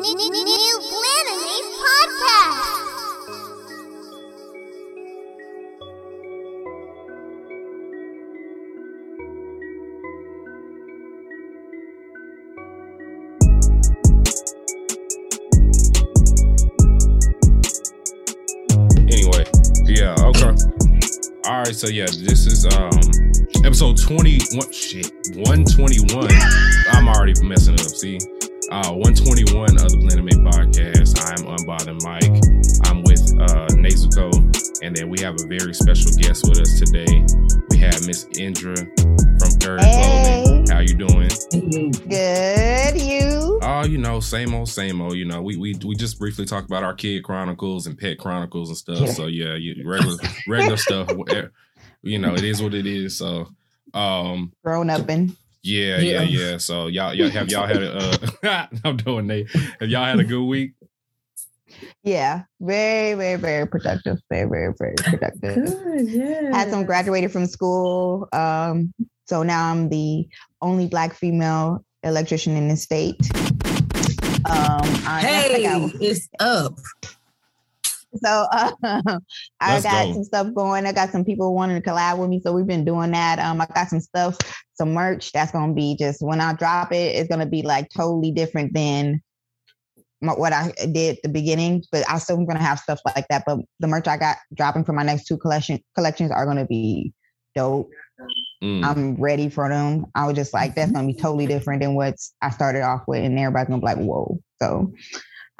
New 0.00 0.80
Blaname 0.88 1.68
Podcast. 1.76 2.90
Anyway, 18.96 19.44
yeah, 19.84 20.14
okay. 20.20 20.54
All 21.44 21.58
right, 21.58 21.74
so 21.74 21.88
yeah, 21.88 22.06
this 22.06 22.46
is 22.46 22.64
um 22.66 22.90
episode 23.64 23.98
21 24.00 24.72
shit, 24.72 25.12
121. 25.34 26.28
I'm 26.92 27.08
already 27.08 27.34
messing 27.42 27.74
up, 27.74 27.80
see? 27.80 28.18
Uh 28.70 28.92
121 28.92 29.82
of 29.82 29.90
the 29.90 29.96
Blend 29.96 30.24
Mate 30.24 30.34
podcast. 30.46 31.18
I'm 31.26 31.42
Unbothered 31.44 32.04
Mike. 32.04 32.30
I'm 32.86 33.02
with 33.02 33.20
uh 33.40 33.66
Nezuko, 33.74 34.30
and 34.80 34.94
then 34.94 35.10
we 35.10 35.18
have 35.20 35.34
a 35.42 35.46
very 35.48 35.74
special 35.74 36.12
guest 36.16 36.48
with 36.48 36.60
us 36.60 36.78
today. 36.78 37.26
We 37.70 37.78
have 37.78 38.06
Miss 38.06 38.28
Indra 38.38 38.76
from 38.76 39.58
Gird 39.58 39.80
Clothing. 39.80 40.68
How 40.68 40.78
you 40.78 40.94
doing? 40.94 41.30
Good, 42.08 43.00
you. 43.02 43.58
Oh, 43.60 43.84
you 43.84 43.98
know, 43.98 44.20
same 44.20 44.54
old, 44.54 44.68
same 44.68 45.00
old. 45.00 45.16
You 45.16 45.24
know, 45.24 45.42
we 45.42 45.56
we 45.56 45.74
we 45.84 45.96
just 45.96 46.20
briefly 46.20 46.44
talked 46.44 46.66
about 46.66 46.84
our 46.84 46.94
kid 46.94 47.24
chronicles 47.24 47.88
and 47.88 47.98
pet 47.98 48.18
chronicles 48.18 48.68
and 48.68 48.78
stuff. 48.78 49.00
Yeah. 49.00 49.12
So 49.12 49.26
yeah, 49.26 49.56
you, 49.56 49.82
regular 49.84 50.16
regular 50.46 50.76
stuff. 50.88 51.10
You 52.02 52.18
know, 52.20 52.34
it 52.34 52.44
is 52.44 52.62
what 52.62 52.74
it 52.74 52.86
is. 52.86 53.18
So, 53.18 53.48
um, 53.94 54.52
Grown 54.62 54.90
up 54.90 55.08
and 55.08 55.36
yeah, 55.62 55.98
yeah, 55.98 56.22
Yeah. 56.22 56.22
yeah. 56.22 56.56
So 56.58 56.86
y'all, 56.88 57.12
y'all 57.14 57.30
have 57.30 57.48
y'all 57.50 57.66
had 57.66 57.82
a, 57.82 58.18
uh, 58.42 58.66
I'm 58.84 58.96
doing 58.96 59.26
Nate. 59.26 59.50
Have 59.80 59.88
y'all 59.88 60.04
had 60.04 60.18
a 60.20 60.24
good 60.24 60.44
week? 60.44 60.72
yeah, 62.02 62.42
very, 62.60 63.14
very, 63.14 63.36
very 63.36 63.66
productive. 63.66 64.18
Very, 64.30 64.48
very, 64.48 64.72
very 64.78 64.94
productive. 64.96 65.54
Good, 65.82 66.08
yeah. 66.10 66.56
Had 66.56 66.70
some 66.70 66.84
graduated 66.84 67.30
from 67.32 67.46
school. 67.46 68.28
Um, 68.32 68.92
so 69.26 69.42
now 69.42 69.70
I'm 69.70 69.88
the 69.88 70.26
only 70.62 70.88
black 70.88 71.14
female 71.14 71.84
electrician 72.02 72.56
in 72.56 72.68
the 72.68 72.76
state. 72.76 73.16
Um, 74.46 74.80
I, 75.06 75.20
Hey, 75.24 75.66
I 75.66 75.78
got- 75.78 75.94
it's 76.00 76.28
up. 76.40 76.78
So 78.16 78.46
uh, 78.52 78.72
I 79.60 79.74
Let's 79.74 79.84
got 79.84 80.06
go. 80.06 80.12
some 80.14 80.24
stuff 80.24 80.54
going. 80.54 80.86
I 80.86 80.92
got 80.92 81.10
some 81.10 81.24
people 81.24 81.54
wanting 81.54 81.80
to 81.80 81.88
collab 81.88 82.18
with 82.18 82.28
me, 82.28 82.40
so 82.40 82.52
we've 82.52 82.66
been 82.66 82.84
doing 82.84 83.12
that. 83.12 83.38
Um, 83.38 83.60
I 83.60 83.66
got 83.66 83.88
some 83.88 84.00
stuff, 84.00 84.36
some 84.74 84.92
merch 84.92 85.32
that's 85.32 85.52
gonna 85.52 85.74
be 85.74 85.96
just 85.98 86.22
when 86.22 86.40
I 86.40 86.54
drop 86.54 86.92
it, 86.92 87.16
it's 87.16 87.28
gonna 87.28 87.46
be 87.46 87.62
like 87.62 87.88
totally 87.94 88.32
different 88.32 88.72
than 88.74 89.22
my, 90.20 90.32
what 90.32 90.52
I 90.52 90.72
did 90.92 91.16
at 91.16 91.22
the 91.22 91.28
beginning. 91.28 91.84
But 91.92 92.08
I 92.08 92.18
still 92.18 92.44
gonna 92.44 92.62
have 92.62 92.80
stuff 92.80 93.00
like 93.04 93.26
that. 93.30 93.44
But 93.46 93.58
the 93.78 93.86
merch 93.86 94.08
I 94.08 94.16
got 94.16 94.38
dropping 94.54 94.84
for 94.84 94.92
my 94.92 95.04
next 95.04 95.26
two 95.26 95.38
collection 95.38 95.78
collections 95.94 96.30
are 96.30 96.46
gonna 96.46 96.66
be 96.66 97.12
dope. 97.54 97.90
Mm. 98.62 98.84
I'm 98.84 99.14
ready 99.14 99.48
for 99.48 99.68
them. 99.68 100.04
I 100.14 100.26
was 100.26 100.34
just 100.34 100.52
like, 100.52 100.74
that's 100.74 100.92
gonna 100.92 101.06
be 101.06 101.14
totally 101.14 101.46
different 101.46 101.80
than 101.80 101.94
what 101.94 102.16
I 102.42 102.50
started 102.50 102.82
off 102.82 103.02
with, 103.06 103.24
and 103.24 103.38
everybody's 103.38 103.68
gonna 103.68 103.80
be 103.80 103.86
like, 103.86 103.98
whoa. 103.98 104.38
So 104.60 104.92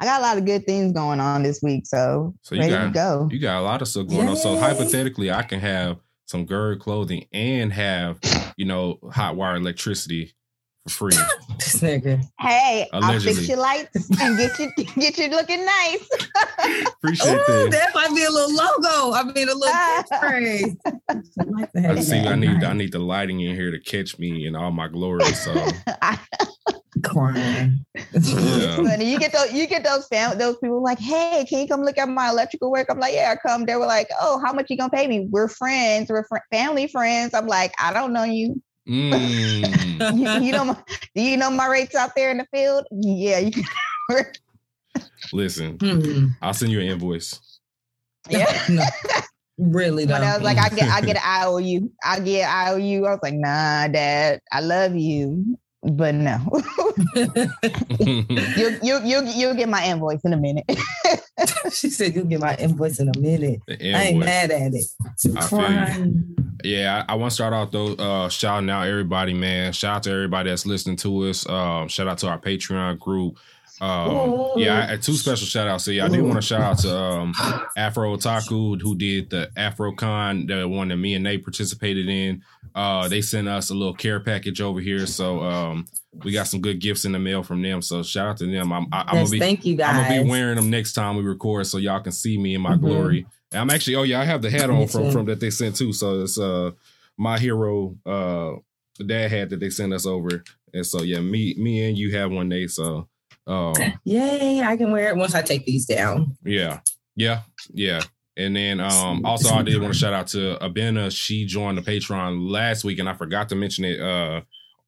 I 0.01 0.05
got 0.05 0.19
a 0.19 0.23
lot 0.23 0.37
of 0.39 0.45
good 0.45 0.65
things 0.65 0.91
going 0.93 1.19
on 1.19 1.43
this 1.43 1.61
week. 1.61 1.85
So, 1.85 2.33
So 2.41 2.55
you 2.55 2.61
ready 2.61 2.73
got- 2.73 2.85
to 2.85 2.91
go. 2.91 3.29
You 3.31 3.39
got 3.39 3.59
a 3.59 3.61
lot 3.61 3.81
of 3.83 3.87
stuff 3.87 4.07
going 4.07 4.27
on. 4.27 4.35
So 4.35 4.57
hypothetically, 4.57 5.31
I 5.31 5.43
can 5.43 5.59
have 5.59 5.97
some 6.25 6.45
Gird 6.45 6.79
clothing 6.79 7.25
and 7.31 7.71
have 7.71 8.19
you 8.57 8.65
know 8.65 8.97
hot 9.11 9.35
wire 9.35 9.57
electricity 9.57 10.33
for 10.87 11.11
free. 11.11 11.17
This 11.61 11.79
nigga. 11.79 12.23
Hey, 12.39 12.87
I'll 12.91 13.19
fix 13.19 13.47
your 13.47 13.59
lights 13.59 14.09
and 14.19 14.35
get 14.35 14.57
you 14.57 14.71
get 14.95 15.15
you 15.19 15.27
looking 15.27 15.63
nice. 15.63 16.09
Appreciate 16.87 17.39
Oh, 17.47 17.67
that. 17.69 17.71
that 17.71 17.91
might 17.93 18.15
be 18.15 18.23
a 18.23 18.29
little 18.31 18.55
logo. 18.55 19.13
I 19.15 19.23
mean, 19.23 19.47
a 19.47 19.53
little 19.53 19.71
catchphrase. 19.71 20.75
I 21.07 21.43
like 21.43 21.69
I 21.75 21.99
see. 21.99 22.17
I 22.19 22.35
need. 22.35 22.63
I 22.63 22.73
need 22.73 22.91
the 22.93 22.99
lighting 22.99 23.41
in 23.41 23.55
here 23.55 23.69
to 23.69 23.79
catch 23.79 24.17
me 24.17 24.47
in 24.47 24.55
all 24.55 24.71
my 24.71 24.87
glory. 24.87 25.25
So 25.33 25.53
crying. 27.03 27.85
Yeah. 28.13 28.77
But 28.81 29.05
you 29.05 29.19
get 29.19 29.31
those 29.33 29.53
you 29.53 29.67
get 29.67 29.83
those 29.83 30.07
fam- 30.07 30.37
those 30.39 30.57
people 30.57 30.81
like, 30.81 30.99
hey, 30.99 31.45
can 31.47 31.59
you 31.61 31.67
come 31.67 31.81
look 31.81 31.97
at 31.99 32.09
my 32.09 32.29
electrical 32.29 32.71
work? 32.71 32.87
I'm 32.89 32.99
like, 32.99 33.13
yeah, 33.13 33.33
I 33.35 33.47
come. 33.47 33.65
They 33.65 33.75
were 33.75 33.85
like, 33.85 34.09
oh, 34.19 34.41
how 34.43 34.51
much 34.53 34.67
you 34.69 34.77
gonna 34.77 34.89
pay 34.89 35.07
me? 35.07 35.27
We're 35.29 35.47
friends. 35.47 36.09
We're 36.09 36.23
fr- 36.25 36.37
family 36.51 36.87
friends. 36.87 37.33
I'm 37.33 37.47
like, 37.47 37.73
I 37.79 37.93
don't 37.93 38.13
know 38.13 38.23
you. 38.23 38.61
Mm. 38.87 39.91
You, 40.17 40.45
you 40.47 40.51
know, 40.51 40.65
my, 40.65 40.75
do 41.15 41.21
you 41.21 41.37
know 41.37 41.51
my 41.51 41.67
rates 41.67 41.93
out 41.95 42.15
there 42.15 42.31
in 42.31 42.37
the 42.37 42.47
field? 42.51 42.85
Yeah, 42.91 43.37
you 43.37 43.51
can. 43.51 44.25
listen, 45.31 45.77
Hmm. 45.79 46.27
I'll 46.41 46.53
send 46.55 46.71
you 46.71 46.79
an 46.79 46.87
invoice. 46.87 47.39
yeah. 48.29 48.51
no, 48.69 48.83
really 49.59 50.05
But. 50.07 50.23
I 50.23 50.33
was 50.35 50.43
like, 50.43 50.57
I 50.57 50.69
get, 50.69 50.89
I 50.89 51.01
get 51.01 51.17
an 51.17 51.43
IOU. 51.43 51.91
I 52.03 52.19
get 52.19 52.49
IOU. 52.49 53.05
I 53.05 53.11
was 53.11 53.19
like, 53.21 53.35
nah, 53.35 53.87
dad, 53.89 54.39
I 54.51 54.61
love 54.61 54.95
you, 54.95 55.57
but 55.83 56.15
no. 56.15 56.39
you, 57.15 58.79
you, 58.83 58.99
you, 59.03 59.25
you'll 59.35 59.53
get 59.55 59.69
my 59.69 59.85
invoice 59.85 60.21
in 60.23 60.33
a 60.33 60.37
minute. 60.37 60.65
she 61.71 61.89
said 61.89 62.15
you'll 62.15 62.25
get 62.25 62.39
my 62.39 62.55
invoice 62.55 62.99
in 62.99 63.09
a 63.15 63.19
minute. 63.19 63.59
I 63.69 63.73
ain't 64.03 64.19
mad 64.19 64.51
at 64.51 64.73
it. 64.73 64.85
I 64.99 65.09
feel 65.19 65.31
you. 65.33 65.39
Crying. 65.47 66.50
Yeah, 66.63 67.05
I, 67.07 67.13
I 67.13 67.15
want 67.15 67.31
to 67.31 67.35
start 67.35 67.53
off 67.53 67.71
though, 67.71 67.93
uh, 67.93 68.29
shouting 68.29 68.69
out 68.69 68.87
everybody, 68.87 69.33
man. 69.33 69.73
Shout 69.73 69.97
out 69.97 70.03
to 70.03 70.11
everybody 70.11 70.49
that's 70.49 70.65
listening 70.65 70.95
to 70.97 71.23
us. 71.29 71.47
Um, 71.47 71.87
shout 71.87 72.07
out 72.07 72.17
to 72.19 72.27
our 72.27 72.39
Patreon 72.39 72.99
group. 72.99 73.37
Um, 73.79 74.51
yeah, 74.57 74.87
I 74.91 74.97
two 74.97 75.13
special 75.13 75.47
shout 75.47 75.67
outs. 75.67 75.85
So 75.85 75.91
yeah, 75.91 76.05
I 76.05 76.09
do 76.09 76.23
want 76.23 76.35
to 76.35 76.41
shout 76.41 76.61
out 76.61 76.77
to 76.79 76.95
um, 76.95 77.33
Afro 77.75 78.15
Otaku 78.15 78.79
who 78.79 78.95
did 78.95 79.29
the 79.31 79.49
AfroCon, 79.57 80.47
the 80.47 80.67
one 80.67 80.89
that 80.89 80.97
me 80.97 81.15
and 81.15 81.23
Nate 81.23 81.43
participated 81.43 82.07
in. 82.07 82.43
Uh, 82.75 83.07
they 83.07 83.21
sent 83.21 83.47
us 83.47 83.69
a 83.69 83.73
little 83.73 83.93
care 83.95 84.19
package 84.19 84.61
over 84.61 84.79
here, 84.79 85.05
so 85.05 85.41
um, 85.41 85.87
we 86.23 86.31
got 86.31 86.47
some 86.47 86.61
good 86.61 86.79
gifts 86.79 87.05
in 87.05 87.11
the 87.11 87.19
mail 87.19 87.43
from 87.43 87.61
them. 87.61 87.81
So 87.81 88.03
shout 88.03 88.27
out 88.27 88.37
to 88.37 88.45
them. 88.45 88.71
I'm, 88.71 88.85
I, 88.91 89.03
I'm 89.07 89.15
Yes, 89.17 89.29
gonna 89.29 89.29
be 89.31 89.39
thank 89.39 89.65
you 89.65 89.73
I'm 89.83 89.95
gonna 89.97 90.23
be 90.23 90.29
wearing 90.29 90.55
them 90.57 90.69
next 90.69 90.93
time 90.93 91.17
we 91.17 91.23
record, 91.23 91.65
so 91.67 91.77
y'all 91.79 91.99
can 92.01 92.11
see 92.11 92.37
me 92.37 92.53
in 92.55 92.61
my 92.61 92.75
Mhm. 92.75 92.81
glory. 92.81 93.25
And 93.51 93.61
I'm 93.61 93.69
actually, 93.69 93.95
oh 93.95 94.03
yeah, 94.03 94.21
I 94.21 94.25
have 94.25 94.41
the 94.41 94.49
hat 94.49 94.69
on 94.69 94.87
from 94.87 95.11
from 95.11 95.25
that 95.25 95.39
they 95.39 95.49
sent 95.49 95.75
too. 95.75 95.93
So 95.93 96.21
it's 96.21 96.39
uh 96.39 96.71
my 97.17 97.37
hero 97.37 97.95
uh 98.05 98.53
the 98.97 99.03
dad 99.05 99.31
hat 99.31 99.49
that 99.49 99.59
they 99.59 99.69
sent 99.69 99.93
us 99.93 100.05
over, 100.05 100.43
and 100.73 100.85
so 100.85 101.01
yeah, 101.01 101.19
me 101.19 101.55
me 101.57 101.87
and 101.87 101.97
you 101.97 102.15
have 102.15 102.31
one 102.31 102.49
day. 102.49 102.67
So 102.67 103.07
um 103.47 103.73
Yay, 104.03 104.61
I 104.61 104.77
can 104.77 104.91
wear 104.91 105.09
it 105.09 105.17
once 105.17 105.35
I 105.35 105.41
take 105.41 105.65
these 105.65 105.85
down. 105.85 106.37
yeah, 106.43 106.79
yeah, 107.15 107.41
yeah. 107.73 108.01
And 108.37 108.55
then 108.55 108.79
um 108.79 109.25
also 109.25 109.53
I 109.53 109.61
did 109.63 109.81
want 109.81 109.93
to 109.93 109.99
shout 109.99 110.13
out 110.13 110.27
to 110.27 110.57
Abena. 110.61 111.11
She 111.11 111.45
joined 111.45 111.77
the 111.77 111.81
Patreon 111.81 112.49
last 112.49 112.83
week, 112.83 112.99
and 112.99 113.09
I 113.09 113.13
forgot 113.13 113.49
to 113.49 113.55
mention 113.55 113.83
it 113.83 113.99
uh 113.99 114.41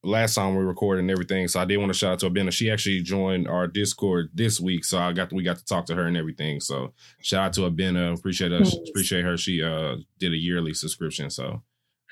last 0.04 0.36
time 0.36 0.56
we 0.56 0.64
recorded 0.64 1.02
and 1.02 1.12
everything. 1.12 1.48
So 1.48 1.60
I 1.60 1.66
did 1.66 1.78
want 1.78 1.92
to 1.92 1.98
shout 1.98 2.14
out 2.14 2.20
to 2.20 2.30
Abena. 2.30 2.52
She 2.52 2.70
actually 2.70 3.02
joined 3.02 3.48
our 3.48 3.68
Discord 3.68 4.30
this 4.34 4.60
week, 4.60 4.86
so 4.86 5.00
I 5.00 5.14
got 5.14 5.32
we 5.32 5.44
got 5.44 5.58
to 5.58 5.66
talk 5.66 5.86
to 5.88 5.96
her 5.96 6.06
and 6.08 6.18
everything. 6.18 6.60
So 6.60 6.94
shout 7.22 7.46
out 7.46 7.54
to 7.54 7.62
Abena. 7.62 8.18
Appreciate 8.18 8.52
her. 8.52 8.60
Nice. 8.60 8.76
Appreciate 8.90 9.24
her. 9.24 9.38
She 9.38 9.64
uh 9.64 9.96
did 10.20 10.34
a 10.34 10.38
yearly 10.38 10.74
subscription. 10.74 11.30
So 11.30 11.64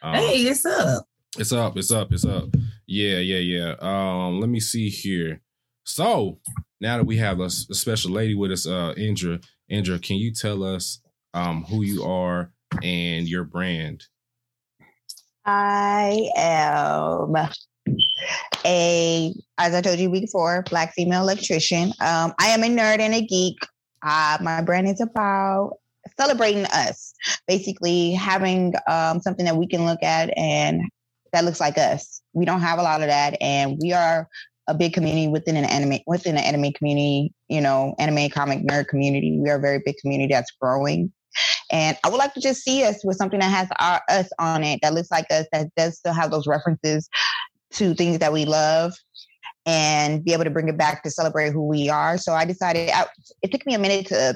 um, 0.01 0.15
hey, 0.15 0.37
it's 0.43 0.65
up. 0.65 1.05
it's 1.37 1.51
up, 1.51 1.77
it's 1.77 1.91
up, 1.91 2.11
it's 2.11 2.25
up. 2.25 2.49
Yeah, 2.87 3.17
yeah, 3.17 3.37
yeah. 3.37 3.75
Um, 3.79 4.39
let 4.39 4.49
me 4.49 4.59
see 4.59 4.89
here. 4.89 5.41
So 5.83 6.39
now 6.79 6.97
that 6.97 7.05
we 7.05 7.17
have 7.17 7.39
a 7.39 7.49
special 7.49 8.11
lady 8.11 8.35
with 8.35 8.51
us, 8.51 8.65
uh, 8.65 8.93
Indra, 8.97 9.39
Indra, 9.69 9.99
can 9.99 10.17
you 10.17 10.33
tell 10.33 10.63
us 10.63 11.01
um 11.33 11.63
who 11.65 11.83
you 11.83 12.03
are 12.03 12.51
and 12.81 13.27
your 13.27 13.43
brand? 13.43 14.05
I 15.45 16.29
am 16.35 17.35
a, 18.65 19.33
as 19.57 19.73
I 19.73 19.81
told 19.81 19.99
you 19.99 20.09
before, 20.09 20.63
black 20.69 20.93
female 20.93 21.21
electrician. 21.21 21.93
Um, 21.99 22.33
I 22.39 22.47
am 22.47 22.63
a 22.63 22.67
nerd 22.67 22.99
and 22.99 23.13
a 23.13 23.21
geek. 23.21 23.57
Uh, 24.03 24.37
my 24.41 24.61
brand 24.61 24.87
is 24.87 25.01
about 25.01 25.77
celebrating 26.19 26.65
us, 26.65 27.13
basically 27.47 28.13
having 28.13 28.73
um, 28.87 29.21
something 29.21 29.45
that 29.45 29.57
we 29.57 29.67
can 29.67 29.85
look 29.85 30.01
at 30.03 30.35
and 30.37 30.81
that 31.33 31.45
looks 31.45 31.59
like 31.59 31.77
us. 31.77 32.21
We 32.33 32.45
don't 32.45 32.61
have 32.61 32.79
a 32.79 32.83
lot 32.83 33.01
of 33.01 33.07
that, 33.07 33.37
and 33.41 33.77
we 33.81 33.93
are 33.93 34.27
a 34.67 34.73
big 34.73 34.93
community 34.93 35.27
within 35.27 35.55
an 35.55 35.65
anime 35.65 35.99
within 36.07 36.35
the 36.35 36.41
anime 36.41 36.73
community. 36.73 37.33
You 37.47 37.61
know, 37.61 37.95
anime 37.99 38.29
comic 38.29 38.59
nerd 38.59 38.87
community. 38.87 39.39
We 39.39 39.49
are 39.49 39.57
a 39.57 39.61
very 39.61 39.81
big 39.85 39.95
community 39.97 40.33
that's 40.33 40.51
growing. 40.51 41.11
And 41.71 41.97
I 42.03 42.09
would 42.09 42.17
like 42.17 42.33
to 42.33 42.41
just 42.41 42.63
see 42.63 42.83
us 42.83 43.03
with 43.05 43.15
something 43.15 43.39
that 43.39 43.45
has 43.45 43.69
our 43.79 44.01
us 44.09 44.29
on 44.39 44.63
it, 44.63 44.81
that 44.81 44.93
looks 44.93 45.09
like 45.09 45.25
us, 45.31 45.45
that 45.53 45.73
does 45.77 45.97
still 45.97 46.13
have 46.13 46.29
those 46.29 46.45
references 46.45 47.07
to 47.73 47.93
things 47.93 48.19
that 48.19 48.33
we 48.33 48.45
love, 48.45 48.93
and 49.65 50.23
be 50.23 50.33
able 50.33 50.43
to 50.43 50.49
bring 50.49 50.69
it 50.69 50.77
back 50.77 51.03
to 51.03 51.11
celebrate 51.11 51.51
who 51.51 51.67
we 51.67 51.89
are. 51.89 52.17
So 52.17 52.33
I 52.33 52.45
decided 52.45 52.89
I, 52.89 53.05
it 53.41 53.51
took 53.51 53.65
me 53.65 53.75
a 53.75 53.79
minute 53.79 54.07
to 54.07 54.35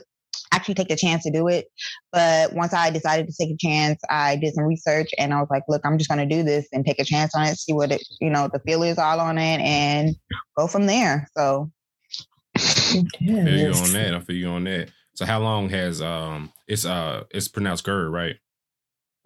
actually 0.52 0.76
take 0.76 0.88
the 0.88 0.96
chance 0.96 1.24
to 1.24 1.32
do 1.32 1.48
it, 1.48 1.68
but 2.12 2.54
once 2.54 2.74
I 2.74 2.90
decided 2.90 3.28
to 3.28 3.34
take 3.34 3.54
a 3.54 3.58
chance, 3.58 4.00
I 4.10 4.36
did 4.36 4.54
some 4.54 4.66
research 4.66 5.10
and 5.18 5.34
I 5.34 5.40
was 5.40 5.50
like, 5.50 5.64
look, 5.68 5.82
I'm 5.84 5.98
just 5.98 6.10
going 6.10 6.28
to 6.28 6.36
do 6.36 6.44
this 6.44 6.68
and 6.72 6.86
take 6.86 7.00
a 7.00 7.04
chance 7.04 7.34
on 7.36 7.46
it, 7.48 7.58
see 7.58 7.74
what 7.74 7.92
it, 7.92 8.06
you 8.22 8.30
know, 8.30 8.50
the 8.52 8.60
feel 8.60 8.84
is 8.84 8.98
all 8.98 9.20
on 9.20 9.38
it, 9.38 9.60
and 9.62 10.16
go 10.58 10.68
from 10.68 10.86
there. 10.86 11.28
So 11.36 11.72
feel 12.58 13.48
you 13.48 13.74
on 13.74 13.94
that. 13.94 14.14
I 14.14 14.20
feel 14.20 14.36
you 14.36 14.48
on 14.50 14.64
that. 14.66 14.90
So 15.16 15.26
how 15.26 15.40
long 15.40 15.70
has 15.70 16.02
um 16.02 16.52
it's 16.68 16.86
uh 16.86 17.24
it's 17.32 17.48
pronounced 17.48 17.84
GERD, 17.84 18.12
right? 18.12 18.36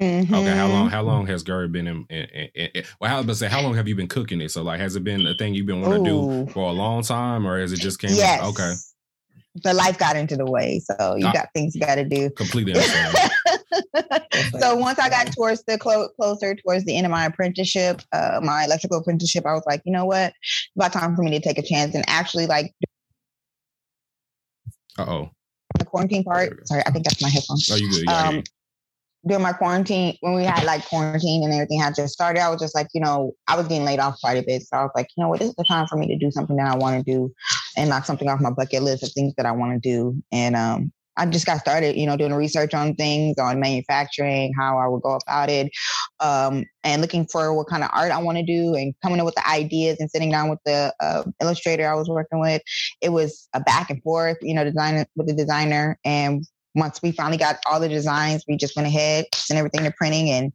Okay, 0.02 0.24
how 0.56 0.68
long 0.68 0.90
how 0.90 1.02
long 1.02 1.28
has 1.28 1.44
Gary 1.44 1.68
been 1.68 1.86
in, 1.88 2.06
in, 2.10 2.24
in, 2.56 2.70
in 2.74 2.84
well 3.02 3.10
how 3.10 3.22
let's 3.22 3.40
say 3.40 3.48
how 3.50 3.62
long 3.62 3.76
have 3.76 3.88
you 3.88 3.96
been 3.96 4.08
cooking 4.08 4.40
it? 4.40 4.50
So 4.50 4.64
like 4.64 4.80
has 4.80 4.96
it 4.96 5.04
been 5.04 5.28
a 5.28 5.36
thing 5.36 5.54
you've 5.54 5.66
been 5.66 5.82
wanting 5.82 6.06
to 6.06 6.10
do 6.46 6.52
for 6.54 6.70
a 6.70 6.72
long 6.72 7.04
time 7.04 7.46
or 7.46 7.60
has 7.60 7.74
it 7.74 7.80
just 7.82 8.00
came 8.00 8.12
Yes. 8.14 8.42
okay. 8.44 8.74
But 9.64 9.76
life 9.76 9.98
got 9.98 10.16
into 10.16 10.38
the 10.38 10.46
way, 10.46 10.80
so 10.80 11.16
you 11.16 11.26
Ah. 11.28 11.34
got 11.34 11.50
things 11.54 11.76
you 11.76 11.82
got 11.82 11.96
to 11.96 12.06
do. 12.06 12.30
Completely 12.30 12.74
understand. 12.74 13.18
so 14.60 14.76
once 14.76 15.00
I 15.00 15.10
got 15.10 15.34
towards 15.34 15.64
the 15.64 15.78
clo- 15.78 16.08
closer 16.16 16.56
towards 16.56 16.86
the 16.86 16.96
end 16.96 17.06
of 17.06 17.12
my 17.12 17.26
apprenticeship, 17.26 18.02
uh, 18.14 18.40
my 18.42 18.64
electrical 18.66 19.00
apprenticeship, 19.00 19.46
I 19.46 19.54
was 19.54 19.64
like, 19.66 19.82
you 19.86 19.92
know 19.92 20.06
what, 20.06 20.34
it's 20.42 20.70
about 20.78 20.94
time 20.94 21.16
for 21.16 21.24
me 21.24 21.32
to 21.32 21.40
take 21.42 21.58
a 21.58 21.64
chance 21.64 21.94
and 21.96 22.06
actually 22.08 22.46
like 22.46 22.74
Uh 24.98 25.06
oh. 25.08 25.30
the 25.78 25.84
quarantine 25.84 26.24
part. 26.24 26.66
Sorry, 26.68 26.84
I 26.86 26.92
think 26.92 27.04
that's 27.06 27.22
my 27.22 27.30
headphones. 27.30 27.70
Oh 27.72 27.76
you 27.76 27.90
good. 27.90 28.04
Yeah, 28.06 28.28
um. 28.28 28.44
During 29.28 29.44
my 29.44 29.54
quarantine, 29.54 30.18
when 30.22 30.34
we 30.34 30.44
had 30.44 30.64
like 30.64 30.86
quarantine 30.86 31.44
and 31.44 31.54
everything 31.54 31.80
had 31.80 31.96
just 31.96 32.14
started, 32.14 32.42
I 32.42 32.50
was 32.50 32.60
just 32.60 32.76
like, 32.76 32.88
you 32.94 33.02
know, 33.02 33.34
I 33.48 33.58
was 33.58 33.68
getting 33.68 33.86
laid 33.86 34.00
off 34.00 34.20
quite 34.22 34.38
a 34.38 34.44
bit. 34.44 34.64
So 34.64 34.78
I 34.78 34.84
was 34.84 34.92
like, 34.96 35.08
you 35.16 35.24
know 35.24 35.30
what, 35.30 35.40
this 35.40 35.50
is 35.50 35.56
the 35.56 35.66
time 35.66 35.88
for 35.88 35.98
me 35.98 36.08
to 36.08 36.18
do 36.18 36.32
something 36.32 36.56
that 36.56 36.68
I 36.68 36.78
want 36.78 37.04
to 37.04 37.12
do 37.12 37.34
and 37.76 37.90
knock 37.90 38.06
something 38.06 38.30
off 38.30 38.40
my 38.40 38.52
bucket 38.52 38.84
list 38.84 39.04
of 39.04 39.12
things 39.12 39.34
that 39.36 39.46
I 39.46 39.52
want 39.52 39.74
to 39.74 39.80
do. 39.80 40.22
And 40.32 40.56
um, 40.56 40.94
I 41.18 41.26
just 41.26 41.46
got 41.46 41.60
started, 41.60 41.98
you 41.98 42.06
know, 42.06 42.16
doing 42.16 42.34
research 42.34 42.74
on 42.74 42.96
things, 42.96 43.38
on 43.38 43.60
manufacturing, 43.60 44.54
how 44.58 44.78
I 44.78 44.88
would 44.88 45.02
go 45.02 45.20
about 45.22 45.50
it, 45.50 45.70
um, 46.22 46.64
and 46.86 47.02
looking 47.02 47.28
for 47.28 47.54
what 47.54 47.68
kind 47.68 47.84
of 47.84 47.90
art 47.92 48.12
I 48.12 48.20
want 48.20 48.38
to 48.38 48.44
do 48.46 48.74
and 48.76 48.94
coming 49.04 49.20
up 49.20 49.26
with 49.26 49.36
the 49.36 49.48
ideas 49.48 49.98
and 50.00 50.10
sitting 50.10 50.32
down 50.32 50.50
with 50.50 50.60
the 50.66 50.94
uh, 51.02 51.24
illustrator 51.42 51.92
I 51.92 51.96
was 51.96 52.08
working 52.08 52.40
with. 52.40 52.62
It 53.02 53.10
was 53.10 53.50
a 53.54 53.60
back 53.60 53.90
and 53.90 54.02
forth, 54.02 54.38
you 54.42 54.54
know, 54.54 54.64
design 54.64 55.06
with 55.18 55.28
the 55.28 55.34
designer. 55.34 56.00
And 56.06 56.46
once 56.76 57.02
we 57.02 57.12
finally 57.12 57.38
got 57.38 57.58
all 57.66 57.80
the 57.80 57.90
designs, 57.90 58.44
we 58.48 58.58
just 58.58 58.76
went 58.76 58.88
ahead, 58.88 59.26
sent 59.34 59.58
everything 59.58 59.84
to 59.84 59.92
printing 59.98 60.30
and 60.30 60.54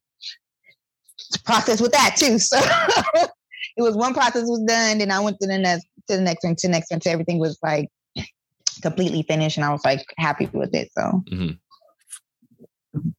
process 1.44 1.81
with 1.81 1.93
that 1.93 2.16
too. 2.16 2.38
So 3.76 3.76
it 3.76 3.82
was 3.82 3.96
one 3.96 4.14
process 4.14 4.44
was 4.44 4.62
done, 4.69 4.99
then 4.99 5.11
I 5.11 5.19
went 5.20 5.38
to 5.40 5.49
the 5.49 5.58
next 5.58 5.87
to 6.08 6.16
the 6.16 6.22
next 6.22 6.44
one, 6.44 6.55
to 6.55 6.69
the 6.69 6.70
next 6.70 6.90
one, 6.90 7.00
to 7.00 7.11
everything 7.11 7.38
was 7.38 7.58
like 7.62 7.88
completely 8.82 9.22
finished 9.22 9.56
and 9.56 9.64
I 9.64 9.70
was 9.70 9.84
like 9.84 10.05
happy 10.19 10.49
with 10.52 10.75
it. 10.75 10.90
So 10.96 11.25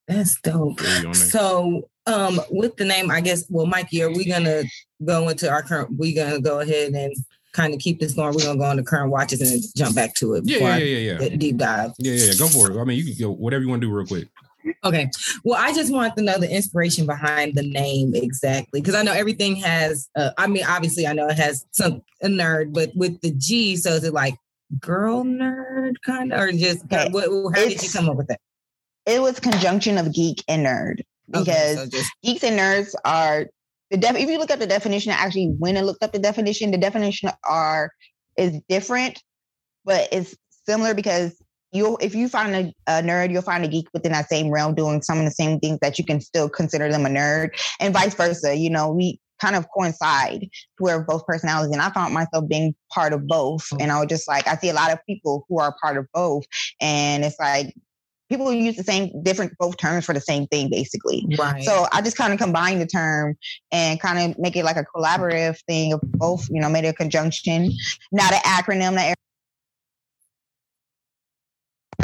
That's 0.08 0.40
dope. 0.42 0.80
Feel 0.80 1.02
you 1.02 1.08
on 1.08 1.14
that. 1.14 1.16
So, 1.16 1.90
um, 2.08 2.40
with 2.50 2.78
the 2.78 2.86
name, 2.86 3.12
I 3.12 3.22
guess. 3.22 3.46
Well, 3.50 3.66
Mikey, 3.66 4.04
are 4.04 4.12
we 4.12 4.26
gonna 4.26 4.64
go 5.04 5.30
into 5.30 5.50
our 5.50 5.64
current? 5.64 5.98
We 5.98 6.14
gonna 6.14 6.40
go 6.40 6.60
ahead 6.60 6.94
and 6.94 7.16
kind 7.56 7.74
of 7.74 7.80
keep 7.80 8.00
this 8.00 8.14
going. 8.14 8.36
We're 8.36 8.44
gonna 8.44 8.60
go 8.60 8.66
on 8.66 8.78
into 8.78 8.90
current 8.90 9.12
watches 9.12 9.42
and 9.42 9.50
then 9.50 9.60
jump 9.76 9.96
back 9.96 10.14
to 10.16 10.34
it. 10.36 10.44
Yeah, 10.46 10.58
yeah, 10.60 10.78
yeah, 10.78 10.98
yeah, 10.98 11.22
yeah. 11.22 11.36
Deep 11.38 11.58
dive. 11.58 11.92
Yeah, 11.98 12.14
yeah, 12.14 12.34
go 12.38 12.48
for 12.48 12.72
it. 12.72 12.80
I 12.80 12.84
mean, 12.84 12.98
you 12.98 13.06
can 13.16 13.16
go 13.28 13.32
whatever 13.32 13.64
you 13.64 13.70
want 13.70 13.82
to 13.82 13.88
do 13.88 13.94
real 13.94 14.06
quick. 14.06 14.28
Okay. 14.84 15.10
Well, 15.44 15.60
I 15.62 15.74
just 15.74 15.94
want 15.94 16.16
to 16.18 16.24
know 16.24 16.40
the 16.40 16.50
inspiration 16.50 17.06
behind 17.06 17.54
the 17.56 17.62
name 17.62 18.14
exactly 18.16 18.82
because 18.82 18.96
I 18.96 19.04
know 19.04 19.14
everything 19.14 19.56
has. 19.58 20.10
Uh, 20.16 20.32
I 20.38 20.48
mean, 20.48 20.64
obviously, 20.68 21.06
I 21.08 21.14
know 21.14 21.28
it 21.28 21.38
has 21.38 21.66
some 21.72 22.02
a 22.22 22.28
nerd, 22.28 22.74
but 22.74 22.92
with 22.96 23.22
the 23.22 23.32
G, 23.32 23.76
so 23.76 23.92
is 23.92 24.04
it 24.04 24.14
like 24.14 24.36
girl 24.80 25.24
nerd 25.24 25.94
kind 26.04 26.34
of, 26.34 26.40
or 26.40 26.52
just 26.52 26.84
Okay. 26.86 27.08
what, 27.12 27.26
how 27.56 27.64
did 27.68 27.82
you 27.82 27.90
come 27.90 28.10
up 28.10 28.18
with 28.18 28.28
that? 28.28 28.40
it 29.06 29.22
was 29.22 29.40
conjunction 29.40 30.00
of 30.00 30.12
geek 30.12 30.44
and 30.48 30.66
nerd 30.66 31.02
because 31.30 31.48
Okay, 31.48 31.76
so 31.76 31.86
just 31.86 32.12
geeks 32.24 32.44
and 32.44 32.58
nerds 32.60 32.96
are 33.06 33.46
the 33.96 34.02
def- 34.02 34.18
if 34.18 34.30
you 34.30 34.38
look 34.38 34.52
up 34.52 34.60
the 34.60 34.68
definition, 34.68 35.12
I 35.12 35.16
actually 35.16 35.54
went 35.58 35.78
and 35.78 35.88
looked 35.88 36.04
up 36.04 36.12
the 36.12 36.20
definition. 36.20 36.72
The 36.72 36.78
definition 36.78 37.30
are 37.48 37.92
is 38.38 38.60
different, 38.68 39.22
but 39.86 40.10
it's 40.12 40.36
similar 40.68 40.94
because 40.94 41.42
you'll 41.72 41.98
if 41.98 42.14
you 42.14 42.28
find 42.28 42.56
a, 42.56 42.74
a 42.88 43.02
nerd, 43.02 43.32
you'll 43.32 43.42
find 43.42 43.64
a 43.64 43.70
geek 43.70 43.88
within 43.94 44.12
that 44.12 44.28
same 44.28 44.50
realm 44.50 44.76
doing 44.76 45.02
some 45.02 45.20
of 45.20 45.26
the 45.26 45.32
same 45.32 45.60
things 45.60 45.80
that 45.82 45.98
you 45.98 46.04
can 46.04 46.20
still 46.20 46.50
consider 46.50 46.92
them 46.92 47.06
a 47.06 47.10
nerd, 47.10 47.52
and 47.80 47.94
vice 47.94 48.14
versa. 48.14 48.56
You 48.56 48.70
know, 48.70 48.92
we 48.92 49.20
kind 49.40 49.56
of 49.56 49.66
coincide 49.74 50.42
to 50.42 50.84
where 50.84 51.02
both 51.02 51.26
personalities, 51.26 51.72
and 51.72 51.82
I 51.82 51.90
found 51.92 52.14
myself 52.14 52.50
being 52.50 52.76
part 52.94 53.14
of 53.14 53.26
both. 53.28 53.64
Mm-hmm. 53.70 53.82
And 53.82 53.92
I 53.94 54.00
was 54.00 54.08
just 54.10 54.28
like, 54.28 54.46
I 54.46 54.58
see 54.58 54.70
a 54.70 54.74
lot 54.74 54.92
of 54.92 55.00
people 55.06 55.46
who 55.48 55.60
are 55.60 55.76
part 55.82 55.98
of 55.98 56.06
both, 56.14 56.44
and 56.82 57.24
it's 57.24 57.40
like 57.40 57.74
people 58.30 58.52
use 58.52 58.76
the 58.76 58.84
same 58.84 59.12
different 59.24 59.54
both 59.60 59.78
terms 59.78 60.06
for 60.06 60.14
the 60.14 60.22
same 60.22 60.48
thing 60.48 60.70
basically. 60.70 61.26
right. 61.38 61.64
So 61.64 61.88
I 61.92 62.02
just 62.02 62.18
kind 62.18 62.34
of 62.34 62.40
combined 62.40 62.82
the 62.82 62.88
term 62.88 63.36
and 63.72 64.00
kind 64.00 64.32
of 64.32 64.40
make 64.40 64.56
it 64.56 64.66
like 64.66 64.78
a 64.78 64.86
collaborative 64.96 65.58
thing 65.68 65.94
of 65.94 66.02
both, 66.04 66.48
you 66.50 66.62
know, 66.62 66.70
made 66.70 66.86
a 66.86 66.94
conjunction, 66.94 67.72
not 68.12 68.34
an 68.34 68.40
acronym. 68.40 68.96
Not 68.96 69.06
an 69.06 69.16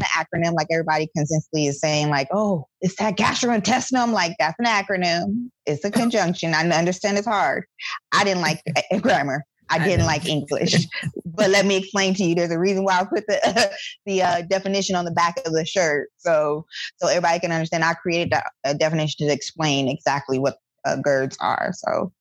acronym 0.04 0.54
like 0.54 0.68
everybody 0.72 1.10
consistently 1.16 1.68
is 1.68 1.80
saying 1.80 2.10
like 2.10 2.28
oh 2.32 2.66
it's 2.80 2.96
that 2.96 3.18
gastrointestinal 3.18 4.00
I'm 4.00 4.14
like 4.14 4.36
that's 4.40 4.58
an 4.58 4.66
acronym 4.66 5.50
it's 5.66 5.84
a 5.84 5.92
conjunction 6.02 6.54
i 6.54 6.68
understand 6.70 7.18
it's 7.18 7.28
hard 7.28 7.66
i 8.14 8.24
didn't 8.24 8.42
like 8.42 8.62
uh, 8.92 9.00
grammar 9.00 9.46
i 9.72 9.76
I 9.76 9.80
didn't 9.80 10.02
know. 10.02 10.06
like 10.06 10.28
english 10.28 10.86
but 11.26 11.50
let 11.50 11.66
me 11.66 11.78
explain 11.78 12.14
to 12.16 12.24
you 12.24 12.36
there's 12.36 12.52
a 12.52 12.60
reason 12.60 12.84
why 12.84 13.00
i 13.00 13.04
put 13.04 13.26
the 13.28 13.72
the 14.06 14.22
uh, 14.22 14.42
definition 14.44 14.96
on 14.96 15.06
the 15.06 15.12
back 15.12 15.38
of 15.46 15.54
the 15.54 15.66
shirt 15.66 16.10
so 16.18 16.66
so 16.98 17.08
everybody 17.08 17.40
can 17.40 17.52
understand. 17.52 17.84
I 17.84 17.94
created 17.94 18.34
a, 18.34 18.44
a 18.64 18.76
definition 18.76 19.28
to 19.28 19.34
explain 19.34 19.88
exactly 19.88 20.40
what 20.40 20.58
uh, 20.86 20.98
GERDs 21.06 21.38
are. 21.40 21.72
So 21.74 22.12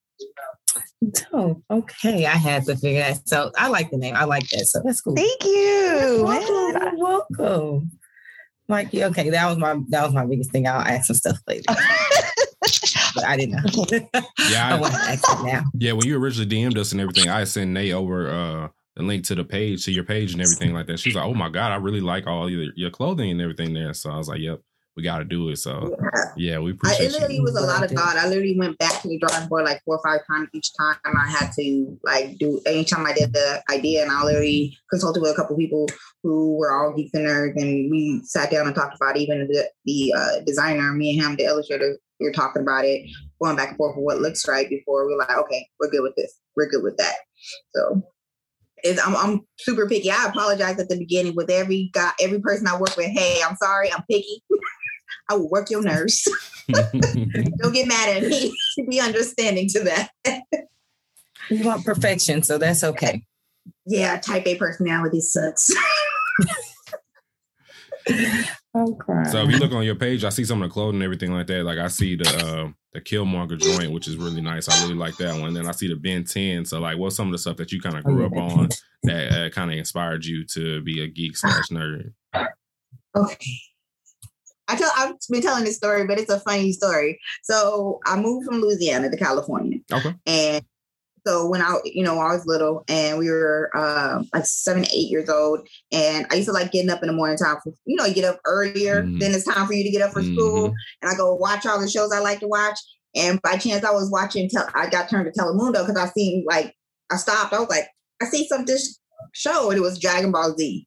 Oh, 1.32 1.60
okay. 1.70 2.26
I 2.26 2.36
had 2.36 2.64
to 2.66 2.76
figure 2.76 3.00
that. 3.00 3.28
So 3.28 3.50
I 3.56 3.68
like 3.68 3.90
the 3.90 3.96
name. 3.96 4.14
I 4.14 4.24
like 4.24 4.48
that. 4.50 4.66
So 4.66 4.80
that's 4.84 5.00
cool. 5.00 5.16
thank 5.16 5.44
you. 5.44 6.22
welcome. 6.24 6.98
welcome. 6.98 7.90
Like, 8.68 8.94
okay, 8.94 9.30
that 9.30 9.48
was 9.48 9.58
my 9.58 9.80
that 9.88 10.04
was 10.04 10.14
my 10.14 10.24
biggest 10.24 10.52
thing. 10.52 10.68
I'll 10.68 10.80
ask 10.80 11.06
some 11.06 11.16
stuff 11.16 11.38
later, 11.48 11.64
but 13.14 13.24
I 13.24 13.36
didn't 13.36 13.64
know. 13.64 14.20
Yeah, 14.50 14.68
I 14.68 14.76
I, 14.76 14.80
want 14.80 14.94
to 14.94 15.00
ask 15.00 15.44
now. 15.44 15.62
yeah. 15.74 15.92
When 15.92 16.06
you 16.06 16.18
originally 16.18 16.48
DM'd 16.48 16.78
us 16.78 16.92
and 16.92 17.00
everything, 17.00 17.28
I 17.28 17.44
sent 17.44 17.70
Nate 17.70 17.92
over 17.92 18.30
uh 18.30 18.68
the 18.96 19.02
link 19.02 19.24
to 19.26 19.34
the 19.34 19.44
page 19.44 19.84
to 19.84 19.92
your 19.92 20.04
page 20.04 20.32
and 20.32 20.42
everything 20.42 20.72
like 20.74 20.86
that. 20.86 20.98
She's 20.98 21.14
like, 21.14 21.24
"Oh 21.24 21.34
my 21.34 21.48
god, 21.48 21.72
I 21.72 21.76
really 21.76 22.00
like 22.00 22.26
all 22.26 22.50
your 22.50 22.72
your 22.74 22.90
clothing 22.90 23.30
and 23.30 23.40
everything 23.40 23.72
there." 23.72 23.94
So 23.94 24.10
I 24.10 24.16
was 24.16 24.28
like, 24.28 24.40
"Yep, 24.40 24.60
we 24.96 25.02
got 25.02 25.18
to 25.18 25.24
do 25.24 25.48
it." 25.50 25.56
So 25.56 25.96
yeah, 26.36 26.58
we 26.58 26.70
I, 26.70 26.74
appreciate 26.74 27.06
it 27.06 27.12
literally 27.12 27.36
you. 27.36 27.42
was 27.42 27.56
a 27.56 27.60
lot 27.66 27.84
of 27.84 27.90
thought. 27.90 28.16
I 28.16 28.26
literally 28.26 28.58
went 28.58 28.78
back 28.78 29.00
to 29.02 29.08
the 29.08 29.18
drawing 29.18 29.48
board 29.48 29.64
like 29.64 29.80
four 29.84 29.96
or 29.98 30.02
five 30.04 30.26
times 30.26 30.48
each 30.52 30.70
time 30.78 30.96
I 31.04 31.28
had 31.28 31.52
to 31.58 31.98
like 32.04 32.38
do 32.38 32.60
anytime 32.66 33.06
I 33.06 33.12
did 33.12 33.32
the 33.32 33.62
idea 33.70 34.02
and 34.02 34.10
I 34.10 34.22
literally 34.24 34.76
consulted 34.90 35.20
with 35.20 35.30
a 35.32 35.34
couple 35.34 35.56
people 35.56 35.86
who 36.22 36.56
were 36.56 36.72
all 36.72 36.94
geeks 36.94 37.14
and 37.14 37.26
nerds 37.26 37.60
and 37.60 37.90
we 37.90 38.20
sat 38.24 38.50
down 38.50 38.66
and 38.66 38.74
talked 38.74 38.96
about 38.96 39.16
even 39.16 39.48
the 39.50 39.70
the 39.84 40.12
uh, 40.16 40.40
designer, 40.44 40.92
me 40.92 41.10
and 41.10 41.22
him, 41.22 41.36
the 41.36 41.44
illustrator, 41.44 41.96
were 42.26 42.32
talking 42.32 42.62
about 42.62 42.84
it, 42.84 43.08
going 43.40 43.56
back 43.56 43.68
and 43.68 43.76
forth 43.76 43.94
for 43.94 44.04
what 44.04 44.20
looks 44.20 44.46
right 44.46 44.68
before 44.68 45.06
we 45.06 45.14
are 45.14 45.18
like, 45.18 45.36
okay, 45.36 45.66
we're 45.78 45.90
good 45.90 46.02
with 46.02 46.14
this. 46.16 46.38
We're 46.56 46.68
good 46.68 46.82
with 46.82 46.96
that. 46.98 47.14
So 47.74 48.02
it's, 48.82 49.04
I'm, 49.06 49.16
I'm 49.16 49.40
super 49.58 49.88
picky. 49.88 50.10
I 50.10 50.26
apologize 50.26 50.78
at 50.78 50.88
the 50.88 50.98
beginning 50.98 51.34
with 51.34 51.50
every 51.50 51.90
guy, 51.92 52.12
every 52.20 52.40
person 52.40 52.66
I 52.66 52.78
work 52.78 52.96
with. 52.96 53.06
Hey, 53.06 53.40
I'm 53.46 53.56
sorry, 53.56 53.92
I'm 53.92 54.04
picky. 54.10 54.42
I 55.28 55.34
will 55.34 55.48
work 55.48 55.70
your 55.70 55.82
nerves. 55.82 56.26
Don't 56.72 57.72
get 57.72 57.88
mad 57.88 58.16
at 58.16 58.28
me. 58.28 58.56
Be 58.88 59.00
understanding 59.00 59.68
to 59.68 59.80
that. 59.84 60.10
You 61.48 61.64
want 61.64 61.84
perfection, 61.84 62.42
so 62.42 62.58
that's 62.58 62.82
okay. 62.84 63.24
Yeah, 63.86 64.18
type 64.18 64.46
A 64.46 64.56
personality 64.56 65.20
sucks. 65.20 65.70
Okay. 68.72 69.30
so 69.30 69.42
if 69.42 69.50
you 69.50 69.58
look 69.58 69.72
on 69.72 69.84
your 69.84 69.96
page, 69.96 70.22
I 70.22 70.28
see 70.28 70.44
some 70.44 70.62
of 70.62 70.68
the 70.68 70.72
clothing 70.72 70.96
and 70.96 71.02
everything 71.02 71.32
like 71.32 71.48
that. 71.48 71.64
Like 71.64 71.78
I 71.78 71.88
see 71.88 72.14
the 72.14 72.28
uh, 72.28 72.68
the 72.92 73.00
Killmonger 73.00 73.58
joint, 73.58 73.92
which 73.92 74.06
is 74.06 74.16
really 74.16 74.40
nice. 74.40 74.68
I 74.68 74.82
really 74.82 74.94
like 74.94 75.16
that 75.16 75.34
one. 75.34 75.48
And 75.48 75.56
then 75.56 75.66
I 75.66 75.72
see 75.72 75.88
the 75.88 75.96
Ben 75.96 76.24
10. 76.24 76.64
So 76.64 76.80
like, 76.80 76.98
what's 76.98 77.16
some 77.16 77.28
of 77.28 77.32
the 77.32 77.38
stuff 77.38 77.56
that 77.56 77.72
you 77.72 77.80
kind 77.80 77.96
of 77.96 78.04
grew 78.04 78.26
up 78.26 78.36
on 78.36 78.68
that 79.04 79.32
uh, 79.32 79.50
kind 79.50 79.72
of 79.72 79.78
inspired 79.78 80.24
you 80.24 80.44
to 80.46 80.80
be 80.82 81.02
a 81.02 81.08
geek 81.08 81.36
slash 81.36 81.68
nerd? 81.68 82.12
Okay. 83.16 83.54
I 84.68 84.76
tell 84.76 84.90
I've 84.96 85.14
been 85.28 85.42
telling 85.42 85.64
this 85.64 85.76
story, 85.76 86.06
but 86.06 86.20
it's 86.20 86.30
a 86.30 86.38
funny 86.40 86.72
story. 86.72 87.18
So 87.42 87.98
I 88.06 88.16
moved 88.16 88.46
from 88.46 88.60
Louisiana 88.60 89.10
to 89.10 89.16
California. 89.16 89.78
Okay. 89.92 90.14
And 90.26 90.64
so 91.26 91.46
when 91.48 91.60
I, 91.62 91.76
you 91.84 92.02
know, 92.04 92.18
I 92.18 92.32
was 92.34 92.44
little 92.46 92.84
and 92.88 93.18
we 93.18 93.28
were 93.30 93.70
uh, 93.74 94.22
like 94.32 94.46
seven, 94.46 94.84
eight 94.86 95.08
years 95.10 95.28
old, 95.28 95.66
and 95.92 96.26
I 96.30 96.36
used 96.36 96.48
to 96.48 96.52
like 96.52 96.72
getting 96.72 96.90
up 96.90 97.02
in 97.02 97.08
the 97.08 97.12
morning 97.14 97.36
time 97.36 97.56
for, 97.62 97.72
you 97.86 97.96
know, 97.96 98.04
you 98.04 98.14
get 98.14 98.24
up 98.24 98.40
earlier 98.44 99.02
Mhm. 99.02 99.20
than 99.20 99.32
it's 99.32 99.44
time 99.44 99.66
for 99.66 99.72
you 99.74 99.84
to 99.84 99.90
get 99.90 100.02
up 100.02 100.12
for 100.12 100.22
school. 100.22 100.68
Mhm. 100.70 100.74
and 101.02 101.10
I 101.10 101.14
go 101.16 101.34
watch 101.34 101.66
all 101.66 101.80
the 101.80 101.88
shows 101.90 102.12
I 102.12 102.20
like 102.20 102.40
to 102.40 102.48
watch. 102.48 102.78
And 103.14 103.40
by 103.42 103.56
chance, 103.56 103.84
I 103.84 103.90
was 103.90 104.10
watching. 104.10 104.48
Tel- 104.48 104.68
I 104.74 104.88
got 104.88 105.08
turned 105.08 105.32
to 105.32 105.40
Telemundo 105.40 105.84
because 105.86 105.96
I 105.96 106.08
seen 106.10 106.44
like 106.46 106.74
I 107.10 107.16
stopped. 107.16 107.52
I 107.52 107.58
was 107.58 107.68
like, 107.68 107.88
I 108.22 108.26
see 108.26 108.46
some 108.46 108.64
this 108.64 108.98
show, 109.32 109.68
and 109.70 109.78
it 109.78 109.82
was 109.82 109.98
Dragon 109.98 110.30
Ball 110.30 110.54
Z. 110.56 110.86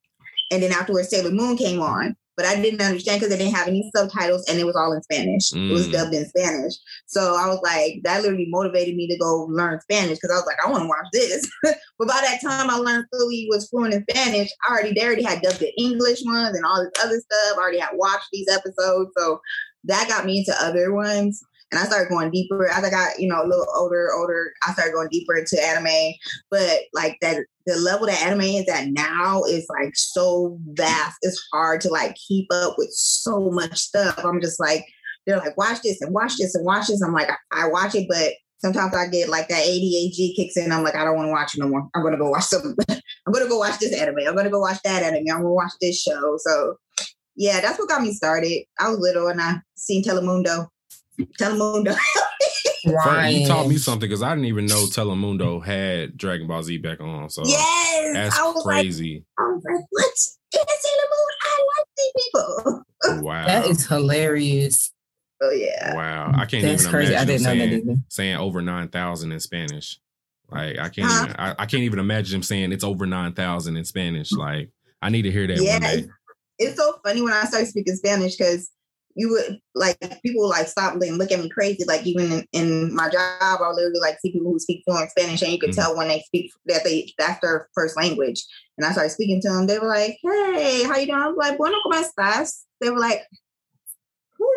And 0.52 0.64
then 0.64 0.72
afterwards, 0.72 1.10
Sailor 1.10 1.32
Moon 1.32 1.58
came 1.58 1.82
on, 1.82 2.16
but 2.36 2.46
I 2.46 2.60
didn't 2.62 2.82
understand 2.82 3.20
because 3.20 3.30
they 3.36 3.44
didn't 3.44 3.56
have 3.56 3.68
any 3.68 3.90
subtitles 3.96 4.46
and 4.50 4.60
it 4.60 4.66
was 4.66 4.76
all 4.76 4.94
in 4.94 5.02
Spanish. 5.04 5.54
It 5.54 5.72
was 5.72 5.88
Mm. 5.88 5.92
dubbed 5.92 6.14
in 6.14 6.28
Spanish. 6.28 6.74
So 7.08 7.36
I 7.36 7.48
was 7.48 7.60
like, 7.64 8.02
that 8.04 8.22
literally 8.24 8.48
motivated 8.50 8.96
me 8.96 9.08
to 9.08 9.18
go 9.18 9.48
learn 9.50 9.80
Spanish 9.82 10.18
because 10.18 10.32
I 10.32 10.36
was 10.36 10.46
like, 10.46 10.58
I 10.66 10.70
want 10.72 10.84
to 10.84 10.88
watch 10.88 11.08
this. 11.14 11.50
but 11.64 12.08
by 12.08 12.22
that 12.22 12.42
time 12.42 12.70
I 12.70 12.76
learned 12.78 13.06
fully 13.12 13.48
was 13.50 13.70
fluent 13.70 13.94
in 13.94 14.06
Spanish, 14.10 14.50
I 14.68 14.72
already 14.74 14.94
they 14.94 15.06
already 15.06 15.24
had 15.24 15.42
dubbed 15.42 15.60
the 15.60 15.74
English 15.78 16.22
ones 16.26 16.56
and 16.56 16.66
all 16.66 16.84
this 16.84 17.04
other 17.04 17.20
stuff. 17.20 17.58
I 17.58 17.62
already 17.62 17.80
had 17.80 17.92
watched 17.94 18.30
these 18.32 18.48
episodes. 18.50 19.12
So 19.18 19.40
that 19.86 20.08
got 20.08 20.26
me 20.26 20.40
into 20.40 20.56
other 20.64 20.94
ones. 20.94 21.44
And 21.74 21.82
I 21.82 21.86
started 21.86 22.10
going 22.10 22.30
deeper 22.30 22.70
as 22.70 22.84
I 22.84 22.92
got, 22.92 23.20
you 23.20 23.28
know, 23.28 23.42
a 23.42 23.48
little 23.48 23.66
older, 23.76 24.14
older. 24.16 24.54
I 24.68 24.74
started 24.74 24.94
going 24.94 25.08
deeper 25.10 25.36
into 25.36 25.60
anime. 25.60 26.14
But 26.52 26.82
like 26.94 27.18
that, 27.22 27.38
the 27.66 27.78
level 27.78 28.06
that 28.06 28.22
anime 28.22 28.42
is 28.42 28.70
at 28.70 28.90
now 28.90 29.42
is 29.44 29.66
like 29.70 29.96
so 29.96 30.60
vast. 30.74 31.18
It's 31.24 31.44
hard 31.52 31.82
to 31.82 31.90
like 31.90 32.16
keep 32.28 32.46
up 32.54 32.76
with 32.78 32.92
so 32.92 33.50
much 33.50 33.76
stuff. 33.80 34.24
I'm 34.24 34.40
just 34.40 34.60
like, 34.60 34.86
they're 35.26 35.40
like, 35.40 35.58
watch 35.58 35.82
this 35.82 36.00
and 36.00 36.14
watch 36.14 36.38
this 36.38 36.54
and 36.54 36.64
watch 36.64 36.90
this. 36.90 37.02
I'm 37.02 37.12
like, 37.14 37.32
I, 37.32 37.64
I 37.64 37.68
watch 37.70 37.96
it, 37.96 38.06
but 38.08 38.34
sometimes 38.60 38.94
I 38.96 39.08
get 39.08 39.30
like 39.30 39.48
that 39.48 39.66
ADHD 39.66 40.36
kicks 40.36 40.56
in. 40.58 40.72
I'm 40.72 40.84
like, 40.84 40.96
I 40.96 41.04
don't 41.04 41.16
want 41.16 41.28
to 41.28 41.32
watch 41.32 41.58
no 41.58 41.70
more. 41.70 41.90
I'm 41.96 42.04
gonna 42.04 42.18
go 42.18 42.30
watch 42.30 42.44
some. 42.44 42.76
I'm 42.90 43.34
gonna 43.34 43.50
go 43.50 43.58
watch 43.58 43.80
this 43.80 44.00
anime. 44.00 44.28
I'm 44.28 44.36
gonna 44.36 44.52
go 44.52 44.60
watch 44.60 44.78
that 44.84 45.02
anime. 45.02 45.24
I'm 45.32 45.42
gonna 45.42 45.50
watch 45.50 45.72
this 45.82 46.00
show. 46.00 46.38
So 46.38 46.76
yeah, 47.36 47.62
that's 47.62 47.80
what 47.80 47.90
got 47.90 48.04
me 48.04 48.14
started. 48.14 48.66
I 48.80 48.90
was 48.90 49.00
little 49.00 49.28
and 49.28 49.42
I 49.42 49.58
seen 49.76 50.04
Telemundo. 50.04 50.68
Telemundo. 51.40 51.96
First, 53.04 53.32
you 53.34 53.48
taught 53.48 53.68
me 53.68 53.78
something 53.78 54.10
because 54.10 54.22
I 54.22 54.32
didn't 54.32 54.46
even 54.46 54.66
know 54.66 54.84
Telemundo 54.86 55.64
had 55.64 56.18
Dragon 56.18 56.48
Ball 56.48 56.64
Z 56.64 56.78
back 56.80 57.00
on. 57.00 57.30
So 57.30 57.44
yes, 57.46 58.14
that's 58.14 58.38
I 58.40 58.44
was 58.44 58.66
like, 58.66 58.76
crazy. 58.82 59.24
I 59.40 59.44
was 59.44 59.64
like, 59.64 59.86
what? 59.90 60.06
It's 60.06 60.38
Sailor 60.52 61.10
Moon. 61.10 61.30
I 61.44 61.66
like 61.78 61.88
these 61.98 62.12
people. 62.26 62.84
wow. 63.24 63.46
That 63.46 63.66
is 63.68 63.88
hilarious. 63.88 64.92
Oh 65.42 65.52
yeah. 65.52 65.96
wow. 65.96 66.32
I 66.34 66.46
can't 66.46 66.64
That's 66.64 66.82
even 66.84 66.92
crazy. 66.94 67.16
I 67.16 67.26
didn't 67.26 67.44
know 67.44 67.50
that 67.50 67.58
saying, 67.58 67.74
either. 67.90 68.00
saying 68.10 68.36
over 68.38 68.62
9,000 68.62 69.32
in 69.32 69.40
Spanish. 69.40 70.00
Like 70.52 70.78
I 70.78 70.90
can't 70.90 71.08
Huh? 71.10 71.24
even 71.26 71.36
I, 71.40 71.52
I 71.52 71.66
can't 71.66 71.84
even 71.84 72.00
imagine 72.00 72.36
him 72.36 72.44
saying 72.44 72.72
it's 72.74 72.84
over 72.84 73.06
9,000 73.06 73.78
in 73.78 73.86
Spanish. 73.86 74.32
Like 74.32 74.70
I 75.02 75.10
need 75.10 75.24
to 75.24 75.32
hear 75.32 75.48
that 75.48 75.58
Yeah, 75.58 75.74
one 75.74 75.82
day. 75.82 76.06
It's 76.60 76.78
so 76.78 77.00
funny 77.04 77.22
when 77.22 77.34
I 77.34 77.46
started 77.46 77.68
speaking 77.68 77.96
Spanish 77.96 78.36
because 78.36 78.70
you 79.16 79.30
would 79.30 79.60
like 79.76 79.98
people 80.24 80.48
like 80.50 80.68
stop 80.68 80.94
and 80.94 81.18
look 81.18 81.32
at 81.32 81.40
me 81.40 81.50
crazy. 81.50 81.84
Like 81.86 82.06
even 82.06 82.32
in, 82.32 82.48
in 82.54 82.96
my 82.96 83.10
job, 83.10 83.40
I 83.42 83.70
literally 83.72 84.00
like 84.00 84.20
see 84.20 84.32
people 84.32 84.52
who 84.52 84.60
speak 84.60 84.84
fluent 84.86 85.12
Spanish, 85.12 85.42
and 85.42 85.52
you 85.52 85.60
could 85.60 85.72
Mhm. 85.72 85.76
tell 85.76 85.96
when 85.98 86.08
they 86.08 86.22
speak 86.22 86.52
that 86.66 86.84
they 86.84 87.14
that's 87.18 87.40
their 87.42 87.70
first 87.74 87.96
language. 87.96 88.44
And 88.78 88.86
I 88.88 88.92
started 88.92 89.12
speaking 89.12 89.42
to 89.42 89.50
them. 89.50 89.68
They 89.68 89.80
were 89.80 89.88
like, 89.88 90.18
"Hey, 90.24 90.84
how 90.84 90.98
you 90.98 91.06
doing?" 91.08 91.20
I 91.22 91.28
was 91.28 91.38
like, 91.38 91.58
"Bueno, 91.58 91.78
cómo 91.86 92.02
estás?" 92.02 92.64
They 92.82 92.90
were 92.90 93.00
like, 93.00 93.22
"Who 94.38 94.50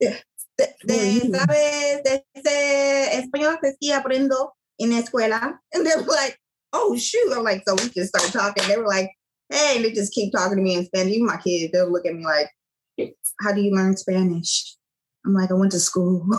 de, 0.00 0.18
de, 0.58 0.66
Who 0.86 0.92
are 0.92 1.04
you? 1.04 1.20
sabes 1.32 2.22
ese 2.34 3.18
español 3.18 3.58
que 3.60 3.70
estoy 3.70 3.92
aprendo 3.92 4.50
en 4.78 4.90
la 4.90 4.98
escuela?" 5.00 5.58
And 5.72 5.86
they 5.86 5.96
were 5.96 6.02
like, 6.06 6.38
"Oh 6.72 6.96
shoot!" 6.96 7.32
I'm 7.32 7.44
like, 7.44 7.62
so 7.66 7.74
we 7.74 7.88
just 7.88 8.08
started 8.08 8.32
talking. 8.32 8.66
They 8.68 8.76
were 8.76 8.86
like, 8.86 9.10
"Hey," 9.48 9.76
and 9.76 9.84
they 9.84 9.92
just 9.92 10.12
keep 10.12 10.32
talking 10.32 10.58
to 10.58 10.62
me 10.62 10.74
in 10.74 10.84
Spanish. 10.84 11.14
Even 11.14 11.26
my 11.26 11.38
kids, 11.38 11.72
they'll 11.72 11.90
look 11.90 12.04
at 12.06 12.14
me 12.14 12.24
like, 12.24 12.50
"How 13.40 13.52
do 13.52 13.60
you 13.60 13.74
learn 13.74 13.96
Spanish?" 13.96 14.76
I'm 15.26 15.34
like, 15.34 15.50
"I 15.50 15.54
went 15.54 15.72
to 15.72 15.80
school." 15.80 16.26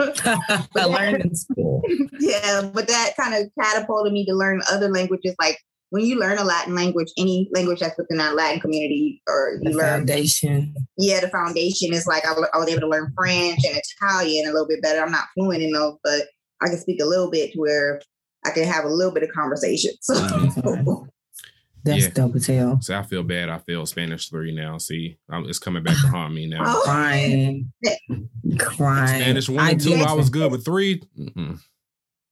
I 0.00 0.84
learned 0.86 1.22
in 1.24 1.34
school. 1.34 1.82
yeah, 2.18 2.62
but 2.72 2.88
that 2.88 3.12
kind 3.18 3.34
of 3.34 3.50
catapulted 3.60 4.12
me 4.12 4.24
to 4.26 4.34
learn 4.34 4.62
other 4.70 4.88
languages. 4.88 5.34
Like 5.38 5.58
when 5.90 6.04
you 6.06 6.18
learn 6.18 6.38
a 6.38 6.44
Latin 6.44 6.74
language, 6.74 7.08
any 7.18 7.50
language 7.52 7.80
that's 7.80 7.98
within 7.98 8.20
our 8.20 8.32
Latin 8.34 8.60
community, 8.60 9.22
or 9.28 9.58
you 9.62 9.70
The 9.72 9.76
learn, 9.76 9.98
foundation. 10.06 10.74
yeah, 10.96 11.20
the 11.20 11.28
foundation 11.28 11.92
is 11.92 12.06
like 12.06 12.24
I, 12.26 12.32
I 12.54 12.58
was 12.58 12.68
able 12.68 12.80
to 12.82 12.88
learn 12.88 13.12
French 13.16 13.58
and 13.66 13.76
Italian 14.00 14.46
a 14.48 14.52
little 14.52 14.68
bit 14.68 14.80
better. 14.82 15.00
I'm 15.02 15.10
not 15.12 15.24
fluent 15.34 15.62
in 15.62 15.72
those, 15.72 15.96
but 16.02 16.22
I 16.62 16.68
can 16.68 16.78
speak 16.78 17.00
a 17.02 17.06
little 17.06 17.30
bit 17.30 17.52
to 17.52 17.58
where 17.58 18.00
I 18.46 18.50
can 18.50 18.64
have 18.64 18.84
a 18.84 18.88
little 18.88 19.12
bit 19.12 19.22
of 19.24 19.30
conversation. 19.30 19.92
So, 20.02 20.14
Mhm. 20.14 21.09
That's 21.84 22.04
Yeah. 22.04 22.10
dope 22.10 22.36
as 22.36 22.46
hell. 22.46 22.80
See, 22.82 22.94
I 22.94 23.02
feel 23.02 23.22
bad. 23.22 23.48
I 23.48 23.58
feel 23.58 23.86
Spanish 23.86 24.28
three 24.28 24.54
now. 24.54 24.78
See, 24.78 25.18
um, 25.30 25.46
it's 25.48 25.58
coming 25.58 25.82
back 25.82 25.96
to 26.00 26.06
haunt 26.08 26.34
me 26.34 26.46
now. 26.46 26.62
Oh. 26.64 26.82
Crying. 26.84 27.72
Crying. 28.58 29.22
Spanish 29.22 29.48
one 29.48 29.58
I 29.64 29.70
and 29.70 29.80
two, 29.80 29.90
did- 29.90 30.06
I 30.06 30.12
was 30.12 30.30
good, 30.30 30.50
with 30.50 30.64
3 30.64 31.00
mm-mm. 31.18 31.58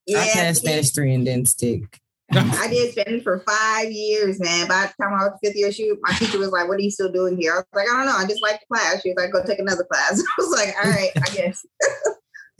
yeah, 0.07 0.19
I 0.21 0.29
passed 0.33 0.61
Spanish 0.63 0.91
three 0.93 1.15
and 1.15 1.25
didn't 1.25 1.49
stick. 1.49 2.01
I 2.31 2.69
did 2.69 2.93
Spanish 2.93 3.23
for 3.23 3.43
five 3.49 3.91
years, 3.91 4.39
man. 4.39 4.69
By 4.69 4.83
the 4.99 5.03
time 5.03 5.15
I 5.15 5.25
was 5.25 5.39
fifth 5.43 5.57
year 5.57 5.73
shoot, 5.73 5.99
my 6.03 6.13
teacher 6.13 6.39
was 6.39 6.51
like, 6.51 6.69
"What 6.69 6.77
are 6.79 6.83
you 6.83 6.91
still 6.91 7.11
doing 7.11 7.39
here?" 7.41 7.53
I 7.55 7.57
was 7.57 7.65
like, 7.75 7.87
"I 7.91 7.97
don't 7.97 8.05
know. 8.07 8.17
I 8.19 8.27
just 8.27 8.43
like 8.43 8.61
the 8.61 8.67
class." 8.77 9.01
She 9.01 9.09
was 9.09 9.17
like, 9.17 9.33
"Go 9.33 9.43
take 9.47 9.59
another 9.59 9.87
class." 9.91 10.21
I 10.39 10.43
was 10.43 10.51
like, 10.51 10.75
"All 10.85 10.91
right, 10.91 11.11
I 11.17 11.35
guess." 11.35 11.65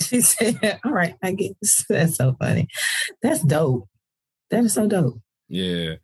She 0.01 0.21
said, 0.23 0.79
All 0.85 0.93
right, 0.93 1.17
I 1.23 1.33
guess. 1.33 1.85
That's 1.89 2.17
so 2.17 2.35
funny. 2.39 2.69
That's 3.21 3.43
dope. 3.43 3.89
That 4.51 4.65
is 4.65 4.73
so 4.73 4.87
dope. 4.87 5.21
Yeah. 5.49 5.97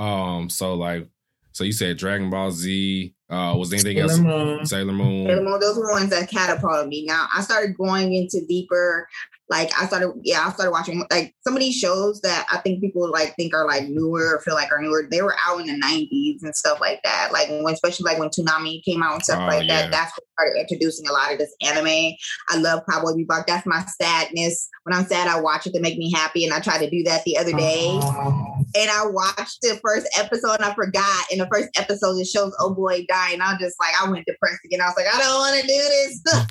Um. 0.00 0.48
So 0.48 0.74
like, 0.74 1.08
so 1.52 1.64
you 1.64 1.72
said 1.72 1.98
Dragon 1.98 2.30
Ball 2.30 2.50
Z. 2.50 3.14
Uh, 3.30 3.54
was 3.56 3.70
there 3.70 3.78
anything 3.78 3.96
Sailor 4.08 4.10
else? 4.10 4.18
Moon. 4.20 4.66
Sailor 4.66 4.92
Moon. 4.92 5.26
Sailor 5.26 5.42
Moon, 5.42 5.60
those 5.60 5.76
were 5.76 5.90
ones 5.92 6.10
that 6.10 6.28
catapulted 6.30 6.88
me. 6.88 7.04
Now 7.06 7.26
I 7.34 7.42
started 7.42 7.76
going 7.76 8.14
into 8.14 8.44
deeper. 8.46 9.08
Like 9.48 9.70
I 9.76 9.86
started, 9.86 10.12
yeah, 10.22 10.46
I 10.46 10.52
started 10.52 10.70
watching 10.70 11.04
like 11.10 11.34
some 11.42 11.54
of 11.54 11.60
these 11.60 11.74
shows 11.76 12.20
that 12.20 12.46
I 12.52 12.58
think 12.58 12.80
people 12.80 13.10
like 13.10 13.34
think 13.34 13.52
are 13.52 13.66
like 13.66 13.88
newer 13.88 14.36
or 14.36 14.40
feel 14.42 14.54
like 14.54 14.70
are 14.70 14.80
newer. 14.80 15.08
They 15.10 15.22
were 15.22 15.34
out 15.44 15.58
in 15.60 15.66
the 15.66 15.72
'90s 15.84 16.44
and 16.44 16.54
stuff 16.54 16.80
like 16.80 17.00
that. 17.02 17.30
Like 17.32 17.48
when, 17.48 17.74
especially 17.74 18.04
like 18.04 18.20
when 18.20 18.28
Toonami 18.28 18.84
came 18.84 19.02
out 19.02 19.14
and 19.14 19.22
stuff 19.24 19.40
Oh, 19.42 19.46
like 19.46 19.66
yeah. 19.66 19.82
that. 19.82 19.90
That's 19.90 20.12
what 20.12 20.22
started 20.38 20.60
introducing 20.60 21.08
a 21.08 21.12
lot 21.12 21.32
of 21.32 21.38
this 21.38 21.52
anime. 21.66 22.14
I 22.48 22.58
love 22.58 22.82
Cowboy 22.88 23.14
Bebop. 23.14 23.46
That's 23.48 23.66
my 23.66 23.84
sadness. 24.00 24.68
When 24.84 24.96
I'm 24.96 25.04
sad, 25.04 25.26
I 25.26 25.40
watch 25.40 25.66
it 25.66 25.74
to 25.74 25.80
make 25.80 25.98
me 25.98 26.12
happy, 26.12 26.44
and 26.44 26.54
I 26.54 26.60
tried 26.60 26.78
to 26.78 26.88
do 26.90 27.02
that 27.04 27.24
the 27.24 27.36
other 27.36 27.52
day 27.52 27.88
Oh, 27.90 28.64
and 28.76 28.88
I 28.88 29.04
watched 29.06 29.62
the 29.62 29.80
first 29.84 30.06
episode 30.16 30.54
and 30.60 30.64
I 30.64 30.74
forgot. 30.74 31.24
In 31.32 31.38
the 31.40 31.48
first 31.52 31.70
episode, 31.76 32.18
it 32.18 32.28
shows 32.28 32.54
oh 32.60 32.72
boy 32.72 33.04
dying. 33.20 33.40
I 33.40 33.52
was 33.52 33.60
just 33.60 33.76
like, 33.80 33.94
I 34.00 34.10
went 34.10 34.26
depressed 34.26 34.60
again. 34.64 34.80
I 34.80 34.86
was 34.86 34.94
like, 34.96 35.06
I 35.12 35.18
don't 35.18 35.38
want 35.38 35.60
to 35.60 35.66
do 35.66 35.74
this. 35.76 36.22
I 36.32 36.46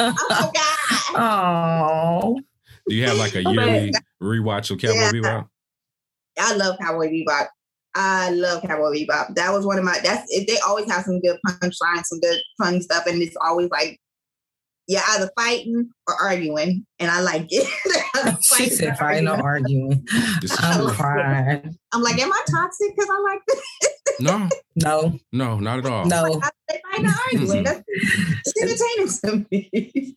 forgot. 0.00 1.14
oh. 1.16 2.40
Do 2.88 2.94
you 2.94 3.06
have 3.06 3.16
like 3.18 3.34
a 3.34 3.42
yearly 3.50 3.92
rewatch 4.22 4.70
of 4.70 4.78
Cowboy 4.78 4.94
Yeah. 4.94 5.12
Bebop? 5.12 5.48
I 6.38 6.54
love 6.56 6.78
Cowboy 6.80 7.08
Bebop. 7.08 7.48
I 7.94 8.30
love 8.30 8.62
Cowboy 8.62 8.92
Bebop. 8.92 9.34
That 9.34 9.52
was 9.52 9.66
one 9.66 9.78
of 9.78 9.84
my. 9.84 9.98
That's 10.02 10.26
they 10.46 10.58
always 10.66 10.90
have 10.90 11.04
some 11.04 11.20
good 11.20 11.38
punchlines, 11.46 12.06
some 12.06 12.20
good 12.20 12.40
fun 12.58 12.80
stuff, 12.80 13.06
and 13.06 13.22
it's 13.22 13.36
always 13.42 13.70
like, 13.70 14.00
yeah, 14.88 15.02
either 15.10 15.30
fighting 15.38 15.90
or 16.08 16.14
arguing, 16.20 16.84
and 16.98 17.10
I 17.10 17.20
like 17.20 17.46
it. 17.50 17.66
Either 18.16 18.36
She 18.42 18.54
fighting 18.56 18.76
said, 18.76 18.88
or 18.92 18.94
Fine, 18.96 19.24
no 19.24 19.32
arguing. 19.34 19.92
arguing. 19.92 20.06
This 20.40 20.52
is 20.52 20.58
I'm 20.60 20.80
true. 20.80 20.92
crying. 20.92 21.78
I'm 21.92 22.02
like, 22.02 22.18
am 22.18 22.32
I 22.32 22.42
toxic 22.50 22.94
because 22.96 23.08
I 23.10 23.20
like 23.20 23.40
this? 23.46 23.62
No, 24.20 24.48
No, 24.76 25.18
no, 25.32 25.58
not 25.58 25.78
at 25.80 25.86
all. 25.86 26.04
no. 26.06 26.40
How 26.40 26.50
they 26.68 26.80
fighting 26.90 27.06
or 27.06 27.14
arguing? 27.32 27.64
That's 27.64 27.82
it's 27.86 29.22
entertaining 29.22 29.46
to 29.46 29.46
me. 29.50 30.14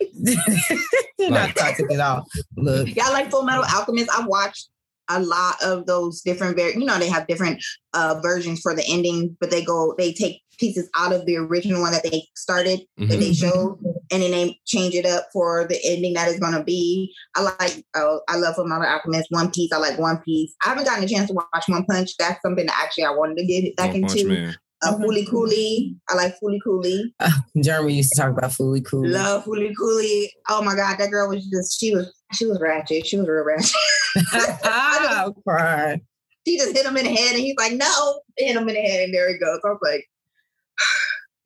You're 1.18 1.30
not 1.32 1.56
toxic 1.56 1.92
at 1.94 2.00
all. 2.00 2.26
Look, 2.58 2.94
Y'all 2.96 3.14
like 3.14 3.32
Full 3.32 3.44
Metal 3.44 3.64
Alchemist? 3.74 4.10
I've 4.18 4.28
watched 4.28 4.70
a 5.10 5.22
lot 5.22 5.62
of 5.64 5.86
those 5.86 6.22
different, 6.22 6.58
ver- 6.58 6.72
you 6.72 6.86
know, 6.86 6.98
they 6.98 7.10
have 7.10 7.28
different 7.28 7.64
uh, 7.94 8.20
versions 8.22 8.62
for 8.62 8.76
the 8.76 8.84
ending, 8.88 9.36
but 9.40 9.52
they 9.52 9.64
go, 9.64 9.94
they 9.98 10.14
take 10.14 10.42
pieces 10.58 10.90
out 10.98 11.14
of 11.14 11.26
the 11.26 11.36
original 11.38 11.82
one 11.82 11.92
that 11.92 12.04
they 12.04 12.26
started, 12.36 12.80
that 12.98 13.10
Mhm. 13.10 13.20
they 13.20 13.34
showed, 13.34 13.78
and 14.12 14.24
then 14.24 14.32
they 14.32 14.60
change 14.66 14.96
it 14.96 15.06
up 15.06 15.28
for 15.34 15.66
the 15.68 15.80
ending 15.84 16.14
that 16.14 16.30
is 16.30 16.40
going 16.40 16.54
to 16.54 16.64
be. 16.64 17.14
I 17.36 17.42
like, 17.42 17.86
uh, 17.94 18.18
I 18.30 18.38
love 18.38 18.56
Full 18.56 18.68
Metal 18.68 18.86
Alchemist, 18.86 19.28
One 19.32 19.52
Piece. 19.52 19.72
I 19.74 19.78
like 19.78 20.00
One 20.00 20.18
Piece. 20.20 20.54
I 20.66 20.70
haven't 20.70 20.86
gotten 20.86 21.04
a 21.04 21.08
chance 21.08 21.30
to 21.30 21.34
watch 21.34 21.68
One 21.68 21.86
Punch. 21.86 22.16
That's 22.18 22.42
something 22.42 22.66
that 22.66 22.82
actually 22.82 23.06
I 23.06 23.12
wanted 23.12 23.38
to 23.38 23.46
get 23.46 23.76
back 23.76 23.94
One 23.94 24.04
into. 24.04 24.54
Man. 24.84 24.94
Uh, 24.94 24.98
Fooly 24.98 25.28
Cooly. 25.30 25.96
I 26.10 26.16
like 26.16 26.36
Fooly 26.44 26.60
Cooly. 26.64 27.14
Jeremy 27.62 27.94
used 27.96 28.12
to 28.16 28.22
talk 28.22 28.32
about 28.38 28.52
Fooly 28.52 28.84
Cool. 28.86 29.08
Love 29.10 29.46
Fooly 29.46 29.74
Cooly. 29.78 30.32
Oh 30.50 30.62
my 30.64 30.76
God, 30.76 30.98
that 30.98 31.10
girl 31.12 31.30
was 31.30 31.46
just, 31.48 31.80
she 31.80 31.94
was, 31.96 32.14
she 32.34 32.46
was 32.46 32.60
ratchet. 32.62 33.06
She 33.06 33.18
was 33.18 33.28
real 33.28 33.44
ratchet. 33.44 33.72
I'm 34.64 35.34
cry. 35.48 36.02
she 36.48 36.58
just 36.58 36.76
hit 36.76 36.86
him 36.86 36.98
in 36.98 37.06
the 37.06 37.14
head 37.16 37.32
and 37.36 37.40
he's 37.42 37.56
like, 37.58 37.74
no, 37.74 38.22
hit 38.38 38.56
him 38.56 38.68
in 38.70 38.76
the 38.76 38.82
head 38.82 39.04
and 39.04 39.14
there 39.14 39.30
he 39.30 39.38
goes. 39.38 39.60
I 39.64 39.70
was 39.70 39.80
like, 39.82 40.06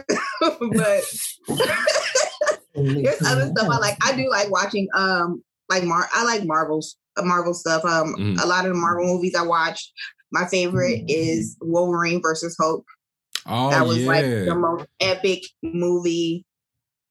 but 0.40 1.04
there's 2.76 3.22
other 3.26 3.48
stuff 3.48 3.68
I 3.70 3.78
like. 3.78 3.98
I 4.02 4.16
do 4.16 4.30
like 4.30 4.50
watching 4.50 4.88
um 4.96 5.44
like 5.70 5.84
Mar 5.84 6.08
I 6.14 6.24
like 6.24 6.46
Marvel's 6.46 6.96
uh, 7.18 7.24
Marvel 7.24 7.54
stuff. 7.54 7.84
Um 7.86 8.16
Mhm. 8.18 8.42
a 8.42 8.48
lot 8.48 8.66
of 8.66 8.74
the 8.74 8.80
Marvel 8.80 9.06
movies 9.06 9.36
I 9.36 9.44
watched. 9.44 9.92
My 10.32 10.46
favorite 10.48 11.04
is 11.08 11.58
Wolverine 11.62 12.22
versus 12.22 12.56
Hulk. 12.60 12.86
Oh 13.50 13.72
that 13.72 13.86
was 13.86 14.06
like 14.06 14.24
the 14.24 14.56
most 14.56 14.86
epic 15.00 15.44
movie 15.64 16.46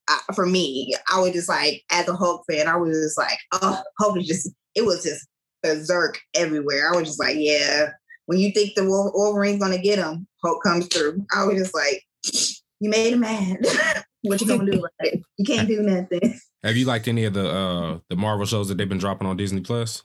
uh, 0.09 0.33
for 0.35 0.47
me. 0.47 0.95
I 1.13 1.21
was 1.21 1.33
just 1.33 1.49
like, 1.49 1.85
as 1.91 2.09
a 2.09 2.15
Hulk 2.15 2.45
fan, 2.51 2.67
I 2.67 2.77
was 2.77 2.97
just 2.97 3.19
like, 3.19 3.39
oh, 3.53 3.83
Hulk 3.99 4.19
is 4.19 4.27
just, 4.27 4.51
it 4.75 4.85
was 4.85 5.03
just 5.03 5.27
berserk 5.63 6.19
everywhere. 6.35 6.93
I 6.93 6.97
was 6.97 7.09
just 7.09 7.21
like, 7.21 7.37
yeah. 7.39 7.91
When 8.27 8.39
you 8.39 8.53
think 8.53 8.75
the 8.75 8.85
Wol- 8.85 9.13
Wolverine's 9.15 9.61
gonna 9.61 9.79
get 9.79 9.99
him, 9.99 10.27
Hulk 10.45 10.63
comes 10.63 10.87
through. 10.87 11.25
I 11.35 11.45
was 11.45 11.59
just 11.59 11.75
like, 11.75 12.03
you 12.81 12.91
made 12.91 13.13
him 13.13 13.21
mad. 13.21 13.59
what 14.23 14.41
you 14.41 14.47
gonna 14.47 14.71
do 14.71 14.79
about 14.79 14.91
it? 15.01 15.23
You 15.37 15.45
can't 15.45 15.69
do 15.69 15.83
nothing. 15.83 16.39
Have 16.63 16.77
you 16.77 16.87
liked 16.87 17.09
any 17.09 17.25
of 17.25 17.35
the 17.35 17.49
uh 17.49 17.99
the 18.09 18.17
Marvel 18.17 18.47
shows 18.47 18.69
that 18.69 18.77
they've 18.77 18.89
been 18.89 18.99
dropping 18.99 19.27
on 19.27 19.37
Disney 19.37 19.61
Plus? 19.61 20.05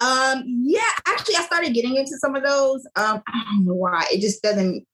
Um, 0.00 0.44
yeah, 0.64 0.80
actually, 1.06 1.36
I 1.36 1.42
started 1.42 1.74
getting 1.74 1.96
into 1.96 2.16
some 2.18 2.34
of 2.34 2.42
those. 2.42 2.86
Um, 2.96 3.22
I 3.26 3.44
don't 3.52 3.66
know 3.66 3.74
why. 3.74 4.06
It 4.10 4.20
just 4.20 4.42
doesn't. 4.42 4.86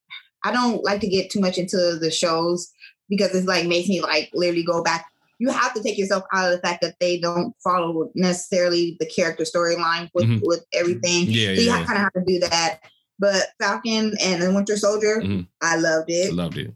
I 0.45 0.53
don't 0.53 0.83
like 0.85 1.01
to 1.01 1.09
get 1.09 1.31
too 1.31 1.41
much 1.41 1.59
into 1.59 1.97
the 2.01 2.11
shows 2.11 2.71
because 3.09 3.35
it's 3.35 3.47
like 3.47 3.67
makes 3.67 3.89
me 3.89 4.01
like 4.01 4.31
literally 4.35 4.65
go 4.65 4.83
back. 4.83 5.07
You 5.39 5.51
have 5.51 5.75
to 5.75 5.83
take 5.83 5.99
yourself 5.99 6.25
out 6.33 6.47
of 6.47 6.53
the 6.53 6.67
fact 6.67 6.81
that 6.83 6.97
they 7.01 7.19
don't 7.19 7.55
follow 7.63 8.11
necessarily 8.15 8.97
the 9.01 9.07
character 9.07 9.45
storyline 9.45 10.09
with 10.15 10.25
Mhm. 10.25 10.41
with 10.45 10.65
everything. 10.73 11.25
Yeah, 11.27 11.55
so 11.55 11.61
you 11.61 11.67
yeah. 11.67 11.85
kind 11.85 11.99
of 11.99 12.05
have 12.05 12.13
to 12.15 12.25
do 12.27 12.39
that. 12.41 12.81
But 13.19 13.49
Falcon 13.61 14.15
and 14.21 14.43
the 14.43 14.53
Winter 14.53 14.77
Soldier, 14.77 15.21
Mhm. 15.23 15.47
I 15.63 15.77
loved 15.77 16.11
it. 16.11 16.33
loved 16.33 16.59
it. 16.59 16.73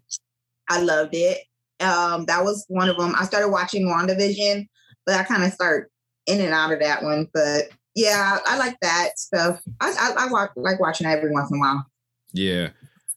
I 0.68 0.80
loved 0.80 1.14
it. 1.14 1.38
Um, 1.80 2.26
that 2.26 2.44
was 2.44 2.64
one 2.68 2.88
of 2.88 2.96
them. 2.98 3.14
I 3.18 3.24
started 3.24 3.48
watching 3.48 3.86
WandaVision, 3.86 4.68
but 5.06 5.16
I 5.16 5.22
kind 5.24 5.42
of 5.44 5.52
start 5.52 5.90
in 6.26 6.40
and 6.40 6.52
out 6.52 6.72
of 6.72 6.80
that 6.80 7.02
one. 7.02 7.28
But 7.32 7.70
yeah, 7.94 8.38
I, 8.46 8.54
I 8.54 8.58
like 8.58 8.76
that 8.82 9.18
stuff. 9.18 9.60
I, 9.80 9.90
I, 9.98 10.26
I 10.26 10.30
watch, 10.30 10.50
like 10.56 10.78
watching 10.80 11.06
every 11.06 11.30
once 11.32 11.50
in 11.50 11.56
a 11.56 11.60
while. 11.60 11.86
Yeah. 12.32 12.68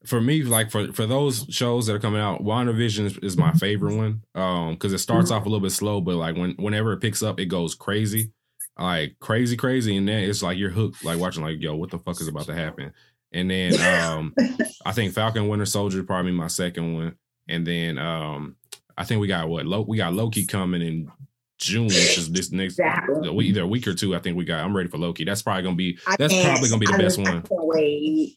For 0.05 0.19
me, 0.19 0.43
like 0.43 0.69
for 0.69 0.91
for 0.91 1.05
those 1.05 1.45
shows 1.49 1.87
that 1.87 1.93
are 1.93 1.99
coming 1.99 2.19
out, 2.19 2.43
WandaVision 2.43 3.05
is, 3.05 3.17
is 3.19 3.37
my 3.37 3.53
favorite 3.53 3.95
one. 3.95 4.23
Um, 4.35 4.73
because 4.73 4.91
it 4.91 4.97
starts 4.97 5.31
off 5.31 5.45
a 5.45 5.49
little 5.49 5.61
bit 5.61 5.71
slow, 5.71 6.01
but 6.01 6.15
like 6.15 6.35
when 6.35 6.51
whenever 6.55 6.91
it 6.93 6.99
picks 6.99 7.23
up, 7.23 7.39
it 7.39 7.45
goes 7.45 7.73
crazy. 7.73 8.31
Like 8.77 9.17
crazy, 9.19 9.55
crazy, 9.55 9.95
and 9.95 10.07
then 10.07 10.23
it's 10.23 10.43
like 10.43 10.57
you're 10.57 10.71
hooked, 10.71 11.05
like 11.05 11.19
watching 11.19 11.43
like, 11.43 11.61
yo, 11.61 11.75
what 11.75 11.91
the 11.91 11.99
fuck 11.99 12.19
is 12.19 12.27
about 12.27 12.47
to 12.47 12.55
happen? 12.55 12.91
And 13.31 13.49
then 13.49 13.79
um 13.81 14.33
I 14.85 14.91
think 14.91 15.13
Falcon 15.13 15.47
Winter 15.47 15.65
Soldier 15.65 15.99
is 15.99 16.05
probably 16.05 16.31
my 16.31 16.47
second 16.47 16.95
one. 16.95 17.15
And 17.47 17.65
then 17.65 17.97
um 17.97 18.55
I 18.97 19.03
think 19.05 19.21
we 19.21 19.27
got 19.27 19.47
what 19.47 19.65
Lo- 19.65 19.85
we 19.87 19.97
got 19.97 20.13
Loki 20.13 20.45
coming 20.45 20.81
in 20.81 21.11
June, 21.65 21.85
which 21.85 22.17
is 22.17 22.31
this 22.31 22.51
next 22.51 22.73
Exactly. 22.73 23.45
either 23.47 23.61
a 23.63 23.67
week 23.67 23.87
or 23.87 23.93
two. 23.93 24.15
I 24.15 24.19
think 24.19 24.37
we 24.37 24.45
got. 24.45 24.63
I'm 24.63 24.75
ready 24.75 24.89
for 24.89 24.97
Loki. 24.97 25.23
That's 25.25 25.41
probably 25.41 25.63
gonna 25.63 25.75
be 25.75 25.97
that's 26.17 26.33
probably 26.43 26.69
gonna 26.69 26.79
be 26.79 26.85
the 26.87 26.93
I- 26.93 26.97
best 26.97 27.17
one. 27.19 27.43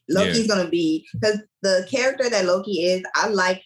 Loki's 0.09 0.47
gonna 0.47 0.69
be 0.69 1.07
because 1.13 1.41
the 1.63 1.87
character 1.91 2.29
that 2.31 2.45
Loki 2.45 2.85
is, 2.85 3.03
I 3.15 3.29
like 3.29 3.63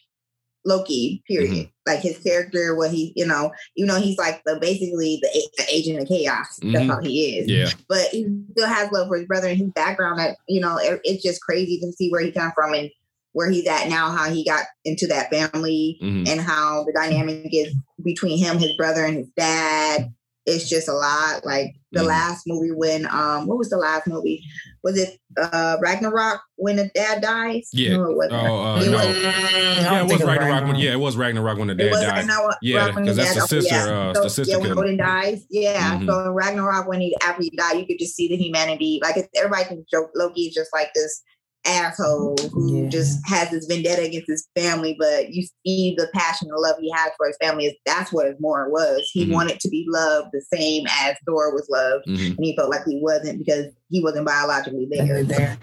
Loki. 0.65 1.23
Period. 1.27 1.51
Mm-hmm. 1.51 1.71
Like 1.87 2.01
his 2.01 2.19
character, 2.19 2.77
what 2.77 2.91
he, 2.91 3.13
you 3.17 3.27
know, 3.27 3.51
you 3.75 3.87
know, 3.87 3.97
he's 3.99 4.19
like 4.19 4.43
the 4.45 4.59
basically 4.61 5.19
the, 5.23 5.49
the 5.59 5.65
agent 5.73 6.01
of 6.01 6.07
chaos. 6.09 6.59
That's 6.63 6.85
Mhm. 6.85 6.87
how 6.89 7.01
he 7.01 7.39
is. 7.39 7.49
Yeah, 7.49 7.71
but 7.89 8.09
he 8.13 8.27
still 8.53 8.69
has 8.69 8.93
love 8.93 9.09
for 9.09 9.17
his 9.17 9.27
brother 9.27 9.49
and 9.49 9.59
his 9.59 9.71
background 9.71 10.19
that 10.21 10.37
you 10.49 10.61
know 10.61 10.77
it- 10.77 11.01
it's 11.05 11.23
just 11.23 11.41
crazy 11.41 11.81
to 11.81 11.91
see 11.93 12.11
where 12.11 12.21
he 12.21 12.31
come 12.31 12.53
from 12.55 12.75
and 12.75 12.91
where 13.33 13.51
he's 13.51 13.67
at 13.67 13.89
now 13.89 14.11
how 14.11 14.29
he 14.31 14.45
got 14.45 14.65
into 14.85 15.07
that 15.07 15.31
family 15.31 15.99
Mhm. 16.03 16.29
and 16.29 16.41
how 16.41 16.85
the 16.85 16.93
dynamic 16.93 17.49
is 17.53 17.75
between 18.05 18.39
him 18.39 18.59
his 18.59 18.73
brother 18.77 19.05
and 19.05 19.17
his 19.19 19.29
dad 19.37 20.13
it's 20.47 20.69
just 20.69 20.89
a 20.89 20.93
lot 20.93 21.45
like 21.45 21.75
the 21.93 22.01
Mhm. 22.01 22.07
last 22.07 22.43
movie 22.47 22.73
when 22.73 23.07
um 23.11 23.47
what 23.47 23.59
was 23.59 23.69
the 23.69 23.77
last 23.77 24.07
movie 24.07 24.43
was 24.83 24.97
it 24.99 25.19
uh 25.39 25.77
ragnarok 25.81 26.41
when 26.57 26.77
the 26.77 26.91
dad 26.95 27.21
dies 27.21 27.69
Yeah. 27.73 27.99
no 27.99 28.11
it 28.11 28.17
wasn't 28.17 28.33
Oh, 28.49 28.65
uh, 28.65 28.83
It 28.83 28.91
no. 28.91 28.97
was- 28.97 29.17
yeah, 29.23 30.01
it 30.01 30.13
was 30.13 30.23
Ragnarok. 30.25 30.67
When, 30.67 30.77
yeah, 30.77 30.93
it 30.93 31.01
was 31.01 31.17
Ragnarok 31.17 31.59
when 31.59 31.69
the 31.69 31.75
it 31.75 31.77
dad 31.79 31.91
was 31.91 32.01
died. 32.01 32.17
Ragnarok 32.19 32.57
Yeah, 32.63 32.91
because 32.91 33.17
that's 33.17 33.35
the 33.35 33.41
sister, 33.43 33.75
Yeah. 33.75 34.11
uh, 34.11 34.15
So, 34.15 34.23
the 34.23 34.31
sister 34.31 34.53
yeah, 34.53 34.59
when 34.59 34.79
Odin 34.79 34.97
dies. 34.97 35.45
Yeah. 35.51 35.99
Mhm. 35.99 36.07
So 36.07 36.25
in 36.27 36.31
Ragnarok, 36.31 36.89
when 36.89 37.01
he 37.01 37.15
after 37.23 37.43
he 37.43 37.51
died, 37.57 37.79
you 37.79 37.87
could 37.87 37.99
just 37.99 38.15
see 38.17 38.29
the 38.29 38.37
humanity. 38.37 38.99
Like 39.03 39.17
it's, 39.17 39.29
everybody 39.37 39.65
can 39.65 39.85
joke 39.91 40.11
Loki 40.15 40.43
is 40.43 40.55
just 40.55 40.71
like 40.73 40.89
this 40.95 41.23
asshole 41.67 42.37
who 42.53 42.85
Yeah. 42.85 42.89
just 42.89 43.19
has 43.27 43.51
this 43.51 43.67
vendetta 43.67 44.03
against 44.03 44.29
his 44.29 44.49
family, 44.57 44.97
but 44.99 45.31
you 45.31 45.47
see 45.67 45.95
the 45.97 46.09
passion 46.15 46.49
and 46.51 46.59
love 46.61 46.77
he 46.81 46.91
has 46.95 47.13
for 47.17 47.27
his 47.27 47.37
family. 47.41 47.67
Is 47.67 47.75
that's 47.87 48.13
what 48.13 48.27
his 48.27 48.37
more 48.41 48.71
was. 48.71 49.09
He 49.13 49.27
Mhm. 49.27 49.33
wanted 49.33 49.61
to 49.61 49.69
be 49.69 49.85
loved 49.89 50.29
the 50.33 50.43
same 50.55 50.87
as 51.03 51.17
Thor 51.27 51.55
was 51.55 51.67
loved, 51.71 52.07
Mhm. 52.07 52.37
and 52.37 52.45
he 52.45 52.57
felt 52.57 52.71
like 52.71 52.85
he 52.87 52.99
wasn't 53.03 53.39
because 53.39 53.67
he 53.91 54.03
wasn't 54.03 54.27
biologically 54.27 54.89
there. 54.91 55.23
there. 55.25 55.59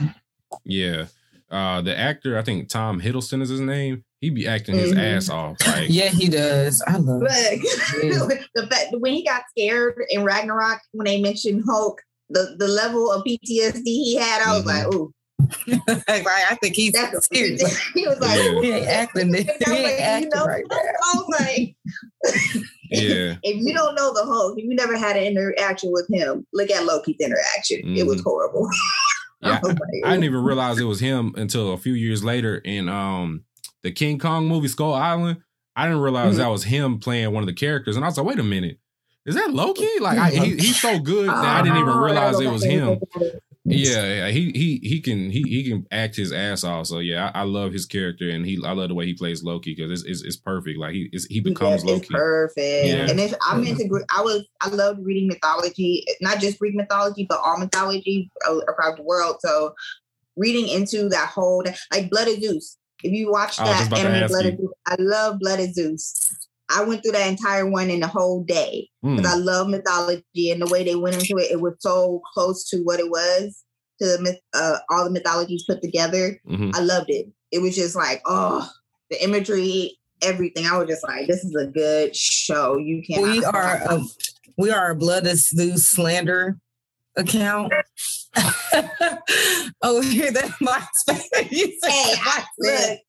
Yeah. 0.64 1.06
Uh, 1.50 1.82
the 1.82 1.98
actor, 1.98 2.38
I 2.38 2.42
think 2.44 2.68
Tom 2.70 3.00
Hiddleston 3.02 3.42
is 3.42 3.50
his 3.50 3.62
name. 3.62 4.04
He'd 4.20 4.36
be 4.36 4.48
acting 4.48 4.76
his 4.76 4.94
Mhm. 4.94 5.16
ass 5.16 5.30
off. 5.30 5.58
Like, 5.68 5.88
Yeah, 5.90 6.10
he 6.10 6.28
does. 6.28 6.82
I 6.88 6.98
love 6.98 7.22
But 7.22 7.32
Yeah. 8.04 8.28
the 8.56 8.68
fact 8.70 8.88
when 9.00 9.14
he 9.14 9.24
got 9.24 9.44
scared 9.52 9.96
in 10.10 10.24
Ragnarok 10.24 10.80
when 10.92 11.06
they 11.06 11.22
mentioned 11.22 11.64
Hulk, 11.68 12.02
the 12.30 12.56
the 12.60 12.68
level 12.68 13.10
of 13.12 13.24
PTSD 13.24 13.84
he 13.86 14.16
had, 14.16 14.42
I 14.42 14.58
was 14.58 14.66
like, 14.66 14.94
ooh, 14.94 15.12
it. 15.40 16.04
right, 16.26 16.46
I 16.52 16.56
think 16.62 16.76
he's 16.76 16.94
that's 16.94 17.28
serious. 17.34 17.78
he 17.94 18.08
was 18.08 18.20
like, 18.20 18.38
Yeah. 18.38 18.62
He 18.62 18.72
ain't 18.72 18.88
acting. 18.88 19.34
He 19.34 19.50
I 19.50 19.54
was 19.54 19.68
like, 19.68 19.70
ain't 19.70 20.00
you 20.00 20.06
acting 20.06 20.30
know, 20.36 20.46
right 20.46 20.64
now. 20.70 20.78
I 20.78 21.14
was 21.16 21.40
like, 21.40 21.76
yeah. 22.90 23.36
if 23.44 23.56
you 23.66 23.74
don't 23.74 23.96
know 23.96 24.14
the 24.14 24.26
Hulk, 24.26 24.58
if 24.58 24.64
you 24.66 24.76
never 24.76 24.98
had 24.98 25.18
an 25.18 25.24
interaction 25.24 25.92
with 25.92 26.08
him, 26.12 26.46
look 26.54 26.70
at 26.72 26.86
Loki's 26.86 27.18
interaction. 27.20 27.96
It 27.98 28.06
was 28.08 28.22
Mhm. 28.22 28.24
horrible. 28.24 28.68
Yeah, 29.42 29.60
I 29.64 29.70
I 30.06 30.12
didn't 30.12 30.24
even 30.24 30.44
realize 30.44 30.80
it 30.80 30.86
was 30.86 31.00
him 31.00 31.34
until 31.38 31.72
a 31.74 31.78
few 31.78 31.94
years 31.94 32.24
later 32.24 32.58
in 32.58 32.90
um 32.90 33.44
the 33.84 33.92
King 33.92 34.18
Kong 34.18 34.48
movie 34.48 34.68
Skull 34.68 34.94
Island. 34.94 35.38
I 35.76 35.86
didn't 35.86 36.02
realize 36.02 36.34
Mhm. 36.36 36.38
that 36.38 36.48
was 36.50 36.64
him 36.64 36.98
playing 37.00 37.32
one 37.34 37.44
of 37.44 37.48
the 37.48 37.54
characters, 37.54 37.96
and 37.96 38.04
I 38.04 38.08
was 38.08 38.18
like, 38.18 38.26
"Wait 38.26 38.40
a 38.40 38.44
minute, 38.44 38.80
is 39.28 39.36
that 39.36 39.54
Loki?" 39.54 39.88
Like, 40.02 40.18
I, 40.18 40.32
he, 40.32 40.56
he's 40.58 40.82
so 40.82 40.98
good 40.98 41.28
that 41.30 41.36
I 41.36 41.62
didn't 41.62 41.78
even 41.78 41.96
realize 41.96 42.40
it 42.40 42.50
was 42.50 42.64
him. 42.64 43.00
Look 43.68 43.76
at 43.76 43.82
it. 43.82 43.88
Yeah, 43.88 44.26
yeah, 44.26 44.28
he 44.30 44.52
he 44.52 44.80
he 44.88 45.00
can 45.02 45.30
he 45.30 45.44
he 45.44 45.70
can 45.70 45.86
act 45.92 46.16
his 46.16 46.34
ass 46.34 46.64
off. 46.64 46.88
So 46.88 47.00
yeah, 47.00 47.32
I, 47.34 47.42
I 47.42 47.44
love 47.44 47.72
his 47.72 47.86
character, 47.86 48.30
and 48.30 48.46
he 48.46 48.60
I 48.66 48.74
love 48.74 48.90
the 48.90 48.96
way 48.96 49.06
he 49.06 49.14
plays 49.14 49.44
Loki 49.44 49.76
because 49.76 49.92
it's, 49.92 50.10
it's 50.10 50.24
it's 50.24 50.38
perfect. 50.38 50.80
Like 50.80 50.94
he 50.94 51.10
it's, 51.12 51.26
he 51.26 51.40
becomes 51.40 51.78
Yes, 51.78 51.84
Loki. 51.84 52.08
Perfect. 52.10 52.88
Yeah. 52.88 53.10
And 53.10 53.20
if 53.20 53.34
I'm 53.46 53.64
into, 53.64 54.04
I 54.16 54.22
was, 54.22 54.48
I 54.62 54.70
loved 54.70 55.06
reading 55.06 55.28
mythology, 55.28 56.06
not 56.22 56.40
just 56.40 56.60
Greek 56.60 56.76
mythology, 56.76 57.26
but 57.28 57.40
all 57.40 57.58
mythology 57.58 58.32
uh, 58.48 58.58
across 58.60 58.96
the 58.98 59.04
world. 59.04 59.38
So 59.42 59.74
reading 60.36 60.68
into 60.68 61.10
that 61.10 61.30
whole, 61.30 61.64
like 61.92 62.10
Blood 62.10 62.28
of 62.28 62.42
Zeus. 62.42 62.78
If 63.04 63.12
you 63.12 63.32
watch 63.32 63.60
I 63.60 63.70
was 63.70 63.78
just 63.78 63.90
that 63.92 64.00
anime, 64.00 64.28
Blood 64.28 64.46
you. 64.46 64.52
of 64.52 64.58
Zeus, 64.58 64.72
I 64.88 64.96
love 65.00 65.40
Blood 65.40 65.60
of 65.60 65.74
Zeus. 65.74 66.47
I 66.70 66.84
went 66.84 67.02
through 67.04 67.14
that 67.14 67.30
entire 67.30 67.66
one 67.70 67.90
in 67.90 68.02
the 68.02 68.08
whole 68.08 68.44
day 68.44 68.90
because 69.02 69.34
I 69.34 69.38
love 69.38 69.70
mythology 69.70 70.52
and 70.52 70.62
the 70.62 70.68
way 70.68 70.84
they 70.84 70.96
went 70.96 71.16
into 71.16 71.38
it. 71.38 71.52
It 71.52 71.62
was 71.62 71.76
so 71.80 72.22
close 72.34 72.68
to 72.70 72.78
what 72.84 73.00
it 73.00 73.10
was 73.10 73.64
to 74.00 74.06
the 74.06 74.22
myth, 74.22 74.40
uh, 74.54 74.78
all 74.92 75.06
the 75.06 75.12
mythologies 75.12 75.64
put 75.68 75.82
together. 75.82 76.40
Mhm. 76.48 76.76
I 76.76 76.82
loved 76.82 77.10
it. 77.10 77.28
It 77.52 77.60
was 77.60 77.76
just 77.76 77.96
like, 77.96 78.22
oh, 78.26 78.70
the 79.10 79.24
imagery, 79.24 79.98
everything. 80.22 80.66
I 80.66 80.78
was 80.78 80.88
just 80.88 81.04
like, 81.04 81.28
this 81.28 81.44
is 81.44 81.56
a 81.56 81.68
good 81.68 82.16
show. 82.16 82.78
You 82.78 83.02
can't. 83.08 83.22
We 83.24 83.44
are 83.46 83.82
a 83.90 84.02
we 84.58 84.72
are 84.72 84.92
a 84.92 84.96
Blood 84.96 85.28
of 85.28 85.38
Zeus 85.38 85.88
slander 85.88 86.58
account. 87.16 87.74
oh, 89.82 90.02
here 90.02 90.32
that 90.32 90.52
my 90.62 90.86
you 91.50 91.78
said 91.82 91.92
Hey, 91.92 92.16
my 92.24 92.46
look, 92.60 93.00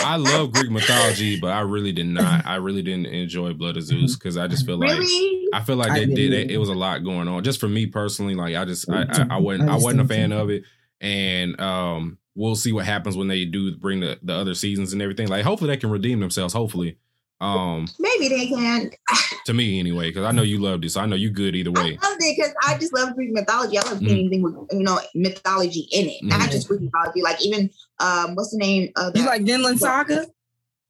I 0.00 0.16
love 0.16 0.52
Greek 0.52 0.70
mythology, 0.70 1.38
but 1.40 1.48
I 1.52 1.60
really 1.60 1.92
did 1.92 2.06
not. 2.06 2.46
I 2.46 2.56
really 2.56 2.82
didn't 2.82 3.06
enjoy 3.06 3.52
Blood 3.54 3.76
of 3.76 3.82
Zeus 3.84 4.16
because 4.16 4.36
I 4.36 4.46
just 4.46 4.66
feel 4.66 4.78
like 4.78 4.90
really? 4.98 5.48
I 5.52 5.62
feel 5.62 5.76
like 5.76 5.92
I 5.92 6.00
they 6.00 6.06
did 6.06 6.32
it. 6.32 6.50
It 6.50 6.58
was 6.58 6.68
a 6.68 6.74
lot 6.74 7.04
going 7.04 7.28
on. 7.28 7.42
Just 7.44 7.60
for 7.60 7.68
me 7.68 7.86
personally, 7.86 8.34
like 8.34 8.54
I 8.56 8.64
just 8.64 8.90
I 8.90 9.02
I, 9.02 9.26
I 9.30 9.36
wasn't 9.38 9.68
I 9.70 9.74
I 9.74 9.76
wasn't 9.76 10.00
a 10.02 10.08
fan 10.08 10.32
of 10.32 10.50
it. 10.50 10.64
And 11.00 11.60
um 11.60 12.18
we'll 12.34 12.54
see 12.56 12.72
what 12.72 12.84
happens 12.84 13.16
when 13.16 13.28
they 13.28 13.44
do 13.44 13.74
bring 13.76 14.00
the, 14.00 14.18
the 14.22 14.34
other 14.34 14.54
seasons 14.54 14.92
and 14.92 15.00
everything. 15.02 15.28
Like 15.28 15.44
hopefully 15.44 15.68
they 15.70 15.76
can 15.76 15.90
redeem 15.90 16.20
themselves. 16.20 16.54
Hopefully. 16.54 16.98
Um 17.40 17.86
Maybe 17.98 18.28
they 18.28 18.46
can. 18.46 18.90
to 19.46 19.52
me 19.54 19.78
anyway, 19.78 20.08
because 20.08 20.24
I 20.24 20.32
know 20.32 20.42
you 20.42 20.58
loved 20.58 20.84
it. 20.84 20.90
So 20.90 21.00
I 21.00 21.06
know 21.06 21.16
you 21.16 21.30
good 21.30 21.54
either 21.54 21.70
way. 21.70 21.80
I 21.80 21.84
way. 21.84 21.98
loved 22.02 22.22
it 22.22 22.36
because 22.36 22.54
I 22.66 22.78
just 22.78 22.94
love 22.94 23.14
Greek 23.14 23.30
mythology. 23.32 23.78
I 23.78 23.82
love 23.82 23.98
Mhm. 24.00 24.10
anything 24.10 24.42
with 24.42 24.54
you 24.72 24.82
know 24.82 24.98
mythology 25.14 25.86
in 25.92 26.08
it, 26.08 26.22
not 26.22 26.40
Mhm. 26.48 26.52
just 26.52 26.68
Greek 26.68 26.80
mythology. 26.80 27.22
Like 27.22 27.44
even 27.44 27.70
um, 28.00 28.34
what's 28.34 28.50
the 28.50 28.58
name 28.58 28.90
of 28.96 29.16
You 29.16 29.24
like 29.26 29.42
Vinland 29.42 29.78
Saga? 29.80 30.26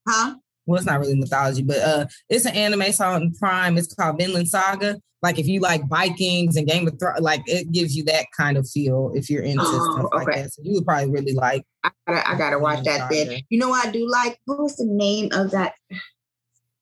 huh? 0.08 0.34
Well, 0.66 0.78
it's 0.78 0.86
not 0.86 0.98
really 1.00 1.14
mythology, 1.14 1.62
but 1.62 1.78
uh, 1.78 2.06
it's 2.28 2.44
an 2.44 2.54
anime 2.56 2.92
song 2.92 3.14
on 3.14 3.32
Prime. 3.38 3.78
It's 3.78 3.94
called 3.94 4.18
Vinland 4.18 4.48
Saga. 4.48 5.00
Like 5.22 5.38
if 5.38 5.46
you 5.46 5.60
like 5.60 5.88
Vikings 5.88 6.56
and 6.56 6.66
Game 6.66 6.86
of 6.86 6.98
Thrones, 6.98 7.20
like 7.20 7.42
it 7.46 7.72
gives 7.72 7.96
you 7.96 8.04
that 8.04 8.26
kind 8.36 8.56
of 8.56 8.68
feel 8.68 9.12
if 9.14 9.30
you're 9.30 9.42
into 9.42 9.62
Oh, 9.64 9.98
stuff 9.98 10.10
like 10.12 10.28
okay. 10.28 10.42
that. 10.42 10.52
So 10.52 10.62
you 10.64 10.74
would 10.74 10.84
probably 10.84 11.10
really 11.10 11.32
like. 11.32 11.64
I 11.84 11.90
gotta, 12.06 12.28
I 12.30 12.38
gotta 12.38 12.58
watch 12.58 12.84
that 12.84 13.08
then. 13.10 13.40
You 13.48 13.58
know 13.58 13.68
what 13.68 13.86
I 13.86 13.90
do 13.90 14.08
like? 14.08 14.38
What 14.44 14.58
was 14.60 14.76
the 14.76 14.86
name 14.86 15.30
of 15.32 15.52
that? 15.52 15.74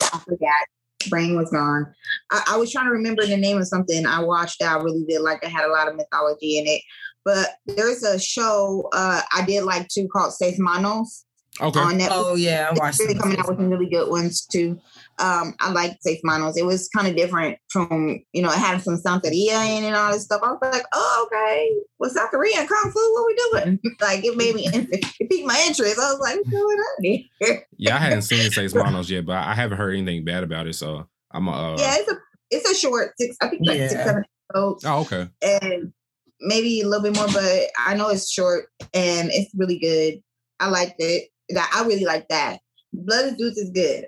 I 0.02 0.18
forgot. 0.18 0.66
Brain 1.10 1.36
was 1.36 1.50
gone. 1.50 1.92
I, 2.32 2.42
I 2.52 2.56
was 2.56 2.72
trying 2.72 2.86
to 2.86 2.92
remember 2.92 3.26
the 3.26 3.36
name 3.36 3.58
of 3.58 3.68
something 3.68 4.06
I 4.06 4.20
watched 4.20 4.60
that 4.60 4.74
I 4.78 4.82
really 4.82 5.04
did 5.06 5.20
like. 5.20 5.42
It 5.42 5.50
had 5.50 5.66
a 5.66 5.72
lot 5.72 5.88
of 5.88 5.96
mythology 5.96 6.58
in 6.58 6.66
it. 6.66 6.80
But 7.24 7.48
there's 7.66 8.02
a 8.02 8.18
show 8.18 8.88
uh, 8.92 9.22
I 9.34 9.44
did 9.44 9.64
like 9.64 9.88
too 9.88 10.08
called 10.12 10.32
Safe 10.32 10.58
Manos. 10.58 11.24
Okay. 11.60 11.78
on 11.78 12.00
Netflix. 12.00 12.08
Oh 12.10 12.34
yeah, 12.34 12.66
I 12.66 12.70
It's 12.72 12.80
watched. 12.80 12.98
really 12.98 13.14
coming 13.14 13.38
out 13.38 13.46
with 13.48 13.58
some 13.58 13.70
really 13.70 13.88
good 13.88 14.10
ones 14.10 14.44
too. 14.44 14.76
Um, 15.20 15.54
I 15.60 15.70
like 15.70 15.96
Safe 16.00 16.18
Manos. 16.24 16.56
It 16.56 16.66
was 16.66 16.88
kind 16.88 17.06
of 17.06 17.14
different 17.14 17.58
from, 17.68 18.24
you 18.32 18.42
know, 18.42 18.50
it 18.50 18.58
had 18.58 18.82
some 18.82 18.96
Santeria 18.96 19.78
in 19.78 19.84
and 19.84 19.94
all 19.94 20.10
this 20.12 20.24
stuff. 20.24 20.40
I 20.42 20.50
was 20.50 20.58
like, 20.60 20.82
oh, 20.92 21.28
okay. 21.28 21.70
Well, 22.00 22.10
South 22.10 22.30
Korean 22.32 22.66
Kung 22.66 22.90
Fu, 22.92 22.98
what 23.14 23.26
we 23.28 23.34
doing? 23.52 23.78
like, 24.00 24.24
it 24.24 24.36
made 24.36 24.56
me, 24.56 24.66
it 24.74 25.30
piqued 25.30 25.46
my 25.46 25.62
interest. 25.64 25.96
I 25.96 26.10
was 26.10 26.18
like, 26.18 26.34
what's 26.38 26.50
going 26.50 26.76
on 26.76 27.04
here? 27.04 27.66
Yeah, 27.76 27.94
I 27.94 27.98
hadn't 28.00 28.22
seen 28.22 28.50
Safe 28.50 28.74
Manos 28.74 29.08
yet, 29.08 29.24
but 29.24 29.36
I 29.36 29.54
haven't 29.54 29.78
heard 29.78 29.94
anything 29.94 30.24
bad 30.24 30.42
about 30.42 30.66
it. 30.66 30.74
So 30.74 31.06
I'm 31.30 31.48
uh 31.48 31.76
yeah, 31.76 31.94
it's 31.98 32.10
a, 32.10 32.16
it's 32.50 32.68
a 32.68 32.74
short 32.74 33.12
six, 33.16 33.36
I 33.40 33.46
think 33.46 33.62
like 33.64 33.78
six, 33.78 33.92
seven 33.92 34.24
episodes. 34.50 34.84
Oh, 34.84 35.00
okay. 35.02 35.28
and 35.40 35.92
maybe 36.40 36.80
a 36.80 36.88
little 36.88 37.02
bit 37.02 37.16
more, 37.16 37.26
but 37.32 37.68
I 37.78 37.94
know 37.94 38.08
it's 38.10 38.30
short 38.30 38.66
and 38.92 39.30
it's 39.32 39.52
really 39.54 39.78
good. 39.78 40.20
I 40.60 40.68
liked 40.68 40.96
it. 40.98 41.28
That 41.50 41.70
I 41.74 41.86
really 41.86 42.04
like 42.04 42.28
that. 42.28 42.60
Blood 42.92 43.32
of 43.32 43.38
Zeus 43.38 43.56
is 43.58 43.70
good, 43.70 44.06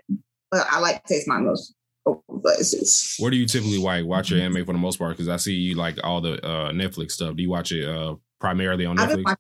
but 0.51 0.67
I 0.71 0.79
like 0.81 1.05
Taste 1.05 1.29
My 1.29 1.39
Most. 1.39 1.75
Oh, 2.07 2.23
Blood 2.29 2.61
of 2.61 2.65
Zeus. 2.67 3.17
Where 3.19 3.31
do 3.31 3.37
you 3.37 3.47
typically 3.47 3.79
like 3.79 4.05
watch 4.05 4.31
your 4.31 4.41
anime 4.41 4.65
for 4.65 4.73
the 4.73 4.79
most 4.79 4.99
part? 4.99 5.11
Because 5.13 5.29
I 5.29 5.37
see 5.37 5.55
you 5.55 5.75
like 5.75 5.99
all 6.05 6.21
the 6.21 6.35
uh 6.47 6.71
Netflix 6.73 7.13
stuff. 7.13 7.37
Do 7.37 7.43
you 7.43 7.51
watch 7.51 7.73
it 7.73 7.87
uh 7.89 8.15
primarily 8.41 8.87
on 8.87 8.97
Netflix? 8.97 9.25
watching- 9.25 9.37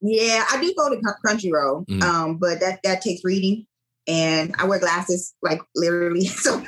yeah, 0.00 0.44
I 0.50 0.60
do 0.60 0.72
go 0.76 0.90
to 0.90 1.00
Cr- 1.00 1.26
Crunchyroll, 1.26 1.84
Mhm. 1.86 2.02
um, 2.02 2.36
but 2.38 2.60
that 2.60 2.80
that 2.84 3.02
takes 3.02 3.24
reading, 3.24 3.66
and 4.06 4.54
I 4.58 4.64
wear 4.66 4.78
glasses 4.78 5.34
like 5.42 5.60
literally. 5.74 6.26
So 6.26 6.62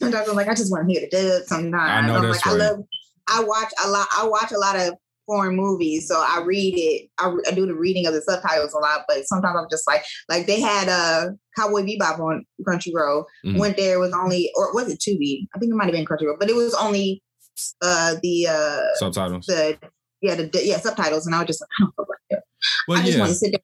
sometimes 0.00 0.28
I'm 0.28 0.36
like, 0.36 0.48
I 0.48 0.54
just 0.54 0.70
want 0.72 0.88
to 0.88 0.92
hear 0.92 1.06
the 1.10 1.16
dub. 1.16 1.42
Sometimes 1.46 1.74
I 1.74 2.06
know 2.06 2.16
am 2.16 2.22
that's 2.22 2.46
like, 2.46 2.54
I 2.54 2.56
love. 2.58 2.80
I 3.28 3.44
watch 3.44 3.72
a 3.84 3.88
lot. 3.88 4.08
I 4.18 4.26
watch 4.26 4.52
a 4.52 4.58
lot 4.58 4.76
of 4.76 4.94
foreign 5.32 5.56
movies, 5.56 6.08
so 6.08 6.16
I 6.16 6.42
read 6.44 6.74
it. 6.76 7.08
I, 7.18 7.34
I 7.48 7.54
do 7.54 7.64
the 7.66 7.74
reading 7.74 8.06
of 8.06 8.12
the 8.12 8.20
subtitles 8.20 8.74
a 8.74 8.78
lot, 8.78 9.04
but 9.08 9.24
sometimes 9.24 9.56
I'm 9.58 9.66
just 9.70 9.86
like, 9.86 10.04
like 10.28 10.46
they 10.46 10.60
had 10.60 10.88
uh, 10.88 11.30
Cowboy 11.56 11.82
Bebop 11.82 12.18
on 12.18 12.44
Crunchyroll. 12.68 13.24
Mhm. 13.46 13.58
Went 13.58 13.76
there 13.78 13.98
was 13.98 14.12
only, 14.12 14.50
or 14.54 14.74
was 14.74 14.90
it 14.92 14.98
Tubi? 15.00 15.46
I 15.54 15.58
think 15.58 15.72
it 15.72 15.76
might 15.76 15.84
have 15.84 15.92
been 15.94 16.04
Crunchyroll, 16.04 16.38
but 16.38 16.50
it 16.50 16.54
was 16.56 16.74
only 16.74 17.22
uh 17.82 18.14
the 18.22 18.46
uh 18.48 18.80
Subtitles. 18.96 19.46
the 19.46 19.78
yeah 20.20 20.34
the 20.34 20.50
yeah 20.62 20.78
subtitles, 20.78 21.26
and 21.26 21.34
I 21.34 21.38
was 21.38 21.46
just 21.46 21.60
like, 21.62 21.68
I 21.78 21.82
don't 21.84 21.94
fuck 21.96 22.08
with 22.08 22.18
that. 22.30 22.42
Well, 22.88 22.98
I 22.98 23.02
just 23.02 23.14
yeah, 23.14 23.20
want 23.20 23.30
to 23.30 23.36
sit 23.36 23.52
there, 23.52 23.60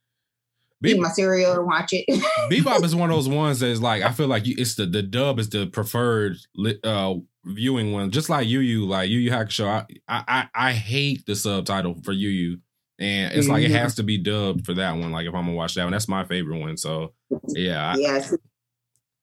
Be- 0.80 0.90
eat 0.92 1.00
my 1.00 1.08
cereal, 1.08 1.54
and 1.54 1.66
watch 1.66 1.88
it. 1.92 2.04
Bebop 2.50 2.84
is 2.84 2.94
one 2.94 3.10
of 3.10 3.16
those 3.16 3.28
ones 3.28 3.60
that's 3.60 3.80
like 3.80 4.02
I 4.02 4.12
feel 4.12 4.28
like 4.28 4.46
you, 4.46 4.54
it's 4.58 4.76
the 4.76 4.86
the 4.86 5.02
dub 5.02 5.38
is 5.38 5.48
the 5.50 5.66
preferred 5.66 6.36
uh 6.84 7.14
viewing 7.44 7.92
one. 7.92 8.10
Just 8.10 8.28
like 8.30 8.46
Yu 8.46 8.60
Yu, 8.60 8.84
like 8.86 9.08
Yu 9.10 9.18
Yu 9.18 9.30
Hakusho. 9.30 9.66
I 9.66 9.84
I 10.08 10.22
I, 10.54 10.68
I 10.68 10.72
hate 10.72 11.26
the 11.26 11.34
subtitle 11.34 11.96
for 12.04 12.12
Yu 12.12 12.28
Yu, 12.28 12.58
and 13.00 13.32
it's 13.34 13.48
like 13.48 13.64
it 13.64 13.70
Mhm. 13.72 13.78
has 13.80 13.94
to 13.96 14.02
be 14.04 14.18
dubbed 14.18 14.64
for 14.66 14.74
that 14.74 14.92
one. 14.92 15.10
Like 15.10 15.26
if 15.26 15.34
I'm 15.34 15.46
gonna 15.46 15.54
watch 15.54 15.74
that 15.74 15.82
one, 15.84 15.92
that's 15.92 16.08
my 16.08 16.24
favorite 16.24 16.58
one. 16.60 16.76
So 16.76 17.12
yeah, 17.48 17.92
I, 17.92 17.96
yes, 17.96 18.32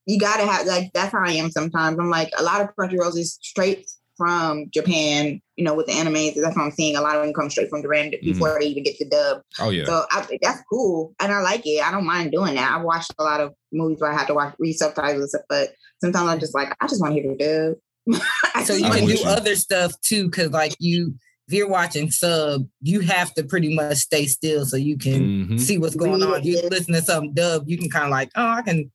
you 0.06 0.18
gotta 0.18 0.46
have 0.46 0.66
like 0.66 0.90
that's 0.92 1.12
how 1.12 1.24
I 1.24 1.32
am 1.32 1.50
sometimes. 1.50 1.98
I'm 1.98 2.10
like 2.10 2.30
a 2.38 2.42
lot 2.42 2.60
of 2.60 2.68
Crunchyrolls 2.76 3.16
is 3.16 3.38
straight 3.40 3.90
from 4.16 4.70
Japan. 4.72 5.40
You 5.56 5.64
know, 5.64 5.74
with 5.74 5.86
the 5.86 5.92
animes, 5.92 6.34
that's 6.34 6.56
what 6.56 6.64
I'm 6.64 6.70
seeing. 6.70 6.96
A 6.96 7.00
lot 7.00 7.16
of 7.16 7.22
them 7.22 7.32
come 7.32 7.48
straight 7.48 7.70
from 7.70 7.82
Japan 7.82 8.12
before 8.22 8.58
they 8.60 8.66
even 8.66 8.82
get 8.82 8.96
to 8.98 9.08
dub. 9.08 9.42
oh 9.58 9.70
yeah, 9.70 9.86
So 9.86 10.04
I, 10.10 10.26
that's 10.42 10.62
cool, 10.70 11.14
and 11.20 11.32
I 11.32 11.40
like 11.40 11.62
it. 11.64 11.82
I 11.82 11.90
don't 11.90 12.04
mind 12.06 12.32
doing 12.32 12.54
that. 12.56 12.72
I've 12.76 12.82
watched 12.84 13.12
a 13.18 13.22
lot 13.22 13.40
of 13.40 13.52
movies 13.72 14.00
where 14.00 14.12
I 14.12 14.16
had 14.18 14.26
to 14.26 14.34
watch 14.34 14.54
read 14.58 14.74
subtitles, 14.74 15.20
and 15.20 15.28
stuff, 15.30 15.42
but 15.48 15.70
sometimes 16.00 16.28
I'm 16.28 16.38
just 16.40 16.54
like, 16.54 16.74
I 16.80 16.86
just 16.86 17.00
want 17.00 17.14
to 17.14 17.20
hear 17.22 17.34
the 17.36 17.74
dub. 18.06 18.20
So 18.64 18.74
you 18.74 18.84
I'm 18.86 18.92
can 18.92 19.06
do 19.06 19.14
you. 19.18 19.24
other 19.26 19.54
stuff 19.56 19.92
too, 20.00 20.28
because 20.30 20.50
like 20.50 20.74
you, 20.78 21.14
if 21.48 21.54
you're 21.54 21.68
watching 21.68 22.10
sub, 22.10 22.66
you 22.82 23.00
have 23.00 23.32
to 23.34 23.44
pretty 23.44 23.74
much 23.74 23.96
stay 23.98 24.26
still 24.26 24.64
so 24.64 24.76
you 24.76 24.98
can 24.98 25.46
Mhm. 25.46 25.60
see 25.60 25.78
what's 25.78 25.94
going 25.94 26.20
Read 26.20 26.22
on. 26.22 26.42
You 26.44 26.60
listen 26.68 26.94
to 26.94 27.02
something 27.02 27.32
dub, 27.34 27.64
you 27.68 27.78
can 27.78 27.88
kind 27.90 28.04
of 28.06 28.10
like, 28.10 28.30
oh, 28.34 28.46
I 28.46 28.62
can, 28.62 28.90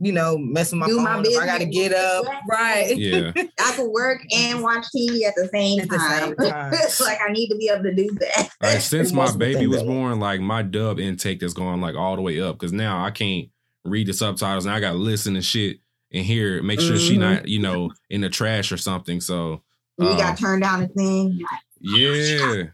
you 0.00 0.12
know, 0.12 0.36
mess 0.38 0.72
with 0.72 0.80
my 0.80 0.86
Do 0.86 0.96
phone. 0.96 1.04
my 1.04 1.22
if 1.24 1.38
I 1.42 1.46
got 1.46 1.58
to 1.58 1.66
get 1.66 1.92
up, 1.92 2.24
right? 2.48 2.96
yeah. 2.96 3.32
I 3.36 3.72
can 3.76 3.90
work 3.92 4.20
and 4.34 4.62
watch 4.62 4.84
TV 4.94 5.22
at 5.24 5.34
the 5.36 5.48
same 5.52 5.80
At 5.80 5.88
the 5.88 5.96
time. 5.96 6.34
same 6.38 6.50
time. 6.50 6.72
like 7.00 7.18
I 7.26 7.32
need 7.32 7.48
to 7.48 7.56
be 7.56 7.68
able 7.68 7.84
to 7.84 7.94
do 7.94 8.10
that. 8.20 8.48
Like 8.62 8.80
since 8.80 9.12
my 9.12 9.34
baby 9.36 9.66
was 9.66 9.82
born, 9.82 10.20
like 10.20 10.40
my 10.40 10.62
dub 10.62 10.98
intake 11.00 11.42
has 11.42 11.54
gone 11.54 11.80
like 11.80 11.94
all 11.96 12.16
the 12.16 12.22
way 12.22 12.40
up 12.40 12.58
because 12.58 12.72
now 12.72 13.04
I 13.04 13.10
can't 13.10 13.48
read 13.84 14.06
the 14.06 14.12
subtitles 14.12 14.64
and 14.66 14.74
I 14.74 14.80
gotta 14.80 14.96
listen 14.98 15.34
to 15.34 15.42
shit 15.42 15.78
and 16.12 16.24
hear 16.24 16.62
make 16.62 16.80
sure 16.80 16.96
she 16.98 17.16
Mhm. 17.16 17.20
not 17.20 17.48
you 17.48 17.58
know 17.58 17.90
in 18.10 18.20
the 18.22 18.28
trash 18.30 18.72
or 18.72 18.76
something. 18.76 19.20
So 19.20 19.62
you 19.98 20.06
uh, 20.06 20.16
got 20.16 20.38
turned 20.38 20.38
turn 20.38 20.60
down 20.60 20.80
the 20.80 20.88
thing. 20.88 21.40
yeah, 21.80 22.64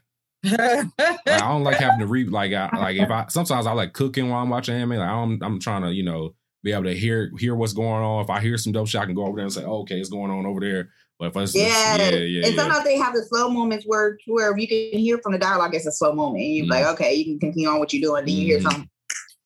Like, 0.43 0.89
I 1.27 1.39
don't 1.39 1.65
like 1.65 1.77
having 1.79 1.99
to 2.01 2.07
read 2.07 2.31
like 2.31 2.53
I 2.53 2.71
like 2.77 2.97
if 2.97 3.11
I 3.11 3.27
sometimes 3.29 3.67
I 3.67 3.73
like 3.73 3.93
cooking 3.93 4.29
while 4.31 4.43
I'm 4.43 4.49
watching 4.51 4.75
anime. 4.75 4.91
Like 4.99 5.09
I'm 5.09 5.39
I'm 5.43 5.61
trying 5.61 5.83
to 5.83 5.93
you 5.93 6.03
know 6.03 6.35
be 6.63 6.73
able 6.73 6.85
to 6.85 6.95
hear 6.95 7.31
hear 7.39 7.55
what's 7.55 7.73
going 7.73 8.03
on. 8.03 8.23
If 8.23 8.31
I 8.31 8.41
hear 8.41 8.59
some 8.59 8.73
dope 8.73 8.89
shit, 8.89 9.01
I 9.01 9.07
can 9.07 9.15
go 9.15 9.25
over 9.27 9.37
there 9.37 9.45
and 9.45 9.53
say, 9.53 9.65
oh, 9.65 9.81
okay, 9.81 9.99
it's 9.99 10.11
going 10.11 10.31
on 10.31 10.47
over 10.47 10.61
there. 10.61 10.91
But 11.19 11.29
if 11.29 11.37
it's, 11.37 11.55
Yeah, 11.55 11.97
yeah, 11.97 12.11
yeah, 12.11 12.47
and 12.47 12.55
yeah. 12.55 12.63
sometimes 12.63 12.85
they 12.85 12.97
have 12.99 13.15
the 13.15 13.23
slow 13.23 13.51
moments 13.51 13.85
where 13.87 14.17
where 14.27 14.57
you 14.57 14.67
can 14.69 14.99
hear 14.99 15.19
from 15.23 15.33
the 15.33 15.39
dialogue 15.39 15.75
it's 15.75 15.87
a 15.87 15.93
slow 15.93 16.13
moment, 16.15 16.45
and 16.45 16.55
you're 16.57 16.67
Mhm. 16.67 16.71
like, 16.71 16.87
okay, 16.95 17.15
you 17.15 17.25
can 17.25 17.39
continue 17.39 17.69
on 17.69 17.79
what 17.79 17.93
you're 17.93 18.03
doing. 18.03 18.25
Then 18.25 18.35
you 18.35 18.45
hear 18.47 18.59
Mhm. 18.59 18.63
something, 18.63 18.91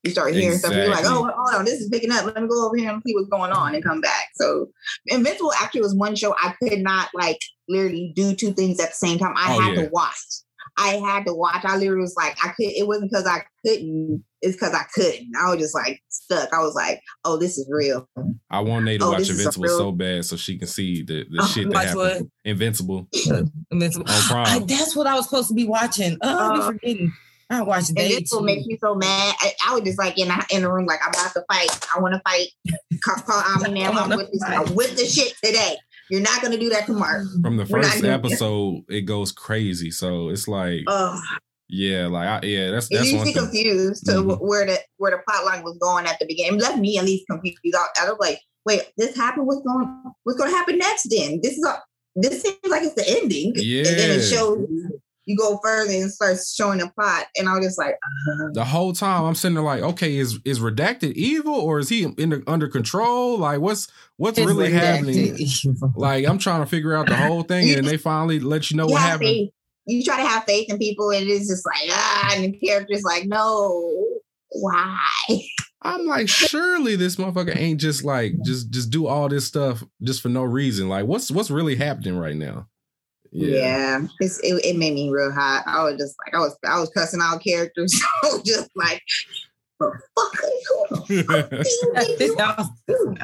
you 0.05 0.11
start 0.11 0.35
hearing 0.35 0.59
stuff. 0.59 0.72
You're 0.72 0.88
like, 0.90 1.05
oh, 1.05 1.29
hold 1.37 1.55
on, 1.55 1.64
this 1.64 1.81
is 1.81 1.88
picking 1.88 2.12
up. 2.12 2.24
Let 2.27 2.40
me 2.40 2.48
go 2.48 2.66
over 2.66 2.77
here 2.77 2.90
and 2.90 3.03
see 3.05 3.14
what's 3.14 3.29
going 3.29 3.50
on, 3.53 3.74
and 3.74 3.83
come 3.85 4.00
back. 4.00 4.29
So, 4.37 4.68
Invincible 5.07 5.53
actually 5.61 5.81
was 5.81 5.94
one 5.94 6.14
show 6.14 6.35
I 6.42 6.55
could 6.62 6.81
not 6.81 7.09
like 7.14 7.38
literally 7.68 8.12
do 8.14 8.35
two 8.35 8.53
things 8.53 8.79
at 8.81 8.90
the 8.90 8.94
same 8.94 9.18
time. 9.18 9.35
I 9.37 9.55
Oh, 9.57 9.59
had 9.61 9.74
yeah. 9.77 9.83
to 9.85 9.88
watch. 9.90 10.16
I 10.77 10.94
had 10.96 11.24
to 11.27 11.35
watch. 11.35 11.64
I 11.64 11.77
literally 11.77 12.03
was 12.03 12.16
like, 12.16 12.37
I 12.44 12.48
could. 12.48 12.66
It 12.66 12.87
wasn't 12.87 13.11
because 13.11 13.27
I 13.27 13.42
couldn't. 13.64 14.24
It's 14.44 14.54
because 14.57 14.74
I 14.74 14.85
couldn't. 14.94 15.33
I 15.37 15.50
was 15.50 15.59
just 15.59 15.74
like 15.74 16.02
stuck. 16.09 16.52
I 16.52 16.59
was 16.61 16.74
like, 16.74 17.00
oh, 17.24 17.37
this 17.38 17.59
is 17.59 17.66
real. 17.70 18.09
I 18.50 18.61
want 18.61 18.85
Nate 18.85 19.00
to 19.00 19.07
Oh, 19.07 19.11
watch 19.11 19.18
this 19.20 19.30
is 19.30 19.38
a 19.38 19.40
Invincible 19.40 19.64
real- 19.64 19.78
so 19.78 19.92
bad 19.92 20.24
so 20.24 20.37
she 20.37 20.59
can 20.59 20.68
see 20.68 21.02
the, 21.02 21.24
the 21.30 21.38
Oh, 21.42 21.46
shit 21.46 21.70
that 21.70 21.76
happened. 21.87 21.96
what? 21.96 22.22
Invincible 22.44 23.09
Invincible. 23.70 24.11
on 24.11 24.20
Prime. 24.22 24.46
I- 24.62 24.64
that's 24.66 24.94
what 24.94 25.07
I 25.07 25.14
was 25.14 25.24
supposed 25.24 25.48
to 25.48 25.54
be 25.54 25.66
watching. 25.66 26.16
Oh, 26.22 26.28
Uh, 26.28 26.50
I'm 26.52 26.62
forgetting. 26.74 27.12
I 27.50 27.61
watched 27.62 27.88
And 27.90 27.96
Day 27.98 28.09
this 28.20 28.30
will 28.33 28.42
make 28.42 28.62
Two. 28.64 28.68
me 28.68 28.78
so 28.80 28.94
mad. 28.94 29.35
I, 29.40 29.52
I 29.68 29.74
was 29.74 29.83
just 29.83 29.98
like 29.98 30.18
in 30.18 30.28
the, 30.28 30.46
in 30.50 30.62
the 30.62 30.72
room, 30.72 30.87
like 30.87 31.00
I'm 31.04 31.11
about 31.11 31.33
to 31.35 31.44
fight. 31.52 31.68
I 31.94 32.00
want 32.00 32.14
to 32.14 32.20
fight. 32.28 32.48
Call, 33.04 33.16
call 33.16 33.42
Omni 33.66 33.85
I 33.85 33.85
now. 33.85 33.90
I'm 33.90 34.09
wanna 34.11 34.16
with, 34.16 34.33
this. 34.33 34.42
I'm 34.46 34.74
with 34.74 34.96
the 34.96 35.04
shit 35.04 35.35
today. 35.44 35.76
You're 36.11 36.20
not 36.22 36.40
gonna 36.42 36.57
do 36.59 36.68
that 36.70 36.87
tomorrow. 36.87 37.24
From 37.42 37.57
the 37.59 37.66
first 37.66 38.02
episode, 38.04 38.85
it 38.88 39.02
goes 39.02 39.30
crazy. 39.33 39.90
So 39.90 40.28
it's 40.30 40.48
like, 40.48 40.80
Ugh. 40.87 41.18
Yeah, 41.68 42.07
like 42.07 42.27
I, 42.44 42.46
yeah, 42.46 42.70
that's 42.70 42.88
that's 42.88 43.05
leaves 43.05 43.16
one 43.16 43.27
me 43.27 43.33
thing. 43.33 43.42
confused 43.44 44.07
to 44.07 44.12
Mhm. 44.12 44.40
where 44.40 44.66
the 44.66 44.79
where 44.98 45.11
the 45.12 45.18
plot 45.29 45.44
line 45.44 45.64
was 45.64 45.77
going 45.79 46.07
at 46.07 46.18
the 46.18 46.27
beginning. 46.27 46.59
It 46.59 46.62
left 46.62 46.79
me 46.79 46.98
at 46.98 47.05
least 47.05 47.27
confused. 47.29 47.61
I, 47.74 47.87
I 48.03 48.11
was 48.11 48.18
like, 48.20 48.40
wait, 48.66 48.83
this 48.96 49.16
happened. 49.16 49.46
What's 49.46 49.62
going? 49.62 49.88
What's 50.24 50.38
going 50.38 50.50
to 50.50 50.57
happen 50.57 50.79
next? 50.79 51.09
Then 51.11 51.40
this 51.42 51.57
is 51.59 51.64
a, 51.64 51.83
this 52.16 52.42
seems 52.42 52.59
like 52.68 52.83
it's 52.83 52.94
the 52.94 53.09
ending. 53.20 53.53
Yeah, 53.57 53.88
And 53.88 53.98
then 53.98 54.11
it 54.18 54.22
shows 54.22 54.66
you 55.27 55.37
go 55.38 55.59
further 55.64 55.90
and 55.90 56.12
starts 56.12 56.55
showing 56.55 56.81
the 56.81 56.90
plot, 56.90 57.24
and 57.38 57.48
I 57.48 57.55
was 57.57 57.64
just 57.64 57.79
like, 57.79 57.94
uh, 57.94 58.48
The 58.53 58.64
whole 58.66 58.92
time 58.92 59.24
I'm 59.24 59.35
sitting 59.35 59.55
there 59.55 59.64
like, 59.64 59.83
okay, 59.83 60.16
is 60.16 60.38
is 60.44 60.61
redacted 60.61 61.14
evil 61.14 61.55
or 61.55 61.79
is 61.79 61.88
he 61.88 62.03
in 62.03 62.29
the, 62.29 62.44
under 62.46 62.68
control? 62.68 63.38
Like, 63.38 63.61
what's 63.61 63.88
what's 64.18 64.38
It's 64.38 64.46
really 64.46 64.70
happening? 64.70 65.35
Like, 65.96 66.27
I'm 66.27 66.37
trying 66.37 66.61
to 66.61 66.66
figure 66.66 66.94
out 66.94 67.07
the 67.07 67.16
whole 67.16 67.42
thing, 67.42 67.70
and 67.74 67.87
they 67.87 67.96
finally 67.96 68.38
let 68.38 68.70
you 68.70 68.77
know 68.77 68.87
you 68.87 68.92
what 68.92 69.00
happened. 69.00 69.48
You 69.87 70.03
try 70.03 70.16
to 70.16 70.27
have 70.27 70.44
faith 70.44 70.70
in 70.70 70.79
people, 70.79 71.11
and 71.11 71.29
it's 71.29 71.49
just 71.49 71.66
like 71.66 71.88
ah, 71.90 72.33
and 72.35 72.44
the 72.44 72.53
character's 72.59 73.03
like, 73.03 73.27
no, 73.27 74.20
why? 74.51 75.40
I'm 75.83 76.07
like, 76.07 76.29
surely 76.29 76.97
this 76.97 77.16
motherfucker 77.16 77.55
ain't 77.55 77.81
just 77.81 78.05
like 78.05 78.35
just 78.44 78.70
just 78.70 78.90
do 78.90 79.07
all 79.07 79.29
this 79.29 79.47
stuff 79.47 79.85
just 80.03 80.23
for 80.23 80.31
no 80.31 80.42
reason. 80.42 80.88
Like, 80.88 81.07
what's 81.07 81.31
what's 81.31 81.51
really 81.51 81.77
happening 81.77 82.16
right 82.16 82.37
now? 82.37 82.68
Yeah, 83.37 84.07
It's, 84.20 84.38
it, 84.44 84.64
it 84.64 84.77
made 84.77 84.94
me 84.94 85.11
real 85.11 85.33
hot. 85.33 85.64
I 85.66 85.83
was 85.83 85.99
just 85.99 86.14
like, 86.25 86.35
I 86.35 86.38
was 86.38 86.57
I 86.64 86.79
was 86.79 86.88
cussing 86.90 87.20
out 87.20 87.42
characters, 87.42 88.01
so 88.23 88.40
just 88.42 88.70
like, 88.77 89.03
"Oh, 89.81 89.92
fuck 90.16 91.09
you, 91.09 91.16
you 91.16 91.25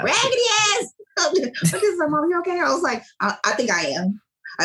raggedy 0.03 0.47
ass. 0.75 0.95
I 1.19 1.79
just 1.79 1.99
like, 1.99 2.11
mom, 2.11 2.29
you 2.29 2.39
okay? 2.41 2.59
I 2.59 2.73
was 2.73 2.83
like, 2.83 3.05
I, 3.21 3.37
I 3.45 3.53
think 3.53 3.71
I 3.71 3.83
am, 3.83 4.21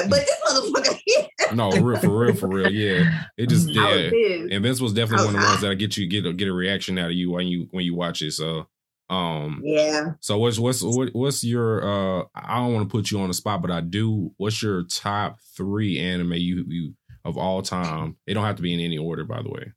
But 0.10 0.26
this 0.26 0.42
motherfucker, 0.48 1.00
yeah, 1.08 1.54
no, 1.54 1.72
real 1.72 2.00
for 2.00 2.10
real, 2.10 2.36
for 2.36 2.48
real. 2.48 2.72
Yeah, 2.72 3.24
it 3.38 3.48
just 3.48 3.70
yeah. 3.70 3.84
was 3.84 4.12
pissed. 4.12 4.52
Invincible's 4.52 4.94
definitely 4.94 5.24
I 5.24 5.26
one 5.28 5.36
of 5.36 5.42
the 5.42 5.48
ones 5.48 5.60
hot. 5.62 5.70
that 5.70 5.76
get 5.78 5.98
you 5.98 6.08
get 6.08 6.26
a, 6.26 6.34
get 6.34 6.48
a 6.48 6.54
reaction 6.54 6.98
out 6.98 7.08
of 7.08 7.14
you 7.14 7.32
when 7.32 7.48
you 7.48 7.68
when 7.72 7.86
you 7.86 7.96
watch 7.96 8.22
it. 8.22 8.32
So, 8.34 8.68
um, 9.10 9.62
Yeah. 9.64 10.12
so 10.20 10.38
what's 10.38 10.60
what's 10.60 10.82
what, 10.84 11.10
what's 11.14 11.44
your 11.44 11.82
uh? 11.84 12.24
I 12.36 12.58
don't 12.58 12.74
want 12.74 12.90
to 12.90 12.92
put 12.92 13.12
you 13.12 13.20
on 13.22 13.28
the 13.30 13.34
spot, 13.34 13.62
but 13.62 13.72
I 13.72 13.82
do. 13.82 14.32
What's 14.38 14.62
your 14.62 14.84
top 14.84 15.38
three 15.56 16.00
anime 16.00 16.34
you 16.34 16.66
you 16.68 16.94
of 17.24 17.38
all 17.38 17.62
time? 17.62 18.18
It 18.28 18.34
don't 18.34 18.44
have 18.46 18.58
to 18.58 18.62
be 18.64 18.74
in 18.74 18.80
any 18.80 18.98
order, 18.98 19.24
by 19.24 19.42
the 19.42 19.50
way. 19.50 19.72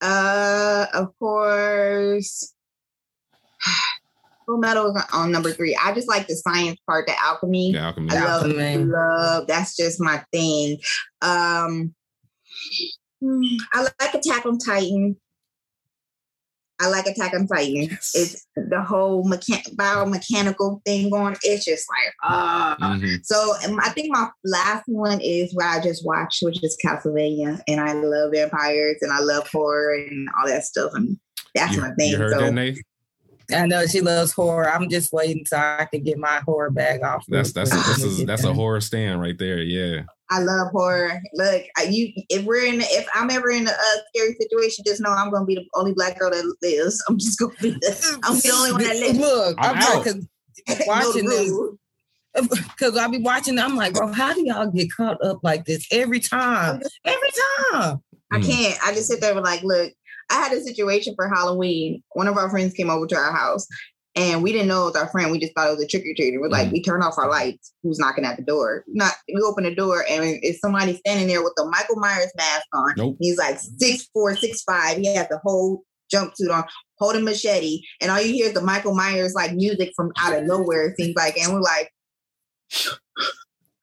Uh, 0.00 0.86
of 0.94 1.16
course. 1.18 2.54
Full 4.46 4.58
Metal 4.58 4.94
is 4.94 5.04
on 5.12 5.30
number 5.32 5.52
three. 5.52 5.76
I 5.82 5.92
just 5.94 6.08
like 6.08 6.26
the 6.26 6.34
science 6.34 6.78
part, 6.86 7.06
the 7.06 7.14
alchemy. 7.22 7.72
Yeah, 7.72 7.86
Alchemy. 7.86 8.10
I 8.10 8.24
love, 8.24 8.42
Alchemy. 8.46 8.84
love. 8.84 9.46
That's 9.46 9.76
just 9.76 10.00
my 10.00 10.22
thing. 10.32 10.78
Um, 11.20 11.94
I 13.72 13.82
like 14.00 14.14
Attack 14.14 14.46
on 14.46 14.58
Titan. 14.58 15.16
I 16.80 16.88
like 16.88 17.06
Attack 17.06 17.34
on 17.34 17.46
Titan. 17.46 17.96
It's 18.14 18.44
the 18.56 18.82
whole 18.82 19.24
mechan- 19.24 19.76
biomechanical 19.76 20.80
thing 20.84 21.10
going. 21.10 21.36
It's 21.44 21.64
just 21.64 21.86
like 21.88 22.12
ah. 22.24 22.76
Mhm. 22.80 23.20
So 23.24 23.54
um, 23.68 23.78
I 23.80 23.90
think 23.90 24.08
my 24.10 24.28
last 24.44 24.82
one 24.86 25.20
is 25.20 25.54
what 25.54 25.66
I 25.66 25.80
just 25.80 26.04
watched, 26.04 26.42
which 26.42 26.62
is 26.64 26.76
Castlevania, 26.84 27.60
and 27.68 27.80
I 27.80 27.92
love 27.92 28.32
vampires 28.34 28.96
and 29.02 29.12
I 29.12 29.20
love 29.20 29.48
horror 29.52 29.94
and 29.94 30.28
all 30.40 30.48
that 30.48 30.64
stuff, 30.64 30.90
and 30.94 31.16
that's 31.54 31.74
You, 31.76 31.82
my 31.82 31.90
thing. 31.94 32.10
you 32.10 32.16
heard 32.16 32.32
so 32.32 32.40
that, 32.40 32.52
Nate? 32.52 32.78
I 33.52 33.66
know 33.66 33.86
she 33.86 34.00
loves 34.00 34.32
horror. 34.32 34.70
I'm 34.70 34.88
just 34.88 35.12
waiting 35.12 35.44
so 35.46 35.56
I 35.56 35.86
can 35.90 36.02
get 36.02 36.18
my 36.18 36.40
horror 36.46 36.70
bag 36.70 37.02
off. 37.02 37.24
That's 37.28 37.52
that's 37.52 37.72
real 37.72 37.82
this 37.82 38.02
is 38.02 38.24
that's 38.24 38.44
a 38.44 38.52
horror 38.52 38.80
stand 38.80 39.20
right 39.20 39.38
there. 39.38 39.62
Yeah. 39.62 40.02
I 40.30 40.38
love 40.38 40.68
horror. 40.72 41.20
Look, 41.34 41.64
you 41.88 42.12
if 42.30 42.44
we're 42.44 42.64
in 42.64 42.80
if 42.80 43.06
I'm 43.14 43.30
ever 43.30 43.50
in 43.50 43.66
a, 43.66 43.70
a 43.70 43.96
scary 44.14 44.34
situation, 44.40 44.84
just 44.86 45.00
know 45.02 45.10
I'm 45.10 45.30
gonna 45.30 45.44
be 45.44 45.56
the 45.56 45.66
only 45.74 45.92
black 45.92 46.18
girl 46.18 46.30
that 46.30 46.56
lives. 46.62 47.02
I'm 47.08 47.18
just 47.18 47.38
gonna 47.38 47.52
be 47.60 47.70
the, 47.70 48.20
I'm 48.24 48.36
the 48.36 48.50
only 48.54 48.72
one 48.72 48.82
that 48.82 48.96
lives. 48.96 49.18
Look, 49.18 49.56
I'm 49.58 49.76
I'm 49.76 49.82
out. 49.82 50.04
because 50.04 50.26
Know 50.68 50.74
the 50.74 50.84
watching 50.86 51.26
this 51.26 51.52
because 52.34 52.96
I'll 52.96 53.10
be 53.10 53.18
watching. 53.18 53.58
I'm 53.58 53.76
like, 53.76 53.94
bro, 53.94 54.12
how 54.12 54.32
do 54.32 54.42
y'all 54.46 54.66
get 54.70 54.90
caught 54.92 55.22
up 55.22 55.40
like 55.42 55.64
this 55.64 55.86
every 55.92 56.20
time? 56.20 56.80
Every 57.04 57.28
time. 57.72 58.02
I 58.32 58.38
Mm. 58.38 58.46
can't. 58.46 58.78
I 58.82 58.94
just 58.94 59.08
sit 59.08 59.20
there 59.20 59.32
and 59.32 59.42
like, 59.42 59.62
look, 59.62 59.92
I 60.32 60.36
had 60.36 60.52
a 60.52 60.60
situation 60.62 61.14
for 61.14 61.28
Halloween. 61.28 62.02
One 62.12 62.26
of 62.26 62.36
our 62.38 62.48
friends 62.50 62.72
came 62.74 62.90
over 62.90 63.06
to 63.06 63.16
our 63.16 63.32
house 63.32 63.66
and 64.16 64.42
we 64.42 64.50
didn't 64.52 64.68
know 64.68 64.82
it 64.82 64.92
was 64.92 64.96
our 64.96 65.08
friend. 65.08 65.30
We 65.30 65.38
just 65.38 65.52
thought 65.54 65.68
it 65.68 65.72
was 65.76 65.82
a 65.84 65.86
trick 65.86 66.04
or 66.04 66.14
treater. 66.20 66.40
We're 66.40 66.48
like, 66.48 66.68
Mhm. 66.68 66.72
we 66.72 66.82
turned 66.82 67.02
off 67.02 67.18
our 67.18 67.28
lights. 67.30 67.72
Who's 67.82 67.98
knocking 67.98 68.24
at 68.24 68.36
the 68.36 68.42
door? 68.42 68.84
Not 68.88 69.12
we 69.32 69.40
open 69.42 69.64
the 69.64 69.74
door 69.74 70.04
and 70.08 70.24
it's 70.42 70.60
somebody 70.60 70.96
standing 70.96 71.28
there 71.28 71.42
with 71.42 71.52
a 71.60 71.64
Michael 71.66 71.96
Myers 71.96 72.32
mask 72.36 72.64
on. 72.72 72.94
Nope. 72.96 73.16
He's 73.20 73.36
like 73.38 73.58
six 73.78 74.08
four, 74.12 74.34
six 74.36 74.62
five. 74.62 74.98
He 74.98 75.14
has 75.14 75.28
the 75.28 75.38
whole 75.38 75.82
jumpsuit 76.12 76.50
on, 76.52 76.64
holding 76.98 77.24
machete, 77.24 77.80
and 78.00 78.10
all 78.10 78.20
you 78.20 78.32
hear 78.34 78.46
is 78.48 78.52
the 78.54 78.60
Michael 78.60 78.94
Myers 78.94 79.34
like 79.34 79.52
music 79.54 79.92
from 79.96 80.12
out 80.18 80.34
of 80.36 80.44
nowhere. 80.44 80.88
It 80.88 80.96
seems 80.96 81.14
like, 81.16 81.36
and 81.38 81.52
we're 81.52 81.60
like, 81.60 81.90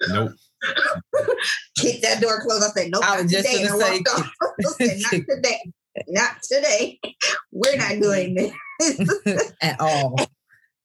Nope. 0.08 0.32
kick 1.78 2.02
that 2.02 2.22
door 2.22 2.42
closed. 2.42 2.64
I 2.64 2.68
said, 2.82 2.92
nope, 2.92 3.04
I 3.04 3.22
was 3.22 3.32
just 3.32 3.50
today. 3.50 3.68
Gonna 3.68 3.78
walked 3.78 4.10
off. 4.10 4.32
Said, 4.78 5.00
not 5.00 5.12
today. 5.30 5.72
Not 6.08 6.42
today. 6.44 7.00
We're 7.52 7.78
not 7.78 8.00
doing 8.02 8.36
this. 8.36 9.54
At 9.62 9.80
all. 9.80 10.16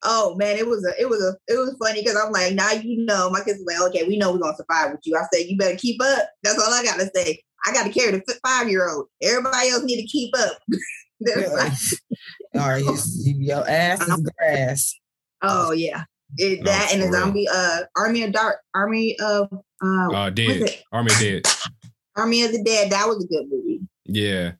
oh 0.03 0.35
man, 0.37 0.57
it 0.59 0.66
was 0.66 0.85
a 0.87 1.00
it 1.00 1.09
was 1.09 1.22
a 1.22 1.37
it 1.53 1.57
was 1.59 1.77
funny 1.81 2.03
because 2.03 2.16
I'm 2.16 2.33
like, 2.33 2.55
now 2.55 2.72
you 2.72 3.05
know, 3.05 3.31
my 3.31 3.40
kids 3.42 3.61
were 3.64 3.72
like, 3.72 3.90
okay, 3.94 4.07
we 4.07 4.18
know 4.18 4.33
we're 4.33 4.38
gonna 4.38 4.57
survive 4.57 4.90
with 4.92 5.00
you. 5.05 5.16
I 5.16 5.22
said, 5.33 5.46
you 5.48 5.57
better 5.57 5.77
keep 5.77 6.00
up. 6.03 6.29
That's 6.42 6.59
all 6.59 6.72
I 6.72 6.83
gotta 6.85 7.11
say. 7.14 7.42
I 7.66 7.72
gotta 7.72 7.90
carry 7.90 8.11
the 8.12 8.38
five 8.46 8.68
year 8.68 8.88
old. 8.90 9.07
Everybody 9.22 9.68
else 9.70 9.85
need 9.85 10.00
to 10.03 10.07
keep 10.07 10.37
up. 10.37 10.59
They're 11.20 11.48
All 12.55 12.68
right, 12.68 12.85
you, 12.85 12.96
you- 13.22 13.46
your 13.46 13.68
ass 13.68 14.07
is 14.07 14.31
grass. 14.38 14.94
oh 15.42 15.72
yeah. 15.72 16.05
It, 16.37 16.59
No, 16.64 16.70
that 16.72 16.90
and 16.92 17.00
for 17.03 17.07
the 17.11 17.12
zombie 17.16 17.48
uh 17.48 17.81
army 17.96 18.24
of 18.24 18.33
dark 18.33 18.59
army 18.74 19.16
of 19.20 19.48
uh, 19.83 20.09
Uh 20.12 20.31
dead. 20.31 20.62
it? 20.62 20.83
Army 20.92 21.12
dead. 21.20 21.46
army 22.16 22.42
of 22.42 22.50
the 22.53 22.62
dead. 22.64 22.90
That 22.90 23.07
was 23.07 23.24
a 23.24 23.29
good 23.29 23.46
movie. 23.48 23.81
Yeah. 24.05 24.53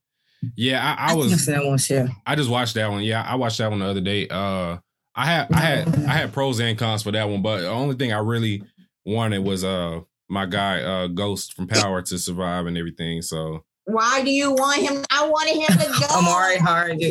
Yeah, 0.57 0.97
I, 0.99 1.09
I 1.09 1.13
I 1.13 1.15
was 1.15 1.47
that 1.47 1.65
one 1.65 1.79
share. 1.79 2.09
I 2.27 2.35
just 2.35 2.51
watched 2.51 2.75
that 2.75 2.91
one. 2.91 3.03
Yeah, 3.03 3.23
I 3.23 3.35
watched 3.37 3.59
that 3.59 3.71
one 3.71 3.81
the 3.81 3.87
other 3.87 4.01
day. 4.01 4.29
Uh 4.29 4.79
I 5.15 5.27
had 5.27 5.53
I 5.53 5.61
had 5.61 5.89
I 6.07 6.13
had 6.13 6.33
pros 6.33 6.61
and 6.61 6.79
cons 6.79 7.03
for 7.03 7.13
that 7.13 7.29
one, 7.29 7.43
but 7.43 7.61
the 7.61 7.69
only 7.69 7.95
thing 7.97 8.13
I 8.13 8.19
really 8.19 8.63
wanted 9.05 9.39
was 9.41 9.65
uh 9.65 10.01
my 10.29 10.47
guy 10.47 10.81
uh 10.83 11.07
Ghost 11.09 11.55
from 11.55 11.67
Power 11.69 12.03
to 12.03 12.19
survive 12.19 12.67
and 12.67 12.77
everything. 12.77 13.23
So 13.23 13.65
Why 13.87 14.23
do 14.25 14.31
you 14.31 14.51
want 14.51 14.81
him? 14.81 15.05
I 15.11 15.29
wanted 15.29 15.57
him 15.57 15.79
to 15.79 16.07
go. 16.09 16.19
Omari 16.19 16.57
Hard. 16.57 17.03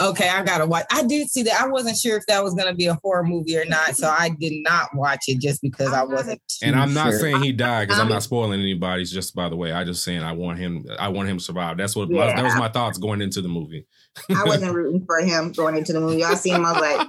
Okay, 0.00 0.28
I 0.28 0.44
gotta 0.44 0.64
watch. 0.64 0.86
I 0.92 1.02
did 1.02 1.28
see 1.28 1.42
that. 1.42 1.60
I 1.60 1.66
wasn't 1.66 1.96
sure 1.96 2.16
if 2.16 2.24
that 2.26 2.44
was 2.44 2.54
gonna 2.54 2.72
be 2.74 2.86
a 2.86 2.94
horror 3.02 3.24
movie 3.24 3.58
or 3.58 3.64
not, 3.64 3.96
so 3.96 4.08
I 4.08 4.28
did 4.38 4.52
not 4.62 4.94
watch 4.94 5.24
it 5.26 5.40
just 5.40 5.60
because 5.60 5.92
I 5.92 6.04
wasn't. 6.04 6.40
and 6.62 6.76
I'm 6.76 6.94
not 6.94 7.10
sure. 7.10 7.18
saying 7.18 7.42
he 7.42 7.50
died 7.52 7.88
because 7.88 7.98
I'm 7.98 8.06
I'm- 8.06 8.12
not 8.14 8.22
spoiling 8.22 8.60
anybody's. 8.60 9.10
Just 9.10 9.34
by 9.34 9.48
the 9.48 9.56
way. 9.56 9.72
I 9.72 9.82
just 9.82 10.04
saying 10.04 10.22
I 10.22 10.32
want 10.32 10.58
him 10.60 10.84
I 11.00 11.08
want 11.08 11.28
him 11.28 11.38
to 11.38 11.42
survive. 11.44 11.76
That's 11.76 11.96
what 11.96 12.08
my, 12.10 12.26
that 12.26 12.44
was 12.44 12.54
my 12.54 12.68
thoughts 12.68 12.96
going 12.98 13.20
into 13.22 13.42
the 13.42 13.48
movie. 13.48 13.86
I 14.30 14.44
wasn't 14.46 14.72
rooting 14.72 15.04
for 15.06 15.18
him 15.20 15.50
going 15.50 15.76
into 15.76 15.92
the 15.92 16.00
movie. 16.00 16.22
I 16.22 16.34
seen 16.34 16.54
him. 16.54 16.64
I 16.64 16.72
was 16.72 16.80
like, 16.80 17.08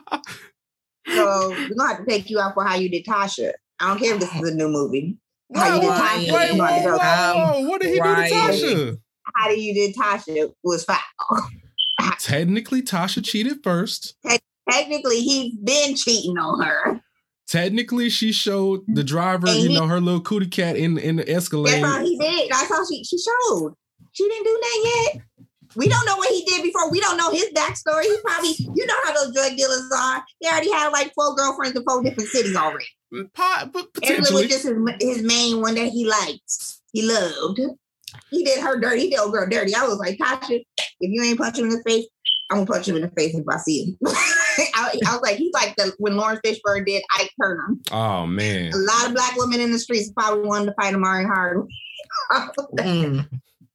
so 1.16 1.50
we're 1.50 1.70
gonna 1.76 1.90
have 1.96 1.98
to 2.00 2.06
take 2.10 2.30
you 2.32 2.40
out 2.40 2.56
for 2.56 2.64
how 2.66 2.76
you 2.76 2.90
did 2.90 3.06
Tasha. 3.06 3.52
I 3.80 3.88
don't 3.90 4.00
care 4.00 4.16
if 4.16 4.20
this 4.20 4.34
is 4.36 4.50
a 4.50 4.54
new 4.56 4.68
movie. 4.70 5.18
How 5.54 5.76
you 5.76 5.82
did 5.82 5.90
Whoa, 5.90 5.96
Tasha? 6.00 6.16
wait, 6.16 6.52
you 6.52 6.58
know 6.58 6.64
how 6.66 6.78
to 6.78 6.84
whoa, 6.84 6.92
go. 6.92 6.98
whoa, 6.98 7.58
Um, 7.60 7.68
what 7.68 7.82
did 7.82 7.94
he 7.94 8.00
right. 8.00 8.30
do 8.30 8.36
to 8.36 8.66
Tasha? 8.66 8.98
How 9.36 9.50
do 9.50 9.60
you 9.60 9.74
did 9.74 9.96
Tasha 9.96 10.52
was 10.64 10.84
foul. 10.84 10.98
Technically, 12.20 12.82
Tasha 12.82 13.24
cheated 13.24 13.64
first. 13.64 14.16
Technically, 14.70 15.22
he's 15.22 15.56
been 15.56 15.96
cheating 15.96 16.38
on 16.38 16.62
her. 16.62 17.02
Technically, 17.48 18.10
she 18.10 18.32
showed 18.32 18.82
the 18.88 19.04
driver, 19.04 19.48
And 19.48 19.62
you 19.62 19.70
he- 19.70 19.76
know, 19.76 19.88
her 19.88 20.00
little 20.00 20.22
cootie 20.22 20.48
cat 20.48 20.78
in 20.78 20.98
in 20.98 21.18
the 21.18 21.30
Escalade. 21.30 21.84
That's 21.84 21.98
all 21.98 22.06
he 22.06 22.18
did. 22.18 22.50
That's 22.50 22.72
all 22.72 22.86
she 22.88 23.04
she 23.04 23.18
showed. 23.18 23.74
She 24.14 24.28
didn't 24.28 24.46
do 24.46 24.60
that 24.62 25.12
yet. 25.14 25.22
We 25.76 25.88
don't 25.88 26.06
know 26.06 26.18
what 26.18 26.30
he 26.30 26.44
did 26.46 26.64
before. 26.64 26.92
We 26.92 27.00
don't 27.00 27.18
know 27.18 27.32
his 27.32 27.50
backstory. 27.54 28.04
He 28.04 28.18
probably, 28.26 28.54
you 28.76 28.86
know 28.86 28.96
how 29.06 29.14
those 29.14 29.34
drug 29.34 29.56
dealers 29.56 29.90
are. 29.96 30.24
He 30.40 30.48
already 30.48 30.70
had 30.72 30.90
like 30.90 31.14
four 31.14 31.34
girlfriends 31.36 31.78
in 31.78 31.84
four 31.84 32.04
different 32.04 32.30
cities 32.30 32.56
already. 32.56 32.86
Pot, 33.34 33.70
but 33.72 33.94
potentially. 33.94 34.44
was 34.44 34.52
just 34.52 34.64
his, 34.66 34.76
his 35.00 35.24
main 35.24 35.62
one 35.62 35.76
that 35.76 35.88
he 35.90 36.06
liked. 36.06 36.76
He 36.92 37.04
loved. 37.04 37.62
He 38.30 38.44
did 38.44 38.60
her 38.62 38.80
dirty. 38.80 39.02
He 39.02 39.10
did 39.12 39.20
old 39.20 39.32
girl 39.34 39.48
dirty. 39.50 39.74
I 39.76 39.86
was 39.88 39.98
like, 39.98 40.18
Tasha, 40.18 40.60
if 40.60 40.64
you 41.00 41.24
ain't 41.24 41.38
punch 41.38 41.58
him 41.58 41.66
in 41.66 41.72
the 41.72 41.84
face, 41.86 42.06
I'm 42.50 42.58
gonna 42.58 42.68
punch 42.68 42.88
him 42.88 42.96
in 42.98 43.02
the 43.04 43.12
face 43.18 43.34
if 43.36 43.46
I 43.50 43.58
see 43.58 43.84
him. 43.86 43.98
I, 44.76 45.00
I 45.08 45.14
was 45.14 45.22
like, 45.22 45.38
he's 45.38 45.54
like 45.54 45.76
the 45.78 45.94
when 46.00 46.18
Laurence 46.18 46.42
Fishburne 46.46 46.86
did 46.86 47.02
Ike 47.18 47.32
Turner. 47.42 47.68
oh 47.92 48.26
man, 48.28 48.74
A 48.74 48.78
lot 48.78 49.08
of 49.08 49.14
black 49.14 49.36
women 49.38 49.60
in 49.62 49.72
the 49.72 49.80
streets 49.80 50.12
probably 50.12 50.46
wanted 50.48 50.66
to 50.68 50.74
fight 50.80 50.94
Omari 50.94 51.26
hard. 51.26 51.66
Mm. 52.78 53.28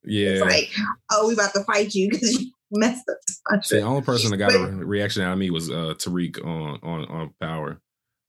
yeah. 0.03 0.29
It's 0.29 0.41
like, 0.41 0.69
oh, 1.11 1.27
we 1.27 1.33
about 1.33 1.53
to 1.53 1.63
fight 1.63 1.93
you 1.93 2.09
because 2.09 2.33
you 2.41 2.51
messed 2.71 3.03
up. 3.51 3.63
See, 3.63 3.77
the 3.77 3.81
only 3.83 4.01
person 4.01 4.31
that 4.31 4.37
got 4.37 4.53
a 4.53 4.59
reaction 4.59 5.23
out 5.23 5.33
of 5.33 5.39
me 5.39 5.49
was 5.49 5.69
uh 5.69 5.93
Tariq 5.97 6.43
on 6.45 6.79
on 6.83 7.05
on 7.05 7.33
Power. 7.41 7.79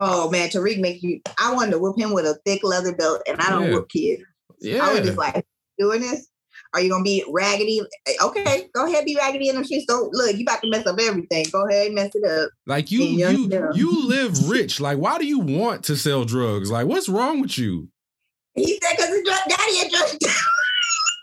Oh 0.01 0.31
man, 0.31 0.49
Tariq 0.49 0.81
makes 0.81 1.03
you. 1.03 1.21
I 1.41 1.53
wanted 1.55 1.73
to 1.73 1.79
whip 1.79 1.99
him 1.99 2.13
with 2.15 2.25
a 2.25 2.39
thick 2.47 2.63
leather 2.65 2.95
belt, 2.95 3.23
and 3.27 3.41
I 3.41 3.51
don't 3.51 3.69
Yeah. 3.69 3.75
whip 3.75 3.89
kids. 3.89 4.23
Yeah, 4.61 4.85
I 4.87 4.93
was 4.95 5.03
just 5.07 5.19
like, 5.19 5.47
doing 5.79 6.01
this? 6.01 6.29
Are 6.75 6.81
you 6.81 6.91
gonna 6.91 7.05
be 7.05 7.25
raggedy? 7.33 7.81
Eh, 8.07 8.13
okay, 8.23 8.69
go 8.75 8.87
ahead, 8.87 9.05
be 9.05 9.17
raggedy 9.17 9.49
in 9.49 9.57
the 9.57 9.65
streets. 9.65 9.87
Don't 9.87 10.13
look, 10.13 10.37
you 10.37 10.43
about 10.43 10.61
to 10.63 10.71
mess 10.71 10.87
up 10.87 10.99
everything. 11.01 11.47
Go 11.51 11.67
ahead, 11.67 11.93
mess 11.93 12.11
it 12.15 12.29
up. 12.29 12.51
like 12.67 12.91
you 12.91 13.03
you 13.03 13.71
you 13.75 14.07
live 14.07 14.49
rich. 14.49 14.81
Like, 14.81 14.99
why 14.99 15.19
do 15.19 15.27
you 15.27 15.39
want 15.39 15.85
to 15.85 15.97
sell 15.97 16.25
drugs? 16.25 16.71
Like, 16.71 16.87
what's 16.87 17.09
wrong 17.09 17.41
with 17.41 17.57
you? 17.59 17.89
He 18.55 18.79
said, 18.83 18.97
"Cause 18.99 19.09
his 19.09 19.23
drug 19.25 19.41
daddy 19.49 19.87
a 19.87 19.91
drug." 19.91 20.33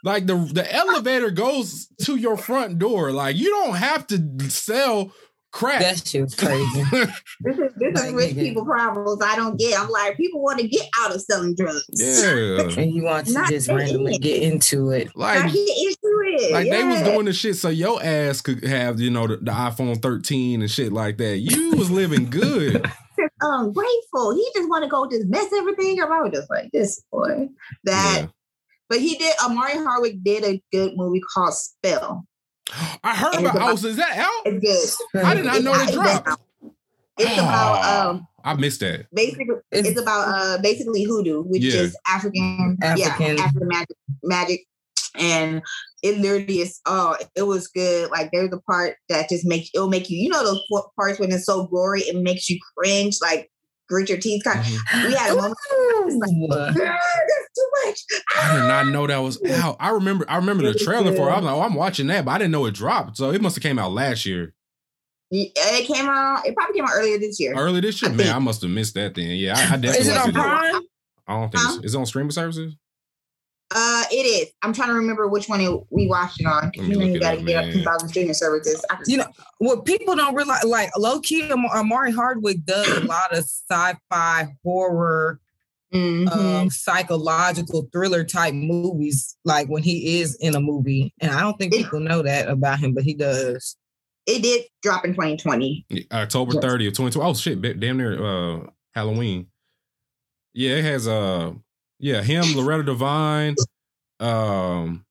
Like 0.04 0.28
the 0.28 0.36
the 0.36 0.72
elevator 0.72 1.32
goes 1.32 1.88
to 2.04 2.15
your 2.15 2.38
front 2.38 2.78
door. 2.78 3.12
Like, 3.12 3.36
you 3.38 3.50
don't 3.50 3.76
have 3.76 4.06
to 4.08 4.50
sell 4.50 5.12
crack. 5.56 5.80
That 5.82 6.06
shit 6.06 6.22
was 6.22 6.36
crazy. 6.36 6.84
this 7.39 7.58
is 7.58 7.72
this 7.78 8.02
is 8.02 8.13
rich 8.13 8.36
people 8.36 8.65
problems. 8.65 9.22
I 9.24 9.36
don't 9.36 9.58
get. 9.58 9.80
I'm 9.80 9.89
like, 9.89 10.18
people 10.18 10.44
want 10.44 10.60
to 10.60 10.68
get 10.68 10.88
out 11.00 11.15
of 11.15 11.22
selling 11.22 11.56
drugs. 11.56 11.86
yeah, 11.94 12.68
and 12.82 12.94
you 12.94 13.04
want 13.04 13.28
to 13.28 13.34
Not 13.34 13.50
just 13.50 13.68
randomly 13.70 14.13
easy. 14.13 14.20
get 14.22 14.44
into 14.44 14.91
it. 14.91 15.15
like 15.15 15.38
I 15.46 15.50
get 15.50 15.58
into 15.58 16.22
it. 16.28 16.52
Like 16.52 16.70
they 16.70 16.84
was 16.84 17.02
doing 17.02 17.26
the 17.26 17.34
shit 17.34 17.56
so 17.56 17.70
your 17.70 18.04
ass 18.04 18.41
could 18.41 18.63
have, 18.65 19.00
you 19.00 19.10
know, 19.10 19.28
the, 19.28 19.38
the 19.38 19.52
iPhone 19.52 20.02
13 20.02 20.62
and 20.62 20.70
shit 20.70 20.91
like 20.91 21.18
that. 21.18 21.38
You 21.38 21.72
was 21.78 21.89
living 21.89 22.30
good. 22.30 22.86
ungrateful. 23.41 24.36
He 24.36 24.48
just 24.56 24.70
want 24.70 24.84
to 24.84 24.89
go 24.89 25.10
just 25.10 25.26
mess 25.28 25.48
everything 25.56 26.02
up. 26.02 26.10
I 26.10 26.22
was 26.22 26.32
just 26.34 26.50
like, 26.50 26.70
this 26.72 27.02
boy. 27.12 27.48
That, 27.86 28.18
Yeah. 28.22 28.28
but 28.89 29.00
he 29.00 29.15
did. 29.18 29.34
Omari 29.46 29.74
Hardwick 29.78 30.24
did 30.24 30.44
a 30.44 30.62
good 30.72 30.94
movie 30.96 31.22
called 31.34 31.54
Spell. 31.54 32.26
I 33.04 33.15
heard 33.15 33.36
And 33.36 33.45
about. 33.45 33.56
it's 33.56 33.65
Oh, 33.65 33.75
so 33.75 33.88
is 33.89 33.95
that 33.97 34.17
out? 34.17 34.41
It's 34.45 34.97
good. 35.13 35.23
I 35.23 35.34
did 35.36 35.45
not 35.45 35.62
know 35.62 35.73
It's 35.75 35.91
it 35.91 35.93
dropped. 35.93 36.41
It's 37.17 37.34
about 37.38 37.80
Oh, 37.84 38.10
um 38.10 38.28
I 38.43 38.54
missed 38.56 38.80
that. 38.82 39.06
basically 39.13 39.45
It's- 39.71 39.86
it's 39.91 39.99
about 39.99 40.28
uh 40.28 40.62
basically 40.62 41.04
hoodoo, 41.04 41.43
which 41.43 41.63
Yeah. 41.63 41.82
is 41.82 41.97
African, 42.08 42.78
African. 42.82 43.38
yeah, 43.38 43.43
African 43.43 43.67
magic, 43.67 43.97
magic, 44.23 44.65
and 45.15 45.62
it 46.04 46.17
literally 46.19 46.60
is. 46.62 46.80
Oh, 46.86 47.15
it 47.36 47.43
was 47.43 47.67
good. 47.67 48.12
Like 48.12 48.30
there's 48.32 48.51
a 48.54 48.60
part 48.69 48.97
that 49.10 49.30
just 49.30 49.45
makes 49.45 49.69
it'll 49.73 49.89
make 49.89 50.10
you. 50.10 50.17
You 50.17 50.30
know 50.30 50.43
those 50.43 50.62
parts 50.95 51.19
when 51.19 51.32
it's 51.32 51.45
so 51.45 51.67
gory, 51.67 52.01
it 52.01 52.15
makes 52.21 52.49
you 52.49 52.60
cringe, 52.78 53.17
like 53.21 53.49
grit 53.88 54.10
your 54.10 54.17
teeth. 54.19 54.43
Kind. 54.43 54.60
Mhm. 54.63 55.08
We 55.08 55.13
had 55.13 55.32
a 55.32 55.36
moment. 55.36 55.56
Ooh. 55.74 56.19
That's 56.50 57.50
too 57.56 57.69
much. 57.86 58.00
I 58.38 58.56
did 58.56 58.67
not 58.67 58.88
know 58.88 59.08
that 59.08 59.17
was 59.17 59.41
out. 59.50 59.78
I 59.80 59.89
remember. 59.91 60.26
I 60.30 60.38
remember 60.38 60.63
the 60.71 60.78
trailer 60.78 61.15
for. 61.15 61.30
it. 61.30 61.32
I'm 61.34 61.43
like, 61.43 61.54
oh, 61.56 61.62
I'm 61.62 61.74
watching 61.76 62.08
that, 62.08 62.26
but 62.26 62.32
I 62.32 62.38
didn't 62.39 62.52
know 62.52 62.65
it 62.65 62.74
dropped. 62.74 63.17
So 63.17 63.32
it 63.32 63.41
must 63.41 63.56
have 63.56 63.63
came 63.63 63.80
out 63.80 63.91
last 63.91 64.26
year, 64.26 64.54
It 65.32 65.88
came 65.88 66.08
out. 66.08 66.45
It 66.45 66.56
probably 66.56 66.76
came 66.76 66.86
out 66.86 66.91
earlier 66.95 67.17
this 67.19 67.39
year. 67.39 67.54
early 67.56 67.80
this 67.82 68.02
year. 68.02 68.10
I 68.12 68.15
Man, 68.15 68.26
think- 68.26 68.36
I 68.36 68.39
must 68.39 68.62
have 68.62 68.71
missed 68.71 68.93
that 68.95 69.15
then. 69.15 69.32
Yeah, 69.32 69.56
I, 69.58 69.62
I 69.74 69.78
definitely. 69.78 69.98
Is 70.00 70.08
it 70.08 70.17
on 70.17 70.32
Prime? 70.34 70.82
I 71.28 71.34
don't 71.39 71.52
think 71.52 71.63
Huh? 71.63 71.76
it's, 71.78 71.86
is 71.86 71.95
it 71.95 71.98
on 71.98 72.06
streaming 72.06 72.32
services. 72.32 72.76
Uh, 73.73 74.04
it 74.12 74.15
is. 74.25 74.49
I'm 74.62 74.73
trying 74.73 74.89
to 74.89 74.93
remember 74.93 75.28
which 75.28 75.49
one 75.49 75.60
it, 75.60 75.71
we 75.89 76.08
watched 76.08 76.39
it 76.39 76.45
on. 76.45 76.71
You 76.75 76.84
know, 76.99 77.06
you 77.06 77.15
it 77.15 77.19
got 77.19 77.32
to 77.32 77.39
up, 77.39 77.45
get 77.45 77.56
up 77.58 77.65
man. 77.65 77.73
2,000 77.73 78.10
streaming 78.10 78.34
services. 78.36 78.86
I 78.89 78.95
just, 78.97 79.10
You 79.10 79.17
know, 79.17 79.25
what 79.58 79.86
people 79.86 80.15
don't 80.15 80.36
realize, 80.36 80.63
like 80.63 80.91
low 80.97 81.19
key, 81.19 81.43
Am- 81.49 81.65
Omari 81.65 82.12
Hardwick 82.12 82.63
does 82.65 82.88
a 82.88 82.99
lot 83.06 83.32
of 83.32 83.39
sci-fi 83.39 84.56
horror, 84.63 85.39
Mhm. 85.93 86.30
um, 86.32 86.69
psychological 86.69 87.89
thriller 87.91 88.23
type 88.23 88.54
movies. 88.54 89.36
Like 89.45 89.67
when 89.67 89.82
he 89.84 90.19
is 90.19 90.36
in 90.36 90.56
a 90.56 90.62
movie, 90.62 91.13
and 91.19 91.32
I 91.32 91.41
don't 91.41 91.58
think 91.58 91.73
It- 91.73 91.84
people 91.84 91.99
know 92.01 92.21
that 92.21 92.47
about 92.47 92.80
him, 92.80 92.93
but 92.93 93.04
he 93.04 93.13
does. 93.15 93.75
it 94.28 94.41
did 94.41 94.63
drop 94.84 95.06
in 95.06 95.13
2020. 95.13 95.86
October 96.12 96.54
Yes. 96.56 96.63
30th, 96.63 96.93
2020. 96.95 97.30
Oh 97.30 97.34
shit, 97.34 97.80
damn 97.80 97.97
near 97.97 98.23
uh 98.23 98.67
Halloween. 98.93 99.47
Yeah, 100.54 100.78
it 100.78 100.84
has 100.86 101.08
uh 101.08 101.51
yeah, 102.00 102.22
him, 102.22 102.44
Loretta 102.56 102.84
Devine, 102.84 103.56
um 104.20 105.06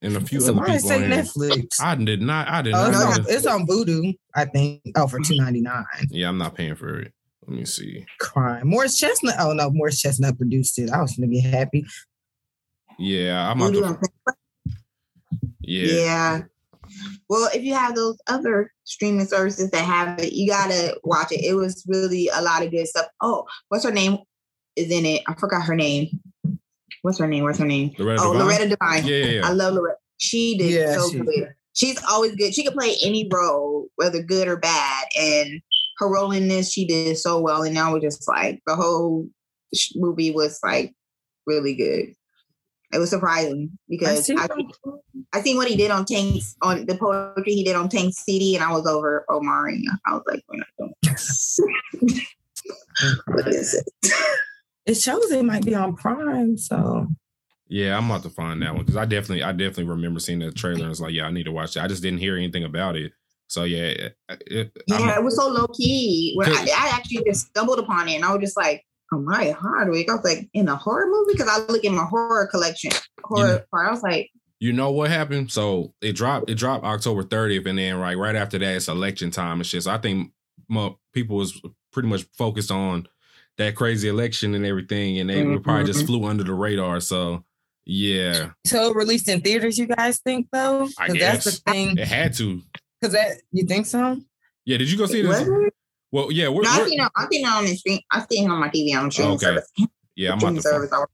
and 0.00 0.16
a 0.16 0.20
few 0.20 0.38
other 0.40 0.54
people 0.54 0.78
say. 0.80 1.00
Netflix. 1.00 1.80
I 1.80 1.94
did 1.94 2.20
not 2.22 2.48
I 2.48 2.62
did 2.62 2.74
Oh, 2.74 2.90
not 2.90 2.90
it's, 2.90 2.98
know 2.98 3.06
on, 3.06 3.24
it's 3.28 3.46
on 3.46 3.66
Vudu, 3.66 4.16
I 4.34 4.44
think. 4.46 4.82
Oh, 4.96 5.06
for 5.06 5.20
two 5.20 5.36
ninety 5.36 5.60
nine. 5.60 5.84
Yeah, 6.10 6.28
I'm 6.28 6.38
not 6.38 6.54
paying 6.54 6.74
for 6.74 6.98
it. 6.98 7.12
Let 7.46 7.56
me 7.56 7.64
see. 7.64 8.06
Crime. 8.18 8.68
Morris 8.68 8.98
Chestnut. 8.98 9.34
Oh 9.38 9.52
no, 9.52 9.70
Morris 9.70 10.00
Chestnut 10.00 10.36
produced 10.36 10.78
it. 10.78 10.90
I 10.90 11.00
was 11.00 11.16
gonna 11.16 11.28
be 11.28 11.40
happy. 11.40 11.86
Yeah, 12.98 13.50
I'm 13.50 13.58
Vudu 13.58 13.72
to 13.80 13.84
on- 13.84 14.00
yeah. 15.60 15.86
Yeah. 15.86 16.42
Well, 17.28 17.48
if 17.54 17.62
you 17.62 17.74
have 17.74 17.94
those 17.94 18.18
other 18.26 18.70
streaming 18.84 19.26
services 19.26 19.70
that 19.70 19.84
have 19.84 20.18
it, 20.18 20.32
you 20.32 20.48
gotta 20.48 20.98
watch 21.04 21.32
it. 21.32 21.44
It 21.44 21.54
was 21.54 21.84
really 21.86 22.28
a 22.34 22.42
lot 22.42 22.62
of 22.62 22.70
good 22.70 22.86
stuff. 22.86 23.06
Oh, 23.20 23.46
what's 23.68 23.84
her 23.84 23.90
name? 23.92 24.18
Is 24.76 24.90
in 24.90 25.04
it? 25.04 25.22
I 25.26 25.34
forgot 25.34 25.64
her 25.64 25.74
name. 25.74 26.20
What's 27.02 27.18
her 27.18 27.26
name? 27.26 27.44
What's 27.44 27.58
her 27.58 27.66
name? 27.66 27.92
Loretta 27.98 28.22
oh, 28.22 28.32
Devine? 28.32 28.46
Loretta 28.46 28.68
Devine. 28.68 29.04
Yeah, 29.04 29.16
yeah, 29.16 29.30
yeah. 29.40 29.48
I 29.48 29.52
love 29.52 29.74
Loretta. 29.74 29.98
She 30.18 30.56
did 30.56 30.70
Yeah, 30.70 30.94
so 30.94 31.10
she- 31.10 31.18
good. 31.18 31.54
She's 31.74 32.02
always 32.04 32.36
good. 32.36 32.54
She 32.54 32.64
could 32.64 32.74
play 32.74 32.96
any 33.02 33.26
role, 33.32 33.88
whether 33.96 34.22
good 34.22 34.46
or 34.46 34.58
bad. 34.58 35.06
And 35.18 35.62
her 35.98 36.08
role 36.08 36.30
in 36.30 36.48
this, 36.48 36.70
she 36.70 36.86
did 36.86 37.16
so 37.16 37.40
well. 37.40 37.62
And 37.62 37.74
now 37.74 37.92
we're 37.92 38.00
just 38.00 38.28
like 38.28 38.60
the 38.66 38.76
whole 38.76 39.26
movie 39.94 40.30
was 40.30 40.60
like 40.62 40.94
really 41.46 41.74
good. 41.74 42.14
It 42.92 42.98
was 42.98 43.08
surprising 43.08 43.70
because 43.88 44.28
I, 44.30 44.48
them. 44.48 44.68
I 45.32 45.40
seen 45.40 45.56
what 45.56 45.68
he 45.68 45.76
did 45.76 45.90
on 45.90 46.04
Tank's 46.04 46.54
on 46.60 46.84
the 46.84 46.94
poetry 46.94 47.54
he 47.54 47.64
did 47.64 47.74
on 47.74 47.88
Tank's 47.88 48.22
City, 48.22 48.54
and 48.54 48.62
I 48.62 48.70
was 48.70 48.86
over 48.86 49.24
Omari. 49.30 49.82
I 50.06 50.12
was 50.12 50.22
like, 50.26 50.42
we're 50.46 50.58
not 50.58 50.66
doing 50.78 50.92
what 53.28 53.48
is 53.48 53.74
it? 53.74 54.12
It 54.86 54.94
shows 54.94 55.30
it 55.30 55.44
might 55.44 55.64
be 55.64 55.74
on 55.74 55.94
Prime, 55.96 56.56
so 56.58 57.06
Yeah, 57.68 57.96
I'm 57.96 58.10
about 58.10 58.22
to 58.24 58.30
find 58.30 58.60
that 58.62 58.74
one 58.74 58.82
because 58.84 58.96
I 58.96 59.04
definitely, 59.04 59.42
I 59.44 59.52
definitely 59.52 59.84
remember 59.84 60.20
seeing 60.20 60.40
the 60.40 60.50
trailer 60.52 60.82
and 60.82 60.90
it's 60.90 61.00
like, 61.00 61.12
yeah, 61.14 61.26
I 61.26 61.30
need 61.30 61.44
to 61.44 61.52
watch 61.52 61.76
it. 61.76 61.82
I 61.82 61.88
just 61.88 62.02
didn't 62.02 62.18
hear 62.20 62.36
anything 62.36 62.64
about 62.64 62.96
it. 62.96 63.12
So 63.46 63.64
yeah, 63.64 63.84
it, 63.84 64.16
it, 64.46 64.72
I'm- 64.90 65.00
Yeah, 65.08 65.16
it 65.18 65.22
was 65.24 65.36
so 65.36 65.48
low 65.48 65.66
key. 65.68 66.32
When 66.36 66.48
I, 66.50 66.62
I 66.76 66.90
actually 66.94 67.22
just 67.26 67.48
stumbled 67.48 67.78
upon 67.78 68.08
it, 68.08 68.14
and 68.16 68.24
I 68.24 68.32
was 68.32 68.40
just 68.40 68.56
like, 68.56 68.84
Omari 69.12 69.50
Hardwick. 69.50 70.08
I 70.10 70.14
was 70.14 70.24
like, 70.24 70.48
in 70.54 70.68
a 70.68 70.74
horror 70.76 71.06
movie 71.06 71.32
because 71.34 71.48
I 71.48 71.58
look 71.70 71.84
in 71.84 71.94
my 71.94 72.04
horror 72.04 72.46
collection, 72.46 72.92
horror 73.22 73.46
Yeah. 73.56 73.58
part. 73.70 73.88
I 73.88 73.90
was 73.90 74.02
like, 74.02 74.30
You 74.58 74.72
know 74.72 74.90
what 74.90 75.10
happened? 75.10 75.50
So 75.52 75.92
it 76.00 76.14
dropped. 76.16 76.48
It 76.48 76.54
dropped 76.54 76.84
October 76.84 77.22
30th, 77.22 77.66
and 77.66 77.78
then 77.78 77.96
right 77.98 78.16
right 78.16 78.34
after 78.34 78.58
that, 78.58 78.74
it's 78.76 78.88
election 78.88 79.30
time 79.30 79.60
and 79.60 79.66
shit. 79.66 79.82
So 79.82 79.90
I 79.90 79.98
think 79.98 80.32
mo- 80.68 80.98
people 81.12 81.36
was 81.36 81.60
pretty 81.92 82.08
much 82.08 82.24
focused 82.38 82.70
on 82.70 83.06
that 83.64 83.76
crazy 83.76 84.08
election 84.08 84.54
and 84.54 84.64
everything, 84.66 85.18
and 85.18 85.30
they 85.30 85.44
would 85.44 85.62
probably 85.64 85.84
just 85.84 86.06
flew 86.06 86.24
under 86.24 86.44
the 86.44 86.54
radar. 86.54 87.00
So 87.00 87.44
yeah, 87.84 88.50
so 88.64 88.92
released 88.92 89.28
in 89.28 89.40
theaters. 89.40 89.78
You 89.78 89.86
guys 89.86 90.18
think 90.18 90.48
though? 90.52 90.88
I 90.98 91.06
Because 91.08 91.20
that's 91.20 91.44
the 91.44 91.50
guess. 91.50 91.58
thing. 91.60 91.98
it 91.98 92.06
had 92.08 92.34
to. 92.34 92.62
Because 93.00 93.14
that 93.14 93.40
you 93.50 93.66
think 93.66 93.86
so? 93.86 94.18
Yeah, 94.64 94.76
did 94.78 94.90
you 94.90 94.96
go 94.98 95.06
see 95.06 95.22
this? 95.22 95.40
was 95.40 95.48
it? 95.48 95.74
Well, 96.12 96.30
yeah, 96.30 96.48
we're, 96.48 96.62
No, 96.62 96.70
I 96.70 96.76
we're- 96.78 96.90
seen 96.90 97.00
it. 97.00 97.10
I 97.16 97.26
seen 97.30 97.44
it 97.46 97.48
on 97.48 97.64
the 97.64 97.74
screen. 97.76 98.00
I 98.12 98.24
seen 98.30 98.44
it 98.44 98.50
on 98.52 98.60
my 98.60 98.68
TV 98.68 98.94
on 98.96 99.10
streaming 99.10 99.34
Okay. 99.34 99.46
service. 99.46 99.70
yeah, 100.14 100.32
I'm 100.32 100.38
about 100.38 100.40
Streaming 100.40 100.56
to. 100.62 100.68
service. 100.68 100.92
I- 100.92 101.04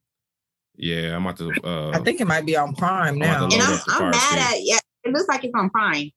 Yeah, 0.77 1.17
I'm 1.17 1.25
about 1.27 1.39
to. 1.39 1.53
Uh, 1.65 1.91
I 1.95 1.99
think 2.01 2.21
it 2.21 2.27
might 2.27 2.45
be 2.45 2.57
on 2.57 2.75
Prime 2.75 3.15
I'm 3.15 3.19
now. 3.19 3.45
And 3.45 3.55
I'm, 3.55 3.81
I'm 3.89 4.11
mad 4.11 4.39
at 4.39 4.57
yeah. 4.63 4.79
It 5.05 5.13
looks 5.13 5.29
like 5.29 5.45
it's 5.45 5.55
on 5.55 5.71
Prime. 5.71 6.11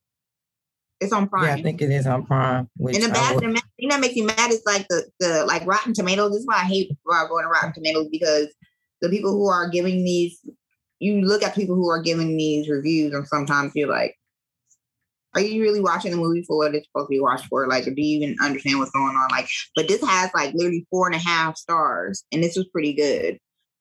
It's 1.02 1.12
on 1.12 1.28
Prime. 1.28 1.46
Yeah, 1.46 1.56
I 1.56 1.62
think 1.64 1.82
it 1.82 1.90
is 1.90 2.06
on 2.06 2.24
Prime. 2.24 2.70
Which 2.78 2.96
And 2.96 3.04
the 3.04 3.10
bad, 3.10 3.36
the 3.36 3.62
thing 3.80 3.90
that 3.90 4.00
makes 4.00 4.16
me 4.16 4.22
mad 4.22 4.52
is 4.52 4.62
like 4.68 4.88
the 4.88 5.10
the 5.20 5.44
like 5.46 5.66
Rotten 5.66 5.94
Tomatoes. 5.94 6.32
This 6.32 6.42
is 6.42 6.48
why 6.48 6.58
I 6.58 6.66
hate 6.66 6.92
why 7.04 7.24
I 7.24 7.28
go 7.28 7.42
to 7.42 7.48
Rotten 7.48 7.74
Tomatoes 7.74 8.08
because 8.12 8.48
the 9.02 9.10
people 9.10 9.32
who 9.32 9.50
are 9.50 9.68
giving 9.68 10.04
these, 10.04 10.40
you 11.00 11.22
look 11.22 11.42
at 11.42 11.56
people 11.56 11.76
who 11.76 11.90
are 11.90 12.04
giving 12.04 12.38
these 12.38 12.70
reviews, 12.70 13.14
and 13.14 13.28
sometimes 13.28 13.72
you're 13.74 13.90
like, 13.90 14.16
are 15.34 15.42
you 15.42 15.60
really 15.64 15.82
watching 15.82 16.12
the 16.12 16.18
movie 16.18 16.44
for 16.44 16.56
what 16.56 16.76
it's 16.76 16.86
supposed 16.88 17.08
to 17.08 17.16
be 17.16 17.20
watched 17.20 17.48
for? 17.48 17.68
Like, 17.68 17.86
do 17.86 17.94
you 17.96 18.18
even 18.18 18.36
understand 18.40 18.78
what's 18.78 18.92
going 18.92 19.16
on? 19.16 19.28
Like, 19.32 19.50
but 19.76 19.88
this 19.88 20.04
has 20.04 20.30
like 20.36 20.54
literally 20.54 20.86
four 20.92 21.08
and 21.08 21.16
a 21.16 21.20
half 21.20 21.58
stars, 21.58 22.24
and 22.32 22.44
this 22.44 22.56
was 22.56 22.68
pretty 22.68 22.94
good 22.94 23.40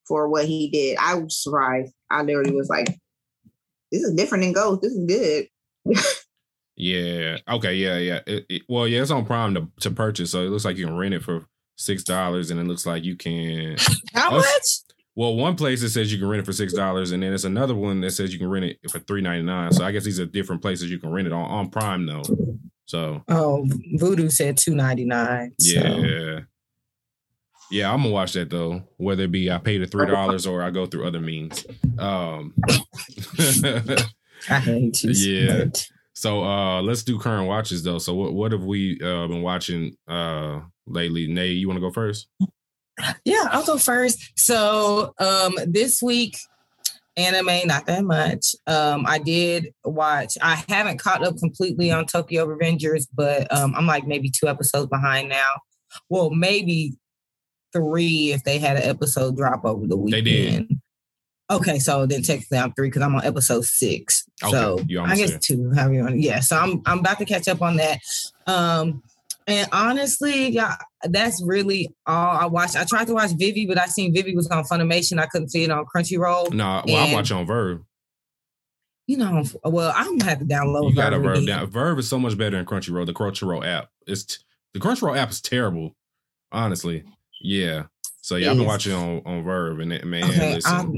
for 0.09 0.27
what 0.27 0.47
he 0.47 0.71
did. 0.71 0.97
I 0.99 1.17
was 1.17 1.43
surprised. 1.43 1.93
I 2.11 2.23
literally 2.23 2.53
was 2.53 2.71
like, 2.71 2.87
this 3.93 4.03
is 4.03 4.15
different 4.15 4.43
than 4.43 4.55
Ghost. 4.55 4.81
This 4.81 4.93
is 4.93 5.05
good. 5.05 5.49
Yeah. 6.81 7.37
Okay. 7.49 7.75
Yeah. 7.75 7.99
Yeah. 7.99 8.21
It, 8.27 8.47
it- 8.49 8.63
well, 8.69 8.89
yeah, 8.89 9.03
it's 9.03 9.11
on 9.11 9.27
Prime 9.27 9.55
to, 9.55 9.69
to 9.81 9.91
purchase, 9.91 10.31
so 10.31 10.43
it 10.43 10.49
looks 10.51 10.65
like 10.65 10.77
you 10.79 10.87
can 10.87 10.97
rent 10.97 11.15
it 11.15 11.23
for 11.23 11.45
six 11.77 12.03
dollars, 12.05 12.51
and 12.51 12.59
it 12.59 12.65
looks 12.67 12.87
like 12.87 13.05
you 13.05 13.17
can. 13.17 13.77
How 14.15 14.31
much? 14.31 14.47
Well, 15.17 15.35
one 15.37 15.57
place 15.57 15.83
it 15.83 15.91
says 15.91 16.13
you 16.13 16.19
can 16.19 16.29
rent 16.29 16.41
it 16.43 16.47
for 16.47 16.53
six 16.53 16.73
dollars, 16.73 17.11
and 17.13 17.23
then 17.23 17.33
it's 17.35 17.45
another 17.45 17.75
one 17.75 18.01
that 18.01 18.13
says 18.13 18.33
you 18.33 18.39
can 18.39 18.49
rent 18.49 18.65
it 18.65 18.79
for 18.91 18.99
three 19.01 19.21
ninety 19.21 19.45
nine. 19.45 19.73
So 19.73 19.85
I 19.85 19.91
guess 19.93 20.05
these 20.05 20.19
are 20.21 20.25
different 20.27 20.63
places 20.63 20.91
you 20.91 20.99
can 20.99 21.11
rent 21.11 21.27
it 21.27 21.33
on 21.33 21.45
on 21.51 21.69
Prime 21.71 22.07
though. 22.07 22.23
So 22.87 23.23
Oh, 23.29 23.67
Vudu 24.01 24.31
said 24.33 24.57
two 24.57 24.75
ninety 24.75 25.05
nine. 25.05 25.53
yeah. 25.59 26.41
Yeah, 27.73 27.93
I'm 27.93 27.99
gonna 28.03 28.11
watch 28.15 28.33
that 28.33 28.51
though. 28.51 28.83
Whether 28.97 29.25
it 29.25 29.33
be 29.33 29.51
I 29.51 29.59
pay 29.59 29.79
the 29.79 29.87
three 29.87 30.07
dollars 30.07 30.47
or 30.47 30.63
I 30.63 30.71
go 30.71 30.87
through 30.87 31.07
other 31.07 31.21
means. 31.21 31.65
Um 31.99 32.55
I 34.49 34.59
hate 34.59 35.03
you. 35.05 35.11
Yeah. 35.13 35.65
but- 35.65 35.87
So 36.15 36.45
uh 36.45 36.83
let's 36.83 37.03
do 37.03 37.19
current 37.19 37.47
watches 37.49 37.83
though. 37.83 37.99
So 37.99 38.15
what 38.15 38.33
what 38.35 38.53
have 38.53 38.65
we 38.65 38.99
uh 39.03 39.27
been 39.27 39.43
watching 39.43 39.97
uh 40.09 40.61
lately? 40.87 41.27
Nay, 41.29 41.49
you 41.49 41.69
wanna 41.69 41.81
go 41.81 41.91
first? 41.91 42.29
Yeah, 43.25 43.47
I'll 43.51 43.65
go 43.65 43.79
first. 43.79 44.33
So 44.37 45.15
um 45.19 45.55
this 45.67 46.03
week, 46.03 46.37
anime, 47.17 47.67
not 47.67 47.87
that 47.87 48.05
much. 48.05 48.55
Um, 48.67 49.05
I 49.07 49.19
did 49.19 49.69
watch, 49.85 50.37
I 50.43 50.63
haven't 50.69 50.99
caught 50.99 51.25
up 51.27 51.37
completely 51.39 51.91
on 51.91 52.07
Tokyo 52.07 52.47
Revengers, 52.47 53.07
but 53.15 53.51
um 53.57 53.75
I'm 53.77 53.87
like 53.87 54.07
maybe 54.07 54.31
two 54.31 54.49
episodes 54.49 54.89
behind 54.89 55.29
now. 55.29 55.49
Well, 56.09 56.31
maybe 56.31 56.95
three 57.73 58.33
if 58.33 58.43
they 58.45 58.59
had 58.59 58.77
an 58.77 58.83
episode 58.83 59.37
drop 59.37 59.65
over 59.65 59.87
the 59.87 59.97
They 59.97 60.21
weekend. 60.21 60.69
did. 60.69 60.80
Okay, 61.51 61.81
so 61.81 62.07
then 62.07 62.23
technically 62.23 62.59
I'm 62.59 62.73
three 62.73 62.89
because 62.89 63.03
I'm 63.03 63.15
on 63.15 63.25
episode 63.25 63.65
six. 63.65 64.25
Okay, 64.43 64.53
So 64.53 64.79
I 65.01 65.17
guess 65.17 65.31
there. 65.31 65.39
two. 65.39 65.73
However 65.75 65.95
you 65.95 66.03
want. 66.03 66.21
Yeah. 66.21 66.41
So 66.41 66.57
I'm 66.57 66.81
I'm 66.87 67.01
about 67.01 67.19
to 67.19 67.25
catch 67.25 67.49
up 67.49 67.61
on 67.61 67.77
that. 67.77 67.99
Um, 68.47 69.03
and 69.47 69.69
honestly, 69.73 70.51
yeah, 70.51 70.77
that's 71.03 71.43
really 71.43 71.93
all 72.07 72.37
I 72.37 72.47
watched. 72.47 72.77
I 72.77 72.85
tried 72.85 73.09
to 73.09 73.15
watch 73.15 73.33
Vivy, 73.33 73.67
but 73.67 73.79
I 73.79 73.87
seen 73.87 74.15
Vivy 74.15 74.37
was 74.37 74.47
on 74.49 74.63
Funimation. 74.65 75.19
I 75.19 75.27
couldn't 75.27 75.49
see 75.49 75.65
it 75.65 75.71
on 75.71 75.85
Crunchyroll. 75.87 76.53
No, 76.53 76.83
well, 76.87 77.09
I 77.09 77.13
watch 77.13 77.33
on 77.33 77.47
VRV. 77.47 77.83
You 79.09 79.17
know, 79.17 79.43
well, 79.65 79.93
I'm 79.97 80.19
gonna 80.19 80.31
have 80.31 80.39
to 80.39 80.45
download. 80.45 80.89
You 80.91 80.95
got 80.95 81.11
to 81.11 81.17
VRV 81.19 81.47
down. 81.47 81.67
VRV 81.69 81.99
is 81.99 82.09
so 82.09 82.21
much 82.21 82.39
better 82.39 82.57
than 82.57 82.65
Crunchyroll. 82.65 83.07
The 83.07 83.13
Crunchyroll 83.13 83.67
app. 83.67 83.91
It's 84.07 84.25
t- 84.25 84.45
the 84.73 84.79
Crunchyroll 84.79 85.19
app 85.19 85.31
is 85.31 85.41
terrible. 85.41 85.97
Honestly. 86.53 87.03
Yeah. 87.41 87.85
So 88.23 88.37
yeah, 88.37 88.51
I've 88.51 88.57
been 88.59 88.67
watching 88.67 88.93
on, 88.93 89.23
on 89.25 89.45
VRV 89.45 89.83
and 89.83 89.93
it, 89.93 90.05
man, 90.05 90.25
Okay. 90.25 90.61
I'll, 90.67 90.93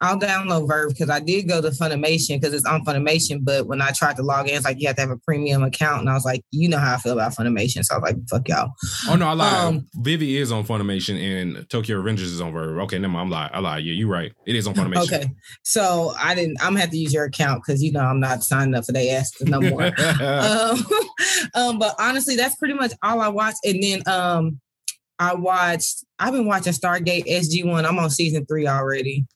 I'll 0.00 0.18
download 0.18 0.68
VRV 0.68 0.90
because 0.90 1.10
I 1.10 1.18
did 1.18 1.48
go 1.48 1.60
to 1.60 1.70
Funimation 1.70 2.40
because 2.40 2.54
it's 2.54 2.64
on 2.64 2.84
Funimation. 2.84 3.40
But 3.42 3.66
when 3.66 3.82
I 3.82 3.90
tried 3.90 4.16
to 4.16 4.22
log 4.22 4.48
in, 4.48 4.54
it's 4.54 4.64
like 4.64 4.80
you 4.80 4.86
have 4.86 4.96
to 4.96 5.02
have 5.02 5.10
a 5.10 5.16
premium 5.16 5.64
account, 5.64 6.00
and 6.00 6.10
I 6.10 6.14
was 6.14 6.24
like, 6.24 6.44
you 6.52 6.68
know 6.68 6.78
how 6.78 6.94
I 6.94 6.98
feel 6.98 7.14
about 7.14 7.34
Funimation, 7.34 7.84
so 7.84 7.96
I 7.96 7.98
was 7.98 8.12
like, 8.12 8.28
fuck 8.28 8.48
y'all. 8.48 8.70
Oh 9.08 9.16
no, 9.16 9.26
I 9.26 9.32
lied. 9.32 9.64
Um, 9.64 9.86
Vivy 9.96 10.36
is 10.36 10.52
on 10.52 10.64
Funimation 10.64 11.20
and 11.20 11.68
Tokyo 11.68 12.00
Revengers 12.00 12.20
is 12.20 12.40
on 12.40 12.52
VRV. 12.52 12.82
Okay, 12.84 12.98
never 12.98 13.12
mind. 13.12 13.26
I'm 13.26 13.30
lying. 13.30 13.50
I 13.52 13.58
lied. 13.58 13.84
Yeah, 13.84 13.94
you're 13.94 14.08
right. 14.08 14.32
It 14.46 14.54
is 14.54 14.68
on 14.68 14.74
Funimation. 14.74 15.12
Okay, 15.12 15.26
so 15.64 16.14
I 16.18 16.34
didn't. 16.36 16.58
I'm 16.60 16.68
gonna 16.68 16.80
have 16.80 16.90
to 16.90 16.98
use 16.98 17.12
your 17.12 17.24
account 17.24 17.62
because 17.66 17.82
you 17.82 17.90
know 17.90 18.00
I'm 18.00 18.20
not 18.20 18.44
signing 18.44 18.74
up 18.74 18.84
for 18.84 18.92
they 18.92 19.10
ass 19.10 19.32
no 19.40 19.60
more. 19.60 19.82
um, 20.22 20.86
um, 21.54 21.78
but 21.80 21.96
honestly, 21.98 22.36
that's 22.36 22.54
pretty 22.56 22.74
much 22.74 22.92
all 23.02 23.20
I 23.20 23.28
watch. 23.28 23.56
And 23.64 23.82
then 23.82 24.02
um, 24.06 24.60
I 25.18 25.34
watched. 25.34 26.04
I've 26.18 26.32
been 26.32 26.46
watching 26.46 26.72
Stargate 26.72 27.26
SG 27.26 27.64
One. 27.66 27.84
I'm 27.84 27.98
on 27.98 28.10
season 28.10 28.46
three 28.46 28.66
already. 28.66 29.26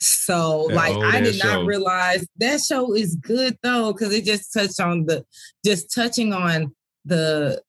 So 0.00 0.66
That 0.68 0.74
like 0.74 0.96
I 0.96 1.20
did 1.20 1.38
not 1.38 1.52
show. 1.60 1.64
realize 1.64 2.26
that 2.38 2.60
show 2.60 2.94
is 2.94 3.16
good 3.16 3.56
though 3.62 3.92
because 3.92 4.12
it 4.12 4.24
just 4.24 4.52
touched 4.52 4.80
on 4.80 5.06
the 5.06 5.24
just 5.64 5.92
touching 5.94 6.32
on 6.32 6.74
the 7.04 7.62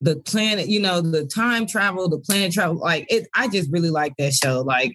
the 0.00 0.16
planet, 0.16 0.68
you 0.68 0.80
know, 0.80 1.00
the 1.00 1.26
time 1.26 1.66
travel, 1.66 2.08
the 2.08 2.18
planet 2.20 2.52
travel. 2.52 2.76
Like 2.78 3.06
it, 3.12 3.28
I 3.34 3.48
just 3.48 3.70
really 3.70 3.90
like 3.90 4.14
that 4.18 4.32
show. 4.32 4.60
Like 4.60 4.94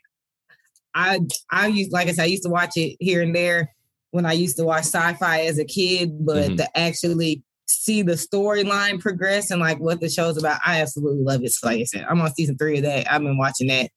I 0.94 1.20
I 1.52 1.68
used 1.68 1.92
like 1.92 2.08
I 2.08 2.12
said, 2.14 2.24
I 2.24 2.28
used 2.28 2.44
to 2.44 2.50
watch 2.50 2.78
it 2.78 2.96
here 3.00 3.22
and 3.22 3.36
there 3.36 3.74
when 4.12 4.26
I 4.26 4.34
used 4.34 4.56
to 4.58 4.64
watch 4.64 4.84
sci-fi 4.86 5.42
as 5.42 5.60
a 5.60 5.66
kid, 5.66 6.26
but 6.26 6.52
Mhm. 6.52 6.58
to 6.58 6.78
actually 6.78 7.44
see 7.68 8.02
the 8.02 8.14
storyline 8.14 9.00
progress 9.00 9.52
and 9.52 9.62
like 9.62 9.80
what 9.80 10.00
the 10.00 10.10
show's 10.10 10.38
about, 10.38 10.60
I 10.66 10.82
absolutely 10.82 11.24
love 11.24 11.44
it. 11.44 11.52
So 11.52 11.68
like 11.68 11.82
I 11.82 11.84
said, 11.84 12.06
I'm 12.10 12.22
on 12.22 12.34
season 12.34 12.58
three 12.58 12.78
of 12.78 12.84
that. 12.84 13.12
I've 13.12 13.22
been 13.22 13.38
watching 13.38 13.68
that 13.68 13.90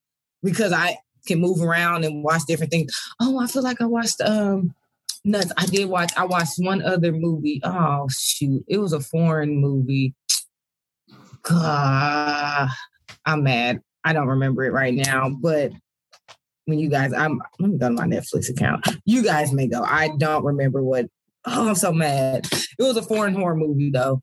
because 0.43 0.73
I 0.73 0.97
can 1.27 1.41
move 1.41 1.62
around 1.62 2.05
and 2.05 2.25
watch 2.25 2.43
different 2.47 2.73
things. 2.73 2.93
Oh, 3.21 3.39
I 3.41 3.47
feel 3.47 3.62
like 3.62 3.81
I 3.81 3.87
watched 3.87 4.21
um 4.21 4.75
nuts. 5.25 5.53
I 5.57 5.66
did 5.66 5.89
watch 5.89 6.12
I 6.16 6.25
watched 6.25 6.55
one 6.59 6.83
other 6.83 7.12
movie. 7.12 7.61
Oh 7.64 8.09
shoot. 8.11 8.64
It 8.69 8.79
was 8.79 8.93
a 8.93 9.01
foreign 9.01 9.57
movie. 9.57 10.14
God, 11.43 12.69
I'm 13.25 13.43
mad. 13.43 13.81
I 14.05 14.12
don't 14.12 14.29
remember 14.29 14.64
it 14.64 14.73
right 14.73 14.95
now, 14.95 15.31
but 15.31 15.73
when 16.69 16.79
you 16.79 16.91
guys, 16.91 17.12
I'm 17.14 17.41
let 17.59 17.71
me 17.71 17.79
go 17.79 17.89
to 17.89 17.95
my 17.95 18.05
Netflix 18.05 18.51
account. 18.51 18.87
You 19.07 19.23
guys 19.23 19.53
may 19.53 19.66
go. 19.66 19.83
I 19.83 20.11
don't 20.19 20.45
remember 20.45 20.83
what. 20.83 21.07
Oh, 21.51 21.68
I'm 21.68 21.74
so 21.74 21.92
mad. 21.92 22.46
It 22.53 22.82
was 22.82 22.96
a 22.96 23.03
foreign 23.03 23.34
horror 23.34 23.57
movie 23.57 23.90
though. 23.90 24.22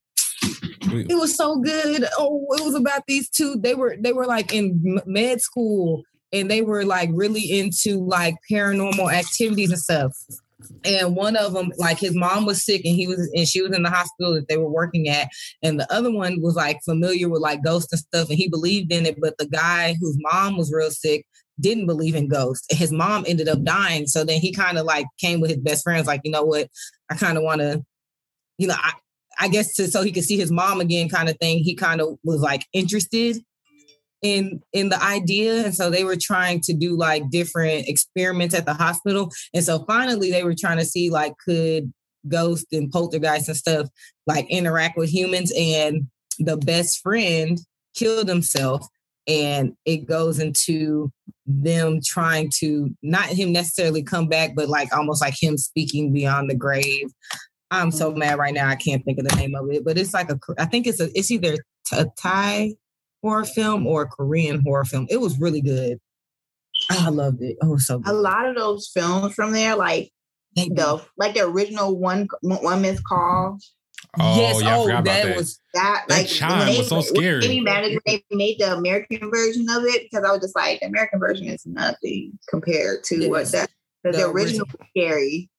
It 0.91 1.17
was 1.17 1.35
so 1.35 1.57
good. 1.57 2.05
Oh, 2.19 2.45
it 2.51 2.63
was 2.63 2.75
about 2.75 3.03
these 3.07 3.29
two. 3.29 3.55
They 3.55 3.73
were 3.73 3.97
they 3.99 4.13
were 4.13 4.27
like 4.27 4.53
in 4.53 5.01
med 5.05 5.41
school 5.41 6.03
and 6.31 6.49
they 6.51 6.61
were 6.61 6.85
like 6.85 7.09
really 7.13 7.59
into 7.59 8.05
like 8.05 8.35
paranormal 8.51 9.11
activities 9.11 9.71
and 9.71 9.79
stuff. 9.79 10.15
And 10.83 11.15
one 11.15 11.35
of 11.35 11.53
them, 11.53 11.71
like 11.77 11.97
his 11.97 12.15
mom 12.15 12.45
was 12.45 12.63
sick 12.63 12.85
and 12.85 12.95
he 12.95 13.07
was 13.07 13.29
and 13.33 13.47
she 13.47 13.61
was 13.61 13.75
in 13.75 13.83
the 13.83 13.89
hospital 13.89 14.35
that 14.35 14.47
they 14.47 14.57
were 14.57 14.69
working 14.69 15.09
at. 15.09 15.29
And 15.63 15.79
the 15.79 15.91
other 15.91 16.11
one 16.11 16.41
was 16.41 16.55
like 16.55 16.79
familiar 16.85 17.27
with 17.27 17.41
like 17.41 17.63
ghosts 17.63 17.91
and 17.91 17.99
stuff 17.99 18.29
and 18.29 18.37
he 18.37 18.47
believed 18.47 18.91
in 18.91 19.05
it. 19.05 19.19
But 19.19 19.37
the 19.39 19.47
guy 19.47 19.95
whose 19.99 20.17
mom 20.19 20.57
was 20.57 20.71
real 20.71 20.91
sick 20.91 21.25
didn't 21.59 21.85
believe 21.85 22.15
in 22.15 22.27
ghosts. 22.27 22.65
His 22.69 22.91
mom 22.91 23.25
ended 23.27 23.47
up 23.47 23.63
dying. 23.63 24.07
So 24.07 24.23
then 24.23 24.39
he 24.39 24.51
kind 24.51 24.77
of 24.77 24.85
like 24.85 25.05
came 25.19 25.39
with 25.39 25.51
his 25.51 25.59
best 25.59 25.83
friends, 25.83 26.07
like, 26.07 26.21
you 26.23 26.31
know 26.31 26.43
what? 26.43 26.69
I 27.09 27.15
kind 27.15 27.37
of 27.37 27.43
want 27.43 27.61
to, 27.61 27.83
you 28.57 28.67
know, 28.67 28.75
I, 28.77 28.93
I 29.39 29.47
guess 29.47 29.75
to, 29.75 29.87
so 29.87 30.01
he 30.01 30.11
could 30.11 30.23
see 30.23 30.37
his 30.37 30.51
mom 30.51 30.81
again, 30.81 31.09
kind 31.09 31.29
of 31.29 31.37
thing. 31.37 31.59
He 31.59 31.75
kind 31.75 32.01
of 32.01 32.17
was 32.23 32.41
like 32.41 32.65
interested 32.73 33.37
in 34.21 34.61
in 34.73 34.89
the 34.89 35.01
idea, 35.03 35.65
and 35.65 35.75
so 35.75 35.89
they 35.89 36.03
were 36.03 36.15
trying 36.15 36.59
to 36.61 36.73
do 36.73 36.97
like 36.97 37.29
different 37.29 37.87
experiments 37.87 38.55
at 38.55 38.65
the 38.65 38.73
hospital. 38.73 39.31
And 39.53 39.63
so 39.63 39.85
finally, 39.85 40.31
they 40.31 40.43
were 40.43 40.55
trying 40.55 40.77
to 40.77 40.85
see 40.85 41.09
like 41.09 41.33
could 41.37 41.93
ghosts 42.27 42.71
and 42.71 42.91
poltergeists 42.91 43.47
and 43.47 43.57
stuff 43.57 43.87
like 44.25 44.49
interact 44.49 44.97
with 44.97 45.09
humans. 45.09 45.53
And 45.55 46.07
the 46.39 46.57
best 46.57 47.01
friend 47.01 47.59
killed 47.93 48.27
himself, 48.27 48.87
and 49.27 49.73
it 49.85 50.05
goes 50.05 50.39
into 50.39 51.11
them 51.45 51.99
trying 52.03 52.49
to 52.59 52.95
not 53.01 53.25
him 53.25 53.51
necessarily 53.51 54.03
come 54.03 54.27
back, 54.27 54.55
but 54.55 54.69
like 54.69 54.95
almost 54.95 55.21
like 55.21 55.35
him 55.39 55.57
speaking 55.57 56.11
beyond 56.13 56.49
the 56.49 56.55
grave. 56.55 57.07
I'm 57.71 57.91
so 57.91 58.09
mm-hmm. 58.09 58.19
mad 58.19 58.37
right 58.37 58.53
now. 58.53 58.67
I 58.67 58.75
can't 58.75 59.03
think 59.03 59.19
of 59.19 59.27
the 59.27 59.35
name 59.35 59.55
of 59.55 59.69
it, 59.71 59.83
but 59.83 59.97
it's 59.97 60.13
like 60.13 60.29
a. 60.29 60.39
I 60.57 60.65
think 60.65 60.87
it's 60.87 60.99
a. 60.99 61.09
It's 61.17 61.31
either 61.31 61.57
a 61.91 62.05
Thai 62.17 62.75
horror 63.21 63.45
film 63.45 63.87
or 63.87 64.03
a 64.03 64.07
Korean 64.07 64.61
horror 64.61 64.85
film. 64.85 65.07
It 65.09 65.17
was 65.17 65.39
really 65.39 65.61
good. 65.61 65.99
I 66.89 67.09
loved 67.09 67.41
it. 67.41 67.57
Oh, 67.63 67.77
so 67.77 68.01
A 68.05 68.13
lot 68.13 68.47
of 68.47 68.55
those 68.55 68.89
films 68.93 69.33
from 69.33 69.51
there, 69.51 69.75
like 69.75 70.11
They- 70.55 70.69
the 70.69 71.01
like 71.17 71.33
the 71.33 71.41
original 71.41 71.97
one 71.97 72.27
one 72.41 72.81
miss 72.81 72.99
call. 73.01 73.57
Oh, 74.19 74.35
yes. 74.39 74.61
yeah, 74.61 74.69
I 74.69 74.77
oh, 74.77 74.83
forgot 74.83 74.99
about 75.01 75.05
that, 75.05 75.25
that. 75.25 75.35
was. 75.37 75.59
That, 75.73 76.05
That 76.07 76.17
like 76.17 76.27
chime 76.27 76.67
they- 76.67 76.77
was 76.77 76.89
so 76.89 76.95
when 76.95 77.03
scary. 77.05 77.45
Amy 77.45 77.59
Madigan 77.61 77.99
they 78.05 78.23
made 78.31 78.59
the 78.59 78.73
American 78.75 79.29
version 79.31 79.67
of 79.69 79.83
it 79.85 80.03
because 80.09 80.23
I 80.25 80.31
was 80.31 80.41
just 80.41 80.55
like 80.55 80.79
the 80.79 80.87
American 80.87 81.19
version 81.19 81.47
is 81.47 81.65
nothing 81.65 82.37
compared 82.49 83.03
to 83.05 83.17
Yes. 83.21 83.29
what 83.29 83.51
that 83.51 83.69
the, 84.03 84.11
The 84.11 84.17
the 84.19 84.25
original 84.29 84.67
was 84.67 84.87
scary. 84.89 85.49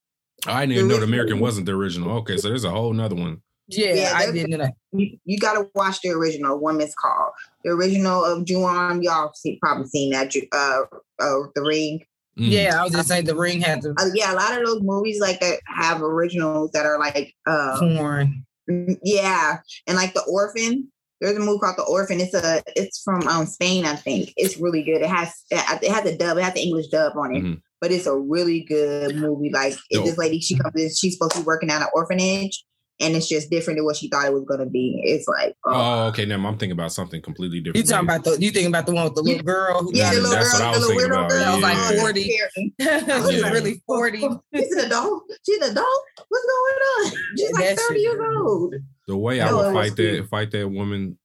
I 0.46 0.61
didn't 0.66 0.76
even 0.76 0.88
know 0.88 0.98
the 0.98 1.04
American 1.04 1.40
wasn't 1.40 1.66
the 1.66 1.72
original. 1.72 2.12
Okay, 2.18 2.36
so 2.36 2.48
there's 2.48 2.64
a 2.64 2.70
whole 2.70 2.92
nother 2.92 3.16
one. 3.16 3.42
Yeah, 3.68 3.94
Yeah, 3.94 4.12
I 4.14 4.30
didn't 4.30 4.50
know. 4.59 4.68
You, 4.92 5.18
you 5.24 5.38
got 5.38 5.54
to 5.54 5.68
watch 5.74 6.00
the 6.00 6.11
original 6.11 6.57
one 6.59 6.76
miss 6.76 6.94
call. 6.94 7.32
The 7.64 7.70
original 7.72 8.24
of 8.24 8.44
Juon, 8.44 9.02
y'all 9.02 9.32
see, 9.34 9.59
probably 9.61 9.86
seen 9.88 10.12
that. 10.12 10.30
Ju- 10.30 10.46
Uh, 10.52 10.82
uh, 11.18 11.38
the 11.57 11.62
Ring. 11.62 12.04
Mm. 12.38 12.50
Yeah, 12.50 12.78
I 12.80 12.84
was 12.84 12.92
just 12.92 13.09
saying 13.09 13.24
the 13.24 13.34
ring 13.34 13.61
had 13.62 13.80
to. 13.82 13.94
Uh, 13.98 14.11
yeah, 14.14 14.32
a 14.32 14.36
lot 14.36 14.57
of 14.61 14.64
those 14.66 14.82
movies 14.82 15.20
like 15.20 15.40
that 15.40 15.59
have 15.66 16.02
originals 16.02 16.70
that 16.72 16.84
are 16.86 16.98
like 16.98 17.34
uh, 17.46 17.78
porn. 17.80 18.45
Mm, 18.70 18.98
Yeah, 19.02 19.58
and 19.86 19.96
like 19.96 20.14
the 20.14 20.22
Orphan. 20.28 20.90
There's 21.20 21.36
a 21.36 21.40
movie 21.40 21.60
called 21.60 21.78
The 21.78 21.82
Orphan. 21.84 22.20
It's 22.20 22.34
a 22.34 22.62
it's 22.76 23.00
from 23.02 23.26
um 23.26 23.46
Spain, 23.46 23.86
I 23.86 23.96
think. 23.96 24.32
It's 24.36 24.58
really 24.58 24.82
good. 24.82 25.00
It 25.00 25.08
has 25.08 25.32
it 25.50 25.90
has 25.90 26.04
a 26.04 26.16
dub. 26.16 26.36
It 26.36 26.44
has 26.44 26.54
the 26.54 26.62
English 26.62 26.88
dub 26.88 27.16
on 27.16 27.34
it, 27.34 27.42
Mhm. 27.42 27.60
but 27.80 27.90
it's 27.90 28.06
a 28.06 28.14
really 28.16 28.60
good 28.60 29.16
movie. 29.16 29.50
Like 29.50 29.76
this 29.90 30.18
lady, 30.18 30.40
she 30.40 30.58
comes 30.58 30.74
in, 30.80 30.90
she's 30.94 31.14
supposed 31.14 31.32
to 31.32 31.38
be 31.40 31.44
working 31.46 31.70
at 31.70 31.80
an 31.80 31.88
orphanage, 31.94 32.64
and 33.01 33.14
it's 33.14 33.28
just 33.28 33.51
different 33.51 33.76
than 33.78 33.84
what 33.84 33.97
she 33.97 34.09
thought 34.09 34.24
it 34.26 34.32
was 34.32 34.44
gonna 34.49 34.66
be. 34.66 35.01
It's 35.05 35.26
like 35.28 35.55
oh, 35.66 35.72
Oh, 35.74 36.07
okay. 36.09 36.24
Now 36.24 36.36
I'm 36.36 36.57
thinking 36.59 36.72
about 36.72 36.92
something 36.92 37.20
completely 37.20 37.61
different. 37.61 37.84
You 37.86 37.90
talking 37.90 38.07
about 38.09 38.24
the? 38.24 38.30
You 38.40 38.51
thinking 38.51 38.68
about 38.68 38.86
the 38.86 38.94
one 38.94 39.05
with 39.05 39.14
the 39.14 39.22
little 39.22 39.42
girl? 39.42 39.82
Who 39.82 39.90
yeah, 39.94 40.05
got 40.05 40.11
the 40.12 40.18
it? 40.18 40.22
little 40.22 40.36
That's 40.36 40.59
girl, 40.59 40.66
I 40.68 40.72
the 40.72 40.78
was 40.78 40.88
little 40.88 41.01
thinking 41.01 41.12
weirdo 41.12 41.18
about. 41.18 41.30
girl. 41.30 41.38
That 41.40 41.55
was 41.55 41.62
like 41.62 41.76
that's 41.76 42.01
40. 42.01 42.22
scary. 42.22 42.74
She's 43.32 43.40
Yeah. 43.42 43.51
really 43.51 43.82
forty. 43.86 44.20
She's 44.55 44.72
an 44.72 44.86
adult. 44.86 45.22
She's 45.44 45.59
an 45.62 45.70
adult. 45.72 46.03
What's 46.28 46.47
going 46.47 47.12
on? 47.12 47.12
She's 47.38 47.53
like 47.53 47.64
That 47.76 47.78
30 47.88 48.01
years 48.01 48.20
old. 48.38 48.74
the 49.07 49.16
way 49.16 49.40
I 49.40 49.53
would 49.53 49.72
fight 49.74 49.97
that 49.97 50.03
cute. 50.03 50.28
fight 50.28 50.51
that 50.53 50.68
woman, 50.68 51.18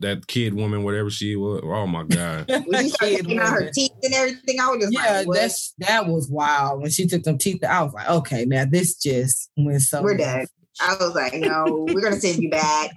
that 0.00 0.26
kid 0.26 0.52
woman, 0.54 0.82
whatever 0.84 1.08
she 1.08 1.36
was. 1.36 1.60
Oh 1.64 1.86
my 1.86 2.02
god. 2.04 2.48
When 2.66 2.84
she 2.84 2.88
started 2.90 3.16
Kid 3.16 3.24
taking 3.24 3.38
out 3.38 3.52
her 3.52 3.70
teeth 3.70 3.92
and 4.02 4.12
everything, 4.14 4.60
I 4.60 4.68
was 4.68 4.80
just 4.84 4.92
Yeah, 4.92 5.18
like, 5.18 5.26
what? 5.28 5.36
that's 5.36 5.74
that 5.78 6.06
was 6.06 6.28
wild. 6.28 6.82
When 6.82 6.90
she 6.90 7.06
took 7.06 7.22
them 7.22 7.38
teeth, 7.38 7.62
out, 7.64 7.70
I 7.80 7.82
was 7.84 7.92
like, 7.94 8.08
okay, 8.10 8.44
now 8.44 8.64
this 8.70 8.96
just 8.96 9.50
went 9.56 9.80
so. 9.82 10.02
We're 10.02 10.16
done. 10.18 10.46
I 10.80 10.94
was 10.98 11.14
like, 11.14 11.34
no, 11.34 11.86
we're 11.92 12.00
gonna 12.02 12.16
send 12.20 12.42
you 12.42 12.50
back. 12.50 12.90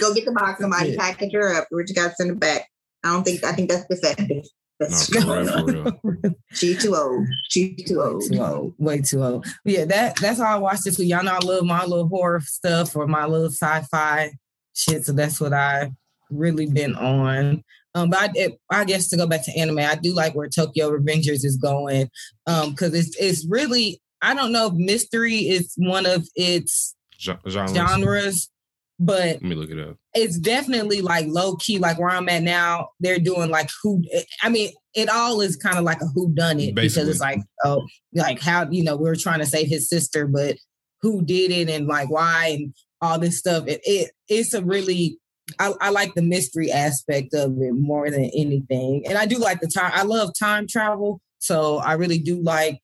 Go 0.00 0.14
get 0.14 0.24
the 0.24 0.32
box, 0.32 0.60
somebody 0.60 0.90
Yeah. 0.90 0.96
package 0.98 1.32
her 1.34 1.54
up. 1.54 1.68
We 1.70 1.82
just 1.84 1.94
gotta 1.96 2.14
send 2.14 2.30
it 2.30 2.40
back. 2.40 2.66
I 3.04 3.12
don't 3.12 3.24
think 3.24 3.44
I 3.44 3.52
think 3.52 3.70
that's 3.70 3.86
defective. 3.86 4.44
No, 4.80 4.86
That's 4.88 5.12
for 5.12 5.64
real, 5.64 6.34
she's 6.52 6.82
too 6.82 6.96
old. 6.96 7.26
She's 7.50 7.84
too 7.86 8.00
old. 8.00 8.22
too 8.26 8.38
old, 8.42 8.74
way 8.78 9.02
too 9.02 9.22
old. 9.22 9.46
Yeah, 9.64 9.84
that 9.84 10.16
that's 10.20 10.40
all 10.40 10.46
I 10.46 10.56
watched 10.56 10.84
this 10.84 10.98
week. 10.98 11.10
Y'all 11.10 11.22
know 11.22 11.34
I 11.34 11.44
love 11.44 11.64
my 11.64 11.84
little 11.84 12.08
horror 12.08 12.40
stuff 12.40 12.96
or 12.96 13.06
my 13.06 13.26
little 13.26 13.50
sci-fi 13.50 14.32
shit. 14.74 15.04
So 15.04 15.12
that's 15.12 15.38
what 15.38 15.52
I 15.52 15.92
really 16.30 16.66
been 16.66 16.94
on. 16.94 17.62
Um, 17.94 18.08
but 18.08 18.18
I, 18.20 18.28
it, 18.34 18.58
I 18.70 18.84
guess 18.84 19.08
to 19.08 19.16
go 19.18 19.26
back 19.26 19.44
to 19.44 19.52
anime, 19.58 19.80
I 19.80 19.96
do 19.96 20.14
like 20.14 20.34
where 20.34 20.48
Tokyo 20.48 20.90
Revengers 20.90 21.44
is 21.44 21.58
going. 21.60 22.08
Um, 22.46 22.70
because 22.70 22.94
it's 22.94 23.14
it's 23.18 23.46
really 23.46 24.00
I 24.22 24.32
don't 24.34 24.52
know 24.52 24.68
if 24.68 24.74
mystery 24.74 25.36
is 25.48 25.74
one 25.76 26.06
of 26.06 26.26
its 26.36 26.94
Gen- 26.94 26.99
genres. 27.20 27.74
genres, 27.74 28.50
but 28.98 29.20
Let 29.20 29.42
me 29.42 29.54
look 29.54 29.70
it 29.70 29.78
up. 29.78 29.96
it's 30.14 30.38
definitely 30.38 31.00
like 31.00 31.26
low 31.28 31.56
key, 31.56 31.78
like 31.78 31.98
where 31.98 32.10
I'm 32.10 32.28
at 32.28 32.42
now. 32.42 32.88
They're 33.00 33.18
doing 33.18 33.50
like 33.50 33.70
who. 33.82 34.02
I 34.42 34.48
mean, 34.48 34.70
it 34.94 35.08
all 35.08 35.40
is 35.40 35.56
kind 35.56 35.78
of 35.78 35.84
like 35.84 36.00
a 36.02 36.06
who 36.06 36.32
done 36.34 36.60
it 36.60 36.74
because 36.74 37.08
it's 37.08 37.20
like 37.20 37.40
oh, 37.64 37.86
like 38.14 38.40
how 38.40 38.68
you 38.70 38.84
know 38.84 38.96
we 38.96 39.08
were 39.08 39.16
trying 39.16 39.38
to 39.38 39.46
save 39.46 39.68
his 39.68 39.88
sister, 39.88 40.26
but 40.26 40.56
who 41.02 41.22
did 41.22 41.50
it 41.50 41.70
and 41.70 41.86
like 41.86 42.10
why 42.10 42.58
and 42.58 42.74
all 43.00 43.18
this 43.18 43.38
stuff. 43.38 43.66
It, 43.66 43.80
it 43.84 44.10
it's 44.28 44.54
a 44.54 44.62
really. 44.62 45.18
I, 45.58 45.72
I 45.80 45.90
like 45.90 46.14
the 46.14 46.22
mystery 46.22 46.70
aspect 46.70 47.34
of 47.34 47.60
it 47.60 47.72
more 47.72 48.08
than 48.08 48.30
anything, 48.36 49.04
and 49.08 49.18
I 49.18 49.26
do 49.26 49.36
like 49.38 49.60
the 49.60 49.66
time. 49.66 49.90
I 49.94 50.02
love 50.04 50.30
time 50.38 50.68
travel, 50.68 51.20
so 51.38 51.78
I 51.78 51.94
really 51.94 52.18
do 52.18 52.40
like 52.40 52.80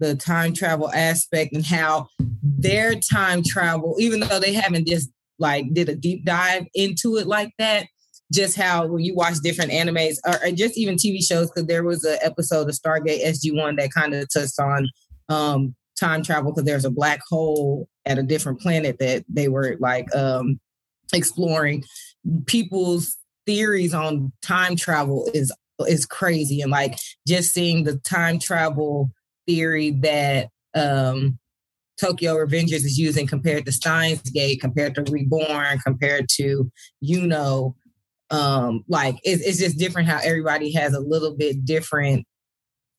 the 0.00 0.16
time 0.16 0.52
travel 0.52 0.90
aspect 0.92 1.52
and 1.52 1.64
how 1.64 2.08
their 2.42 2.94
time 2.94 3.42
travel, 3.46 3.96
even 3.98 4.20
though 4.20 4.40
they 4.40 4.52
haven't 4.52 4.88
just 4.88 5.10
like 5.38 5.72
did 5.72 5.88
a 5.88 5.94
deep 5.94 6.24
dive 6.24 6.66
into 6.74 7.16
it 7.16 7.26
like 7.26 7.52
that. 7.58 7.86
Just 8.32 8.56
how 8.56 8.86
when 8.86 9.02
you 9.02 9.14
watch 9.14 9.38
different 9.42 9.72
animes 9.72 10.16
or, 10.24 10.46
or 10.46 10.52
just 10.52 10.78
even 10.78 10.94
TV 10.94 11.18
shows, 11.24 11.50
because 11.50 11.66
there 11.66 11.82
was 11.82 12.04
an 12.04 12.18
episode 12.22 12.68
of 12.68 12.76
Stargate 12.76 13.24
SG 13.24 13.56
One 13.56 13.76
that 13.76 13.92
kind 13.92 14.14
of 14.14 14.28
touched 14.32 14.58
on 14.60 14.88
um, 15.28 15.74
time 15.98 16.22
travel 16.22 16.52
because 16.52 16.64
there's 16.64 16.84
a 16.84 16.90
black 16.90 17.20
hole 17.28 17.88
at 18.06 18.18
a 18.18 18.22
different 18.22 18.60
planet 18.60 18.98
that 19.00 19.24
they 19.28 19.48
were 19.48 19.76
like 19.80 20.14
um, 20.14 20.60
exploring. 21.12 21.82
People's 22.46 23.16
theories 23.46 23.94
on 23.94 24.32
time 24.42 24.76
travel 24.76 25.28
is 25.34 25.52
is 25.88 26.06
crazy, 26.06 26.60
and 26.60 26.70
like 26.70 26.96
just 27.26 27.52
seeing 27.52 27.82
the 27.82 27.96
time 27.98 28.38
travel 28.38 29.10
theory 29.54 29.90
that 29.90 30.48
um, 30.74 31.38
Tokyo 32.00 32.34
Revengers 32.36 32.84
is 32.84 32.98
using 32.98 33.26
compared 33.26 33.66
to 33.66 33.72
Steins 33.72 34.22
Gate, 34.30 34.60
compared 34.60 34.94
to 34.94 35.02
Reborn, 35.10 35.78
compared 35.84 36.28
to 36.36 36.70
you 37.00 37.26
know, 37.26 37.74
um, 38.30 38.84
like 38.88 39.16
it's, 39.24 39.42
it's 39.42 39.58
just 39.58 39.78
different 39.78 40.08
how 40.08 40.18
everybody 40.22 40.72
has 40.72 40.94
a 40.94 41.00
little 41.00 41.36
bit 41.36 41.64
different 41.64 42.26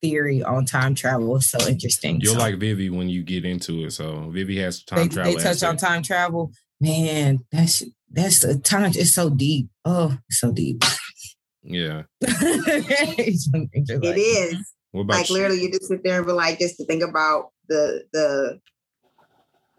theory 0.02 0.43
on 0.43 0.66
time 0.66 0.93
travel. 0.95 1.36
It's 1.38 1.49
so 1.49 1.66
interesting. 1.68 2.20
You'll 2.22 2.34
So 2.34 2.39
like 2.39 2.58
Vivy 2.60 2.89
when 2.89 3.08
you 3.10 3.24
get 3.24 3.45
into 3.45 3.86
it. 3.86 3.91
So 3.91 4.30
Vivy 4.32 4.60
has 4.60 4.84
time 4.84 4.99
they, 4.99 5.08
travel. 5.08 5.34
they 5.36 5.43
touch 5.43 5.64
on 5.64 5.78
time 5.78 6.04
travel. 6.04 6.52
Man, 6.80 7.39
that's 7.52 7.84
that's 8.12 8.43
a 8.43 8.60
time. 8.60 8.91
It's 8.95 9.14
so 9.14 9.30
deep. 9.30 9.70
Oh, 9.86 10.18
so 10.30 10.52
deep. 10.52 10.84
Yeah. 11.64 12.04
It's 12.22 13.47
it's 13.74 13.89
It 13.89 14.04
like- 14.04 14.16
is. 14.18 14.74
Like 14.94 15.30
you? 15.30 15.36
literally, 15.36 15.62
you 15.62 15.72
just 15.72 15.88
sit 15.88 16.04
there 16.04 16.18
and 16.18 16.26
be 16.26 16.34
like, 16.34 16.60
just 16.60 16.78
to 16.78 16.86
think 16.86 17.04
about 17.04 17.52
the 17.68 18.04
the 18.14 18.60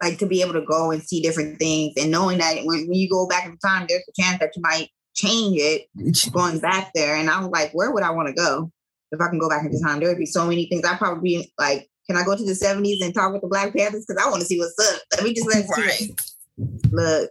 like 0.01 0.17
to 0.19 0.25
be 0.25 0.41
able 0.41 0.53
to 0.53 0.65
go 0.65 0.91
and 0.91 1.01
see 1.01 1.21
different 1.21 1.57
things 1.59 1.93
and 1.97 2.11
knowing 2.11 2.37
that 2.37 2.57
when, 2.65 2.87
when 2.87 2.93
you 2.93 3.09
go 3.09 3.25
back 3.27 3.45
in 3.45 3.57
time, 3.57 3.85
there's 3.87 4.03
a 4.07 4.21
chance 4.21 4.39
that 4.39 4.51
you 4.55 4.61
might 4.61 4.89
change 5.15 5.57
it 5.57 5.87
going 6.31 6.59
back 6.59 6.91
there. 6.93 7.15
And 7.15 7.29
I 7.29 7.39
was 7.39 7.49
like, 7.49 7.71
where 7.71 7.91
would 7.91 8.03
I 8.03 8.11
want 8.11 8.27
to 8.27 8.33
go 8.33 8.69
if 9.11 9.21
I 9.21 9.29
can 9.29 9.39
go 9.39 9.47
back 9.47 9.65
in 9.65 9.81
time? 9.81 9.99
There 9.99 10.09
would 10.09 10.17
be 10.17 10.25
so 10.25 10.45
many 10.45 10.67
things. 10.67 10.83
I'd 10.85 10.97
probably 10.97 11.21
be 11.21 11.53
like, 11.57 11.89
can 12.07 12.17
I 12.17 12.23
go 12.23 12.35
to 12.35 12.43
the 12.43 12.51
70s 12.51 13.01
and 13.01 13.13
talk 13.13 13.31
with 13.31 13.41
the 13.41 13.47
Black 13.47 13.73
Panthers? 13.73 14.05
Because 14.05 14.21
I 14.21 14.29
want 14.29 14.41
to 14.41 14.47
see 14.47 14.59
what's 14.59 14.77
up. 14.93 15.01
Let 15.15 15.23
me 15.23 15.33
just 15.33 15.47
let 15.47 15.65
Right. 15.69 16.11
look. 16.91 17.29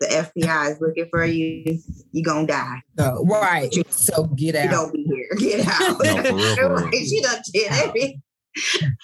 The 0.00 0.06
FBI 0.06 0.72
is 0.72 0.80
looking 0.80 1.08
for 1.10 1.24
you. 1.24 1.80
You 2.12 2.22
gonna 2.22 2.46
die. 2.46 2.82
So, 2.96 3.24
right. 3.24 3.74
So 3.90 4.24
get 4.36 4.54
You 4.54 4.70
out. 4.70 4.94
Don't 5.30 5.38
be 5.38 5.48
here. 5.48 5.58
Get 5.58 5.68
out. 5.68 6.02
No, 6.02 6.22
for 6.22 6.34
real, 6.34 6.56
for 6.56 6.74
real. 6.74 6.84
Like, 6.84 6.94
she 6.94 7.20
done 7.22 7.42
did 7.52 7.72
everything. 7.72 8.22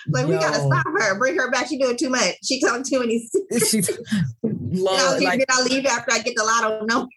Like 0.09 0.27
we 0.27 0.35
gotta 0.35 0.57
stop 0.57 0.87
her. 0.87 1.18
Bring 1.18 1.37
her 1.37 1.51
back. 1.51 1.68
She 1.68 1.79
doing 1.79 1.97
too 1.97 2.11
much. 2.11 2.37
She 2.43 2.61
telling 2.61 2.83
too 2.83 3.01
many. 3.01 3.20
secrets. 3.20 3.70
She's 3.70 3.87
Then 4.43 4.89
I'll, 4.89 5.18
leave, 5.18 5.22
like 5.22 5.39
then 5.39 5.47
I'll 5.51 5.64
leave 5.64 5.87
after 5.87 6.12
I 6.12 6.18
get 6.20 6.35
the 6.35 6.45
lotto. 6.45 6.85
No, 6.87 7.09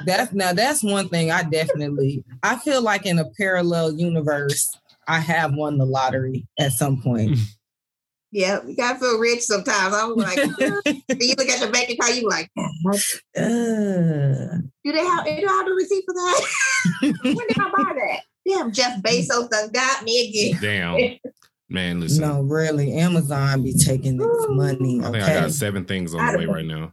that's 0.04 0.32
now 0.32 0.52
that's 0.52 0.82
one 0.82 1.08
thing 1.08 1.30
I 1.30 1.42
definitely 1.44 2.24
I 2.42 2.56
feel 2.56 2.82
like 2.82 3.06
in 3.06 3.18
a 3.18 3.30
parallel 3.36 3.92
universe 3.92 4.68
I 5.06 5.20
have 5.20 5.54
won 5.54 5.78
the 5.78 5.86
lottery 5.86 6.46
at 6.58 6.72
some 6.72 7.00
point. 7.00 7.38
yeah, 8.30 8.60
you 8.66 8.76
gotta 8.76 8.98
feel 8.98 9.18
rich 9.18 9.42
sometimes. 9.42 9.94
I 9.94 10.04
was 10.04 10.16
like, 10.16 10.36
you 11.20 11.34
look 11.36 11.48
at 11.48 11.60
your 11.60 11.70
bank 11.70 11.90
account, 11.90 12.16
you 12.16 12.28
like, 12.28 12.50
Uh, 12.56 12.92
do 14.84 14.92
they 14.92 15.04
have? 15.04 15.24
Do 15.24 15.30
I 15.30 15.46
have 15.48 15.66
the 15.66 15.74
receipt 15.76 16.04
for 16.04 16.14
that? 16.14 16.46
when 17.22 17.48
did 17.48 17.58
I 17.58 17.70
buy 17.76 17.92
that? 17.94 18.20
Damn, 18.46 18.72
Jeff 18.72 19.00
Bezos 19.02 19.50
done 19.50 19.70
got 19.70 20.04
me 20.04 20.28
again. 20.28 20.58
Damn. 20.60 21.18
Man, 21.68 22.00
listen. 22.00 22.22
no, 22.22 22.42
really, 22.42 22.94
Amazon 22.94 23.62
be 23.62 23.74
taking 23.74 24.16
this 24.16 24.46
money. 24.48 25.00
I 25.00 25.10
think 25.10 25.24
I 25.24 25.40
got 25.40 25.52
seven 25.52 25.84
things 25.84 26.14
on 26.14 26.32
the 26.32 26.38
way 26.38 26.46
right 26.46 26.64
now. 26.64 26.92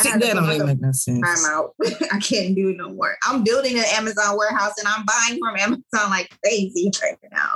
See, 0.00 0.08
that 0.08 0.20
don't 0.20 0.52
even 0.52 0.66
make 0.66 0.80
no 0.80 0.92
sense. 0.92 1.20
I'm 1.24 1.52
out. 1.52 1.74
I 2.12 2.18
can't 2.20 2.54
do 2.54 2.70
it 2.70 2.76
no 2.76 2.90
more. 2.90 3.16
I'm 3.26 3.42
building 3.42 3.76
an 3.76 3.84
Amazon 3.92 4.36
warehouse 4.36 4.74
and 4.78 4.86
I'm 4.86 5.04
buying 5.04 5.38
from 5.38 5.56
Amazon 5.56 6.10
like 6.10 6.30
crazy 6.44 6.90
right 7.02 7.18
now. 7.30 7.50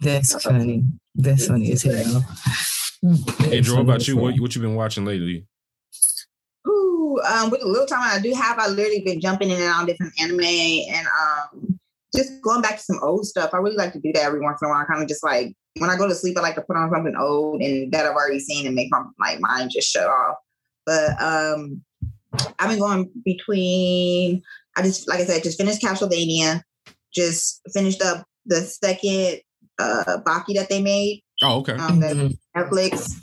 That's 0.00 0.42
funny. 0.42 0.84
That's 1.16 1.46
funny 1.46 1.72
as 1.72 1.82
hell. 1.82 2.24
Hey, 3.38 3.60
Drew, 3.60 3.76
what 3.76 3.82
about 3.82 4.08
you? 4.08 4.16
What, 4.16 4.38
what 4.38 4.54
you 4.54 4.60
been 4.60 4.74
watching 4.74 5.04
lately? 5.04 5.46
Ooh, 6.68 7.18
um, 7.28 7.50
with 7.50 7.60
the 7.60 7.66
little 7.66 7.86
time 7.86 8.00
I 8.02 8.20
do 8.20 8.32
have, 8.34 8.58
I 8.58 8.68
literally 8.68 9.02
been 9.04 9.20
jumping 9.20 9.50
in 9.50 9.56
and 9.56 9.64
out 9.64 9.82
of 9.82 9.88
different 9.88 10.12
anime 10.20 10.40
and 10.40 11.06
um, 11.06 11.78
just 12.14 12.40
going 12.42 12.62
back 12.62 12.76
to 12.76 12.82
some 12.82 12.98
old 13.02 13.26
stuff. 13.26 13.50
I 13.54 13.58
really 13.58 13.76
like 13.76 13.92
to 13.92 14.00
do 14.00 14.12
that 14.12 14.24
every 14.24 14.40
once 14.40 14.60
in 14.60 14.68
a 14.68 14.70
while. 14.70 14.84
Kind 14.84 15.02
of 15.02 15.08
just 15.08 15.24
like 15.24 15.54
when 15.78 15.90
I 15.90 15.96
go 15.96 16.08
to 16.08 16.14
sleep, 16.14 16.36
I 16.36 16.40
like 16.40 16.54
to 16.56 16.62
put 16.62 16.76
on 16.76 16.90
something 16.90 17.16
old 17.16 17.62
and 17.62 17.92
that 17.92 18.06
I've 18.06 18.14
already 18.14 18.40
seen 18.40 18.66
and 18.66 18.74
make 18.74 18.90
my 18.90 19.02
like 19.20 19.40
mind 19.40 19.70
just 19.70 19.90
shut 19.90 20.06
off. 20.06 20.36
But 20.84 21.20
um, 21.20 21.82
I've 22.58 22.70
been 22.70 22.78
going 22.78 23.10
between. 23.24 24.42
I 24.76 24.82
just 24.82 25.08
like 25.08 25.20
I 25.20 25.24
said, 25.24 25.42
just 25.42 25.58
finished 25.58 25.82
Castlevania, 25.82 26.62
just 27.12 27.62
finished 27.72 28.02
up 28.02 28.26
the 28.44 28.60
second 28.60 29.40
uh 29.78 30.18
Baki 30.26 30.54
that 30.54 30.68
they 30.68 30.82
made 30.82 31.22
Oh, 31.42 31.58
okay. 31.58 31.74
um, 31.74 32.00
that 32.00 32.16
Mhm. 32.16 32.38
Netflix. 32.56 33.14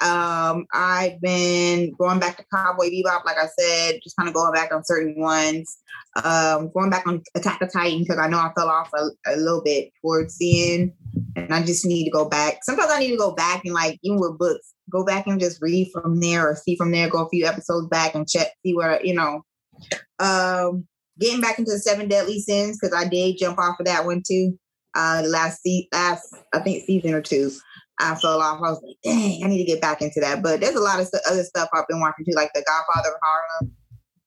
Um, 0.00 0.64
I've 0.72 1.20
been 1.20 1.92
going 1.98 2.20
back 2.20 2.36
to 2.36 2.44
Cowboy 2.54 2.88
Bebop, 2.88 3.24
like 3.24 3.36
I 3.36 3.48
said, 3.58 3.98
just 4.02 4.16
kind 4.16 4.28
of 4.28 4.34
going 4.34 4.52
back 4.52 4.72
on 4.72 4.84
certain 4.84 5.18
ones. 5.18 5.76
Um, 6.22 6.70
going 6.72 6.88
back 6.88 7.06
on 7.06 7.20
Attack 7.34 7.60
of 7.62 7.72
Titan 7.72 8.00
because 8.00 8.16
I 8.18 8.28
know 8.28 8.38
I 8.38 8.52
fell 8.56 8.68
off 8.68 8.90
a, 8.94 9.08
a 9.26 9.36
little 9.36 9.60
bit 9.62 9.90
towards 10.00 10.38
the 10.38 10.74
end, 10.74 10.92
and 11.36 11.52
I 11.52 11.62
just 11.64 11.84
need 11.84 12.04
to 12.04 12.10
go 12.10 12.28
back. 12.28 12.60
Sometimes 12.62 12.90
I 12.92 13.00
need 13.00 13.10
to 13.10 13.16
go 13.16 13.32
back 13.32 13.64
and 13.64 13.74
like 13.74 13.98
even 14.02 14.20
with 14.20 14.38
books, 14.38 14.72
go 14.90 15.04
back 15.04 15.26
and 15.26 15.40
just 15.40 15.60
read 15.60 15.90
from 15.92 16.20
there 16.20 16.48
or 16.48 16.54
see 16.56 16.76
from 16.76 16.92
there, 16.92 17.10
go 17.10 17.26
a 17.26 17.28
few 17.28 17.44
episodes 17.44 17.88
back 17.88 18.14
and 18.14 18.28
check, 18.28 18.52
see 18.64 18.74
where 18.74 19.04
you 19.04 19.14
know. 19.14 19.42
Um, 20.20 20.86
getting 21.18 21.40
back 21.40 21.58
into 21.58 21.72
the 21.72 21.78
Seven 21.78 22.08
Deadly 22.08 22.38
Sins 22.40 22.78
because 22.80 22.96
I 22.96 23.08
did 23.08 23.36
jump 23.38 23.58
off 23.58 23.80
of 23.80 23.86
that 23.86 24.04
one 24.06 24.22
too. 24.26 24.58
Uh, 24.98 25.22
the 25.22 25.28
last 25.28 25.62
se- 25.62 25.88
last 25.92 26.34
I 26.52 26.58
think 26.58 26.84
season 26.84 27.14
or 27.14 27.22
two. 27.22 27.52
I 28.00 28.14
fell 28.16 28.40
off. 28.40 28.58
I 28.58 28.70
was 28.70 28.82
like, 28.82 28.96
dang, 29.02 29.44
I 29.44 29.48
need 29.48 29.58
to 29.58 29.64
get 29.64 29.80
back 29.80 30.02
into 30.02 30.20
that. 30.20 30.42
But 30.42 30.60
there's 30.60 30.74
a 30.74 30.80
lot 30.80 31.00
of 31.00 31.08
other 31.28 31.44
stuff 31.44 31.68
I've 31.72 31.86
been 31.88 32.00
watching 32.00 32.24
too, 32.24 32.34
like 32.34 32.50
The 32.54 32.64
Godfather 32.66 33.14
of 33.14 33.20
Harlem. 33.22 33.72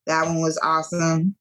That 0.07 0.25
one 0.25 0.41
was 0.41 0.59
awesome. 0.63 1.35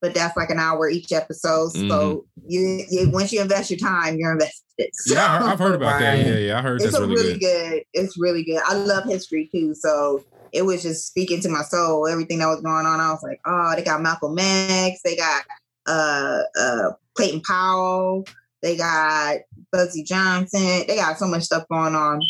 But 0.00 0.14
that's 0.14 0.36
like 0.36 0.50
an 0.50 0.58
hour 0.58 0.88
each 0.88 1.12
episode. 1.12 1.72
So 1.72 2.24
you, 2.46 2.84
you 2.90 3.10
once 3.10 3.32
you 3.32 3.42
invest 3.42 3.70
your 3.70 3.78
time, 3.78 4.16
you're 4.18 4.32
invested. 4.32 4.90
Yeah, 5.06 5.26
I, 5.26 5.52
I've 5.52 5.58
heard 5.58 5.74
about 5.74 6.00
that. 6.00 6.18
Yeah, 6.18 6.36
yeah, 6.36 6.58
I 6.58 6.62
heard 6.62 6.80
it's 6.80 6.92
that's 6.92 6.96
a 6.96 7.06
really, 7.06 7.14
really 7.14 7.38
good. 7.38 7.70
good. 7.70 7.82
It's 7.92 8.18
really 8.18 8.44
good. 8.44 8.62
I 8.66 8.74
love 8.74 9.04
history 9.04 9.50
too. 9.52 9.74
So 9.74 10.24
it 10.52 10.62
was 10.62 10.82
just 10.82 11.06
speaking 11.06 11.40
to 11.42 11.50
my 11.50 11.62
soul. 11.62 12.08
Everything 12.08 12.38
that 12.38 12.46
was 12.46 12.62
going 12.62 12.86
on, 12.86 13.00
I 13.00 13.10
was 13.10 13.22
like, 13.22 13.40
oh, 13.46 13.74
they 13.76 13.82
got 13.82 14.00
Malcolm 14.00 14.38
X. 14.38 15.00
They 15.04 15.16
got 15.16 15.44
uh, 15.86 16.42
uh, 16.58 16.92
Clayton 17.14 17.42
Powell. 17.42 18.24
They 18.62 18.76
got 18.76 19.38
Bumpy 19.72 20.04
Johnson. 20.04 20.84
They 20.86 20.96
got 20.96 21.18
so 21.18 21.26
much 21.26 21.44
stuff 21.44 21.64
going 21.70 21.94
on, 21.94 22.20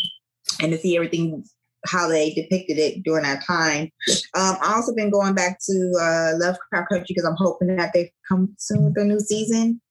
and 0.61 0.71
to 0.71 0.77
see 0.77 0.95
everything 0.95 1.43
how 1.87 2.07
they 2.07 2.31
depicted 2.31 2.77
it 2.77 3.03
during 3.03 3.23
that 3.23 3.43
time. 3.43 3.89
Um, 4.35 4.55
I 4.61 4.73
also 4.75 4.93
been 4.93 5.09
going 5.09 5.33
back 5.33 5.59
to 5.67 5.93
uh, 5.99 6.31
Lovecraft 6.35 6.89
Country 6.89 7.05
because 7.07 7.25
I'm 7.25 7.35
hoping 7.37 7.75
that 7.75 7.91
they 7.93 8.11
come 8.27 8.53
soon 8.57 8.85
with 8.85 8.97
a 8.97 9.03
new 9.03 9.19
season. 9.19 9.81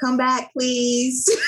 Come 0.00 0.16
back, 0.16 0.50
please. 0.52 1.28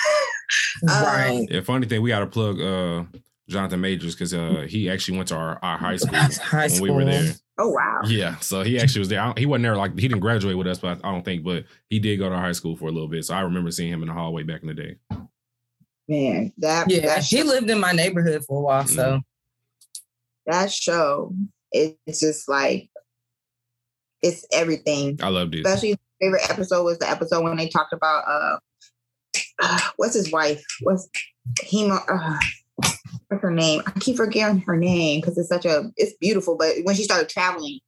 Um, 0.82 1.04
Right. 1.04 1.46
Yeah, 1.48 1.60
funny 1.60 1.86
thing, 1.86 2.02
we 2.02 2.08
got 2.08 2.20
to 2.20 2.26
plug 2.26 2.60
uh, 2.60 3.04
Jonathan 3.50 3.80
Majors 3.80 4.14
because 4.14 4.32
uh, 4.32 4.64
he 4.68 4.88
actually 4.88 5.16
went 5.18 5.28
to 5.28 5.36
our, 5.36 5.58
our 5.62 5.76
high 5.76 5.96
school 5.96 6.16
High 6.16 6.62
when 6.62 6.70
school. 6.70 6.86
we 6.86 6.90
were 6.92 7.04
there. 7.04 7.34
Oh 7.58 7.68
wow. 7.68 8.00
Yeah, 8.06 8.38
so 8.38 8.62
he 8.62 8.78
actually 8.80 9.00
was 9.00 9.08
there. 9.08 9.20
I 9.20 9.26
don't- 9.26 9.38
He 9.38 9.44
wasn't 9.46 9.64
there 9.64 9.76
like 9.76 9.94
he 9.98 10.08
didn't 10.08 10.20
graduate 10.20 10.56
with 10.56 10.66
us, 10.66 10.78
but 10.78 10.98
I 11.04 11.10
don't 11.12 11.24
think. 11.24 11.44
But 11.44 11.64
he 11.90 11.98
did 11.98 12.16
go 12.18 12.28
to 12.30 12.36
high 12.36 12.52
school 12.52 12.76
for 12.76 12.86
a 12.88 12.92
little 12.92 13.08
bit, 13.08 13.24
so 13.24 13.34
I 13.34 13.40
remember 13.40 13.70
seeing 13.70 13.92
him 13.92 14.02
in 14.02 14.08
the 14.08 14.14
hallway 14.14 14.44
back 14.44 14.62
in 14.62 14.68
the 14.68 14.74
day. 14.74 14.96
Man, 16.08 16.52
that 16.58 16.90
Yeah, 16.90 17.06
that 17.06 17.22
he 17.24 17.42
lived 17.42 17.68
in 17.70 17.78
my 17.80 17.92
neighborhood 17.92 18.44
for 18.46 18.58
a 18.58 18.62
while, 18.62 18.86
so 18.86 19.20
that 20.46 20.72
show 20.72 21.34
it's 21.72 22.20
just 22.20 22.48
like 22.48 22.88
it's 24.22 24.44
everything. 24.52 25.18
I 25.22 25.28
loved 25.28 25.54
it. 25.54 25.66
Especially 25.66 25.98
favorite 26.20 26.48
episode 26.50 26.84
was 26.84 26.98
the 26.98 27.08
episode 27.08 27.42
when 27.44 27.56
they 27.56 27.68
talked 27.68 27.92
about 27.92 28.24
uh, 28.28 28.58
uh 29.62 29.80
what's 29.96 30.14
his 30.14 30.32
wife? 30.32 30.64
What's 30.82 31.08
hemo 31.62 32.00
uh, 32.08 32.38
what's 33.30 33.42
her 33.42 33.50
name? 33.50 33.82
I 33.86 33.92
keep 34.00 34.16
forgetting 34.16 34.60
her 34.60 34.76
name 34.76 35.20
because 35.20 35.38
it's 35.38 35.48
such 35.48 35.64
a 35.64 35.90
it's 35.96 36.12
beautiful, 36.20 36.56
but 36.56 36.74
when 36.84 36.94
she 36.94 37.04
started 37.04 37.28
traveling, 37.28 37.78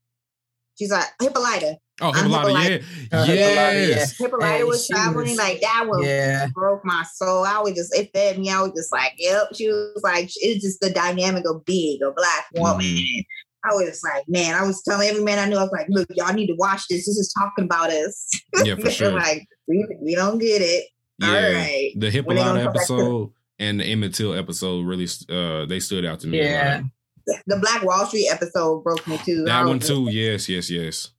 she's 0.78 0.90
like 0.90 1.06
Hippolyta. 1.20 1.76
Oh, 2.00 2.10
I'm 2.14 2.30
Hippolyta, 2.30 2.70
yeah, 3.12 3.18
Uh, 3.18 3.24
Hippolyta, 3.24 3.88
yes. 3.88 4.18
Hippolyta 4.18 4.46
Hey, 4.52 4.64
was 4.64 4.88
traveling 4.88 5.28
was- 5.28 5.38
like 5.38 5.60
that 5.60 5.84
was 5.86 6.04
yeah. 6.06 6.46
broke 6.54 6.84
my 6.84 7.04
soul. 7.14 7.44
I 7.44 7.58
was 7.60 7.74
just, 7.74 7.94
it 7.94 8.10
fed 8.14 8.38
me. 8.38 8.50
I 8.50 8.60
was 8.62 8.72
just 8.74 8.90
like, 8.92 9.12
yep. 9.18 9.48
She 9.54 9.68
was 9.68 10.00
like, 10.02 10.30
it's 10.36 10.64
just 10.64 10.80
the 10.80 10.90
dynamic 10.90 11.44
of 11.46 11.64
being 11.64 12.00
a 12.02 12.10
black 12.10 12.46
woman. 12.54 12.86
Mhm. 12.86 13.24
I 13.64 13.74
was 13.74 14.00
like, 14.02 14.24
man, 14.26 14.54
I 14.56 14.66
was 14.66 14.82
telling 14.82 15.08
every 15.08 15.22
man 15.22 15.38
I 15.38 15.46
knew, 15.48 15.56
I 15.56 15.62
was 15.62 15.70
like, 15.70 15.86
look, 15.88 16.08
y'all 16.14 16.32
need 16.32 16.48
to 16.48 16.56
watch 16.56 16.82
this. 16.88 17.06
This 17.06 17.16
is 17.18 17.32
talking 17.38 17.64
about 17.66 17.90
us. 17.90 18.28
Yeah, 18.64 18.74
for 18.74 18.90
sure. 18.90 19.12
like, 19.12 19.46
we, 19.68 19.86
we 20.00 20.14
don't 20.16 20.38
get 20.38 20.60
it. 20.62 20.86
Yeah, 21.18 21.28
All 21.28 21.34
right. 21.34 21.92
the 21.94 22.06
When 22.06 22.12
Hippolyta 22.12 22.42
gonna 22.44 22.64
come 22.64 22.72
back 22.72 22.86
to- 22.88 22.92
episode 22.94 23.30
and 23.62 23.80
the 23.80 23.84
Emmett 23.84 24.14
Till 24.14 24.34
episode 24.34 24.84
really 24.86 25.06
uh 25.30 25.64
they 25.66 25.80
stood 25.80 26.04
out 26.04 26.20
to 26.20 26.26
me. 26.26 26.40
a 26.40 26.44
Yeah. 26.44 26.80
lot. 27.26 27.42
The 27.46 27.56
Black 27.58 27.82
Wall 27.84 28.04
Street 28.06 28.28
episode 28.30 28.82
broke 28.82 29.06
me 29.06 29.16
too. 29.24 29.44
That 29.44 29.64
one 29.64 29.78
was 29.78 29.86
too. 29.88 30.08
Yes, 30.10 30.48
yes, 30.48 30.68
yes. 30.70 31.10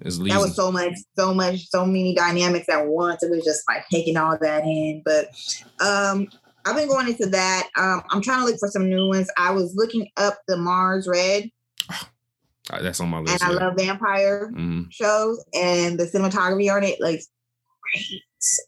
It's 0.00 0.18
That 0.18 0.38
was 0.40 0.54
so 0.54 0.70
much, 0.70 0.92
so 1.18 1.32
much, 1.34 1.68
so 1.70 1.84
many 1.86 2.14
dynamics 2.14 2.68
at 2.68 2.86
once. 2.86 3.22
It 3.22 3.30
was 3.30 3.44
just 3.44 3.62
like 3.68 3.84
taking 3.90 4.16
all 4.16 4.36
that 4.40 4.62
in. 4.64 5.02
But 5.04 5.28
um 5.84 6.28
I've 6.66 6.76
been 6.76 6.88
going 6.88 7.08
into 7.08 7.26
that. 7.30 7.68
Um, 7.78 8.02
I'm 8.10 8.20
trying 8.20 8.40
to 8.40 8.44
look 8.44 8.58
for 8.60 8.68
some 8.68 8.90
new 8.90 9.08
ones. 9.08 9.28
I 9.38 9.52
was 9.52 9.72
looking 9.74 10.06
up 10.18 10.38
the 10.48 10.56
Mars 10.58 11.08
Red, 11.08 11.50
uh, 12.70 12.82
that's 12.82 13.00
on 13.00 13.08
my 13.08 13.20
list. 13.20 13.42
and 13.42 13.50
I 13.50 13.54
yeah. 13.54 13.66
love 13.66 13.74
vampire 13.78 14.50
Mhm. 14.54 14.92
shows, 14.92 15.42
and 15.54 15.98
the 15.98 16.04
cinematography 16.04 16.70
on 16.74 16.84
it 16.84 17.00
like 17.00 17.22
great. 17.94 18.22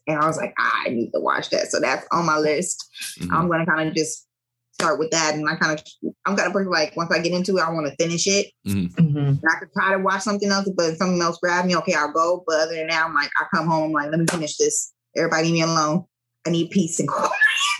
And 0.07 0.19
I 0.19 0.27
was 0.27 0.37
like, 0.37 0.53
I 0.57 0.89
need 0.89 1.11
to 1.11 1.19
watch 1.19 1.49
that. 1.51 1.67
So 1.67 1.79
that's 1.79 2.05
on 2.11 2.25
my 2.25 2.37
list. 2.37 2.83
Mhm. 3.19 3.31
I'm 3.33 3.47
gonna 3.49 3.65
kind 3.65 3.87
of 3.89 3.95
just 3.95 4.27
start 4.73 4.97
with 4.99 5.11
that, 5.11 5.35
and 5.35 5.47
I 5.47 5.55
kind 5.55 5.77
of, 5.79 5.85
I'm 6.25 6.35
kind 6.35 6.47
of 6.47 6.53
pretty 6.53 6.69
like 6.69 6.95
once 6.97 7.11
I 7.11 7.19
get 7.19 7.33
into 7.33 7.57
it, 7.57 7.61
I 7.61 7.69
want 7.71 7.87
to 7.87 7.95
finish 8.03 8.25
it. 8.27 8.47
Mhm. 8.67 8.97
And 8.97 9.39
I 9.49 9.59
could 9.59 9.69
try 9.73 9.91
to 9.95 9.99
watch 9.99 10.21
something 10.23 10.49
else, 10.49 10.69
but 10.75 10.91
if 10.91 10.97
something 10.97 11.21
else 11.21 11.37
grab 11.41 11.65
me, 11.65 11.75
okay, 11.77 11.93
I'll 11.93 12.11
go. 12.11 12.43
But 12.47 12.61
other 12.61 12.75
than 12.75 12.87
that, 12.87 13.05
I'm 13.05 13.13
like, 13.13 13.29
I 13.39 13.45
come 13.55 13.67
home, 13.67 13.83
I'm 13.85 13.91
like, 13.91 14.11
let 14.11 14.19
me 14.19 14.25
finish 14.29 14.57
this. 14.57 14.91
Everybody 15.15 15.43
leave 15.45 15.53
me 15.53 15.61
alone. 15.61 16.05
I 16.47 16.49
need 16.49 16.71
peace 16.71 16.99
and 16.99 17.07
quiet 17.09 17.31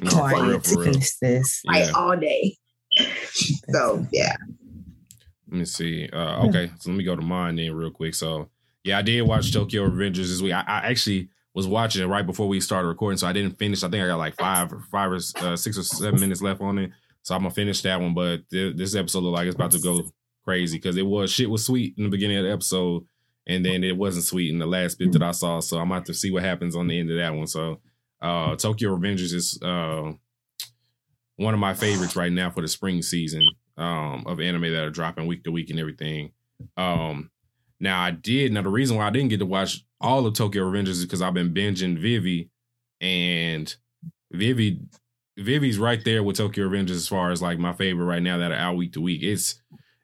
No, 0.01 0.09
for 0.11 0.17
real, 0.27 0.29
Quiet 0.29 0.63
to 0.65 0.83
finish 0.83 1.15
this. 1.21 1.61
Yeah. 1.65 1.91
all 1.95 2.15
day. 2.15 2.55
So 3.73 4.05
yeah. 4.11 4.35
Let 5.49 5.57
me 5.59 5.65
see. 5.65 6.07
Uh, 6.11 6.45
okay, 6.47 6.71
so 6.79 6.91
let 6.91 6.97
me 6.97 7.03
go 7.03 7.15
to 7.15 7.21
mine 7.21 7.55
then 7.55 7.73
real 7.73 7.91
quick. 7.91 8.13
So 8.15 8.49
Yeah, 8.83 8.97
I 8.99 9.01
did 9.01 9.21
watch 9.23 9.51
Tokyo 9.51 9.87
Revengers 9.89 10.27
this 10.27 10.41
week. 10.41 10.53
I, 10.53 10.61
I 10.61 10.77
actually 10.89 11.29
was 11.53 11.67
watching 11.67 12.03
it 12.03 12.07
right 12.07 12.25
before 12.25 12.47
we 12.47 12.59
started 12.59 12.87
recording, 12.87 13.17
so 13.17 13.27
I 13.27 13.33
didn't 13.33 13.57
finish. 13.57 13.83
I 13.83 13.89
think 13.89 14.03
I 14.03 14.07
got 14.07 14.17
like 14.17 14.35
five, 14.35 14.71
or 14.71 14.81
five 14.91 15.11
or 15.11 15.15
uh, 15.15 15.55
six 15.55 15.77
or 15.77 15.83
seven 15.83 16.19
minutes 16.19 16.41
left 16.41 16.61
on 16.61 16.77
it, 16.77 16.91
so 17.23 17.35
I'm 17.35 17.41
gonna 17.41 17.53
finish 17.53 17.81
that 17.81 17.99
one. 17.99 18.13
But 18.13 18.49
th- 18.49 18.75
this 18.75 18.95
episode 18.95 19.23
look 19.23 19.35
like 19.35 19.47
it's 19.47 19.55
about 19.55 19.71
to 19.71 19.79
go 19.79 20.01
crazy 20.43 20.77
because 20.77 20.97
it 20.97 21.05
was 21.05 21.31
shit 21.31 21.49
was 21.49 21.65
sweet 21.65 21.95
in 21.97 22.03
the 22.05 22.09
beginning 22.09 22.37
of 22.37 22.45
the 22.45 22.51
episode, 22.51 23.05
and 23.47 23.65
then 23.65 23.83
it 23.83 23.97
wasn't 23.97 24.25
sweet 24.25 24.51
in 24.51 24.59
the 24.59 24.65
last 24.65 24.97
bit 24.97 25.11
that 25.11 25.23
I 25.23 25.31
saw. 25.31 25.59
So 25.59 25.77
I'm 25.77 25.91
about 25.91 26.05
to 26.05 26.13
see 26.13 26.31
what 26.31 26.43
happens 26.43 26.75
on 26.75 26.87
the 26.87 26.99
end 26.99 27.11
of 27.11 27.17
that 27.17 27.33
one. 27.33 27.47
So 27.47 27.79
uh, 28.21 28.55
Tokyo 28.55 28.95
Revengers 28.95 29.33
is 29.33 29.59
uh, 29.61 30.13
one 31.35 31.53
of 31.53 31.59
my 31.59 31.73
favorites 31.73 32.15
right 32.15 32.31
now 32.31 32.49
for 32.49 32.61
the 32.61 32.67
spring 32.67 33.01
season 33.01 33.47
um, 33.77 34.23
of 34.27 34.39
anime 34.39 34.71
that 34.71 34.83
are 34.83 34.89
dropping 34.89 35.27
week 35.27 35.43
to 35.43 35.51
week 35.51 35.69
and 35.69 35.79
everything. 35.79 36.31
Um, 36.77 37.31
now 37.81 38.01
I 38.01 38.11
did. 38.11 38.51
Now 38.53 38.61
the 38.61 38.69
reason 38.69 38.97
why 38.97 39.07
I 39.07 39.09
didn't 39.09 39.29
get 39.29 39.39
to 39.39 39.45
watch 39.45 39.83
all 39.99 40.25
of 40.25 40.33
Tokyo 40.33 40.63
Revengers 40.63 40.89
is 40.89 41.05
because 41.05 41.21
I've 41.21 41.33
been 41.33 41.53
binging 41.53 41.97
Vivy, 41.99 42.49
and 42.99 43.73
Vivy, 44.31 44.79
Vivy's 45.37 45.79
right 45.79 46.03
there 46.03 46.23
with 46.23 46.37
Tokyo 46.37 46.69
Revengers 46.69 46.91
as 46.91 47.07
far 47.07 47.31
as 47.31 47.41
like 47.41 47.59
my 47.59 47.73
favorite 47.73 48.05
right 48.05 48.21
now 48.21 48.37
that 48.37 48.51
are 48.51 48.55
out 48.55 48.77
week 48.77 48.93
to 48.93 49.01
week. 49.01 49.23
It's 49.23 49.61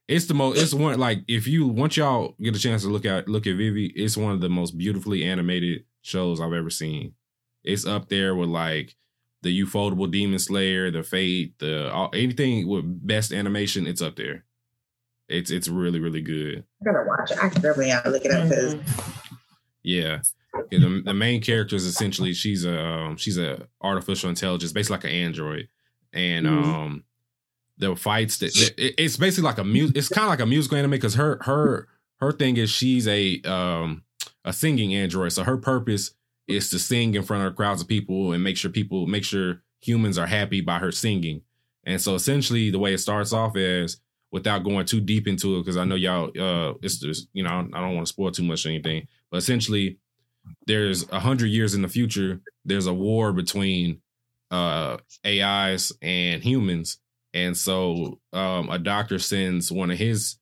it's 0.07 0.25
the 0.25 0.33
most. 0.33 0.61
It's 0.61 0.73
one 0.73 0.99
like 0.99 1.19
if 1.27 1.47
you 1.47 1.67
once 1.67 1.97
y'all 1.97 2.35
get 2.41 2.55
a 2.55 2.59
chance 2.59 2.83
to 2.83 2.89
look 2.89 3.05
at 3.05 3.27
look 3.27 3.45
at 3.45 3.57
Vivy, 3.57 3.87
it's 3.95 4.17
one 4.17 4.33
of 4.33 4.41
the 4.41 4.49
most 4.49 4.77
beautifully 4.77 5.23
animated 5.23 5.83
shows 6.01 6.41
I've 6.41 6.53
ever 6.53 6.69
seen. 6.69 7.13
It's 7.63 7.85
up 7.85 8.09
there 8.09 8.35
with 8.35 8.49
like 8.49 8.95
the 9.43 9.61
Ufotable 9.61 10.09
Demon 10.09 10.39
Slayer, 10.39 10.89
the 10.89 11.03
Fate, 11.03 11.59
the 11.59 11.91
all, 11.91 12.09
anything 12.13 12.67
with 12.67 12.83
best 13.05 13.31
animation. 13.31 13.85
It's 13.85 14.01
up 14.01 14.15
there. 14.15 14.45
It's 15.29 15.51
it's 15.51 15.67
really 15.67 15.99
really 15.99 16.21
good. 16.21 16.63
I 16.81 16.85
gotta 16.85 17.03
watch 17.05 17.31
it. 17.31 17.37
I 17.37 17.49
can 17.49 17.61
definitely 17.61 17.89
have 17.89 18.03
to 18.05 18.09
look 18.09 18.23
it 18.25 18.31
up 18.31 18.47
because 18.49 18.75
Mhm. 18.75 19.13
Yeah. 19.83 20.21
Yeah, 20.71 20.79
The, 20.79 21.01
the 21.05 21.13
main 21.13 21.41
character 21.41 21.75
is 21.75 21.85
essentially 21.85 22.33
she's 22.33 22.65
a 22.65 22.79
um, 22.83 23.17
she's 23.17 23.37
a 23.37 23.67
artificial 23.81 24.29
intelligence, 24.29 24.71
basically 24.71 24.95
like 24.97 25.03
an 25.05 25.11
android, 25.11 25.67
and 26.13 26.45
Mhm. 26.47 26.63
um, 26.63 27.03
the 27.77 27.95
fights 27.95 28.37
that 28.39 28.53
that- 28.53 28.73
it- 28.83 28.95
it's 28.97 29.17
basically 29.17 29.43
like 29.47 29.59
a 29.59 29.63
music. 29.63 29.95
It's 29.97 30.09
kind 30.09 30.25
of 30.25 30.29
like 30.29 30.39
a 30.39 30.45
musical 30.47 30.77
anime 30.77 30.91
because 30.91 31.15
her 31.15 31.37
her 31.43 31.87
her 32.19 32.31
thing 32.31 32.57
is 32.57 32.69
she's 32.71 33.07
a 33.07 33.39
um 33.43 34.03
a 34.45 34.51
singing 34.53 34.95
android, 34.95 35.31
so 35.33 35.43
her 35.43 35.57
purpose 35.57 36.11
is 36.47 36.69
to 36.71 36.79
sing 36.79 37.13
in 37.13 37.21
front 37.23 37.45
of 37.45 37.55
crowds 37.55 37.81
of 37.81 37.87
people 37.87 38.31
and 38.31 38.41
make 38.43 38.57
sure 38.57 38.71
people 38.71 39.05
make 39.05 39.25
sure 39.25 39.61
humans 39.81 40.17
are 40.17 40.25
happy 40.27 40.61
by 40.61 40.79
her 40.79 40.91
singing. 40.91 41.41
And 41.83 42.01
so 42.01 42.15
essentially, 42.15 42.71
the 42.71 42.79
way 42.79 42.93
it 42.93 42.97
starts 42.99 43.31
off 43.31 43.55
is 43.55 43.97
without 44.31 44.63
going 44.63 44.85
too 44.85 45.01
deep 45.01 45.27
into 45.27 45.55
it, 45.55 45.59
because 45.59 45.77
I 45.77 45.85
know 45.85 45.95
y'all, 45.95 46.31
uh, 46.39 46.73
it's 46.81 46.97
just 46.97 47.27
you 47.33 47.43
know 47.43 47.49
I 47.73 47.79
don't 47.79 47.95
want 47.95 48.07
to 48.07 48.13
spoil 48.13 48.31
too 48.31 48.43
much 48.43 48.65
or 48.65 48.69
anything, 48.69 49.07
but 49.31 49.37
essentially, 49.37 49.97
there's 50.65 51.09
a 51.11 51.19
hundred 51.19 51.47
years 51.47 51.73
in 51.73 51.81
the 51.81 51.87
future. 51.87 52.41
There's 52.65 52.87
a 52.87 52.93
war 52.93 53.33
between 53.33 54.01
uh 54.51 54.97
AIs 55.25 55.91
and 56.01 56.43
humans, 56.43 56.99
and 57.33 57.55
so 57.55 58.19
um, 58.33 58.69
a 58.69 58.79
doctor 58.79 59.19
sends 59.19 59.71
one 59.71 59.91
of 59.91 59.97
his 59.97 60.37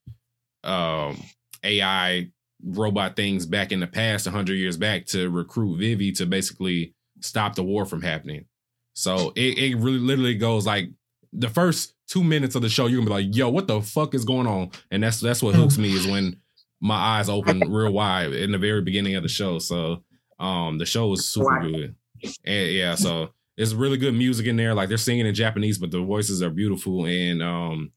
um, 0.63 1.21
AI 1.63 2.29
robot 2.63 3.15
things 3.15 3.45
back 3.45 3.71
in 3.71 3.79
the 3.79 3.88
past, 3.88 4.25
100 4.25 4.53
years 4.53 4.77
back, 4.77 5.05
to 5.07 5.29
recruit 5.29 5.77
Vivy 5.77 6.11
to 6.13 6.25
basically 6.25 6.93
stop 7.21 7.55
the 7.55 7.63
war 7.63 7.86
from 7.86 8.01
happening. 8.01 8.45
So 8.93 9.33
it, 9.36 9.57
it 9.57 9.75
really 9.75 9.99
literally 9.99 10.36
goes 10.36 10.65
like 10.65 10.89
the 11.38 11.49
first 11.49 11.93
two 12.07 12.23
minutes 12.23 12.55
of 12.55 12.61
the 12.61 12.69
show, 12.69 12.88
you're 12.88 12.99
gonna 12.99 13.09
be 13.09 13.25
like, 13.25 13.36
yo, 13.36 13.49
what 13.49 13.67
the 13.67 13.81
fuck 13.81 14.13
is 14.13 14.25
going 14.25 14.47
on? 14.47 14.71
And 14.91 15.03
that's 15.03 15.19
that's 15.19 15.43
what 15.43 15.55
hooks 15.55 15.77
me 15.77 15.93
is 15.93 16.07
when 16.07 16.38
my 16.81 16.95
eyes 16.95 17.29
open 17.29 17.59
real 17.71 17.91
wide 17.91 18.33
in 18.33 18.51
the 18.51 18.57
very 18.57 18.81
beginning 18.81 19.15
of 19.15 19.23
the 19.23 19.29
show. 19.29 19.59
So 19.59 20.03
um 20.39 20.77
the 20.77 20.86
show 20.86 21.11
is 21.13 21.27
super 21.27 21.61
good. 21.61 21.95
And 22.43 22.71
yeah, 22.71 22.95
so 22.95 23.31
it's 23.57 23.73
really 23.73 23.97
good 23.97 24.13
music 24.13 24.47
in 24.47 24.57
there. 24.57 24.73
Like 24.73 24.89
they're 24.89 24.97
singing 24.97 25.25
in 25.25 25.36
Japanese, 25.36 25.77
but 25.77 25.91
the 25.91 26.01
voices 26.01 26.41
are 26.41 26.49
beautiful 26.49 27.05
and 27.05 27.41
um 27.41 27.91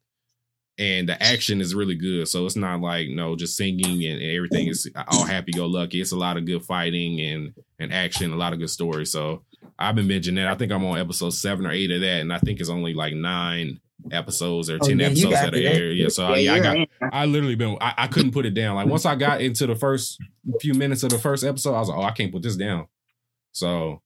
and 0.78 1.09
the 1.09 1.20
action 1.20 1.61
is 1.61 1.74
really 1.74 1.97
good. 1.97 2.28
So 2.28 2.47
it's 2.47 2.57
not 2.57 2.80
like 2.80 3.09
no, 3.09 3.34
just 3.36 3.57
singing 3.57 4.05
and, 4.05 4.22
and 4.22 4.36
everything 4.36 4.68
is 4.68 4.89
all 5.09 5.24
happy 5.24 5.53
go 5.53 5.66
lucky. 5.66 6.01
It's 6.01 6.12
a 6.12 6.16
lot 6.16 6.36
of 6.36 6.47
good 6.47 6.64
fighting 6.64 7.20
and 7.20 7.55
and 7.78 7.93
action, 7.93 8.32
a 8.32 8.36
lot 8.36 8.53
of 8.53 8.59
good 8.59 8.70
stories. 8.70 9.12
So 9.12 9.43
I've 9.79 9.95
been 9.95 10.09
binging 10.09 10.35
that. 10.37 10.49
I 10.49 10.55
think 10.55 10.73
I'm 10.73 10.85
on 10.85 10.99
episode 10.99 11.31
seven 11.31 11.67
or 11.67 11.71
eight 11.71 11.91
of 11.91 12.01
that, 12.01 12.21
and 12.21 12.33
I 12.33 12.39
think 12.39 12.61
it's 12.61 12.69
only 12.69 12.95
like 12.95 13.15
nine 13.15 13.81
episodes 14.11 14.71
or 14.71 14.77
Oh, 14.77 14.87
ten 14.87 14.99
yeah, 14.99 15.07
episodes 15.07 15.35
got 15.35 15.53
that 15.53 15.55
are 15.55 15.67
aired. 15.67 15.97
Yeah, 15.97 16.09
so 16.09 16.35
yeah, 16.35 16.53
I 16.53 16.55
you're 16.57 16.63
got 16.63 16.77
in. 16.77 16.87
I 17.13 17.27
literally 17.27 17.55
been 17.55 17.77
I, 17.81 17.95
I 17.99 18.07
couldn't 18.07 18.33
put 18.33 18.47
it 18.47 18.55
down. 18.55 18.77
Like 18.77 18.87
once 18.87 19.07
I 19.07 19.15
got 19.17 19.41
into 19.41 19.67
the 19.67 19.75
first 19.75 20.19
few 20.61 20.75
minutes 20.75 21.03
of 21.03 21.11
the 21.11 21.19
first 21.19 21.45
episode, 21.45 21.75
I 21.75 21.81
was 21.81 21.89
like, 21.89 21.99
oh, 21.99 22.03
I 22.03 22.11
can't 22.13 22.33
put 22.33 22.43
this 22.43 22.57
down. 22.57 22.87
So 23.53 24.03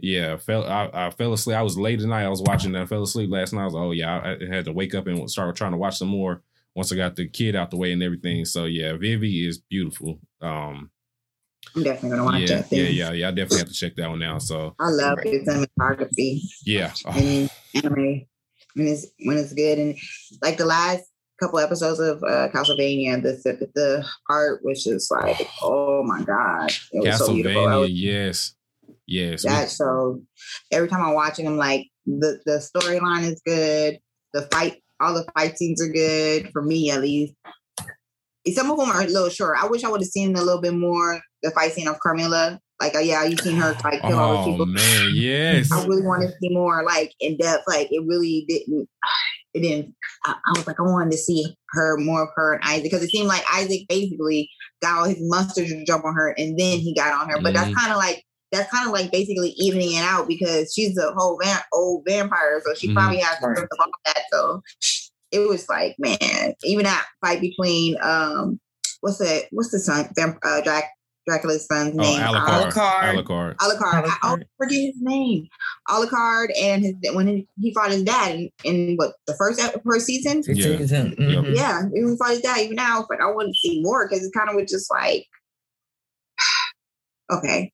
yeah, 0.00 0.36
fell 0.36 0.64
I, 0.64 0.90
I 0.92 1.10
fell 1.10 1.32
asleep. 1.32 1.56
I 1.56 1.62
was 1.62 1.78
late 1.78 2.00
tonight. 2.00 2.24
I 2.24 2.28
was 2.28 2.42
watching 2.42 2.72
that. 2.72 2.82
I 2.82 2.86
fell 2.86 3.02
asleep 3.02 3.30
last 3.30 3.52
night. 3.52 3.62
I 3.62 3.64
was 3.66 3.74
like, 3.74 3.82
oh 3.82 3.92
yeah, 3.92 4.18
I, 4.18 4.32
I 4.32 4.54
had 4.54 4.64
to 4.66 4.72
wake 4.72 4.94
up 4.94 5.06
and 5.06 5.30
start 5.30 5.54
trying 5.56 5.72
to 5.72 5.78
watch 5.78 5.98
some 5.98 6.08
more 6.08 6.42
once 6.74 6.92
I 6.92 6.96
got 6.96 7.16
the 7.16 7.28
kid 7.28 7.54
out 7.54 7.70
the 7.70 7.76
way 7.76 7.92
and 7.92 8.02
everything. 8.02 8.44
So 8.44 8.64
yeah, 8.64 8.92
Vivy 8.96 9.46
is 9.46 9.58
beautiful. 9.58 10.18
Um 10.40 10.90
I'm 11.74 11.82
definitely 11.82 12.10
gonna 12.10 12.24
watch 12.24 12.40
yeah, 12.40 12.46
that. 12.46 12.72
yeah, 12.72 12.84
Thing. 12.84 12.94
yeah, 12.94 13.12
yeah. 13.12 13.28
I 13.28 13.30
definitely 13.30 13.58
have 13.58 13.68
to 13.68 13.74
check 13.74 13.96
that 13.96 14.10
one 14.10 14.22
out. 14.22 14.42
So 14.42 14.74
I 14.78 14.88
love 14.90 15.18
his 15.22 15.46
cinematography 15.46 16.40
yeah. 16.64 16.92
Oh, 17.04 17.10
and 17.12 17.50
anime 17.74 18.26
when 18.74 18.86
it's 18.88 19.06
when 19.24 19.38
it's 19.38 19.52
good 19.52 19.78
and 19.78 19.96
like 20.42 20.56
the 20.56 20.66
last 20.66 21.04
couple 21.40 21.58
episodes 21.58 22.00
of 22.00 22.22
uh, 22.22 22.48
Castlevania, 22.48 23.22
the 23.22 23.68
the 23.74 24.06
art 24.30 24.60
was 24.64 24.84
just 24.84 25.10
like, 25.10 25.48
oh 25.62 26.02
my 26.04 26.22
god, 26.22 26.72
it 26.92 27.02
was 27.04 27.18
so 27.18 27.32
beautiful. 27.32 27.80
Was- 27.80 27.90
yes. 27.90 28.54
Yes. 29.06 29.42
that 29.42 29.70
show 29.70 30.22
every 30.72 30.88
time 30.88 31.02
I'm 31.02 31.14
watching 31.14 31.44
them, 31.44 31.56
like 31.56 31.88
the 32.06 32.40
the 32.46 32.58
storyline 32.58 33.30
is 33.30 33.40
good, 33.44 33.98
the 34.32 34.42
fight, 34.52 34.82
all 35.00 35.14
the 35.14 35.26
fight 35.34 35.58
scenes 35.58 35.82
are 35.82 35.92
good 35.92 36.50
for 36.52 36.62
me 36.62 36.90
at 36.90 37.00
least. 37.00 37.34
Some 38.52 38.70
of 38.70 38.78
them 38.78 38.90
are 38.90 39.02
a 39.02 39.06
little 39.06 39.28
short. 39.30 39.56
I 39.60 39.66
wish 39.66 39.84
I 39.84 39.88
would 39.88 40.00
have 40.02 40.08
seen 40.08 40.36
a 40.36 40.42
little 40.42 40.60
bit 40.60 40.74
more 40.74 41.20
the 41.42 41.50
fight 41.52 41.72
scene 41.72 41.88
of 41.88 41.98
Carmilla. 42.00 42.60
Like, 42.80 42.94
uh, 42.94 42.98
yeah, 42.98 43.24
you 43.24 43.36
seen 43.36 43.56
her 43.56 43.74
like 43.84 44.02
kill 44.02 44.18
all 44.18 44.32
the 44.34 44.38
Oh 44.40 44.44
people. 44.52 44.66
man, 44.66 45.10
yes. 45.14 45.70
I 45.72 45.86
really 45.86 46.02
want 46.02 46.22
to 46.22 46.28
see 46.28 46.48
more 46.50 46.84
like 46.84 47.12
in 47.20 47.36
depth. 47.38 47.64
Like 47.66 47.88
it 47.90 48.02
really 48.06 48.44
didn't. 48.48 48.88
It 49.54 49.60
didn't. 49.60 49.94
I, 50.26 50.32
I 50.34 50.50
was 50.58 50.66
like, 50.66 50.78
I 50.80 50.82
wanted 50.82 51.12
to 51.12 51.16
see 51.16 51.56
her 51.70 51.96
more 51.98 52.24
of 52.24 52.28
her 52.34 52.54
and 52.54 52.62
Isaac 52.64 52.82
because 52.84 53.02
it 53.02 53.10
seemed 53.10 53.28
like 53.28 53.44
Isaac 53.52 53.82
basically 53.88 54.50
got 54.82 54.98
all 54.98 55.04
his 55.04 55.18
mustard 55.20 55.68
to 55.68 55.84
jump 55.86 56.04
on 56.04 56.14
her, 56.14 56.34
and 56.36 56.58
then 56.58 56.78
he 56.80 56.92
got 56.94 57.12
on 57.18 57.28
her. 57.30 57.40
But 57.40 57.54
that's 57.54 57.72
kind 57.74 57.92
of 57.92 57.96
like 57.98 58.22
that's 58.52 58.70
kind 58.70 58.86
of 58.86 58.92
like 58.92 59.10
basically 59.10 59.50
evening 59.56 59.92
it 59.94 60.02
out 60.04 60.28
because 60.28 60.72
she's 60.74 60.98
a 60.98 61.12
whole 61.12 61.38
van, 61.42 61.58
old 61.72 62.04
vampire, 62.06 62.60
so 62.66 62.74
she 62.74 62.88
Mhm. 62.88 62.94
probably 62.94 63.18
has 63.18 63.38
to 63.38 63.46
Right. 63.46 63.58
of 63.58 63.68
all 63.80 63.86
that. 64.06 64.22
So 64.32 64.62
it 65.34 65.48
was 65.48 65.68
like, 65.68 65.96
man, 65.98 66.54
even 66.62 66.84
that 66.84 67.04
fight 67.20 67.40
between 67.40 67.96
um, 68.02 68.60
what's 69.00 69.18
the 69.18 69.44
what's 69.50 69.70
the 69.70 69.78
son, 69.78 70.08
uh, 70.42 70.60
Drac, 70.62 70.84
Dracula's 71.26 71.66
son's 71.66 71.94
Oh, 71.96 72.00
name? 72.02 72.22
Um, 72.22 72.34
Alucard. 72.36 72.72
Alucard. 72.72 73.56
Alucard. 73.56 73.56
Alucard. 73.56 74.04
I 74.06 74.16
always 74.22 74.44
forget 74.56 74.80
his 74.80 74.94
name. 75.00 75.48
Alucard 75.88 76.48
and 76.60 76.84
his 76.84 76.94
when 77.14 77.26
he, 77.26 77.48
he 77.60 77.74
fought 77.74 77.90
his 77.90 78.02
dad 78.02 78.36
in, 78.36 78.50
in 78.64 78.96
what 78.96 79.14
the 79.26 79.34
first 79.34 79.60
first 79.84 80.06
season. 80.06 80.42
It 80.46 80.56
Yeah. 80.56 80.76
takes 80.76 80.90
him. 80.90 81.14
Mhm. 81.18 81.54
Yeah, 81.56 81.82
even 81.94 82.10
he 82.12 82.16
fought 82.16 82.30
his 82.30 82.40
dad. 82.40 82.60
Even 82.60 82.76
now, 82.76 83.00
it's 83.00 83.10
like 83.10 83.20
I 83.20 83.30
want 83.30 83.48
to 83.48 83.54
see 83.54 83.82
more 83.82 84.08
because 84.08 84.24
it 84.24 84.32
kind 84.32 84.48
of 84.48 84.56
was 84.56 84.70
just 84.70 84.90
like 84.90 85.26
okay. 87.30 87.72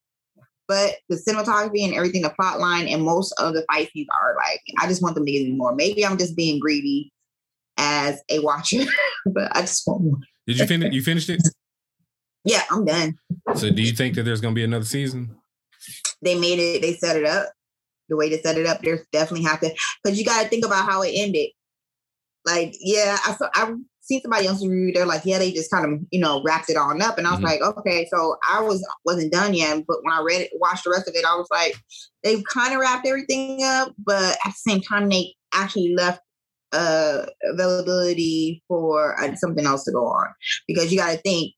But 0.69 0.95
the 1.09 1.17
cinematography 1.17 1.85
and 1.85 1.95
everything, 1.95 2.23
the 2.23 2.31
plot 2.31 2.61
line 2.61 2.87
and 2.87 3.03
most 3.03 3.33
of 3.41 3.55
the 3.55 3.65
fight 3.73 3.91
scenes 3.91 4.07
are 4.23 4.37
like 4.37 4.61
I 4.79 4.87
just 4.87 5.03
want 5.03 5.17
them 5.17 5.27
to 5.27 5.33
get 5.33 5.45
me 5.45 5.53
more. 5.53 5.75
Maybe 5.75 6.07
I'm 6.07 6.17
just 6.17 6.37
being 6.37 6.61
greedy 6.61 7.13
as 7.81 8.21
a 8.31 8.39
watcher, 8.41 8.85
but 9.27 9.57
I 9.57 9.63
just 9.63 9.83
want 9.87 10.05
more. 10.05 10.19
Did 10.47 10.59
you 10.59 10.67
finish? 10.67 10.93
You 10.93 11.03
finished 11.03 11.31
it? 11.31 11.41
Yeah, 12.45 12.63
I'm 12.71 12.85
done. 12.85 13.17
So, 13.57 13.71
do 13.71 13.83
you 13.83 13.93
think 13.93 14.15
that 14.15 14.23
there's 14.23 14.41
going 14.41 14.55
to 14.55 14.59
be 14.59 14.65
another 14.65 14.85
season? 14.85 15.37
they 16.23 16.39
made 16.39 16.59
it, 16.59 16.83
they 16.83 16.95
set 16.95 17.17
it 17.17 17.25
up. 17.25 17.51
The 18.11 18.17
way 18.17 18.29
to 18.29 18.41
set 18.43 18.59
it 18.59 18.67
up, 18.67 18.83
there's 18.83 19.07
definitely 19.13 19.47
to 19.47 19.75
because 20.03 20.19
you 20.19 20.25
got 20.25 20.43
to 20.43 20.49
think 20.49 20.65
about 20.65 20.85
how 20.85 21.03
it 21.03 21.13
ended. 21.15 21.51
Like, 22.45 22.75
yeah, 22.81 23.17
I 23.27 23.35
saw 23.35 23.49
I've 23.55 23.77
seen 24.01 24.21
somebody 24.21 24.47
else 24.49 24.65
review. 24.67 24.93
They're 24.93 25.07
like, 25.07 25.23
yeah, 25.25 25.39
they 25.39 25.53
just 25.53 25.71
kind 25.71 25.85
of 25.91 26.01
you 26.11 26.21
know 26.21 26.43
wrapped 26.45 26.71
it 26.71 26.77
on 26.77 27.01
up, 27.01 27.19
and 27.19 27.27
I 27.27 27.31
was 27.31 27.41
Mhm. 27.41 27.45
like, 27.45 27.61
okay, 27.61 28.09
so 28.13 28.37
I 28.49 28.61
was 28.61 28.85
wasn't 29.05 29.33
done 29.33 29.55
yet, 29.55 29.85
but 29.87 29.99
when 30.03 30.13
I 30.13 30.23
read 30.23 30.41
it, 30.43 30.51
watched 30.55 30.85
the 30.85 30.91
rest 30.91 31.09
of 31.09 31.15
it, 31.15 31.25
I 31.25 31.37
was 31.37 31.47
like, 31.51 31.75
they've 32.25 32.43
kind 32.53 32.75
of 32.75 32.81
wrapped 32.81 33.07
everything 33.07 33.63
up, 33.63 33.93
but 33.99 34.37
at 34.45 34.53
the 34.53 34.71
same 34.71 34.81
time, 34.81 35.09
they 35.09 35.35
actually 35.55 35.95
left 35.95 36.21
uh 36.73 37.27
availability 37.53 38.63
for 38.69 39.21
uh, 39.21 39.35
something 39.37 39.67
else 39.67 39.85
to 39.85 39.93
go 39.93 40.07
on 40.07 40.27
because 40.69 40.93
you 40.93 40.99
got 40.99 41.13
to 41.13 41.19
think 41.19 41.53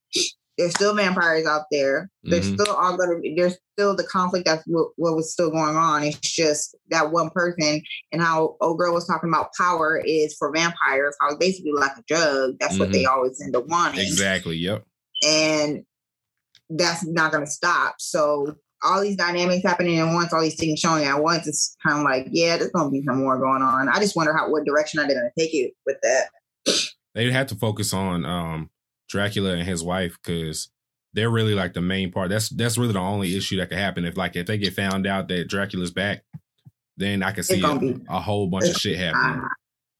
there's 0.57 0.73
still 0.75 0.95
vampires 0.95 1.47
out 1.47 1.63
there. 1.71 2.09
There's 2.23 2.51
Mhm. 2.51 2.61
still 2.61 2.75
all 2.75 2.95
gonna 2.95 3.19
there's 3.35 3.57
still 3.75 3.95
the 3.95 4.03
conflict 4.03 4.45
that's 4.45 4.63
what, 4.67 4.89
what 4.97 5.15
was 5.15 5.33
still 5.33 5.49
going 5.49 5.75
on. 5.75 6.03
It's 6.03 6.19
just 6.19 6.75
that 6.89 7.11
one 7.11 7.31
person 7.31 7.81
and 8.11 8.21
how 8.21 8.55
old 8.61 8.77
girl 8.77 8.93
was 8.93 9.07
talking 9.07 9.29
about 9.29 9.49
power 9.57 10.01
is 10.05 10.35
for 10.35 10.51
vampires. 10.53 11.15
How 11.19 11.35
basically 11.37 11.71
like 11.71 11.97
a 11.97 12.03
drug. 12.07 12.59
That's 12.59 12.77
what 12.77 12.91
they 12.91 13.05
always 13.05 13.41
end 13.41 13.55
up 13.55 13.65
wanting. 13.67 14.01
Exactly. 14.01 14.57
Yep. 14.57 14.85
And 15.25 15.83
that's 16.69 17.03
not 17.05 17.31
gonna 17.31 17.47
stop. 17.47 17.95
So 17.97 18.55
all 18.83 19.01
these 19.01 19.15
dynamics 19.15 19.63
happening 19.63 19.99
at 19.99 20.13
once, 20.13 20.33
all 20.33 20.41
these 20.41 20.55
things 20.59 20.79
showing 20.79 21.05
at 21.05 21.21
once, 21.21 21.47
it's 21.47 21.75
kind 21.85 21.99
of 21.99 22.03
like, 22.03 22.27
yeah, 22.31 22.57
there's 22.57 22.71
gonna 22.71 22.89
be 22.91 23.03
some 23.03 23.19
more 23.19 23.37
going 23.37 23.61
on. 23.61 23.89
I 23.89 23.99
just 23.99 24.15
wonder 24.15 24.33
how 24.35 24.49
what 24.51 24.65
direction 24.65 24.99
are 24.99 25.07
they 25.07 25.13
gonna 25.13 25.29
take 25.37 25.53
it 25.53 25.73
with 25.85 25.97
that. 26.03 26.29
They'd 27.15 27.31
have 27.31 27.47
to 27.47 27.55
focus 27.55 27.93
on 27.93 28.25
um 28.25 28.69
Dracula 29.09 29.53
and 29.53 29.63
his 29.67 29.83
wife 29.83 30.17
because 30.23 30.69
they're 31.13 31.29
really 31.29 31.53
like 31.53 31.73
the 31.73 31.81
main 31.81 32.11
part. 32.11 32.29
That's 32.29 32.49
that's 32.49 32.77
really 32.77 32.93
the 32.93 32.99
only 32.99 33.35
issue 33.37 33.57
that 33.57 33.69
could 33.69 33.77
happen 33.77 34.03
if 34.05 34.17
like 34.17 34.35
if 34.35 34.47
they 34.47 34.57
get 34.57 34.73
found 34.73 35.05
out 35.05 35.27
that 35.27 35.47
Dracula's 35.47 35.91
back, 35.91 36.23
then 36.97 37.21
I 37.21 37.31
can 37.31 37.43
see 37.43 37.61
a, 37.61 37.77
be- 37.79 38.01
a 38.09 38.19
whole 38.19 38.47
bunch 38.47 38.67
of 38.69 38.75
shit 38.75 38.97
happening. 38.97 39.41
Ah, 39.43 39.49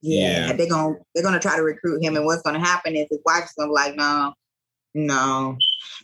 yeah, 0.02 0.46
Yeah. 0.48 0.52
they're 0.54 0.68
gonna 0.68 0.96
they're 1.14 1.22
gonna 1.22 1.38
try 1.38 1.56
to 1.56 1.62
recruit 1.62 2.02
him, 2.02 2.16
and 2.16 2.24
what's 2.24 2.42
gonna 2.42 2.58
happen 2.58 2.96
is 2.96 3.06
his 3.10 3.20
wife's 3.24 3.52
gonna 3.54 3.68
be 3.70 3.74
like, 3.74 3.94
no, 3.96 4.34
no. 4.94 5.56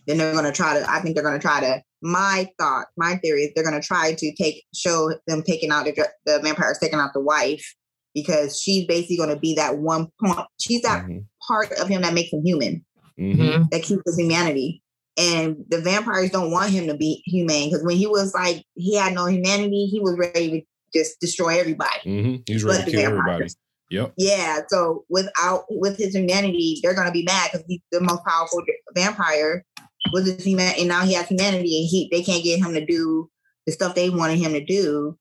Then 0.07 0.18
they're 0.18 0.33
gonna 0.35 0.53
try 0.53 0.78
to. 0.78 0.89
I 0.89 1.01
think 1.01 1.14
they're 1.16 1.24
gonna 1.24 1.39
try 1.41 1.61
to. 1.61 1.83
My 2.03 2.48
thought, 2.59 2.86
my 2.96 3.16
theory 3.16 3.42
is 3.44 3.53
they're 3.55 3.64
gonna 3.64 3.82
try 3.82 4.14
to 4.14 4.34
take 4.34 4.64
show 4.74 5.12
them 5.26 5.42
taking 5.42 5.70
out 5.70 5.84
the 5.84 5.92
dra- 5.92 6.12
the 6.24 6.40
vampires 6.42 6.78
taking 6.78 6.98
out 6.98 7.12
the 7.12 7.20
wife 7.20 7.74
because 8.14 8.61
she's 8.61 8.86
basically 8.86 9.16
gonna 9.16 9.38
be 9.38 9.55
that 9.55 9.78
one 9.78 10.09
point. 10.22 10.46
She's 10.59 10.82
that 10.82 11.05
Mhm. 11.05 11.24
part 11.46 11.72
of 11.72 11.88
him 11.88 12.03
that 12.03 12.14
makes 12.14 12.32
him 12.32 12.44
human, 12.44 12.84
Mhm. 13.18 13.36
Mhm. 13.36 13.70
that 13.70 13.82
keeps 13.82 14.03
his 14.07 14.18
humanity. 14.18 14.82
And 15.16 15.57
the 15.68 15.80
vampires 15.80 16.30
don't 16.30 16.51
want 16.51 16.70
him 16.70 16.86
to 16.86 16.96
be 16.96 17.22
humane 17.26 17.70
because 17.70 17.84
when 17.84 17.96
he 17.96 18.07
was 18.07 18.32
like 18.32 18.64
he 18.74 18.96
had 18.96 19.12
no 19.12 19.26
humanity, 19.26 19.86
he 19.86 20.01
was 20.01 20.16
ready 20.18 20.51
to 20.51 20.66
just 20.98 21.20
destroy 21.20 21.59
everybody. 21.59 22.01
Mhm. 22.07 22.42
He's 22.48 22.64
ready 22.64 22.84
to 22.84 22.90
kill 22.90 23.11
vampires. 23.11 23.26
everybody. 23.34 23.55
Yep. 23.90 24.12
Yeah, 24.16 24.61
so 24.68 25.05
without 25.09 25.64
with 25.68 25.98
his 25.98 26.14
humanity, 26.14 26.78
they're 26.82 26.94
gonna 26.94 27.11
be 27.11 27.24
mad 27.24 27.51
because 27.53 27.66
he's 27.68 27.80
the 27.90 28.01
most 28.01 28.24
powerful 28.24 28.62
vampire 28.94 29.64
with 30.12 30.26
his 30.26 30.44
human, 30.44 30.72
and 30.78 30.88
now 30.88 31.03
he 31.03 31.14
has 31.14 31.28
humanity, 31.28 31.80
and 31.80 31.88
he 31.88 32.09
they 32.11 32.22
can't 32.22 32.42
get 32.44 32.59
him 32.59 32.74
to 32.74 32.84
do 32.84 33.30
the 33.66 33.72
stuff 33.72 33.94
they 33.94 34.11
wanted 34.11 34.38
him 34.38 34.53
to 34.53 34.64
do. 34.64 35.16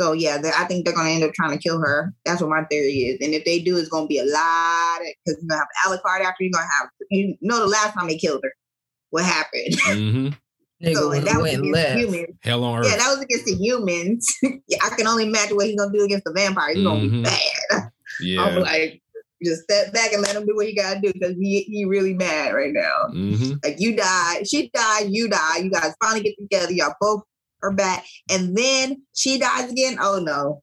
So 0.00 0.12
yeah, 0.12 0.38
they- 0.38 0.52
I 0.56 0.64
think 0.64 0.84
they're 0.84 0.94
gonna 0.94 1.10
end 1.10 1.24
up 1.24 1.32
trying 1.34 1.50
to 1.50 1.62
kill 1.62 1.80
her. 1.80 2.14
That's 2.24 2.40
what 2.40 2.50
my 2.50 2.62
theory 2.70 2.92
is. 3.08 3.18
And 3.20 3.34
if 3.34 3.44
they 3.44 3.58
do, 3.60 3.76
it's 3.76 3.88
gonna 3.88 4.06
be 4.06 4.18
a 4.18 4.24
lot 4.24 4.98
because 5.00 5.42
you're 5.42 5.48
gonna 5.48 5.60
have 5.60 5.68
Alucard 5.98 6.20
after 6.20 6.44
you're 6.44 6.52
gonna 6.52 6.68
have 6.78 6.88
you 7.10 7.36
know 7.40 7.58
the 7.60 7.66
last 7.66 7.94
time 7.94 8.06
they 8.06 8.16
killed 8.16 8.40
her, 8.44 8.52
what 9.10 9.24
happened? 9.24 9.74
hmm 9.84 10.28
so 10.94 11.10
and 11.10 11.26
that 11.26 11.40
was 11.42 11.50
against 11.52 11.72
left. 11.72 11.98
humans. 11.98 12.36
Hell 12.42 12.62
on 12.62 12.78
earth. 12.78 12.86
Yeah, 12.88 12.96
that 12.98 13.08
was 13.08 13.18
against 13.20 13.46
the 13.46 13.54
humans. 13.54 14.32
yeah, 14.68 14.78
I 14.84 14.90
can 14.90 15.08
only 15.08 15.24
imagine 15.26 15.56
what 15.56 15.66
he's 15.66 15.74
gonna 15.76 15.92
do 15.92 16.04
against 16.04 16.24
the 16.24 16.32
vampires. 16.32 16.76
He's 16.76 16.84
gonna 16.86 17.00
Mhm. 17.00 17.10
be 17.10 17.22
bad. 17.22 17.90
yeah. 18.20 18.42
I'm 18.44 18.60
like, 18.62 19.02
just 19.44 19.62
step 19.62 19.92
back 19.92 20.12
and 20.12 20.22
let 20.22 20.34
him 20.34 20.46
do 20.46 20.56
what 20.56 20.66
he 20.66 20.74
gotta 20.74 21.00
do 21.00 21.12
because 21.12 21.34
he 21.36 21.62
he 21.62 21.84
really 21.84 22.14
mad 22.14 22.54
right 22.54 22.72
now. 22.72 23.08
hmm 23.10 23.52
Like 23.62 23.76
you 23.78 23.96
died, 23.96 24.48
she 24.48 24.70
died, 24.74 25.06
you 25.08 25.28
died. 25.28 25.64
You 25.64 25.70
guys 25.70 25.94
finally 26.02 26.22
get 26.22 26.36
together. 26.38 26.72
Y'all 26.72 26.94
both 27.00 27.22
are 27.62 27.72
back, 27.72 28.04
and 28.30 28.56
then 28.56 29.02
she 29.14 29.38
dies 29.38 29.70
again. 29.70 29.98
Oh 30.00 30.18
no, 30.20 30.62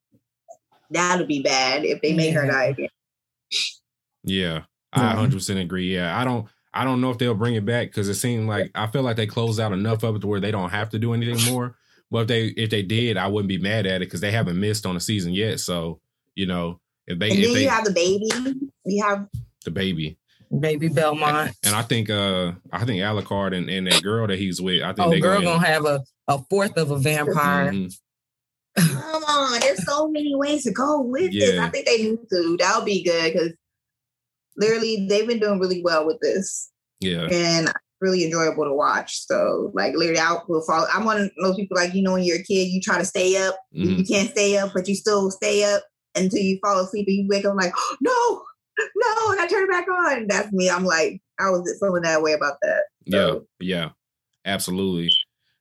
that'll 0.89 1.27
be 1.27 1.41
bad 1.41 1.85
if 1.85 2.01
they 2.01 2.13
make 2.13 2.33
her 2.33 2.47
die 2.47 2.65
again. 2.65 2.89
Yeah, 4.23 4.63
I 4.93 5.01
Mhm. 5.01 5.15
100 5.15 5.33
percent 5.33 5.59
agree. 5.59 5.93
Yeah, 5.93 6.17
I 6.19 6.23
don't. 6.23 6.47
I 6.73 6.83
don't 6.83 6.99
know 6.99 7.09
if 7.09 7.17
they'll 7.17 7.33
bring 7.35 7.55
it 7.55 7.65
back 7.65 7.87
because 7.87 8.09
it 8.09 8.15
seemed 8.15 8.49
like 8.49 8.69
I 8.75 8.87
feel 8.87 9.01
like 9.01 9.15
they 9.15 9.27
closed 9.27 9.61
out 9.61 9.71
enough 9.71 10.03
of 10.03 10.17
it 10.17 10.19
to 10.19 10.27
where 10.27 10.41
they 10.41 10.51
don't 10.51 10.71
have 10.71 10.89
to 10.89 10.99
do 10.99 11.13
anything 11.13 11.41
more. 11.51 11.77
But 12.11 12.21
if 12.23 12.27
they 12.27 12.45
if 12.47 12.69
they 12.69 12.83
did, 12.83 13.17
I 13.17 13.27
wouldn't 13.27 13.47
be 13.47 13.57
mad 13.57 13.85
at 13.85 14.01
it 14.01 14.07
because 14.07 14.21
they 14.21 14.31
haven't 14.31 14.59
missed 14.59 14.85
on 14.85 14.95
a 14.95 14.99
season 14.99 15.33
yet. 15.33 15.59
So 15.59 16.01
you 16.35 16.45
know, 16.45 16.81
if 17.07 17.19
they 17.19 17.29
And 17.29 17.39
if 17.39 17.45
then 17.45 17.53
they 17.53 17.63
you 17.63 17.69
have 17.69 17.85
the 17.85 17.91
baby. 17.91 18.29
You 18.85 19.03
have 19.03 19.27
the 19.63 19.71
baby, 19.71 20.17
Baby 20.59 20.87
Belmont. 20.89 21.51
and 21.63 21.75
I 21.75 21.81
think 21.81 22.09
uh 22.09 22.53
I 22.71 22.85
think 22.85 23.01
Alucard 23.01 23.55
and, 23.55 23.69
and 23.69 23.87
that 23.87 24.01
girl 24.03 24.27
that 24.27 24.37
he's 24.39 24.61
with, 24.61 24.81
I 24.83 24.93
think 24.93 25.07
Oh, 25.07 25.09
they 25.11 25.19
girl 25.19 25.41
gonna, 25.41 25.57
gonna 25.57 25.67
have 25.67 25.85
a, 25.85 26.03
a 26.27 26.39
fourth 26.49 26.77
of 26.77 26.91
a 26.91 26.97
vampire. 26.99 27.71
Mhm. 27.71 27.93
come 28.77 29.23
on. 29.23 29.59
There's 29.59 29.85
so 29.85 30.07
many 30.09 30.35
ways 30.35 30.63
to 30.63 30.71
go 30.71 31.01
with 31.01 31.31
this. 31.31 31.59
I 31.59 31.69
think 31.69 31.85
they 31.85 31.97
need 32.03 32.19
to. 32.31 32.57
That'll 32.59 32.83
be 32.85 33.03
good 33.03 33.33
because 33.33 33.53
literally 34.57 35.07
they've 35.09 35.27
been 35.27 35.39
doing 35.39 35.59
really 35.59 35.81
well 35.81 36.05
with 36.05 36.19
this. 36.21 36.71
yeah, 36.99 37.27
and 37.31 37.71
really 38.01 38.23
enjoyable 38.25 38.65
to 38.65 38.73
watch. 38.73 39.25
So 39.25 39.71
like 39.73 39.93
literally 39.95 40.19
I 40.19 40.37
will 40.47 40.61
follow. 40.65 40.85
I'm 40.93 41.05
one 41.05 41.21
of 41.21 41.31
those 41.41 41.55
people 41.55 41.75
like, 41.77 41.93
you 41.93 42.01
know, 42.03 42.13
when 42.13 42.23
you're 42.23 42.37
a 42.39 42.43
kid, 42.43 42.67
you 42.67 42.81
try 42.81 42.97
to 42.97 43.05
stay 43.05 43.37
up. 43.37 43.55
Mhm. 43.75 43.97
You 43.99 44.03
can't 44.05 44.29
stay 44.29 44.57
up, 44.57 44.71
but 44.73 44.87
you 44.87 44.95
still 44.95 45.31
stay 45.31 45.63
up 45.63 45.83
until 46.15 46.39
you 46.41 46.59
fall 46.61 46.79
asleep 46.79 47.07
and 47.07 47.15
you 47.17 47.27
wake 47.27 47.45
up 47.45 47.55
like, 47.55 47.73
no, 48.01 48.43
no, 48.79 49.31
and 49.31 49.39
I 49.39 49.47
turn 49.47 49.63
it 49.63 49.69
back 49.71 49.87
on. 49.87 50.27
That's 50.27 50.51
me. 50.51 50.69
I'm 50.69 50.85
like, 50.85 51.21
I 51.39 51.49
was 51.49 51.77
feeling 51.79 52.03
that 52.03 52.21
way 52.21 52.33
about 52.33 52.57
that. 52.61 52.83
yeah, 53.05 53.19
So- 53.19 53.47
yeah, 53.59 53.89
absolutely. 54.45 55.09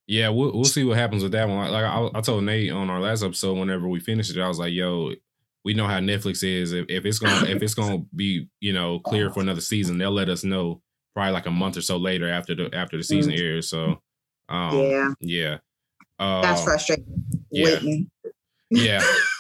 Yeah, 0.07 0.29
we'll 0.29 0.53
we'll 0.53 0.65
see 0.65 0.85
what 0.85 0.99
happens 0.99 1.23
with 1.23 1.33
that 1.33 1.49
one. 1.49 1.71
Like 1.73 1.85
I, 1.85 2.11
I 2.15 2.21
told 2.21 2.45
Nate 2.45 2.71
on 2.71 2.91
our 2.91 3.01
last 3.01 3.23
episode, 3.23 3.57
whenever 3.57 3.89
we 3.89 4.01
finished 4.01 4.37
it, 4.37 4.41
I 4.41 4.49
was 4.49 4.59
like, 4.59 4.75
"Yo, 4.75 5.13
we 5.65 5.73
know 5.73 5.87
how 5.87 5.99
Netflix 5.99 6.45
is. 6.45 6.73
If, 6.73 6.85
if 6.91 7.07
it's 7.07 7.19
gonna 7.19 7.47
if 7.49 7.63
it's 7.63 7.73
gonna 7.73 8.03
be 8.15 8.49
you 8.61 8.75
know 8.75 8.99
clear 8.99 9.31
for 9.31 9.41
another 9.41 9.63
season, 9.63 9.97
they'll 9.97 10.11
let 10.11 10.29
us 10.29 10.45
know 10.45 10.83
probably 11.15 11.33
like 11.33 11.47
a 11.47 11.51
month 11.51 11.79
or 11.79 11.81
so 11.81 11.97
later 11.97 12.29
after 12.29 12.55
the 12.55 12.69
after 12.75 12.99
the 12.99 13.03
season 13.03 13.33
airs. 13.33 13.71
So, 13.71 14.03
um, 14.51 14.79
yeah, 14.79 15.09
yeah, 15.21 15.57
uh, 16.19 16.43
that's 16.43 16.63
frustrating. 16.65 17.25
yeah. 17.51 17.65
Waiting. 17.65 18.11
yeah, 18.71 19.01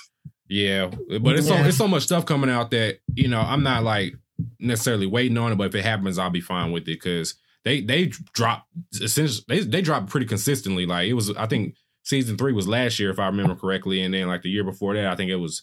yeah. 0.48 0.90
But 1.20 1.36
it's 1.36 1.46
so 1.48 1.54
Yeah. 1.54 1.66
it's 1.66 1.76
so 1.76 1.88
much 1.88 2.02
stuff 2.04 2.26
coming 2.26 2.50
out 2.50 2.70
that 2.72 2.98
you 3.14 3.28
know 3.28 3.40
I'm 3.40 3.62
not 3.62 3.82
like 3.84 4.14
necessarily 4.58 5.06
waiting 5.06 5.38
on 5.38 5.52
it, 5.52 5.56
but 5.56 5.66
if 5.68 5.74
it 5.74 5.84
happens, 5.84 6.18
I'll 6.18 6.30
be 6.30 6.40
fine 6.40 6.72
with 6.72 6.82
it 6.84 6.86
because 6.86 7.34
they 7.64 7.80
they 7.80 8.06
drop 8.32 8.66
essentially 9.00 9.44
they 9.48 9.60
they 9.60 9.82
drop 9.82 10.08
pretty 10.08 10.26
consistently. 10.26 10.86
Like 10.86 11.08
it 11.08 11.14
was, 11.14 11.34
I 11.36 11.46
think 11.46 11.76
season 12.02 12.36
three 12.36 12.52
was 12.52 12.68
last 12.68 12.98
year 12.98 13.10
if 13.10 13.18
I 13.18 13.26
remember 13.26 13.54
correctly, 13.54 14.02
and 14.02 14.12
then 14.12 14.28
like 14.28 14.42
the 14.42 14.50
year 14.50 14.64
before 14.64 14.94
that, 14.94 15.06
I 15.06 15.16
think 15.16 15.30
it 15.30 15.36
was 15.36 15.62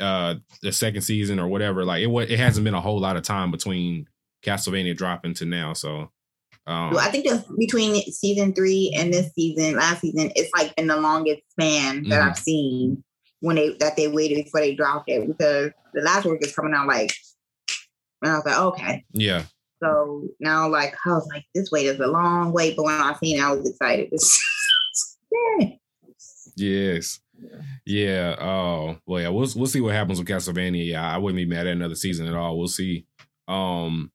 uh 0.00 0.36
the 0.62 0.72
second 0.72 1.02
season 1.02 1.38
or 1.38 1.48
whatever. 1.48 1.84
Like 1.84 2.02
it 2.02 2.06
wa- 2.08 2.20
it 2.22 2.38
hasn't 2.38 2.64
been 2.64 2.74
a 2.74 2.80
whole 2.80 3.00
lot 3.00 3.16
of 3.16 3.22
time 3.22 3.50
between 3.50 4.06
Castlevania 4.44 4.96
dropping 4.96 5.34
to 5.34 5.44
now, 5.44 5.72
so. 5.74 6.10
Um, 6.66 6.90
Well, 6.90 6.98
I 6.98 7.10
think 7.10 7.24
the 7.26 7.42
between 7.58 7.94
season 8.12 8.52
three 8.52 8.94
and 8.96 9.12
this 9.12 9.32
season, 9.34 9.76
last 9.76 10.02
season, 10.02 10.30
it's 10.36 10.50
like 10.54 10.76
been 10.76 10.86
the 10.86 10.96
longest 11.00 11.40
span 11.52 12.02
that 12.10 12.20
Mhm. 12.22 12.28
I've 12.30 12.38
seen 12.38 13.02
when 13.40 13.56
they 13.56 13.76
that 13.80 13.96
they 13.96 14.08
waited 14.08 14.44
before 14.44 14.60
they 14.60 14.74
dropped 14.74 15.08
it 15.08 15.26
because 15.26 15.70
the 15.94 16.00
last 16.02 16.26
work 16.26 16.44
is 16.44 16.54
coming 16.54 16.74
out 16.74 16.86
like, 16.86 17.12
and 18.22 18.32
I 18.32 18.36
was 18.36 18.46
like, 18.46 18.58
okay. 18.58 19.04
yeah, 19.12 19.44
So 19.82 20.24
now, 20.40 20.68
like, 20.68 20.94
I 21.06 21.10
was 21.10 21.28
like, 21.32 21.44
this 21.54 21.70
wait 21.70 21.86
is 21.86 22.00
a 22.00 22.06
long 22.06 22.52
wait, 22.52 22.76
but 22.76 22.84
when 22.84 22.94
I 22.94 23.14
seen 23.14 23.38
it, 23.38 23.42
I 23.42 23.52
was 23.52 23.68
excited. 23.68 24.10
yeah. 25.60 25.68
Yes. 26.56 27.20
Yeah. 27.86 28.34
Oh, 28.40 28.98
well, 29.06 29.22
yeah. 29.22 29.28
We'll 29.28 29.48
we'll 29.54 29.66
see 29.66 29.80
what 29.80 29.94
happens 29.94 30.18
with 30.18 30.28
Castlevania. 30.28 30.84
Yeah, 30.88 31.08
I 31.08 31.18
wouldn't 31.18 31.36
be 31.36 31.46
mad 31.46 31.66
at 31.66 31.72
another 31.72 31.94
season 31.94 32.26
at 32.26 32.34
all. 32.34 32.58
We'll 32.58 32.68
see. 32.68 33.06
Um, 33.46 34.10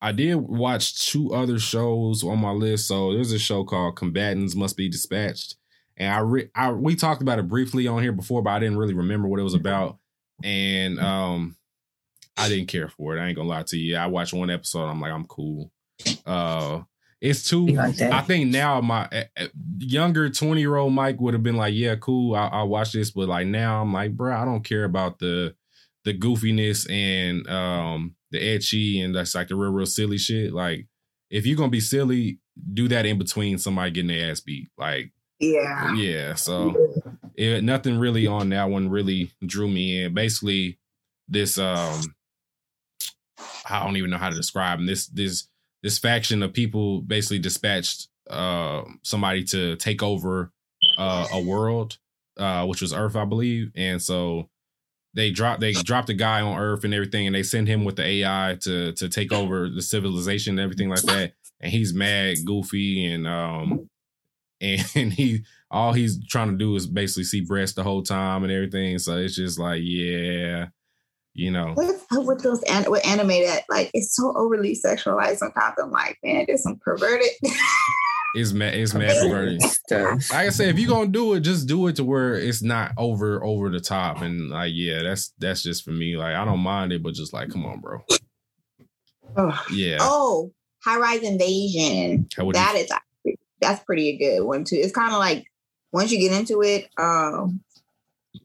I 0.00 0.12
did 0.12 0.36
watch 0.36 1.10
two 1.10 1.34
other 1.34 1.58
shows 1.58 2.22
on 2.22 2.38
my 2.38 2.52
list. 2.52 2.86
So 2.86 3.14
there's 3.14 3.32
a 3.32 3.38
show 3.38 3.64
called 3.64 3.96
Combatants 3.96 4.54
Must 4.54 4.76
Be 4.76 4.88
Dispatched, 4.88 5.56
and 5.98 6.14
I 6.14 6.18
re- 6.20 6.50
I 6.54 6.72
we 6.72 6.96
talked 6.96 7.20
about 7.20 7.38
it 7.38 7.48
briefly 7.48 7.86
on 7.86 8.02
here 8.02 8.12
before, 8.12 8.42
but 8.42 8.50
I 8.50 8.58
didn't 8.60 8.78
really 8.78 8.94
remember 8.94 9.28
what 9.28 9.40
it 9.40 9.44
was 9.44 9.54
about, 9.54 9.98
and 10.42 10.98
um, 11.00 11.56
I 12.36 12.48
didn't 12.48 12.68
care 12.68 12.88
for 12.88 13.16
it. 13.16 13.20
I 13.20 13.26
ain't 13.26 13.36
gonna 13.36 13.48
lie 13.48 13.64
to 13.64 13.76
you. 13.76 13.96
I 13.96 14.06
watched 14.06 14.32
one 14.32 14.48
episode. 14.48 14.86
I'm 14.86 15.00
like, 15.00 15.12
I'm 15.12 15.26
cool. 15.26 15.72
Uh, 16.24 16.82
it's 17.20 17.48
too. 17.48 17.66
Like. 17.66 18.00
I 18.00 18.20
think 18.20 18.50
now 18.50 18.80
my 18.80 19.08
uh, 19.36 19.46
younger 19.78 20.30
20 20.30 20.60
year 20.60 20.76
old 20.76 20.92
Mike 20.92 21.20
would 21.20 21.34
have 21.34 21.42
been 21.42 21.56
like, 21.56 21.74
yeah, 21.74 21.96
cool, 21.96 22.36
I'll, 22.36 22.50
I'll 22.52 22.68
watch 22.68 22.92
this. 22.92 23.10
But 23.10 23.28
like 23.28 23.48
now 23.48 23.82
I'm 23.82 23.92
like, 23.92 24.16
bro, 24.16 24.36
I 24.36 24.44
don't 24.44 24.62
care 24.62 24.84
about 24.84 25.18
the 25.18 25.54
the 26.04 26.16
goofiness 26.16 26.88
and 26.88 27.46
um 27.48 28.14
the 28.30 28.38
edgy 28.38 29.00
and 29.00 29.14
that's 29.14 29.34
like 29.34 29.48
the 29.48 29.56
real, 29.56 29.72
real 29.72 29.86
silly 29.86 30.18
shit. 30.18 30.52
Like, 30.52 30.86
if 31.28 31.44
you're 31.44 31.56
gonna 31.56 31.70
be 31.70 31.80
silly, 31.80 32.38
do 32.72 32.86
that 32.88 33.04
in 33.04 33.18
between 33.18 33.58
somebody 33.58 33.90
getting 33.90 34.08
their 34.08 34.30
ass 34.30 34.40
beat. 34.40 34.68
Like, 34.78 35.12
Yeah. 35.40 35.94
yeah. 35.94 36.34
So 36.34 36.74
it, 37.36 37.62
nothing 37.62 37.98
really 37.98 38.26
on 38.26 38.48
that 38.50 38.70
one 38.70 38.88
really 38.88 39.30
drew 39.44 39.68
me 39.68 40.02
in. 40.02 40.14
Basically, 40.14 40.78
this 41.28 41.58
um 41.58 42.14
I 43.68 43.84
don't 43.84 43.96
even 43.96 44.10
know 44.10 44.18
how 44.18 44.30
to 44.30 44.36
describe 44.36 44.78
them. 44.78 44.86
This 44.86 45.06
this 45.08 45.48
this 45.82 45.98
faction 45.98 46.42
of 46.42 46.52
people 46.52 47.02
basically 47.02 47.38
dispatched 47.38 48.08
uh 48.28 48.82
somebody 49.02 49.44
to 49.44 49.76
take 49.76 50.02
over 50.02 50.52
uh 50.98 51.26
a 51.32 51.40
world, 51.40 51.98
uh, 52.36 52.66
which 52.66 52.82
was 52.82 52.92
Earth, 52.92 53.16
I 53.16 53.24
believe. 53.24 53.70
And 53.76 54.02
so 54.02 54.48
they 55.14 55.30
dropped 55.30 55.60
they 55.60 55.72
dropped 55.72 56.10
a 56.10 56.14
guy 56.14 56.40
on 56.40 56.58
Earth 56.58 56.84
and 56.84 56.92
everything, 56.94 57.26
and 57.26 57.34
they 57.34 57.42
send 57.42 57.68
him 57.68 57.84
with 57.84 57.96
the 57.96 58.04
AI 58.04 58.56
to 58.62 58.92
to 58.92 59.08
take 59.08 59.32
over 59.32 59.68
the 59.68 59.82
civilization 59.82 60.58
and 60.58 60.60
everything 60.60 60.88
like 60.88 61.02
that. 61.02 61.34
And 61.60 61.72
he's 61.72 61.94
mad, 61.94 62.38
goofy, 62.44 63.06
and 63.06 63.26
um 63.26 63.88
and 64.94 65.12
he 65.12 65.44
all 65.70 65.92
he's 65.92 66.24
trying 66.26 66.50
to 66.50 66.56
do 66.56 66.74
is 66.76 66.86
basically 66.86 67.24
see 67.24 67.40
breasts 67.42 67.76
the 67.76 67.82
whole 67.82 68.02
time 68.02 68.42
and 68.42 68.52
everything. 68.52 68.98
So 68.98 69.16
it's 69.18 69.36
just 69.36 69.58
like, 69.58 69.80
yeah, 69.84 70.66
you 71.34 71.50
know. 71.50 71.72
What's 71.74 72.04
up 72.12 72.24
with 72.24 72.42
those 72.42 72.62
an- 72.64 72.90
with 72.90 73.06
anime 73.06 73.28
that 73.28 73.64
like 73.68 73.90
it's 73.94 74.16
so 74.16 74.32
overly 74.36 74.74
sexualized? 74.76 75.36
Sometimes 75.38 75.74
I'm 75.82 75.90
like, 75.90 76.18
man, 76.24 76.44
there's 76.46 76.62
some 76.62 76.76
perverted. 76.76 77.28
It's 78.34 78.52
mad. 78.52 78.74
It's 78.74 78.92
mad 78.92 79.16
perverted. 79.22 79.62
Stuff. 79.62 80.30
Like 80.30 80.46
I 80.46 80.48
said, 80.50 80.68
if 80.68 80.78
you're 80.78 80.90
gonna 80.90 81.06
do 81.08 81.32
it, 81.32 81.40
just 81.40 81.66
do 81.66 81.86
it 81.86 81.96
to 81.96 82.04
where 82.04 82.34
it's 82.34 82.62
not 82.62 82.92
over 82.98 83.42
over 83.42 83.70
the 83.70 83.80
top. 83.80 84.20
And 84.20 84.50
like, 84.50 84.72
yeah, 84.74 85.02
that's 85.02 85.32
that's 85.38 85.62
just 85.62 85.82
for 85.82 85.92
me. 85.92 86.14
Like, 86.18 86.34
I 86.36 86.44
don't 86.44 86.60
mind 86.60 86.92
it, 86.92 87.02
but 87.02 87.14
just 87.14 87.32
like, 87.32 87.48
come 87.48 87.64
on, 87.64 87.80
bro. 87.80 88.04
Oh, 89.34 89.64
Yeah. 89.72 89.96
oh 90.00 90.52
high 90.84 90.98
rise 90.98 91.22
invasion. 91.22 92.28
How 92.36 92.44
would 92.44 92.54
you- 92.54 92.60
That 92.62 92.74
is 92.76 92.90
actually- 92.90 93.07
that's 93.60 93.82
pretty 93.84 94.08
a 94.10 94.16
good 94.18 94.44
one 94.44 94.64
too. 94.64 94.76
It's 94.76 94.92
kind 94.92 95.12
of 95.12 95.18
like 95.18 95.44
once 95.92 96.10
you 96.12 96.18
get 96.18 96.38
into 96.38 96.62
it, 96.62 96.88
um, 96.98 97.60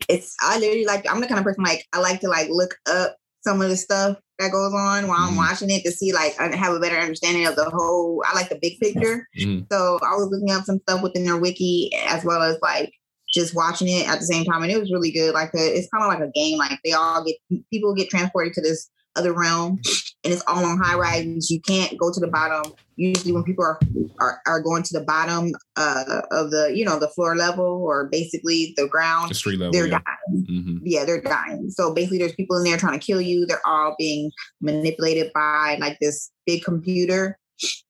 it's 0.09 0.35
I 0.41 0.57
literally 0.59 0.85
like 0.85 1.09
I'm 1.09 1.21
the 1.21 1.27
kind 1.27 1.39
of 1.39 1.45
person 1.45 1.63
like 1.63 1.85
I 1.93 1.99
like 1.99 2.21
to 2.21 2.29
like 2.29 2.49
look 2.49 2.75
up 2.89 3.15
some 3.41 3.61
of 3.61 3.69
the 3.69 3.75
stuff 3.77 4.17
that 4.39 4.51
goes 4.51 4.73
on 4.73 5.07
while 5.07 5.19
I'm 5.19 5.33
Mhm. 5.33 5.37
watching 5.37 5.69
it 5.69 5.83
to 5.83 5.91
see 5.91 6.13
like 6.13 6.39
I 6.39 6.55
have 6.55 6.73
a 6.73 6.79
better 6.79 6.97
understanding 6.97 7.45
of 7.45 7.55
the 7.55 7.69
whole. 7.69 8.23
I 8.25 8.33
like 8.33 8.49
the 8.49 8.59
big 8.61 8.79
picture. 8.79 9.27
Mhm. 9.37 9.67
So 9.71 9.99
I 10.01 10.15
was 10.15 10.29
looking 10.31 10.51
up 10.51 10.63
some 10.65 10.79
stuff 10.79 11.01
within 11.03 11.25
their 11.25 11.37
wiki 11.37 11.91
as 12.07 12.23
well 12.23 12.41
as 12.41 12.57
like 12.61 12.91
just 13.33 13.55
watching 13.55 13.87
it 13.89 14.07
at 14.07 14.19
the 14.19 14.25
same 14.25 14.45
time, 14.45 14.61
and 14.63 14.71
it 14.71 14.79
was 14.79 14.91
really 14.91 15.11
good. 15.11 15.33
Like 15.33 15.53
a, 15.55 15.77
it's 15.77 15.89
kind 15.89 16.03
of 16.03 16.07
like 16.07 16.27
a 16.27 16.31
game. 16.33 16.57
Like 16.57 16.79
they 16.83 16.93
all 16.93 17.23
get 17.23 17.35
people 17.71 17.93
get 17.95 18.09
transported 18.09 18.53
to 18.53 18.61
this 18.61 18.89
other 19.15 19.33
realm, 19.33 19.79
and 20.23 20.33
it's 20.33 20.43
all 20.47 20.65
on 20.65 20.79
high 20.79 20.95
rises. 20.97 21.49
You 21.49 21.61
can't 21.61 21.97
go 21.97 22.11
to 22.11 22.19
the 22.19 22.27
bottom. 22.27 22.71
Usually, 22.95 23.31
when 23.31 23.43
people 23.43 23.63
are 23.65 23.79
are, 24.19 24.39
are 24.45 24.61
going 24.61 24.83
to 24.83 24.99
the 24.99 25.05
bottom 25.05 25.51
uh, 25.75 26.21
of 26.31 26.51
the 26.51 26.71
you 26.75 26.85
know 26.85 26.99
the 26.99 27.09
floor 27.09 27.35
level 27.35 27.65
or 27.65 28.07
basically 28.11 28.73
the 28.77 28.87
ground, 28.87 29.31
The 29.31 29.35
street 29.35 29.59
level. 29.59 29.73
they're 29.73 29.87
Yeah. 29.87 29.99
dying. 30.29 30.45
hmm 30.47 30.77
Yeah, 30.83 31.05
they're 31.05 31.21
dying. 31.21 31.69
So 31.71 31.93
basically, 31.93 32.19
there's 32.19 32.35
people 32.35 32.57
in 32.57 32.63
there 32.63 32.77
trying 32.77 32.99
to 32.99 33.05
kill 33.05 33.21
you. 33.21 33.45
They're 33.45 33.65
all 33.65 33.95
being 33.97 34.31
manipulated 34.61 35.31
by 35.33 35.77
like 35.79 35.97
this 36.01 36.31
big 36.45 36.63
computer. 36.63 37.37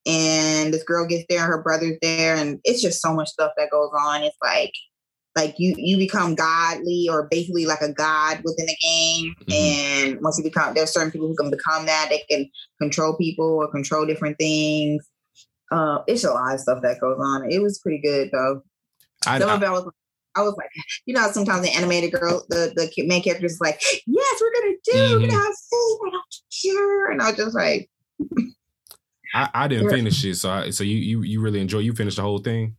And 0.06 0.74
this 0.74 0.84
girl 0.84 1.08
gets 1.08 1.26
there, 1.30 1.46
her 1.46 1.64
brother's 1.64 1.98
there, 2.02 2.36
and 2.36 2.60
it's 2.64 2.82
just 2.82 3.02
so 3.02 3.14
much 3.14 3.30
stuff 3.30 3.54
that 3.58 3.72
goes 3.72 3.90
on. 3.98 4.22
It's 4.22 4.36
like, 4.44 4.72
like 5.36 5.56
you 5.58 5.74
you 5.78 5.98
become 5.98 6.36
godly 6.36 7.08
or 7.10 7.28
basically 7.30 7.66
like 7.66 7.82
a 7.82 7.92
god 7.92 8.42
within 8.44 8.66
the 8.68 8.78
game. 8.82 9.36
Mhm. 9.50 9.54
And 9.54 10.22
once 10.22 10.38
you 10.38 10.44
become, 10.44 10.74
there's 10.74 10.92
certain 10.94 11.12
people 11.12 11.28
who 11.28 11.36
can 11.36 11.50
become 11.50 11.86
that. 11.88 12.08
They 12.10 12.24
can 12.30 12.50
control 12.80 13.16
people 13.18 13.46
or 13.46 13.68
control 13.72 14.06
different 14.06 14.38
things. 14.38 15.04
Uh, 15.72 16.00
it's 16.08 16.24
a 16.24 16.32
lot 16.32 16.54
of 16.54 16.60
stuff 16.60 16.84
that 16.84 17.00
goes 17.02 17.18
on. 17.20 17.50
It 17.52 17.60
was 17.62 17.80
pretty 17.80 18.00
good 18.00 18.30
though. 18.32 18.62
I, 19.26 19.40
Some 19.40 19.50
I- 19.50 19.54
of 19.56 19.64
it 19.64 19.66
I 19.68 19.72
was 19.72 19.90
I 20.36 20.42
was 20.42 20.56
like, 20.58 20.70
you 21.06 21.14
know, 21.14 21.22
how 21.22 21.32
sometimes 21.32 21.62
the 21.64 21.72
animated 21.76 22.12
girl, 22.12 22.44
the 22.50 22.74
the 22.76 22.92
main 23.06 23.22
character 23.22 23.46
is 23.46 23.60
like, 23.62 23.80
yes, 24.08 24.42
we're 24.42 24.54
gonna 24.62 24.76
do, 24.84 24.92
we're 24.94 25.20
Mhm. 25.20 25.30
gonna 25.30 25.34
have 25.44 25.54
food, 25.72 26.00
I 26.08 26.10
don't 26.12 26.24
care, 26.62 27.12
and 27.12 27.22
I 27.22 27.28
was 27.30 27.38
just 27.38 27.56
like, 27.56 27.90
I, 29.36 29.50
I 29.54 29.68
didn't 29.68 29.90
finish 29.90 30.24
it, 30.26 30.36
so 30.36 30.50
I, 30.50 30.70
so 30.72 30.84
you 30.84 30.98
you 30.98 31.22
you 31.22 31.42
really 31.42 31.60
enjoy. 31.62 31.80
You 31.80 31.94
finished 31.94 32.18
the 32.18 32.24
whole 32.24 32.40
thing. 32.40 32.76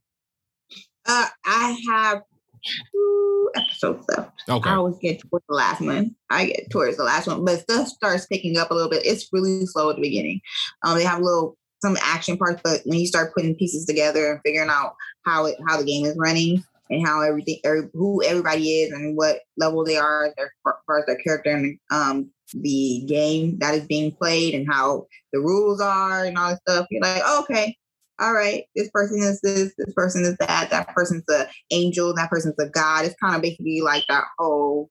uh, 1.07 1.26
I 1.44 1.78
have 1.88 2.22
two 2.65 3.51
episodes 3.55 4.05
left. 4.09 4.43
Okay. 4.49 4.71
I 4.71 4.75
always 4.75 4.99
get 4.99 5.21
towards 5.21 5.45
the 5.49 5.55
last 5.55 5.81
one. 5.81 6.15
I 6.31 6.47
get 6.47 6.71
towards 6.71 6.97
the 6.97 7.05
last 7.05 7.27
one, 7.27 7.45
but 7.45 7.61
stuff 7.61 7.89
starts 7.89 8.27
picking 8.27 8.57
up 8.57 8.71
a 8.71 8.75
little 8.75 8.91
bit. 8.91 9.07
It's 9.07 9.29
really 9.33 9.67
slow 9.67 9.91
at 9.91 9.97
the 9.97 10.03
beginning. 10.03 10.41
Um, 10.85 10.97
they 10.97 11.05
have 11.05 11.21
a 11.21 11.25
little 11.25 11.57
some 11.83 11.99
action 12.01 12.39
parts, 12.39 12.61
but 12.65 12.81
when 12.85 12.99
you 12.99 13.07
start 13.07 13.35
putting 13.35 13.55
pieces 13.57 13.85
together 13.85 14.33
and 14.33 14.41
figuring 14.45 14.71
out 14.71 14.95
how 15.27 15.47
it 15.47 15.57
how 15.69 15.77
the 15.77 15.85
game 15.85 16.07
is 16.07 16.17
running 16.19 16.62
and 16.91 17.07
how 17.07 17.21
everything 17.21 17.59
every, 17.65 17.89
who 17.93 18.23
everybody 18.25 18.81
is 18.81 18.93
and 18.93 19.17
what 19.17 19.41
level 19.59 19.85
they 19.85 19.97
are 19.97 20.27
as 20.27 20.49
far 20.62 20.99
as 20.99 21.07
their 21.07 21.17
character 21.17 21.51
and 21.51 21.79
um 21.91 22.31
the 22.53 23.05
game 23.07 23.59
that 23.59 23.75
is 23.75 23.87
being 23.87 24.12
played 24.12 24.55
and 24.55 24.67
how 24.71 25.07
the 25.33 25.41
rules 25.41 25.81
are 25.81 26.25
and 26.25 26.39
all 26.39 26.51
that 26.51 26.61
stuff, 26.61 26.87
you're 26.91 27.03
like, 27.03 27.23
oh, 27.25 27.41
okay. 27.43 27.77
All 28.21 28.33
right, 28.33 28.65
this 28.77 28.91
person 28.91 29.19
is 29.21 29.41
this, 29.41 29.75
this 29.77 29.95
person 29.95 30.23
is 30.23 30.37
that, 30.39 30.71
that 30.71 30.89
person's 30.95 31.25
a 31.29 31.49
angel, 31.71 32.15
that 32.15 32.31
person's 32.31 32.55
a 32.61 32.69
god. 32.69 33.05
It's 33.05 33.17
kind 33.23 33.35
of 33.35 33.43
basically 33.43 33.81
like 33.81 34.05
that 34.09 34.25
whole 34.39 34.91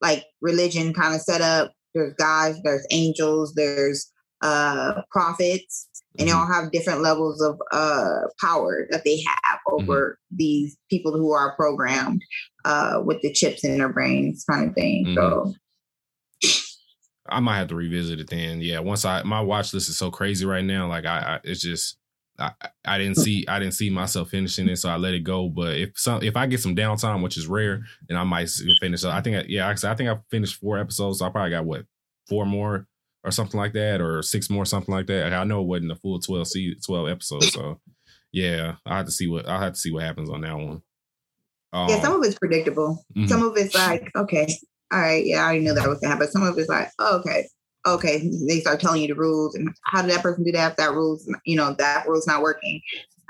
like 0.00 0.24
religion 0.40 0.94
kind 0.94 1.14
of 1.14 1.20
set 1.20 1.40
up. 1.40 1.72
There's 1.94 2.14
gods, 2.14 2.60
there's 2.62 2.86
angels, 2.90 3.54
there's 3.54 4.10
uh 4.40 5.02
prophets, 5.10 5.88
and 6.16 6.28
they 6.28 6.32
all 6.32 6.46
have 6.46 6.70
different 6.70 7.02
levels 7.02 7.42
of 7.42 7.58
uh 7.72 8.28
power 8.40 8.86
that 8.90 9.02
they 9.04 9.20
have 9.26 9.58
over 9.66 10.18
these 10.30 10.76
people 10.90 11.12
who 11.12 11.32
are 11.32 11.56
programmed 11.56 12.22
uh 12.64 13.02
with 13.04 13.20
the 13.22 13.32
chips 13.32 13.64
in 13.64 13.78
their 13.78 13.92
brains 13.92 14.44
kind 14.48 14.68
of 14.68 14.74
thing. 14.76 15.12
So 15.16 15.54
I 17.28 17.40
might 17.40 17.58
have 17.58 17.68
to 17.68 17.74
revisit 17.74 18.20
it 18.20 18.30
then. 18.30 18.60
Yeah, 18.60 18.78
once 18.78 19.04
I 19.04 19.22
my 19.22 19.40
watch 19.40 19.74
list 19.74 19.88
is 19.88 19.98
so 19.98 20.10
crazy 20.10 20.46
right 20.46 20.64
now. 20.64 20.86
Like 20.88 21.04
I, 21.04 21.18
I 21.18 21.40
it's 21.44 21.62
just 21.62 21.97
I, 22.38 22.52
I 22.84 22.98
didn't 22.98 23.16
see 23.16 23.44
I 23.48 23.58
didn't 23.58 23.74
see 23.74 23.90
myself 23.90 24.30
finishing 24.30 24.68
it, 24.68 24.76
so 24.76 24.88
I 24.88 24.96
let 24.96 25.14
it 25.14 25.24
go. 25.24 25.48
But 25.48 25.76
if 25.76 25.90
some 25.98 26.22
if 26.22 26.36
I 26.36 26.46
get 26.46 26.60
some 26.60 26.76
downtime, 26.76 27.22
which 27.22 27.36
is 27.36 27.46
rare, 27.48 27.82
then 28.08 28.16
I 28.16 28.24
might 28.24 28.48
finish. 28.80 29.04
I 29.04 29.20
think 29.20 29.36
I, 29.36 29.44
yeah, 29.48 29.68
I 29.68 29.94
think 29.94 30.08
I 30.08 30.16
finished 30.30 30.60
four 30.60 30.78
episodes. 30.78 31.18
So 31.18 31.26
I 31.26 31.30
probably 31.30 31.50
got 31.50 31.64
what 31.64 31.84
four 32.28 32.46
more 32.46 32.86
or 33.24 33.30
something 33.32 33.58
like 33.58 33.72
that, 33.72 34.00
or 34.00 34.22
six 34.22 34.48
more, 34.48 34.64
something 34.64 34.94
like 34.94 35.06
that. 35.08 35.32
I 35.32 35.42
know 35.44 35.62
it 35.62 35.66
wasn't 35.66 35.90
a 35.92 35.96
full 35.96 36.20
twelve 36.20 36.46
se- 36.46 36.76
twelve 36.86 37.08
episodes, 37.08 37.52
so 37.52 37.80
yeah, 38.30 38.76
I 38.86 38.98
have 38.98 39.06
to 39.06 39.12
see 39.12 39.26
what 39.26 39.48
I 39.48 39.60
have 39.60 39.72
to 39.72 39.78
see 39.78 39.90
what 39.90 40.04
happens 40.04 40.30
on 40.30 40.42
that 40.42 40.54
one. 40.56 40.82
Um, 41.72 41.88
yeah, 41.88 42.00
some 42.00 42.14
of 42.14 42.24
it's 42.24 42.38
predictable. 42.38 43.04
mhm. 43.16 43.28
Some 43.28 43.42
of 43.42 43.56
it's 43.56 43.74
like, 43.74 44.10
okay, 44.16 44.46
all 44.92 45.00
right, 45.00 45.26
yeah, 45.26 45.38
I 45.40 45.44
already 45.44 45.60
knew 45.60 45.74
that 45.74 45.88
was 45.88 45.98
gonna 45.98 46.12
happen. 46.14 46.30
Some 46.30 46.44
of 46.44 46.56
it's 46.56 46.68
like, 46.68 46.90
oh, 47.00 47.18
okay, 47.18 47.48
okay. 47.86 48.30
They 48.46 48.60
start 48.60 48.80
telling 48.80 49.02
you 49.02 49.08
the 49.08 49.14
rules 49.14 49.54
and 49.54 49.68
how 49.84 50.02
did 50.02 50.10
that 50.10 50.22
person 50.22 50.44
do 50.44 50.52
that? 50.52 50.72
If 50.72 50.76
that 50.78 50.92
rules, 50.92 51.28
you 51.44 51.56
know, 51.56 51.74
that 51.78 52.06
rule's 52.06 52.26
not 52.26 52.42
working. 52.42 52.80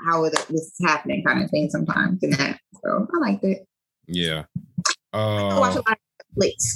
How 0.07 0.23
is 0.25 0.33
it, 0.33 0.45
this 0.49 0.61
is 0.61 0.75
happening? 0.83 1.23
Kind 1.23 1.43
of 1.43 1.49
thing 1.49 1.69
sometimes 1.69 2.23
and 2.23 2.33
that. 2.33 2.59
So 2.83 3.07
I 3.13 3.17
liked 3.19 3.43
it. 3.43 3.67
yeah. 4.07 4.43
I 5.13 5.59
watch 5.59 5.75
a 5.75 5.79
Uh, 5.79 5.81
lot 5.87 5.91
of 5.93 5.99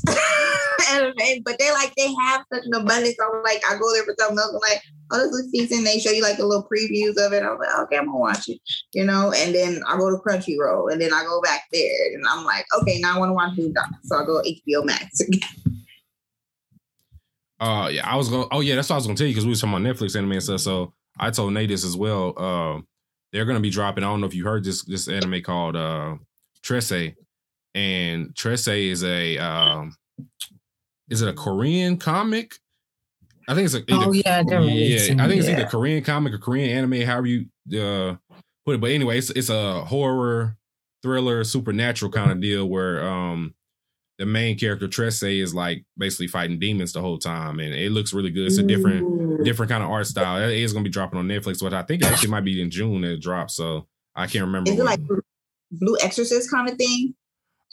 and- 0.92 1.44
but 1.46 1.58
they 1.60 1.72
like 1.72 1.94
they 1.96 2.12
have 2.16 2.44
such 2.52 2.64
an 2.66 2.74
abundance. 2.74 3.16
I'm 3.22 3.44
like, 3.44 3.62
I 3.70 3.78
go 3.78 3.94
there 3.94 4.04
for 4.04 4.16
something 4.20 4.38
else. 4.40 4.50
I'm 4.54 4.60
like, 4.70 4.82
oh, 5.12 5.18
this 5.20 5.32
is 5.32 5.52
season. 5.52 5.84
They 5.84 6.00
show 6.00 6.10
you 6.12 6.24
like 6.24 6.38
the 6.38 6.46
little 6.46 6.68
previews 6.68 7.16
of 7.24 7.34
it. 7.34 7.44
I'm 7.44 7.58
like, 7.60 7.74
okay, 7.82 7.98
I'm 7.98 8.06
gonna 8.08 8.18
watch 8.18 8.50
it, 8.50 8.60
you 8.94 9.06
know. 9.06 9.32
And 9.36 9.54
then 9.54 9.82
I 9.88 9.98
go 9.98 10.10
to 10.10 10.18
Crunchyroll, 10.18 10.92
and 10.92 11.00
then 11.00 11.14
I 11.14 11.24
go 11.24 11.40
back 11.42 11.64
there, 11.72 12.14
and 12.14 12.26
I'm 12.28 12.44
like, 12.44 12.66
okay, 12.82 13.00
now 13.00 13.16
I 13.16 13.20
want 13.20 13.30
to 13.30 13.34
watch 13.34 13.74
Dot, 13.74 13.90
so 14.04 14.18
I 14.18 14.26
go 14.26 14.42
HBO 14.42 14.84
Max. 14.86 15.22
Uh, 17.64 17.88
yeah, 17.90 18.10
I 18.10 18.16
was 18.16 18.30
going. 18.30 18.48
Oh, 18.52 18.60
yeah, 18.60 18.76
that's 18.76 18.90
what 18.90 18.96
I 18.96 18.98
was 18.98 19.06
going 19.06 19.16
to 19.16 19.24
tell 19.24 19.28
you 19.28 19.34
because 19.34 19.46
we 19.46 19.50
was 19.52 19.62
talking 19.62 19.76
about 19.86 19.96
Netflix 19.96 20.16
anime 20.18 20.34
and 20.34 20.44
stuff. 20.44 20.60
So 20.62 20.94
I 21.18 21.32
told 21.32 21.54
Nate 21.54 21.70
this 21.70 21.86
as 21.86 21.96
well. 21.96 22.38
Um, 22.38 22.88
they're 23.32 23.46
going 23.46 23.56
to 23.58 23.62
be 23.62 23.70
dropping. 23.70 24.04
I 24.04 24.08
don't 24.08 24.20
know 24.22 24.28
if 24.28 24.36
you 24.36 24.44
heard 24.44 24.64
this 24.64 24.84
this 24.84 25.08
anime 25.08 25.42
called 25.42 25.76
uh, 25.76 26.16
Trese, 26.64 27.16
and 27.74 28.34
Trese 28.36 28.92
is 28.92 29.04
a 29.04 29.38
um, 29.38 29.96
is 31.10 31.22
it 31.22 31.30
a 31.30 31.34
Korean 31.34 31.98
comic? 31.98 32.56
I 33.48 33.56
think 33.56 33.66
it's 33.66 33.76
a 33.76 33.80
either, 33.80 34.06
Oh 34.08 34.12
yeah, 34.14 34.42
yeah. 34.48 35.24
I 35.24 35.28
think 35.28 35.40
it's 35.40 35.48
Yeah. 35.50 35.60
either 35.60 35.66
Korean 35.66 36.04
comic 36.04 36.34
or 36.34 36.38
Korean 36.38 36.70
anime, 36.70 37.02
however 37.06 37.28
you 37.28 37.46
uh, 37.80 38.16
put 38.66 38.76
it. 38.76 38.82
But 38.82 38.92
anyway, 38.92 39.18
it's, 39.18 39.30
it's 39.32 39.50
a 39.50 39.84
horror, 39.84 40.58
thriller, 41.02 41.44
supernatural 41.44 42.12
kind 42.12 42.32
of 42.32 42.40
deal 42.40 42.66
where 42.68 43.06
um, 43.06 43.54
the 44.24 44.32
main 44.32 44.58
character 44.58 44.88
Trese 44.88 45.42
is 45.42 45.54
like 45.54 45.84
basically 45.98 46.28
fighting 46.28 46.58
demons 46.58 46.94
the 46.94 47.02
whole 47.02 47.18
time, 47.18 47.60
and 47.60 47.74
it 47.74 47.92
looks 47.92 48.14
really 48.14 48.32
good. 48.32 48.46
It's 48.48 48.58
a 48.58 48.64
different 48.64 49.04
Ooh. 49.04 49.44
different 49.44 49.70
kind 49.70 49.84
of 49.84 49.90
art 49.90 50.08
style. 50.08 50.42
It 50.50 50.58
is 50.58 50.72
going 50.72 50.86
to 50.86 50.90
be 50.90 50.94
dropping 50.94 51.20
on 51.20 51.28
Netflix, 51.28 51.62
but 51.62 51.74
I 51.74 51.84
think 51.84 52.02
it 52.04 52.08
actually 52.08 52.30
might 52.30 52.46
be 52.46 52.62
in 52.62 52.70
June 52.72 53.02
that 53.02 53.12
it 53.12 53.22
drops. 53.22 53.56
So 53.56 53.88
I 54.16 54.28
can't 54.28 54.46
remember. 54.46 54.72
Is 54.72 54.80
it 54.80 54.84
what- 54.84 55.00
like 55.00 55.20
Blue 55.72 55.98
Exorcist 56.02 56.50
kind 56.50 56.70
of 56.70 56.78
thing? 56.78 57.14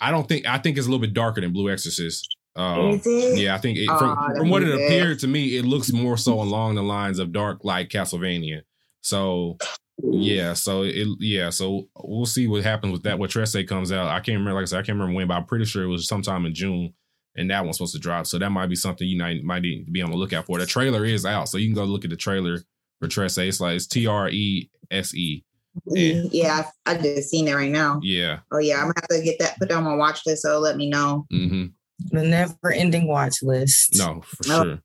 I 0.01 0.11
don't 0.11 0.27
think 0.27 0.45
I 0.47 0.59
think 0.59 0.77
it's 0.77 0.87
a 0.87 0.91
little 0.91 1.01
bit 1.01 1.13
darker 1.15 1.41
than 1.41 1.53
Blue 1.53 1.71
Exorcist. 1.71 2.27
Um, 2.57 2.91
Is 2.91 3.07
it? 3.07 3.39
yeah, 3.39 3.55
I 3.55 3.59
think 3.59 3.79
it, 3.79 3.87
Oh, 3.89 3.97
from, 3.99 4.37
from 4.37 4.49
what 4.51 4.63
it 4.63 4.67
good. 4.67 4.81
appeared 4.87 5.21
to 5.21 5.29
me, 5.29 5.57
it 5.57 5.65
looks 5.65 5.93
more 5.93 6.17
so 6.17 6.41
along 6.41 6.75
the 6.75 6.83
lines 6.83 7.21
of 7.21 7.31
dark 7.33 7.65
like 7.65 7.91
Castlevania. 7.91 8.63
So 9.03 9.57
yeah, 10.03 10.53
so 10.55 10.83
it 10.83 11.07
yeah, 11.19 11.51
so 11.51 11.89
we'll 12.03 12.27
see 12.27 12.47
what 12.47 12.63
happens 12.65 12.93
with 12.93 13.03
that. 13.05 13.19
What 13.19 13.31
Trese 13.31 13.67
comes 13.67 13.93
out, 13.93 14.09
I 14.09 14.21
can't 14.21 14.39
remember. 14.39 14.55
Like 14.55 14.63
I 14.63 14.67
said, 14.67 14.79
I 14.79 14.83
can't 14.83 14.99
remember 14.99 15.15
when, 15.15 15.29
but 15.29 15.35
I'm 15.35 15.47
pretty 15.47 15.65
sure 15.65 15.83
it 15.85 15.89
was 15.89 16.07
sometime 16.09 16.47
in 16.47 16.55
June, 16.55 16.93
and 17.37 17.51
that 17.51 17.63
one's 17.65 17.77
supposed 17.79 17.95
to 17.95 18.01
drop. 18.01 18.27
So 18.27 18.39
that 18.39 18.51
might 18.51 18.69
be 18.69 18.77
something 18.77 19.07
you 19.07 19.19
might 19.19 19.43
might 19.43 19.63
need 19.63 19.85
to 19.87 19.91
be 19.91 20.03
on 20.03 20.11
the 20.11 20.17
lookout 20.17 20.47
for. 20.47 20.59
The 20.59 20.67
trailer 20.67 21.05
is 21.05 21.25
out, 21.27 21.49
so 21.49 21.59
you 21.59 21.67
can 21.69 21.75
go 21.75 21.85
look 21.85 22.05
at 22.05 22.11
the 22.11 22.17
trailer 22.17 22.59
for 23.01 23.09
Trese. 23.09 23.47
It's 23.49 23.61
like 23.61 23.77
it's 23.77 23.87
T 23.87 24.07
R 24.07 24.29
E 24.29 24.71
S 24.91 25.15
E. 25.15 25.45
Yeah. 25.87 26.23
Yeah, 26.33 26.65
I, 26.87 26.93
I 26.93 26.99
just 26.99 27.31
seen 27.31 27.47
it 27.49 27.55
right 27.55 27.71
now. 27.71 28.01
Yeah. 28.03 28.41
Oh 28.53 28.59
yeah, 28.59 28.77
I'm 28.77 28.83
gonna 28.89 28.95
have 28.97 29.09
to 29.09 29.23
get 29.23 29.39
that 29.39 29.57
put 29.59 29.69
that 29.69 29.77
on 29.77 29.85
my 29.85 29.95
watch 29.95 30.21
list. 30.27 30.43
So 30.43 30.59
let 30.59 30.77
me 30.77 30.89
know. 30.89 31.27
hmm 31.31 31.67
the 32.13 32.23
never 32.23 32.73
ending 32.73 33.07
watch 33.07 33.43
list. 33.43 33.97
No, 33.99 34.23
for 34.23 34.49
No. 34.49 34.63
sure. 34.65 34.79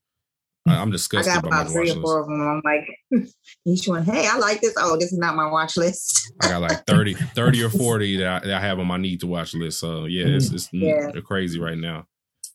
I, 0.68 0.76
I'm 0.82 0.90
I 0.90 0.92
disgusted 0.92 1.34
got 1.34 1.44
by 1.44 1.50
my 1.50 1.62
about 1.62 1.72
three 1.72 1.90
or 1.90 1.96
four 2.02 2.20
list. 2.20 2.22
of 2.22 2.26
them. 2.28 2.42
I'm 2.42 2.62
like, 2.66 3.26
each 3.66 3.88
one, 3.88 4.04
hey, 4.06 4.28
I 4.28 4.38
like 4.38 4.62
this. 4.62 4.74
Oh, 4.78 4.96
this 4.98 5.12
is 5.12 5.18
not 5.18 5.36
my 5.36 5.50
watch 5.50 5.76
list. 5.78 6.32
I 6.40 6.48
got 6.48 6.62
like 6.62 6.86
30, 6.86 7.16
30 7.36 7.64
or 7.64 7.70
40 7.70 8.18
that 8.18 8.28
I, 8.28 8.48
that 8.48 8.54
I 8.56 8.60
have 8.60 8.80
on 8.80 8.88
my 8.88 8.98
need 8.98 9.22
to 9.22 9.28
watch 9.28 9.54
list. 9.54 9.80
So 9.80 10.06
yeah, 10.06 10.26
it's, 10.28 10.52
it's 10.52 10.70
Yeah. 10.72 11.12
crazy 11.24 11.60
right 11.60 11.78
now. 11.78 12.08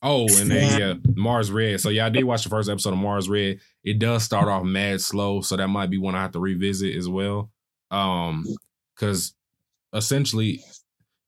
Oh, 0.03 0.25
and 0.37 0.49
then 0.49 0.79
yeah, 0.79 0.93
Mars 1.15 1.51
Red. 1.51 1.79
So 1.79 1.89
yeah, 1.89 2.07
I 2.07 2.09
did 2.09 2.23
watch 2.23 2.43
the 2.43 2.49
first 2.49 2.69
episode 2.69 2.93
of 2.93 2.99
Mars 2.99 3.29
Red. 3.29 3.59
It 3.83 3.99
does 3.99 4.23
start 4.23 4.47
off 4.47 4.63
mad 4.63 4.99
slow, 5.01 5.41
so 5.41 5.55
that 5.57 5.67
might 5.67 5.91
be 5.91 5.99
one 5.99 6.15
I 6.15 6.21
have 6.23 6.31
to 6.31 6.39
revisit 6.39 6.95
as 6.95 7.07
well. 7.07 7.51
Um, 7.91 8.47
because 8.95 9.35
essentially, 9.93 10.63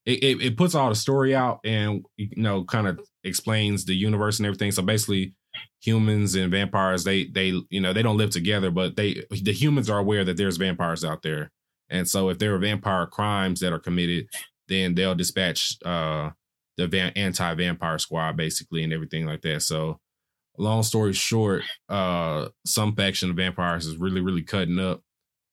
it, 0.06 0.24
it 0.24 0.42
it 0.42 0.58
puts 0.58 0.74
all 0.74 0.90
the 0.90 0.96
story 0.96 1.36
out 1.36 1.60
and 1.64 2.04
you 2.18 2.30
know 2.36 2.64
kind 2.64 2.88
of 2.88 3.00
explains 3.24 3.86
the 3.86 3.96
universe 3.96 4.40
and 4.40 4.48
everything. 4.48 4.72
So 4.72 4.82
basically, 4.82 5.36
humans 5.82 6.36
and 6.36 6.52
vampires 6.52 7.04
they 7.04 7.26
they 7.26 7.54
you 7.70 7.82
know 7.82 7.94
they 7.94 8.02
don't 8.02 8.18
live 8.18 8.30
together, 8.30 8.72
but 8.72 8.96
they 8.96 9.24
the 9.30 9.54
humans 9.54 9.90
are 9.90 10.00
aware 10.00 10.24
that 10.24 10.38
there's 10.38 10.58
vampires 10.58 11.04
out 11.04 11.22
there, 11.22 11.52
and 11.90 12.08
so 12.08 12.30
if 12.30 12.40
there 12.40 12.54
are 12.56 12.60
vampire 12.60 13.06
crimes 13.06 13.60
that 13.60 13.74
are 13.74 13.80
committed, 13.80 14.28
then 14.68 14.96
they'll 14.96 15.16
dispatch 15.16 15.78
uh 15.86 16.30
the 16.78 16.88
van- 16.88 17.14
anti-vampire 17.16 18.00
squad 18.00 18.36
basically 18.36 18.84
and 18.84 18.94
everything 18.94 19.26
like 19.26 19.42
that. 19.42 19.62
So 19.62 20.00
long 20.58 20.84
story 20.84 21.14
short, 21.14 21.64
uh 21.90 22.50
some 22.66 22.96
faction 22.96 23.30
of 23.30 23.36
vampires 23.36 23.86
is 23.86 23.98
really, 23.98 24.22
really 24.22 24.44
cutting 24.44 24.80
up 24.80 25.02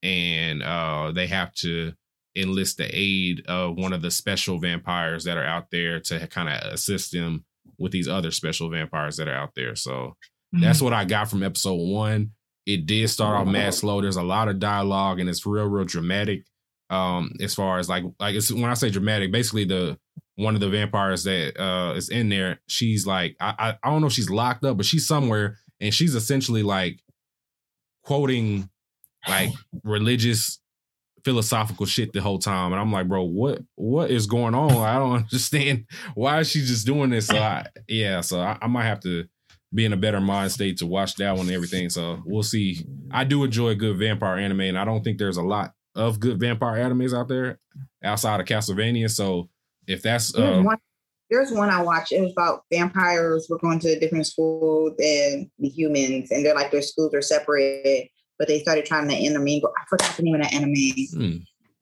and 0.03 0.62
uh 0.62 1.12
they 1.12 1.26
have 1.26 1.53
to 1.55 1.92
enlist 2.36 2.78
the 2.78 2.88
aid 2.92 3.44
of 3.46 3.76
one 3.76 3.92
of 3.92 4.03
the 4.03 4.11
special 4.11 4.59
vampires 4.59 5.24
that 5.24 5.36
are 5.36 5.44
out 5.44 5.70
there 5.70 6.01
to 6.01 6.26
kind 6.28 6.48
of 6.48 6.72
assist 6.72 7.12
them 7.12 7.44
with 7.80 7.90
these 7.90 8.06
other 8.06 8.30
special 8.30 8.70
vampires 8.70 9.16
that 9.16 9.26
are 9.26 9.34
out 9.34 9.54
there. 9.56 9.74
So 9.74 10.16
that's 10.52 10.82
what 10.82 10.92
I 10.92 11.04
got 11.04 11.30
from 11.30 11.42
episode 11.42 11.76
one. 11.76 12.32
It 12.66 12.86
did 12.86 13.08
start 13.08 13.36
off 13.36 13.46
mad 13.46 13.74
slow. 13.74 14.00
There's 14.00 14.16
a 14.16 14.22
lot 14.22 14.48
of 14.48 14.58
dialogue 14.58 15.18
and 15.18 15.28
it's 15.28 15.46
real, 15.46 15.66
real 15.66 15.84
dramatic. 15.84 16.44
Um, 16.90 17.32
as 17.40 17.54
far 17.54 17.78
as 17.78 17.88
like 17.88 18.04
like 18.18 18.34
it's 18.34 18.52
when 18.52 18.64
I 18.64 18.74
say 18.74 18.90
dramatic, 18.90 19.32
basically 19.32 19.64
the 19.64 19.98
one 20.36 20.54
of 20.54 20.60
the 20.60 20.68
vampires 20.68 21.24
that 21.24 21.60
uh 21.60 21.94
is 21.94 22.08
in 22.08 22.28
there, 22.28 22.60
she's 22.66 23.06
like 23.06 23.36
I, 23.40 23.54
I 23.58 23.76
I 23.82 23.90
don't 23.90 24.00
know 24.00 24.08
if 24.08 24.12
she's 24.12 24.30
locked 24.30 24.64
up, 24.64 24.76
but 24.76 24.86
she's 24.86 25.06
somewhere 25.06 25.56
and 25.80 25.94
she's 25.94 26.14
essentially 26.14 26.62
like 26.62 27.00
quoting 28.02 28.68
like 29.28 29.50
religious 29.84 30.59
philosophical 31.24 31.86
shit 31.86 32.12
the 32.12 32.20
whole 32.20 32.38
time. 32.38 32.72
And 32.72 32.80
i'm 32.80 32.92
like 32.92 33.08
bro 33.08 33.22
what 33.22 33.62
what 33.76 34.10
is 34.10 34.26
going 34.26 34.54
on? 34.54 34.72
I 34.72 34.98
don't 34.98 35.12
understand. 35.24 35.86
Why 36.14 36.40
is 36.40 36.50
she 36.50 36.60
just 36.60 36.86
doing 36.86 37.10
this? 37.10 37.26
So 37.26 37.38
I, 37.38 37.66
yeah 37.88 38.20
so 38.20 38.40
I, 38.40 38.58
I 38.60 38.66
might 38.66 38.84
have 38.84 39.00
to 39.00 39.26
be 39.72 39.84
in 39.84 39.92
a 39.92 39.96
better 39.96 40.20
mind 40.20 40.50
state 40.50 40.78
to 40.78 40.86
watch 40.86 41.14
that 41.16 41.36
one 41.36 41.46
and 41.46 41.54
everything. 41.54 41.90
So 41.90 42.20
we'll 42.24 42.42
see. 42.42 42.84
I 43.10 43.24
do 43.24 43.44
enjoy 43.44 43.74
good 43.76 43.98
vampire 43.98 44.38
anime 44.38 44.60
and 44.62 44.78
i 44.78 44.84
don't 44.84 45.04
think 45.04 45.18
there's 45.18 45.36
a 45.36 45.42
lot 45.42 45.74
of 45.94 46.20
good 46.20 46.38
vampire 46.38 46.82
animes 46.82 47.16
out 47.16 47.28
there 47.28 47.58
outside 48.02 48.40
of 48.40 48.46
castlevania. 48.46 49.10
So 49.10 49.48
if 49.86 50.02
that's 50.02 50.32
There's 50.32 50.58
uh, 50.58 50.62
one, 50.62 50.78
there's 51.30 51.52
one 51.52 51.70
I 51.70 51.82
watched. 51.82 52.12
It 52.12 52.20
was 52.20 52.32
about 52.32 52.64
vampires 52.72 53.46
were 53.48 53.58
going 53.58 53.78
to 53.80 53.88
a 53.90 54.00
different 54.00 54.26
school 54.26 54.94
than 54.98 55.50
the 55.58 55.68
humans, 55.68 56.30
and 56.30 56.44
they're 56.44 56.54
like 56.54 56.70
their 56.70 56.82
schools 56.82 57.14
are 57.14 57.22
separated, 57.22 58.08
but 58.41 58.49
they 58.49 58.59
started 58.61 58.86
trying 58.86 59.07
to 59.07 59.14
intermingle. 59.16 59.70
I 59.78 59.84
forgot 59.86 60.16
the 60.16 60.22
name 60.24 60.34
of 60.34 60.41
that 60.43 60.55
anime. 60.55 60.72
hmm, 60.72 61.36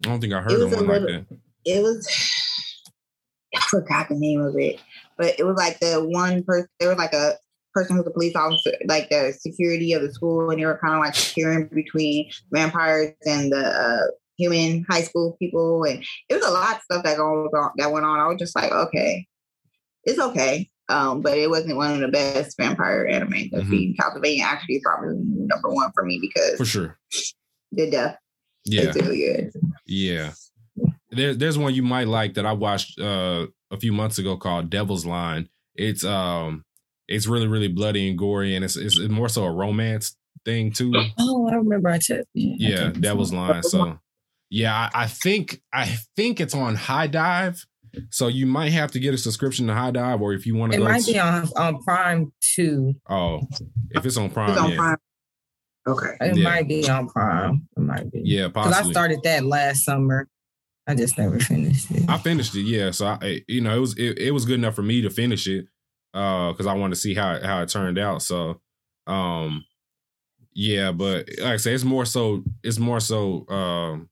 i 0.05 0.09
don't 0.09 0.21
think 0.21 0.33
i 0.35 0.41
heard 0.41 0.61
of 0.61 0.73
one 0.73 0.87
like 0.89 1.01
little- 1.01 1.25
that 1.31 1.39
It 1.65 1.83
was 1.83 2.07
I 3.57 3.61
forgot 3.71 4.09
the 4.11 4.17
name 4.19 4.41
of 4.43 4.55
it, 4.59 4.79
but 5.17 5.39
it 5.39 5.45
was 5.45 5.57
like 5.57 5.79
the 5.81 6.05
one 6.05 6.43
person. 6.43 6.69
There 6.81 6.89
was 6.91 6.99
like 6.99 7.15
a 7.15 7.35
person 7.73 7.97
who's 7.97 8.07
a 8.07 8.11
police 8.11 8.35
officer, 8.37 8.73
like 8.87 9.09
the 9.09 9.33
security 9.39 9.93
of 9.95 10.03
the 10.03 10.13
school, 10.13 10.51
and 10.51 10.61
they 10.61 10.67
were 10.67 10.79
kind 10.83 10.95
of 10.95 11.01
like 11.01 11.15
securing 11.15 11.67
between 11.69 12.31
vampires 12.53 13.15
and 13.25 13.51
the 13.53 13.65
uh, 13.67 14.07
human 14.37 14.85
high 14.91 15.03
school 15.03 15.37
people, 15.39 15.85
and 15.85 16.05
it 16.29 16.35
was 16.35 16.45
a 16.45 16.51
lot 16.51 16.77
of 16.77 16.83
stuff 16.83 17.05
that 17.05 17.17
goes 17.17 17.49
on 17.55 17.71
that 17.77 17.91
went 17.93 18.05
on. 18.05 18.21
I 18.21 18.27
was 18.27 18.37
just 18.39 18.55
like, 18.57 18.71
okay, 18.71 19.27
it's 20.05 20.19
okay. 20.19 20.69
Um, 20.91 21.21
but 21.21 21.37
it 21.37 21.51
wasn't 21.51 21.77
one 21.77 21.93
of 21.93 22.01
the 22.01 22.09
best 22.09 22.57
vampire 22.57 23.07
anime. 23.07 23.35
I've 23.55 23.65
Mhm. 23.65 23.71
seen. 23.71 23.97
Castlevania 24.01 24.43
actually 24.43 24.77
is 24.77 24.83
probably 24.85 25.17
number 25.19 25.69
one 25.69 25.91
for 25.95 26.05
me 26.05 26.19
because 26.21 26.57
for 26.57 26.65
sure 26.65 26.99
the 27.73 27.91
death 27.91 28.17
yeah 28.65 28.83
is 28.89 28.97
really 28.97 29.19
good. 29.19 29.53
Yeah. 29.87 30.33
There, 31.11 31.35
there's 31.35 31.59
one 31.59 31.75
you 31.75 31.83
might 31.83 32.09
like 32.09 32.35
that 32.35 32.47
I 32.47 32.53
watched 32.53 32.99
uh, 33.01 33.47
a 33.71 33.77
few 33.79 33.93
months 33.93 34.19
ago 34.19 34.37
called 34.37 34.71
Devil's 34.71 35.05
Line. 35.05 35.49
It's 35.75 36.05
um 36.05 36.65
it's 37.07 37.27
really 37.27 37.47
really 37.47 37.69
bloody 37.69 38.09
and 38.09 38.19
gory 38.19 38.55
and 38.57 38.65
it's 38.65 38.77
it's 38.77 38.99
more 38.99 39.29
so 39.29 39.45
a 39.45 39.53
romance 39.53 40.17
thing 40.45 40.73
too. 40.73 40.93
Oh, 41.19 41.49
I 41.49 41.55
remember 41.55 41.89
I 41.91 41.99
took. 41.99 42.27
Yeah, 42.35 42.91
Devil's 42.91 43.33
Line. 43.33 43.63
So 43.63 43.99
yeah, 44.51 44.89
I, 44.95 45.03
I 45.05 45.07
think 45.07 45.61
I 45.73 45.97
think 46.17 46.41
it's 46.41 46.55
on 46.55 46.77
HIDIVE. 46.77 47.65
So 48.11 48.29
you 48.29 48.47
might 48.47 48.73
have 48.73 48.91
to 48.93 48.99
get 49.01 49.15
a 49.15 49.19
subscription 49.19 49.67
to 49.69 49.75
HIDIVE, 49.75 50.21
or 50.21 50.33
if 50.35 50.47
you 50.47 50.55
want 50.57 50.73
to 50.73 50.79
It 50.79 50.85
might 50.85 51.03
to- 51.05 51.13
be 51.13 51.19
on 51.19 51.49
on 51.57 51.83
Prime 51.83 52.33
too. 52.41 52.95
oh, 53.09 53.41
if 53.91 54.05
it's 54.07 54.17
on 54.17 54.31
Prime, 54.31 54.51
It's 54.51 54.59
on 54.61 54.71
yeah, 54.71 54.77
Prime. 54.77 54.97
Okay. 55.87 56.17
It 56.21 56.37
Yeah. 56.37 56.45
might 56.45 56.69
be 56.69 56.89
on 56.89 57.09
Prime. 57.09 57.67
It 57.77 57.81
might 57.81 58.11
be. 58.13 58.21
yeah, 58.25 58.49
Because 58.49 58.73
I 58.75 58.91
started 58.91 59.21
that 59.25 59.45
last 59.45 59.85
summer. 59.85 60.29
I 60.87 60.95
just 60.95 61.19
never 61.19 61.39
finished 61.39 61.91
it. 61.91 62.09
I 62.09 62.17
finished 62.19 62.55
it, 62.55 62.63
yeah. 62.63 62.91
So 62.93 63.07
I, 63.07 63.43
you 63.47 63.61
know, 63.61 63.77
it 63.77 63.81
was 63.81 63.97
it, 63.99 64.19
it 64.19 64.31
was 64.33 64.45
good 64.47 64.55
enough 64.59 64.75
for 64.75 64.83
me 64.83 65.03
to 65.03 65.11
finish 65.11 65.47
it, 65.47 65.67
uh, 66.15 66.53
because 66.53 66.67
I 66.67 66.73
wanted 66.75 66.95
to 66.95 67.01
see 67.01 67.15
how 67.15 67.33
it- 67.35 67.43
how 67.45 67.61
it 67.63 67.69
turned 67.69 67.99
out. 67.99 68.23
So, 68.23 68.61
um, 69.07 69.65
yeah, 70.55 70.93
but 70.93 71.29
like 71.41 71.55
I 71.55 71.57
say, 71.59 71.75
it's 71.75 71.85
more 71.85 72.05
so 72.07 72.43
it's 72.63 72.79
more 72.79 73.01
so 73.01 73.47
um 73.49 74.09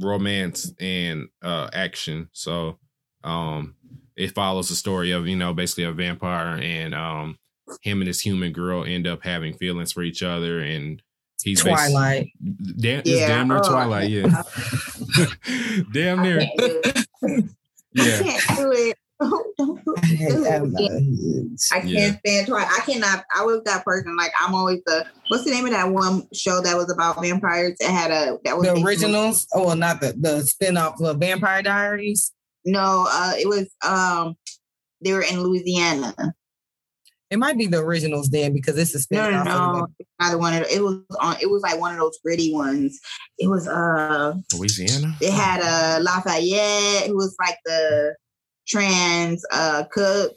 romance 0.00 0.72
and 0.80 1.28
uh 1.42 1.70
action. 1.72 2.28
So, 2.32 2.78
um, 3.26 3.74
it 4.16 4.34
follows 4.34 4.68
the 4.70 4.74
story 4.74 5.10
of 5.10 5.26
you 5.26 5.36
know 5.36 5.52
basically 5.52 5.84
a 5.84 5.92
vampire 5.92 6.58
and 6.62 6.94
um 6.94 7.38
him 7.82 8.00
and 8.00 8.06
his 8.08 8.20
human 8.20 8.52
girl 8.52 8.84
end 8.84 9.06
up 9.06 9.22
having 9.24 9.52
feelings 9.54 9.90
for 9.92 10.02
each 10.02 10.22
other 10.22 10.60
and 10.60 11.02
he's 11.42 11.62
basi- 11.62 11.90
Twilight. 11.90 12.28
Damn, 12.78 13.00
it's 13.00 13.10
Yeah. 13.10 13.26
damn 13.28 13.48
near 13.48 13.58
Oh, 13.58 13.68
Twilight, 13.68 14.08
yeah. 14.10 14.42
damn 15.92 16.22
near, 16.22 16.40
can't 16.40 16.56
do 16.58 16.80
it. 16.82 17.04
yeah. 17.92 18.04
I 18.04 18.22
can't 18.22 18.58
do 18.58 18.72
it. 18.72 18.96
Don't 19.18 19.56
do 19.84 19.94
I 19.96 20.06
hate 20.06 20.28
that 20.28 20.62
it. 20.78 21.60
I 21.72 21.80
can't 21.80 21.88
Yeah. 21.88 22.16
stand 22.18 22.46
Twilight. 22.48 22.68
I 22.70 22.80
cannot. 22.84 23.24
I 23.34 23.44
was 23.44 23.62
that 23.64 23.82
person. 23.84 24.14
Like 24.16 24.30
I'm 24.40 24.54
always 24.54 24.80
the. 24.84 25.06
What's 25.28 25.44
the 25.44 25.50
name 25.52 25.64
of 25.64 25.70
that 25.72 25.90
one 25.90 26.28
show 26.34 26.60
that 26.60 26.76
was 26.76 26.92
about 26.92 27.20
vampires? 27.22 27.76
It 27.80 27.90
had 27.90 28.10
a 28.10 28.38
that 28.44 28.56
was 28.58 28.66
The 28.66 28.74
based 28.74 28.82
on- 28.82 28.86
originals. 28.86 29.46
Oh, 29.54 29.66
well, 29.66 29.76
not 29.76 30.00
the 30.02 30.12
the 30.18 30.42
spinoff 30.62 31.00
of 31.02 31.18
Vampire 31.18 31.62
Diaries. 31.62 32.32
No, 32.66 33.06
uh, 33.08 33.32
it 33.38 33.48
was. 33.48 33.68
Um, 33.86 34.36
they 35.02 35.12
were 35.12 35.22
in 35.22 35.40
Louisiana. 35.42 36.14
It 37.30 37.38
might 37.38 37.56
be 37.58 37.66
the 37.66 37.78
originals 37.78 38.28
then 38.30 38.52
because 38.52 38.76
it's 38.78 38.94
a 38.94 39.14
No, 39.14 39.20
spinoff. 39.22 39.44
no, 39.44 39.50
of 39.50 39.76
no. 39.76 39.88
It's 39.98 40.08
Neither 40.20 40.38
one. 40.38 40.54
Of, 40.54 40.62
it 40.70 40.82
was 40.82 41.00
on. 41.20 41.36
It 41.40 41.50
was 41.50 41.62
like 41.62 41.80
one 41.80 41.92
of 41.94 41.98
those 42.00 42.18
gritty 42.24 42.52
ones. 42.52 43.00
It 43.38 43.48
was. 43.48 43.66
Uh, 43.68 44.34
Louisiana. 44.56 45.16
they 45.20 45.30
had 45.30 45.60
uh 45.62 46.02
Lafayette, 46.02 47.06
who 47.08 47.16
was 47.16 47.34
like 47.40 47.58
the 47.64 48.14
trans 48.66 49.44
uh 49.52 49.84
cook. 49.92 50.32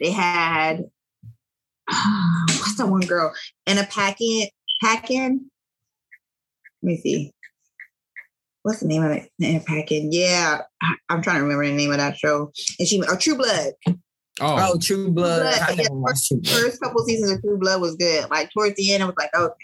They 0.00 0.10
had 0.10 0.84
what's 1.88 2.76
that 2.76 2.86
one 2.88 3.02
girl 3.02 3.32
and 3.66 3.78
a 3.78 3.84
packing 3.84 4.48
Paquin. 4.82 5.48
Let 6.82 6.86
me 6.88 6.96
see. 7.00 7.32
What's 8.62 8.80
the 8.80 8.86
name 8.86 9.02
of 9.02 9.10
it? 9.12 9.28
Anna 9.42 9.60
Paquin. 9.60 10.10
Yeah, 10.12 10.60
I- 10.82 10.94
I'm 11.08 11.20
trying 11.22 11.36
to 11.38 11.42
remember 11.42 11.66
the 11.66 11.72
name 11.72 11.90
of 11.90 11.98
that 11.98 12.16
show. 12.16 12.52
And 12.78 12.86
she 12.88 13.02
oh 13.08 13.16
True 13.16 13.36
Blood. 13.36 13.72
Oh, 13.88 13.94
Oh, 14.72 14.78
True 14.80 15.10
Blood. 15.10 15.42
Blood, 15.42 15.60
I 15.60 15.70
yeah. 15.72 15.82
never 15.82 15.94
watched 15.96 16.28
True 16.28 16.40
Blood. 16.40 16.60
First 16.62 16.80
couple 16.80 17.04
seasons 17.04 17.30
of 17.32 17.40
True 17.42 17.58
Blood 17.58 17.80
was 17.80 17.96
good. 17.96 18.30
Like 18.30 18.50
towards 18.52 18.76
the 18.76 18.92
end, 18.92 19.02
I 19.02 19.06
was 19.06 19.16
like 19.18 19.34
okay. 19.34 19.54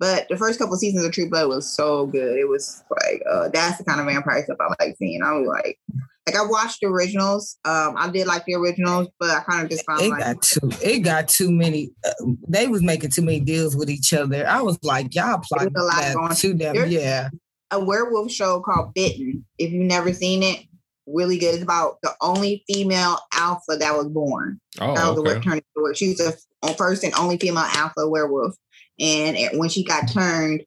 But 0.00 0.26
the 0.28 0.36
first 0.36 0.58
couple 0.58 0.76
seasons 0.76 1.04
of 1.04 1.12
True 1.12 1.30
Blood 1.30 1.48
was 1.48 1.72
so 1.74 2.06
good. 2.06 2.36
It 2.36 2.48
was 2.48 2.82
like 2.90 3.22
uh, 3.30 3.48
that's 3.52 3.78
the 3.78 3.84
kind 3.84 4.00
of 4.00 4.06
vampire 4.06 4.42
stuff 4.44 4.56
I 4.60 4.84
like 4.84 4.96
seeing. 4.98 5.22
I 5.22 5.32
was 5.32 5.46
like, 5.46 5.78
like 6.26 6.36
I 6.36 6.44
watched 6.44 6.80
the 6.82 6.88
originals. 6.88 7.56
Um, 7.64 7.94
I 7.96 8.10
did 8.10 8.26
like 8.26 8.44
the 8.44 8.54
originals, 8.56 9.08
but 9.20 9.30
I 9.30 9.40
kind 9.44 9.62
of 9.64 9.70
just 9.70 9.86
found 9.86 10.02
It 10.02 10.10
like 10.10 10.18
got 10.20 10.42
too. 10.42 10.70
It 10.82 10.98
got 11.00 11.28
too 11.28 11.52
many. 11.52 11.92
Uh, 12.04 12.12
they 12.48 12.66
was 12.66 12.82
making 12.82 13.10
too 13.10 13.22
many 13.22 13.38
deals 13.40 13.76
with 13.76 13.88
each 13.88 14.12
other. 14.12 14.44
I 14.46 14.60
was 14.60 14.76
like, 14.82 15.14
y'all 15.14 15.38
plot 15.38 15.68
a 15.74 15.82
lot 15.82 16.00
that 16.00 16.14
going- 16.16 16.34
too 16.34 16.54
damn. 16.54 16.74
There- 16.74 16.86
Yeah. 16.86 17.28
A 17.74 17.84
werewolf 17.84 18.30
show 18.30 18.60
called 18.60 18.94
Bitten. 18.94 19.44
If 19.58 19.72
you've 19.72 19.86
never 19.86 20.12
seen 20.12 20.42
it, 20.42 20.64
really 21.06 21.38
good. 21.38 21.54
It's 21.54 21.62
about 21.62 21.98
the 22.02 22.12
only 22.20 22.64
female 22.66 23.18
alpha 23.32 23.76
that 23.78 23.94
was 23.94 24.08
born. 24.08 24.60
that 24.78 24.96
oh, 24.98 25.20
was 25.20 25.32
okay. 25.32 25.40
turned 25.40 25.62
into. 25.76 25.94
She 25.94 26.08
was 26.08 26.18
the 26.18 26.74
first 26.74 27.04
and 27.04 27.14
only 27.14 27.36
female 27.36 27.64
alpha 27.64 28.08
werewolf. 28.08 28.54
And 28.98 29.36
it- 29.36 29.58
when 29.58 29.68
she 29.68 29.84
got 29.84 30.10
turned, 30.10 30.62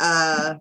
uh, 0.00 0.56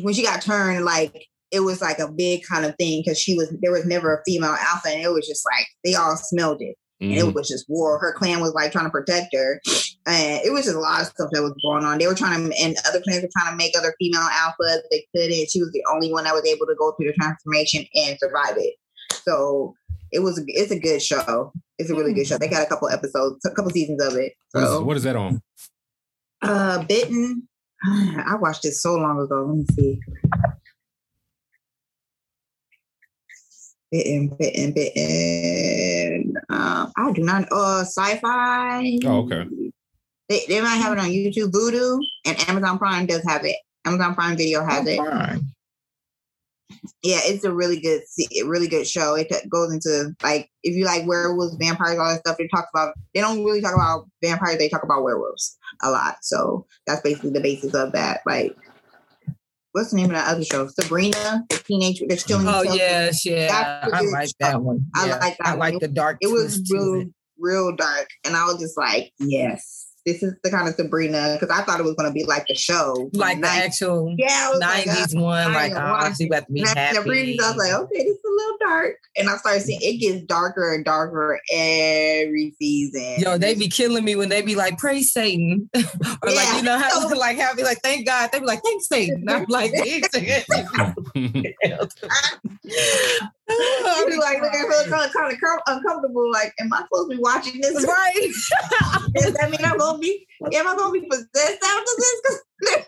when 0.00 0.14
she 0.14 0.22
got 0.22 0.42
turned, 0.42 0.84
like 0.84 1.26
it 1.50 1.60
was 1.60 1.80
like 1.80 1.98
a 1.98 2.10
big 2.10 2.42
kind 2.44 2.64
of 2.64 2.74
thing 2.76 3.02
because 3.04 3.18
she 3.18 3.36
was 3.36 3.54
there 3.60 3.72
was 3.72 3.84
never 3.84 4.14
a 4.14 4.22
female 4.24 4.56
alpha, 4.58 4.88
and 4.88 5.02
it 5.02 5.12
was 5.12 5.26
just 5.26 5.44
like 5.44 5.66
they 5.84 5.94
all 5.94 6.16
smelled 6.16 6.62
it, 6.62 6.76
and 7.02 7.12
Mhm. 7.12 7.28
it 7.28 7.34
was 7.34 7.48
just 7.48 7.66
war. 7.68 7.98
Her 7.98 8.12
clan 8.16 8.40
was 8.40 8.52
like 8.52 8.72
trying 8.72 8.84
to 8.86 8.90
protect 8.90 9.34
her, 9.34 9.60
and 10.06 10.40
it 10.44 10.52
was 10.52 10.64
just 10.64 10.76
a 10.76 10.80
lot 10.80 11.00
of 11.02 11.08
stuff 11.08 11.28
that 11.32 11.42
was 11.42 11.54
going 11.64 11.84
on. 11.84 11.98
They 11.98 12.06
were 12.06 12.14
trying 12.14 12.48
to, 12.48 12.56
and 12.62 12.76
other 12.88 13.00
clans 13.02 13.22
were 13.22 13.28
trying 13.36 13.50
to 13.52 13.56
make 13.56 13.76
other 13.76 13.94
female 13.98 14.20
alphas. 14.22 14.80
They 14.90 15.06
couldn't. 15.14 15.50
She 15.50 15.60
was 15.60 15.70
the 15.72 15.82
only 15.92 16.12
one 16.12 16.24
that 16.24 16.34
was 16.34 16.46
able 16.46 16.66
to 16.66 16.74
go 16.78 16.92
through 16.92 17.08
the 17.08 17.14
transformation 17.14 17.84
and 17.94 18.16
survive 18.18 18.56
it. 18.56 18.74
So 19.24 19.74
it 20.12 20.20
was 20.20 20.38
a, 20.38 20.42
it's 20.46 20.70
a 20.72 20.78
good 20.78 21.02
show. 21.02 21.52
It's 21.78 21.90
a 21.90 21.94
really 21.94 22.12
good 22.14 22.26
show. 22.26 22.38
They 22.38 22.48
got 22.48 22.62
a 22.64 22.68
couple 22.68 22.88
episodes, 22.88 23.44
a 23.44 23.50
couple 23.50 23.70
seasons 23.72 24.02
of 24.02 24.14
it. 24.16 24.34
What 24.52 24.62
is, 24.64 24.68
So 24.70 24.84
what 24.84 24.96
is 24.96 25.02
that 25.02 25.16
on? 25.16 25.42
uh 26.42 26.84
bitten. 26.84 27.48
I 27.84 28.36
watched 28.40 28.64
it 28.64 28.72
so 28.74 28.94
long 28.94 29.18
ago. 29.20 29.44
Let 29.44 29.56
me 29.56 29.64
see. 29.74 30.00
Bitten, 33.92 34.28
bitten, 34.38 34.72
bitten. 34.72 36.34
Um, 36.48 36.90
I 36.96 37.12
do 37.12 37.22
not. 37.22 37.44
Uh, 37.52 37.84
Syfy. 37.84 38.98
Oh, 39.04 39.24
okay. 39.24 39.46
They, 40.30 40.40
they 40.48 40.62
might 40.62 40.76
have 40.76 40.94
it 40.94 40.98
on 40.98 41.10
YouTube, 41.10 41.52
Vudu, 41.52 42.00
and 42.24 42.48
Amazon 42.48 42.78
Prime 42.78 43.04
does 43.04 43.22
have 43.24 43.44
it. 43.44 43.56
Amazon 43.84 44.14
Prime 44.14 44.36
Video 44.36 44.64
has 44.64 44.86
it. 44.86 44.96
Fine. 44.96 45.46
Yeah, 47.02 47.20
it's 47.24 47.44
a 47.44 47.52
really 47.52 47.80
good, 47.80 48.00
really 48.46 48.66
good 48.66 48.88
show. 48.88 49.14
It 49.14 49.30
goes 49.50 49.72
into 49.72 50.14
like 50.22 50.48
if 50.62 50.74
you 50.74 50.86
like 50.86 51.06
werewolves, 51.06 51.56
vampires, 51.56 51.98
all 51.98 52.08
that 52.08 52.20
stuff. 52.20 52.36
It 52.40 52.48
talks 52.48 52.70
about. 52.72 52.94
They 53.14 53.20
don't 53.20 53.44
really 53.44 53.60
talk 53.60 53.74
about 53.74 54.08
vampires. 54.22 54.56
They 54.56 54.70
talk 54.70 54.84
about 54.84 55.02
werewolves 55.02 55.58
a 55.82 55.90
lot. 55.90 56.16
So 56.22 56.66
that's 56.86 57.02
basically 57.02 57.30
the 57.30 57.40
basis 57.40 57.74
of 57.74 57.92
that. 57.92 58.22
Like, 58.24 58.56
what's 59.72 59.90
the 59.90 59.96
name 59.96 60.06
of 60.06 60.12
that 60.12 60.28
other 60.28 60.44
show? 60.44 60.66
Sabrina, 60.68 61.44
the 61.48 61.56
teenage. 61.66 62.02
They're 62.06 62.16
stealing. 62.18 62.46
Oh 62.48 62.62
children. 62.62 62.74
yes, 62.76 63.26
yeah. 63.26 63.48
That's 63.48 63.92
I 63.92 64.00
like 64.02 64.28
show. 64.28 64.32
that 64.40 64.62
one. 64.62 64.86
I 64.94 65.06
Yeah, 65.08 65.16
like 65.18 65.36
that 65.38 65.46
I 65.46 65.50
one. 65.50 65.58
like 65.58 65.80
the 65.80 65.88
dark. 65.88 66.18
It 66.20 66.28
was 66.28 66.62
real, 66.70 67.04
real 67.38 67.74
dark, 67.76 68.08
and 68.24 68.36
I 68.36 68.44
was 68.46 68.58
just 68.58 68.76
like, 68.78 69.12
yes, 69.18 69.91
this 70.04 70.22
is 70.22 70.34
the 70.42 70.50
kind 70.50 70.68
of 70.68 70.74
Sabrina 70.74 71.36
because 71.40 71.56
I 71.56 71.62
thought 71.62 71.78
it 71.78 71.84
was 71.84 71.94
going 71.94 72.10
to 72.10 72.12
be 72.14 72.24
like 72.24 72.46
the 72.48 72.54
show, 72.54 73.10
like 73.12 73.36
the 73.36 73.42
Nice. 73.42 73.64
actual 73.66 74.14
Yeah, 74.18 74.50
like, 74.58 74.86
nineties 74.86 75.14
oh, 75.16 75.22
one. 75.22 75.52
Like, 75.52 75.72
oh, 75.74 76.12
she 76.18 76.26
about 76.26 76.46
to 76.46 76.52
be 76.52 76.62
happy. 76.62 76.98
previews, 76.98 77.40
I 77.40 77.48
was 77.50 77.56
like, 77.56 77.72
okay, 77.72 77.98
this 78.04 78.16
is 78.16 78.24
a 78.24 78.28
little 78.28 78.56
dark. 78.60 78.96
And 79.16 79.28
I 79.28 79.36
started 79.36 79.62
seeing 79.62 79.80
it 79.82 79.98
gets 79.98 80.24
darker 80.26 80.74
and 80.74 80.84
darker 80.84 81.38
every 81.52 82.54
season. 82.58 83.14
Yo, 83.18 83.38
they 83.38 83.54
be 83.54 83.68
killing 83.68 84.04
me 84.04 84.16
when 84.16 84.28
they 84.28 84.42
be 84.42 84.54
like, 84.54 84.78
"Praise 84.78 85.12
Satan," 85.12 85.68
or 85.74 85.82
like 86.30 86.34
Yeah. 86.34 86.56
you 86.56 86.62
know 86.62 86.78
how 86.78 87.08
like 87.16 87.38
how 87.38 87.52
I 87.52 87.54
be 87.54 87.62
like, 87.62 87.78
"Thank 87.82 88.06
God." 88.06 88.30
They 88.32 88.40
be 88.40 88.46
like, 88.46 88.62
"Thanks 88.62 88.88
Satan." 88.88 89.24
And 89.26 89.30
I'm 89.30 89.44
like, 89.48 89.72
"Thanks 89.72 90.08
Satan." 90.12 90.94
I 93.60 94.04
be 94.08 94.16
like, 94.16 94.40
looking 94.42 94.60
for 94.70 94.88
kind 94.90 95.04
of, 95.06 95.12
kind 95.12 95.32
of 95.32 95.60
uncomfortable. 95.66 96.30
Like, 96.32 96.52
am 96.60 96.72
I 96.72 96.82
supposed 96.82 97.10
to 97.10 97.16
be 97.16 97.22
watching 97.22 97.60
this? 97.60 97.84
right? 97.86 98.30
Does 99.14 99.34
that 99.34 99.50
mean 99.50 99.60
I'm 99.64 99.78
gonna 99.78 99.98
be? 99.98 100.26
Am 100.52 100.66
I 100.68 100.76
gonna 100.76 100.92
be 100.92 101.06
possessed 101.08 101.62
after 101.64 101.92
this? 101.98 102.42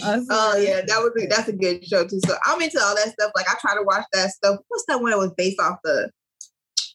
'Cause- 0.00 0.26
oh 0.30 0.56
yeah, 0.58 0.80
that 0.86 0.98
was 0.98 1.12
a, 1.22 1.26
that's 1.28 1.48
a 1.48 1.52
good 1.52 1.84
show 1.86 2.04
too. 2.06 2.20
So 2.26 2.34
I'm 2.44 2.60
into 2.60 2.80
all 2.80 2.94
that 2.96 3.12
stuff. 3.12 3.32
Like 3.34 3.46
I 3.48 3.54
try 3.60 3.74
to 3.74 3.82
watch 3.84 4.04
that 4.12 4.30
stuff. 4.30 4.58
What's 4.68 4.84
that 4.88 5.00
one 5.00 5.10
that 5.10 5.18
was 5.18 5.32
based 5.36 5.60
off 5.60 5.78
the? 5.84 6.10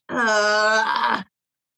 Uh, 0.10 1.22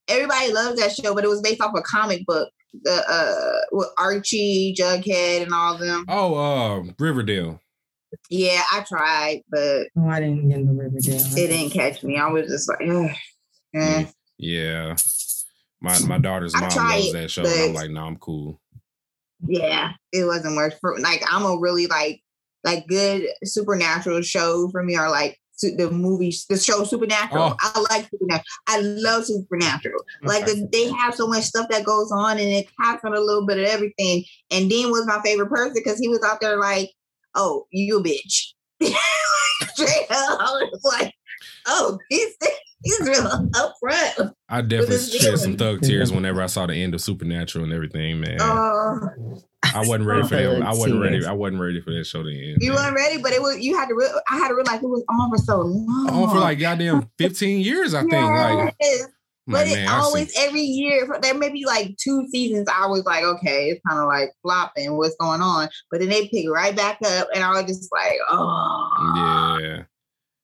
everybody 0.08 0.52
loves 0.52 0.80
that 0.80 0.92
show, 0.94 1.14
but 1.14 1.24
it 1.24 1.30
was 1.30 1.42
based 1.42 1.62
off 1.62 1.74
a 1.76 1.82
comic 1.82 2.26
book. 2.26 2.50
The 2.84 3.04
uh, 3.10 3.62
with 3.72 3.88
Archie, 3.98 4.76
Jughead, 4.78 5.44
and 5.44 5.54
all 5.54 5.76
of 5.76 5.80
them. 5.80 6.06
oh, 6.10 6.36
uh, 6.36 6.84
Riverdale. 7.00 7.62
Yeah, 8.30 8.62
I 8.72 8.82
tried, 8.88 9.41
but 9.49 9.88
Oh, 9.97 10.08
I 10.10 10.20
didn't 10.20 10.49
get 10.49 10.60
into 10.60 10.74
Riverdale. 10.74 11.16
it 11.16 11.47
didn't 11.47 11.72
catch 11.72 12.03
me. 12.03 12.18
I 12.18 12.28
was 12.28 12.47
just 12.47 12.70
like, 12.70 12.82
eh. 12.82 13.14
eh. 13.76 14.05
Yeah. 14.38 14.95
My 15.82 15.97
my 15.99 16.18
daughter's 16.18 16.53
mom 16.53 16.70
tried 16.70 16.99
loves 16.99 17.14
that 17.14 17.32
show. 17.32 17.43
and 17.45 17.53
I'm 17.70 17.74
like, 17.74 17.91
no, 17.91 18.05
I'm 18.05 18.18
cool. 18.18 18.60
yeah, 19.47 19.91
it 20.12 20.26
wasn't 20.26 20.55
worth 20.55 20.78
for 20.82 20.97
like 20.99 21.22
I'm 21.32 21.43
a 21.45 21.58
really 21.60 21.88
like 21.88 22.22
like 22.64 22.88
good 22.88 23.28
supernatural 23.43 24.22
show 24.24 24.70
for 24.72 24.82
me 24.84 24.95
are 24.95 25.10
like 25.12 25.39
su- 25.51 25.76
the 25.76 25.91
movies, 25.91 26.45
the 26.49 26.58
show 26.58 26.84
Supernatural. 26.84 27.55
Oh. 27.55 27.55
I 27.62 27.80
like 27.93 28.10
Supernatural. 28.10 28.43
I 28.68 28.80
love 28.82 29.26
Supernatural. 29.26 30.03
Like 30.24 30.45
the, 30.45 30.68
they 30.72 30.89
have 30.91 31.14
so 31.16 31.28
much 31.28 31.43
stuff 31.43 31.68
that 31.70 31.86
goes 31.86 32.12
on 32.12 32.32
and 32.39 32.47
it 32.49 32.68
taps 32.82 33.03
on 33.05 33.14
a 33.16 33.20
little 33.20 33.45
bit 33.45 33.60
of 33.60 33.66
everything. 33.66 34.24
And 34.51 34.70
Dean 34.70 34.89
was 34.91 35.05
my 35.05 35.22
favorite 35.24 35.49
person 35.49 35.74
because 35.76 35.99
he 35.99 36.08
was 36.08 36.24
out 36.24 36.41
there 36.41 36.60
like, 36.60 36.89
"Oh, 37.38 37.66
you 37.72 38.00
a 38.00 38.04
bitch." 38.04 38.54
Straight 39.74 40.06
up, 40.12 40.40
I 40.40 40.68
was 40.72 40.82
like, 40.84 41.14
"Oh, 41.68 41.98
he's 42.10 42.36
he's 42.84 43.00
real 43.02 43.50
upfront." 43.56 44.34
I 44.50 44.62
definitely 44.62 44.96
his 44.96 45.14
shed 45.14 45.40
some 45.40 45.58
thug 45.58 45.82
tears 45.82 46.12
whenever 46.12 46.42
I 46.42 46.48
saw 46.48 46.68
the 46.68 46.76
end 46.76 46.94
of 46.94 47.02
Supernatural 47.02 47.64
and 47.64 47.74
everything, 47.74 48.20
man. 48.20 48.40
Uh, 48.42 49.10
I 49.74 49.80
wasn't 49.80 50.06
ready 50.08 50.28
for 50.28 50.36
that. 50.36 50.62
I 50.62 50.70
wasn't 50.70 51.02
ready. 51.02 51.26
I 51.26 51.32
wasn't 51.32 51.62
ready 51.62 51.82
for 51.82 51.92
that 51.92 52.06
show 52.06 52.24
to 52.24 52.30
end. 52.30 52.58
you 52.62 52.74
man. 52.74 52.84
weren't 52.84 52.96
ready, 52.96 53.22
but 53.22 53.32
it 53.34 53.42
was 53.42 53.60
you 53.60 53.78
had 53.78 53.88
to. 53.88 53.96
Re- 53.96 54.22
I 54.30 54.38
had 54.38 54.50
to 54.50 54.56
realize 54.56 54.82
it 54.82 54.88
was 54.88 55.04
on 55.10 55.30
for 55.30 55.38
so 55.38 55.62
long. 55.62 56.10
on 56.10 56.30
for 56.30 56.40
like 56.40 56.60
goddamn 56.60 57.10
15 57.18 57.62
years, 57.62 57.94
I 57.94 58.02
think. 58.02 58.14
Like, 58.14 58.76
But 59.48 59.68
like, 59.68 59.78
it 59.78 59.89
always 59.89 60.34
every 60.38 60.62
year 60.62 61.08
there 61.22 61.34
may 61.34 61.50
be 61.50 61.66
like 61.66 61.95
two 61.98 62.28
seasons. 62.28 62.68
I 62.74 62.88
was 62.88 63.06
like, 63.06 63.24
okay, 63.24 63.70
it's 63.70 63.82
kind 63.88 64.00
of 64.00 64.08
like 64.08 64.34
flopping. 64.41 64.98
What's 64.98 65.16
going 65.16 65.41
on? 65.41 65.70
But 65.89 66.02
then 66.02 66.10
they 66.10 66.28
pick 66.28 66.50
right 66.50 66.76
back 66.76 67.00
up, 67.06 67.30
and 67.34 67.43
I 67.43 67.52
was 67.52 67.64
just 67.64 67.91
like, 67.91 68.18
oh, 68.30 69.60
Yeah. 69.62 69.84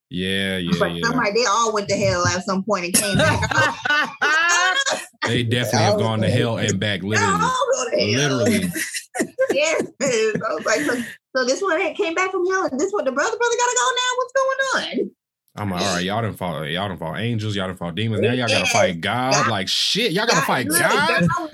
Yeah, 0.10 0.58
yeah, 0.58 0.78
like 0.80 0.94
yeah. 0.94 1.02
somebody 1.08 1.32
they 1.32 1.46
all 1.48 1.74
went 1.74 1.90
to 1.90 1.96
hell 1.96 2.24
at 2.28 2.44
some 2.44 2.64
point 2.64 2.86
and 2.86 2.94
came 2.94 3.18
back. 3.18 4.20
They 5.28 5.44
definitely 5.44 5.80
have 5.80 6.00
gone 6.00 6.22
to 6.22 6.30
hell 6.30 6.58
and 6.58 6.80
back, 6.80 7.02
literally. 7.04 7.34
all 7.34 7.68
go 7.72 7.90
to 7.90 7.98
hell. 7.98 8.38
Literally. 8.38 8.70
yes. 9.54 9.84
I 10.02 10.54
was 10.54 10.66
like, 10.66 10.82
so, 10.82 11.02
so 11.36 11.46
this 11.46 11.62
one 11.62 11.80
came 11.96 12.14
back 12.14 12.32
from 12.32 12.46
hell, 12.46 12.66
and 12.66 12.80
this 12.80 12.92
one 12.92 13.06
the 13.06 13.12
brother 13.12 13.38
brother 13.38 13.56
gotta 13.58 13.78
go 13.80 13.88
now. 13.96 14.12
What's 14.18 14.34
going 14.34 15.02
on? 15.02 15.12
I'm 15.56 15.70
like, 15.70 15.82
all 15.82 15.96
right, 15.96 16.04
y'all 16.04 16.22
done 16.22 16.34
fought, 16.34 16.64
y'all 16.64 16.88
done 16.88 16.98
fought 16.98 17.20
angels, 17.20 17.56
y'all 17.56 17.68
done 17.68 17.78
fought 17.78 17.94
demons. 17.96 18.22
Now 18.22 18.34
y'all 18.34 18.48
gotta 18.48 18.66
fight 18.66 19.00
God. 19.02 19.34
God- 19.34 19.48
Like 19.50 19.68
shit, 19.68 20.12
y'all 20.12 20.26
gotta 20.26 20.42
fight 20.46 20.68
literally- 20.68 20.90
God. 21.20 21.28
was 21.40 21.52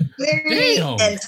Damn. 0.48 1.00
and 1.00 1.20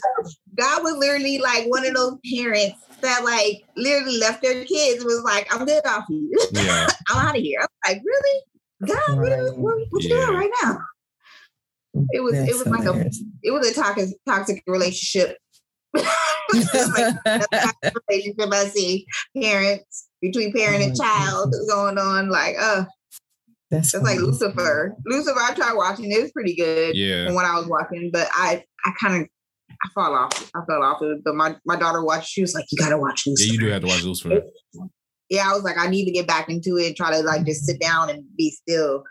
God 0.56 0.82
was 0.82 0.96
literally 0.96 1.38
like 1.38 1.66
one 1.66 1.86
of 1.86 1.94
those 1.94 2.16
parents 2.34 2.78
that 3.02 3.24
like 3.24 3.64
literally 3.76 4.16
left 4.18 4.42
their 4.42 4.64
kids 4.64 4.98
and 5.02 5.06
was 5.06 5.22
like, 5.24 5.52
"I'm 5.54 5.66
good 5.66 5.84
off 5.86 6.04
you. 6.08 6.30
Yeah, 6.52 6.88
I'm 7.10 7.26
out 7.28 7.36
of 7.36 7.42
here." 7.42 7.60
I'm 7.60 7.68
like, 7.94 8.02
"Really? 8.04 8.42
God, 8.86 9.18
really? 9.18 9.50
Right. 9.50 9.58
What, 9.58 9.76
what 9.90 10.02
you 10.04 10.16
Yeah. 10.16 10.26
doing 10.26 10.38
right 10.38 10.50
now?" 10.62 10.78
It 12.12 12.20
was. 12.20 12.34
it 12.34 12.46
That's 12.46 12.58
was 12.58 12.66
like 12.68 12.84
a. 12.84 13.10
It 13.42 13.50
was 13.50 13.66
a 13.70 13.74
toxic 13.74 14.16
toxic 14.26 14.62
relationship. 14.66 15.36
Like 16.52 17.16
toxic 17.24 17.94
relationship. 18.08 18.52
I 18.52 18.64
see 18.66 19.06
parents 19.40 20.08
between 20.22 20.52
parent 20.52 20.82
and 20.82 20.92
Oh, 20.98 21.02
child 21.04 21.54
going 21.68 21.98
on. 21.98 22.30
Like, 22.30 22.54
uh, 22.58 22.84
That's 23.70 23.92
it's 23.92 24.02
like. 24.02 24.18
Lucifer. 24.18 24.94
Lucifer. 25.04 25.38
I 25.38 25.52
tried 25.54 25.74
watching. 25.74 26.10
It 26.10 26.22
was 26.22 26.32
pretty 26.32 26.54
good 26.56 26.96
yeah. 26.96 27.26
from 27.26 27.34
what 27.34 27.44
I 27.44 27.58
was 27.58 27.66
watching, 27.68 28.10
but 28.12 28.28
I 28.32 28.64
I 28.86 28.92
kind 29.02 29.22
of 29.22 29.28
I 29.84 29.88
fell 29.94 30.14
off. 30.14 30.50
I 30.54 30.60
fell 30.66 30.82
off. 30.82 31.02
of 31.02 31.10
it. 31.10 31.24
But 31.24 31.34
my 31.34 31.56
my 31.66 31.76
daughter 31.76 32.02
watched. 32.04 32.28
She 32.30 32.40
was 32.40 32.54
like, 32.54 32.64
"You 32.70 32.78
gotta 32.78 32.96
watch 32.98 33.24
Lucifer." 33.26 33.46
Yeah, 33.46 33.52
you 33.52 33.58
do 33.60 33.66
have 33.72 33.82
to 33.82 33.88
watch 33.88 34.02
Lucifer. 34.04 34.40
Yeah, 35.28 35.48
I 35.48 35.54
was 35.54 35.62
like, 35.62 35.78
I 35.78 35.88
need 35.88 36.04
to 36.04 36.10
get 36.10 36.26
back 36.26 36.48
into 36.50 36.76
it 36.76 36.88
and 36.88 36.96
try 36.96 37.10
to 37.10 37.22
like 37.22 37.44
just 37.46 37.64
sit 37.64 37.80
down 37.80 38.10
and 38.10 38.22
be 38.36 38.50
still. 38.50 39.02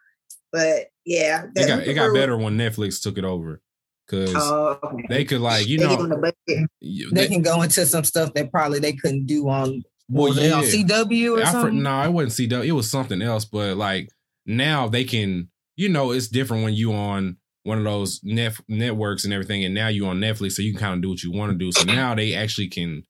But 0.52 0.88
yeah, 1.06 1.46
It 1.56 1.68
got 1.68 1.80
it 1.88 1.94
got 1.96 2.14
better 2.14 2.38
when 2.38 2.58
Netflix 2.58 3.02
took 3.02 3.18
it 3.18 3.24
over. 3.26 3.62
Cause 4.08 4.34
Oh, 4.36 4.78
okay. 4.84 5.04
they 5.10 5.24
could 5.26 5.40
like, 5.40 5.68
you 5.68 5.78
They 5.80 5.86
know, 5.88 5.96
the 6.06 6.34
They 6.46 6.66
they- 7.14 7.28
can 7.28 7.42
go 7.42 7.62
into 7.62 7.86
some 7.86 8.04
stuff 8.04 8.34
that 8.34 8.52
probably 8.52 8.80
they 8.80 8.92
couldn't 8.94 9.26
do 9.26 9.48
on 9.48 9.84
well, 10.10 10.34
yeah. 10.34 10.62
CW 10.62 11.38
or 11.38 11.42
I 11.44 11.52
something. 11.52 11.82
no, 11.82 12.02
it 12.04 12.12
wasn't 12.12 12.50
CW. 12.52 12.66
It 12.66 12.72
was 12.74 12.90
something 12.90 13.22
else. 13.22 13.46
But 13.46 13.78
like 13.78 14.10
now 14.46 14.88
they 14.88 15.04
can, 15.04 15.50
you 15.76 15.90
know, 15.90 16.12
it's 16.12 16.28
different 16.28 16.64
when 16.64 16.74
you 16.74 16.94
on 16.94 17.38
one 17.64 17.78
of 17.78 17.84
those 17.84 18.20
net 18.24 18.60
networks 18.68 19.24
and 19.24 19.34
everything, 19.34 19.64
and 19.64 19.74
now 19.76 19.88
you 19.88 20.06
on 20.08 20.20
Netflix, 20.20 20.54
so 20.54 20.62
you 20.62 20.72
can 20.72 20.80
kind 20.80 20.94
of 20.96 21.02
do 21.02 21.10
what 21.10 21.24
you 21.24 21.32
want 21.32 21.52
to 21.52 21.58
do. 21.58 21.72
So 21.72 21.84
now 21.86 22.16
they 22.16 22.34
actually 22.34 22.68
can 22.70 23.04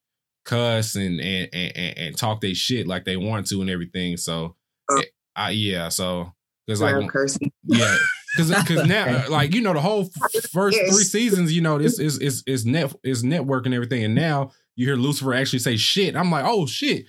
cuss 0.45 0.95
and 0.95 1.19
and 1.21 1.49
and, 1.53 1.97
and, 1.97 2.17
talk 2.17 2.41
their 2.41 2.55
shit 2.55 2.87
like 2.87 3.05
they 3.05 3.15
want 3.17 3.47
to 3.47 3.61
and 3.61 3.69
everything. 3.69 4.17
So, 4.17 4.55
Oh. 4.89 5.01
I 5.35 5.51
yeah. 5.51 5.89
So 5.89 6.33
because 6.67 6.81
Like 6.81 7.07
cursing. 7.09 7.51
yeah. 7.63 7.95
Cause, 8.37 8.49
cause 8.67 8.87
now, 8.87 9.05
uh, 9.05 9.29
like 9.29 9.53
you 9.53 9.61
know, 9.61 9.73
the 9.73 9.81
whole 9.81 10.09
f- 10.35 10.43
first 10.51 10.77
Yes. 10.77 10.93
three 10.93 11.03
seasons, 11.03 11.53
you 11.53 11.61
know, 11.61 11.77
this 11.77 11.99
is 11.99 12.17
is 12.19 12.43
is 12.47 12.65
net 12.65 12.93
is 13.03 13.23
network 13.23 13.65
and 13.65 13.75
everything, 13.75 14.03
and 14.03 14.15
now 14.15 14.51
you 14.81 14.87
hear 14.87 14.95
Lucifer 14.95 15.35
actually 15.35 15.59
say 15.59 15.77
shit. 15.77 16.15
I'm 16.15 16.31
like, 16.31 16.43
oh 16.43 16.65
shit, 16.65 17.05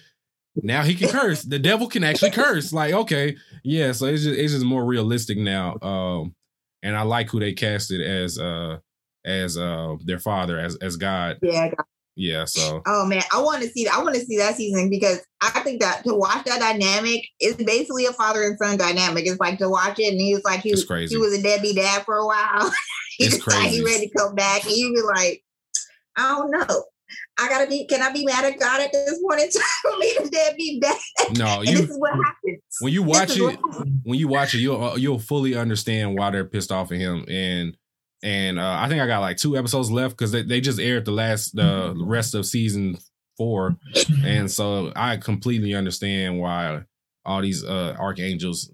now 0.57 0.83
he 0.83 0.95
can 0.95 1.09
curse. 1.09 1.43
The 1.43 1.59
devil 1.59 1.89
can 1.89 2.05
actually 2.05 2.31
curse. 2.31 2.71
Like, 2.71 2.93
okay, 2.93 3.35
yeah. 3.65 3.93
So 3.93 4.07
it's 4.07 4.25
just 4.25 4.39
it's 4.39 4.53
just 4.53 4.65
more 4.65 4.85
realistic 4.85 5.39
now. 5.39 5.79
Um, 5.81 6.35
and 6.83 6.95
I 6.95 7.03
like 7.03 7.31
who 7.31 7.41
they 7.41 7.55
casted 7.55 8.03
as 8.03 8.39
uh 8.39 8.79
as 9.25 9.57
uh 9.57 9.97
their 10.05 10.19
father 10.19 10.59
as 10.59 10.77
as 10.77 10.97
God. 10.97 11.39
Yeah. 11.41 11.71
Yeah. 12.15 12.45
So 12.45 12.83
Oh 12.85 13.07
man, 13.07 13.23
I 13.33 13.41
want 13.41 13.63
to 13.63 13.71
see. 13.71 13.85
That. 13.85 13.95
I 13.95 14.03
want 14.03 14.17
to 14.17 14.21
see 14.27 14.37
that 14.37 14.57
season 14.57 14.91
because 14.91 15.25
I 15.41 15.61
think 15.61 15.81
that 15.81 16.05
to 16.05 16.15
watch 16.15 16.45
that 16.45 16.61
dynamic 16.61 17.23
is 17.41 17.57
basically 17.57 18.05
a 18.05 18.13
father 18.13 18.43
and 18.43 18.59
son 18.59 18.77
dynamic. 18.77 19.27
It's 19.27 19.41
like 19.41 19.59
to 19.61 19.71
watch 19.71 19.99
it, 19.99 20.13
and 20.13 20.21
he 20.21 20.35
was 20.35 20.45
like 20.45 20.61
he 20.61 20.73
was 20.73 20.85
crazy. 20.85 21.15
he 21.15 21.19
was 21.19 21.33
a 21.33 21.41
deadbeat 21.41 21.77
dad 21.77 22.05
for 22.05 22.17
a 22.17 22.27
while. 22.27 22.71
he 23.17 23.25
It's 23.25 23.47
like 23.47 23.71
he 23.71 23.83
ready 23.83 24.09
to 24.09 24.15
come 24.15 24.35
back, 24.35 24.65
and 24.65 24.77
you 24.77 24.93
be 24.93 25.01
like, 25.01 25.43
I 26.19 26.37
don't 26.37 26.51
know. 26.51 26.85
I 27.43 27.49
gotta 27.49 27.69
be. 27.69 27.85
Can 27.87 28.03
I 28.03 28.13
be 28.13 28.25
mad 28.25 28.45
at 28.45 28.59
God 28.59 28.81
at 28.81 28.93
this 28.93 29.21
point 29.21 29.41
in 29.41 29.51
time 29.51 29.63
for 29.83 29.99
me 29.99 30.15
to 30.15 30.29
deadbeat 30.31 30.83
dad? 30.83 30.97
no, 31.37 31.63
you 31.63 31.79
this 31.79 31.91
is 31.91 31.99
what 31.99 32.13
happens. 32.13 32.63
when 32.81 32.93
you 32.93 33.03
watch 33.03 33.37
it, 33.37 33.59
when 34.05 34.19
you 34.19 34.29
watch 34.29 34.55
it, 34.55 34.59
you'll 34.59 34.83
uh, 34.83 34.97
you'll 34.97 35.19
fully 35.19 35.57
understand 35.57 36.17
why 36.17 36.31
they're 36.31 36.45
pissed 36.45 36.73
off 36.73 36.93
at 36.93 36.99
him, 36.99 37.25
and 37.29 37.77
and 38.23 38.59
uh, 38.59 38.77
I 38.81 38.89
think 38.89 39.03
I 39.03 39.07
got 39.07 39.21
like 39.21 39.37
two 39.37 39.57
episodes 39.57 39.91
left 39.91 40.17
because 40.17 40.31
they, 40.33 40.43
they 40.43 40.61
just 40.61 40.79
aired 40.79 41.05
the 41.05 41.11
last 41.11 41.57
the 41.57 41.95
rest 41.97 42.35
of 42.35 42.47
season 42.47 42.97
four, 43.37 43.77
and 44.25 44.51
so 44.51 44.93
I 44.95 45.17
completely 45.17 45.75
understand 45.75 46.39
why 46.39 46.83
all 47.25 47.43
these 47.43 47.65
uh 47.65 47.97
archangels 47.99 48.71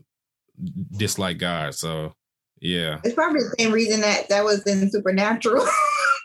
dislike 0.97 1.39
God. 1.39 1.75
So 1.75 2.13
yeah, 2.61 3.01
It's 3.05 3.15
probably 3.15 3.41
the 3.41 3.55
same 3.59 3.73
reason 3.73 4.01
that 4.01 4.29
that 4.29 4.45
was 4.45 4.63
in 4.67 4.91
Supernatural. 4.91 5.67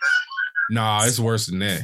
nah, 0.69 1.05
it's 1.05 1.19
worse 1.19 1.47
than 1.47 1.59
that. 1.59 1.83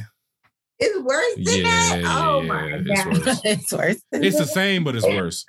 It's 0.80 0.98
worse 1.00 1.34
than 1.36 1.64
Yeah, 1.64 2.00
that. 2.02 2.02
Oh 2.06 2.40
yeah, 2.42 2.48
my 2.48 2.66
it's 2.84 3.04
god. 3.04 3.26
worse. 3.26 3.40
it's 3.44 3.72
worse. 3.72 4.02
It's 4.12 4.38
the 4.38 4.46
same, 4.46 4.84
but 4.84 4.96
it's 4.96 5.06
worse. 5.06 5.44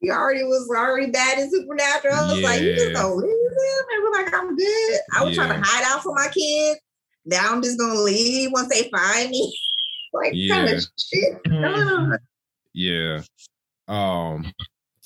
You 0.00 0.12
already 0.12 0.44
was 0.44 0.70
already 0.70 1.10
bad 1.10 1.38
in 1.38 1.50
Supernatural. 1.50 2.14
I 2.14 2.32
was 2.32 2.42
like, 2.42 2.60
you 2.60 2.74
just 2.74 2.86
Yeah. 2.88 2.92
gonna 2.92 3.14
leave 3.14 3.28
them 3.28 3.84
and 3.90 4.02
we're 4.04 4.12
like, 4.12 4.34
I'm 4.34 4.56
good. 4.56 5.00
I 5.16 5.24
was 5.24 5.34
trying 5.34 5.60
to 5.60 5.60
hide 5.66 5.84
out 5.86 6.02
from 6.02 6.14
my 6.14 6.28
kids. 6.28 6.80
Now 7.26 7.52
I'm 7.52 7.62
just 7.62 7.78
gonna 7.78 7.98
leave 8.00 8.50
once 8.52 8.68
they 8.68 8.88
find 8.90 9.30
me. 9.30 9.58
like 10.12 10.24
kind 10.30 10.36
Yeah. 10.36 10.64
of 10.66 10.84
shit. 10.98 11.42
Mhm. 11.48 12.18
Yeah. 12.74 13.22
Um. 13.88 14.52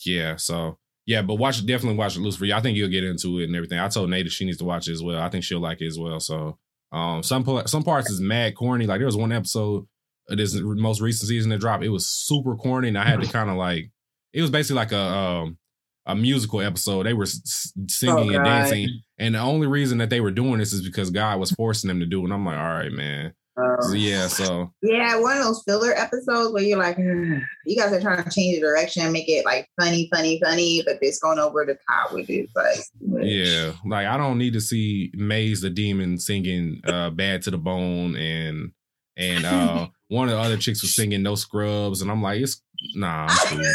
Yeah. 0.05 0.37
So 0.37 0.79
yeah, 1.07 1.23
but 1.23 1.35
watch 1.37 1.65
definitely 1.65 1.97
watch 1.99 2.17
Lucifer. 2.17 2.55
I 2.55 2.61
think 2.61 2.77
you'll 2.77 2.89
get 2.91 3.03
into 3.05 3.39
it 3.41 3.45
and 3.45 3.57
everything. 3.57 3.79
I 3.79 3.89
told 3.89 4.11
Nate 4.11 4.31
she 4.31 4.45
needs 4.45 4.59
to 4.59 4.65
watch 4.65 4.89
it 4.89 4.93
as 4.93 5.03
well. 5.03 5.21
I 5.21 5.29
think 5.31 5.43
she'll 5.45 5.59
like 5.61 5.81
it 5.81 5.87
as 5.87 5.99
well. 5.99 6.21
So 6.21 6.59
um, 6.93 7.23
some 7.23 7.45
some 7.67 7.83
parts 7.83 8.11
is 8.11 8.21
mad 8.21 8.55
corny. 8.55 8.87
Like 8.87 8.99
there 8.99 9.07
was 9.07 9.17
one 9.17 9.33
episode 9.33 9.87
of 10.29 10.37
this 10.39 10.55
most 10.55 11.01
recent 11.01 11.29
season 11.29 11.51
that 11.51 11.59
dropped. 11.61 11.83
It 11.85 11.89
was 11.89 12.07
super 12.07 12.55
corny, 12.57 12.89
and 12.89 12.99
I 12.99 13.05
had 13.05 13.21
to 13.21 13.27
kind 13.27 13.51
of 13.51 13.57
like. 13.57 13.91
It 14.33 14.41
was 14.43 14.51
basically 14.51 14.77
like 14.77 14.93
a 14.93 14.99
um 15.01 15.59
a 16.07 16.15
musical 16.17 16.61
episode. 16.61 17.05
They 17.07 17.13
were 17.13 17.25
s- 17.25 17.41
s- 17.45 17.73
singing 17.89 18.31
Oh, 18.31 18.35
and 18.37 18.45
dancing, 18.45 18.89
and 19.19 19.35
the 19.35 19.39
only 19.41 19.67
reason 19.67 19.99
that 19.99 20.11
they 20.11 20.21
were 20.21 20.31
doing 20.31 20.59
this 20.59 20.73
is 20.73 20.83
because 20.83 21.11
God 21.11 21.39
was 21.41 21.51
forcing 21.53 21.89
them 21.89 22.01
to 22.01 22.07
do 22.07 22.21
it. 22.21 22.25
And 22.25 22.33
I'm 22.33 22.45
like, 22.45 22.57
all 22.59 22.63
right, 22.65 22.93
man. 22.93 23.35
So, 23.57 23.93
yeah. 23.93 24.29
So 24.29 24.73
Yeah, 24.83 25.21
one 25.21 25.37
of 25.37 25.45
those 25.45 25.63
filler 25.67 25.93
episodes 25.93 26.53
where 26.53 26.63
you're 26.63 26.79
like, 26.79 26.97
"Hmm, 26.97 27.39
you 27.67 27.77
guys 27.77 27.93
are 27.93 28.01
trying 28.01 28.23
to 28.23 28.31
change 28.31 28.57
the 28.57 28.61
direction 28.61 29.03
and 29.03 29.13
make 29.13 29.29
it 29.29 29.45
like 29.45 29.69
funny, 29.81 30.09
funny, 30.15 30.41
funny, 30.43 30.83
but 30.87 30.99
it's 31.03 31.19
going 31.19 31.39
over 31.39 31.67
the 31.67 31.77
top 31.89 32.13
with 32.13 32.31
it. 32.31 32.49
Like, 32.55 32.81
Yeah, 33.23 33.73
like 33.85 34.07
I 34.07 34.17
don't 34.17 34.39
need 34.39 34.55
to 34.55 34.61
see 34.61 35.11
Maze 35.15 35.61
the 35.61 35.71
demon 35.71 36.19
singing 36.19 36.81
uh 36.85 37.11
"Bad 37.11 37.43
to 37.43 37.51
the 37.51 37.59
Bone" 37.59 38.17
and 38.17 38.73
and 39.17 39.45
uh 39.45 39.89
one 40.09 40.29
of 40.29 40.35
the 40.35 40.41
other 40.41 40.57
chicks 40.57 40.83
was 40.83 40.97
singing 40.97 41.23
"No 41.23 41.35
Scrubs," 41.35 42.01
and 42.01 42.11
I'm 42.11 42.23
like, 42.23 42.41
it's 42.41 42.63
nah, 42.95 43.27
I'm 43.29 43.37
cool. 43.49 43.75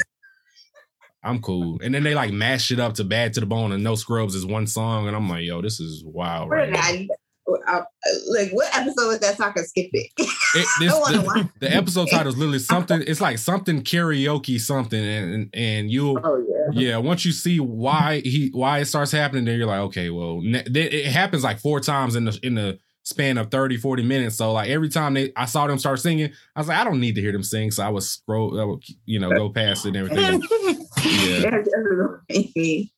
I'm 1.23 1.41
cool. 1.41 1.79
And 1.83 1.93
then 1.93 2.03
they 2.03 2.15
like 2.15 2.31
mash 2.31 2.71
it 2.71 2.79
up 2.79 2.93
to 2.95 3.03
"Bad 3.03 3.33
to 3.33 3.41
the 3.41 3.45
Bone" 3.45 3.71
and 3.71 3.83
"No 3.83 3.93
Scrubs" 3.95 4.33
is 4.33 4.45
one 4.45 4.65
song, 4.65 5.07
and 5.07 5.15
I'm 5.15 5.29
like, 5.29 5.45
yo, 5.45 5.61
this 5.61 5.79
is 5.79 6.03
wild, 6.03 6.49
right? 6.49 7.07
Did 7.47 7.59
now. 7.65 7.73
I- 7.73 7.77
uh, 7.79 7.83
like, 8.29 8.51
what 8.51 8.69
episode 8.75 9.09
is 9.11 9.19
that 9.19 9.37
so 9.37 9.43
I 9.45 9.51
can 9.51 9.65
skip 9.65 9.89
it? 9.93 10.11
It, 10.55 10.65
this, 10.79 10.93
I 10.93 10.99
wanna 10.99 11.43
the, 11.59 11.67
the 11.67 11.75
episode 11.75 12.07
title 12.09 12.29
is 12.29 12.37
literally 12.37 12.59
something. 12.73 13.03
It's 13.05 13.19
like 13.19 13.37
something 13.37 13.83
karaoke 13.83 14.59
something, 14.59 15.03
and 15.03 15.33
and, 15.33 15.49
and 15.53 15.91
you'll 15.91 16.19
oh, 16.23 16.71
yeah. 16.71 16.91
yeah 16.91 16.97
once 16.97 17.25
you 17.25 17.31
see 17.33 17.59
why 17.59 18.21
he 18.21 18.49
why 18.53 18.79
it 18.79 18.85
starts 18.85 19.11
happening 19.11 19.43
then 19.45 19.57
you're 19.57 19.67
like 19.67 19.81
okay 19.81 20.09
well 20.09 20.41
ne- 20.41 20.63
it 20.65 21.11
happens 21.11 21.43
like 21.43 21.59
four 21.59 21.79
times 21.81 22.15
in 22.15 22.25
the 22.25 22.39
in 22.43 22.55
the 22.55 22.79
span 23.03 23.37
of 23.37 23.49
30 23.51 23.77
40 23.77 24.03
minutes 24.03 24.35
so 24.37 24.51
like 24.51 24.69
every 24.69 24.89
time 24.89 25.13
they 25.13 25.31
i 25.37 25.45
saw 25.45 25.65
them 25.65 25.77
start 25.79 25.97
singing 25.99 26.29
i 26.57 26.59
was 26.59 26.67
like 26.67 26.77
i 26.77 26.83
don't 26.83 26.99
need 26.99 27.15
to 27.15 27.21
hear 27.21 27.31
them 27.31 27.41
sing 27.43 27.71
so 27.71 27.81
i 27.81 27.87
would 27.87 28.03
scroll 28.03 28.59
i 28.59 28.65
would 28.65 28.83
you 29.05 29.17
know 29.17 29.29
go 29.29 29.49
past 29.49 29.85
it 29.85 29.95
and 29.95 30.11
everything 30.11 30.43
yeah 31.03 31.51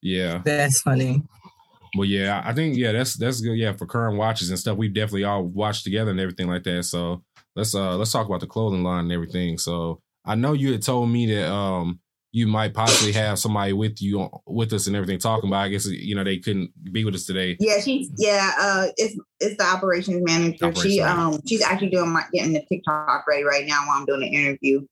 yeah 0.01 0.41
That's 0.43 0.81
funny. 0.81 1.21
Well 1.95 2.05
yeah 2.05 2.41
i 2.45 2.53
think 2.53 2.75
yeah 2.77 2.91
that's 2.91 3.17
that's 3.17 3.41
good 3.41 3.55
yeah 3.55 3.73
for 3.73 3.85
current 3.85 4.17
watches 4.17 4.49
and 4.49 4.59
stuff 4.59 4.77
we've 4.77 4.93
definitely 4.93 5.23
all 5.23 5.43
watched 5.43 5.83
together 5.83 6.11
and 6.11 6.19
everything 6.19 6.47
like 6.47 6.63
that 6.63 6.83
so 6.83 7.23
let's 7.55 7.73
uh 7.75 7.95
let's 7.97 8.11
talk 8.11 8.27
about 8.27 8.39
the 8.39 8.47
clothing 8.47 8.83
line 8.83 9.05
and 9.05 9.11
everything 9.11 9.57
so 9.57 10.01
i 10.25 10.35
know 10.35 10.53
you 10.53 10.71
had 10.71 10.81
told 10.81 11.09
me 11.09 11.25
that 11.25 11.51
um 11.51 11.99
you 12.31 12.45
might 12.45 12.73
possibly 12.73 13.11
have 13.11 13.39
somebody 13.39 13.73
with 13.73 14.01
you 14.01 14.21
on- 14.21 14.39
with 14.45 14.71
us 14.73 14.87
and 14.87 14.95
everything 14.95 15.17
talking 15.17 15.49
about. 15.49 15.61
I 15.61 15.69
guess 15.69 15.87
you 15.87 16.15
know 16.15 16.23
they 16.23 16.37
couldn't 16.37 16.71
be 16.91 17.03
with 17.03 17.15
us 17.15 17.25
today. 17.25 17.57
Yeah, 17.59 17.79
she's 17.79 18.11
yeah. 18.17 18.51
Uh, 18.59 18.87
it's 18.97 19.19
it's 19.39 19.57
the 19.57 19.63
operations 19.63 20.21
manager. 20.23 20.65
Operations 20.65 20.93
she 20.93 20.99
manager. 20.99 21.19
um 21.19 21.39
she's 21.47 21.61
actually 21.63 21.89
doing 21.89 22.11
my 22.11 22.23
getting 22.31 22.53
the 22.53 22.63
TikTok 22.71 23.25
ready 23.27 23.43
right 23.43 23.65
now 23.65 23.83
while 23.87 23.97
I'm 23.99 24.05
doing 24.05 24.21
the 24.21 24.27
interview. 24.27 24.85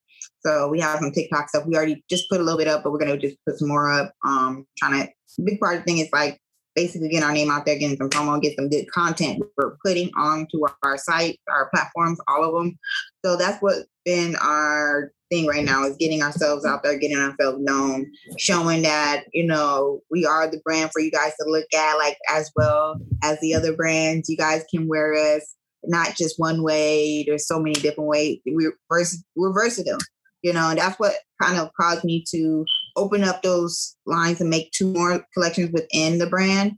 So 0.46 0.68
we 0.70 0.80
have 0.80 1.00
some 1.00 1.12
TikTok 1.12 1.50
stuff. 1.50 1.66
We 1.68 1.76
already 1.76 2.04
just 2.10 2.30
put 2.30 2.40
a 2.40 2.44
little 2.44 2.58
bit 2.58 2.68
up, 2.68 2.84
but 2.84 2.92
we're 2.92 3.00
gonna 3.00 3.18
just 3.18 3.38
put 3.46 3.60
some 3.60 3.68
more 3.68 3.92
up. 3.92 4.14
Um, 4.26 4.66
trying 4.78 5.04
to 5.04 5.44
big 5.44 5.60
part 5.60 5.76
of 5.76 5.82
the 5.82 5.86
thing 5.86 6.00
is 6.00 6.10
like 6.12 6.40
basically 6.78 7.10
getting 7.10 7.24
our 7.24 7.34
name 7.34 7.50
out 7.50 7.66
there, 7.66 7.78
getting 7.78 7.98
some 7.98 8.10
promo, 8.10 8.40
get 8.40 8.56
some 8.56 8.70
good 8.70 8.90
content 8.92 9.44
we're 9.58 9.76
putting 9.84 10.12
onto 10.16 10.64
our, 10.64 10.76
our 10.84 10.98
site, 10.98 11.40
our 11.50 11.70
platforms, 11.74 12.20
all 12.28 12.46
of 12.46 12.54
them. 12.54 12.78
So 13.26 13.36
that's 13.36 13.60
what's 13.62 13.86
been 14.06 14.36
our 14.36 15.12
thing 15.32 15.48
right 15.48 15.66
now 15.66 15.86
is 15.86 15.98
getting 15.98 16.22
ourselves 16.22 16.66
out 16.66 16.84
there, 16.84 16.98
getting 17.00 17.18
ourselves 17.18 17.58
known, 17.60 18.06
showing 18.38 18.84
that 18.84 19.24
you 19.34 19.46
know 19.46 20.02
we 20.12 20.26
are 20.26 20.50
the 20.50 20.62
brand 20.64 20.92
for 20.94 21.02
you 21.02 21.10
guys 21.10 21.34
to 21.40 21.50
look 21.50 21.66
at, 21.74 21.96
like 21.96 22.18
as 22.30 22.52
well 22.56 23.02
as 23.24 23.40
the 23.40 23.56
other 23.56 23.76
brands. 23.76 24.30
You 24.30 24.38
guys 24.38 24.64
can 24.72 24.88
wear 24.88 25.16
us 25.16 25.56
not 25.84 26.16
just 26.16 26.36
one 26.38 26.62
way. 26.62 27.24
There's 27.24 27.48
so 27.48 27.60
many 27.60 27.74
different 27.74 28.08
ways. 28.08 28.38
We're 28.46 28.78
vers- 28.88 29.24
we're 29.36 29.52
versatile, 29.52 29.98
you 30.44 30.54
know, 30.54 30.70
and 30.70 30.78
that's 30.78 31.00
what 31.00 31.16
kind 31.42 31.58
of 31.58 31.72
caused 31.80 32.04
me 32.04 32.24
to 32.30 32.66
open 32.98 33.24
up 33.24 33.42
those 33.42 33.96
lines 34.06 34.42
and 34.42 34.50
make 34.50 34.72
two 34.72 34.92
more 34.92 35.26
collections 35.34 35.72
within 35.72 36.18
the 36.18 36.28
brand 36.28 36.74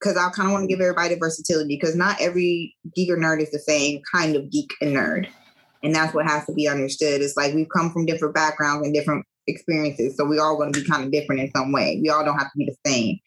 because 0.00 0.16
I 0.16 0.30
kind 0.30 0.48
of 0.48 0.52
want 0.52 0.64
to 0.64 0.68
give 0.68 0.80
everybody 0.80 1.14
the 1.14 1.20
versatility 1.20 1.78
because 1.80 1.94
not 1.94 2.20
every 2.20 2.74
geek 2.96 3.10
or 3.10 3.16
nerd 3.16 3.40
is 3.40 3.50
the 3.50 3.58
same 3.58 4.00
kind 4.12 4.34
of 4.34 4.50
geek 4.50 4.70
and 4.80 4.96
nerd. 4.96 5.28
And 5.82 5.94
that's 5.94 6.14
what 6.14 6.26
has 6.26 6.44
to 6.46 6.54
be 6.54 6.66
understood. 6.66 7.20
It's 7.20 7.36
like 7.36 7.54
we've 7.54 7.68
come 7.74 7.90
from 7.90 8.06
different 8.06 8.34
backgrounds 8.34 8.84
and 8.84 8.94
different 8.94 9.24
experiences. 9.46 10.16
So 10.16 10.24
we 10.24 10.38
all 10.38 10.56
going 10.56 10.72
to 10.72 10.80
be 10.80 10.88
kind 10.88 11.04
of 11.04 11.12
different 11.12 11.42
in 11.42 11.50
some 11.54 11.70
way. 11.70 12.00
We 12.02 12.10
all 12.10 12.24
don't 12.24 12.38
have 12.38 12.50
to 12.50 12.58
be 12.58 12.66
the 12.66 12.90
same. 12.90 13.18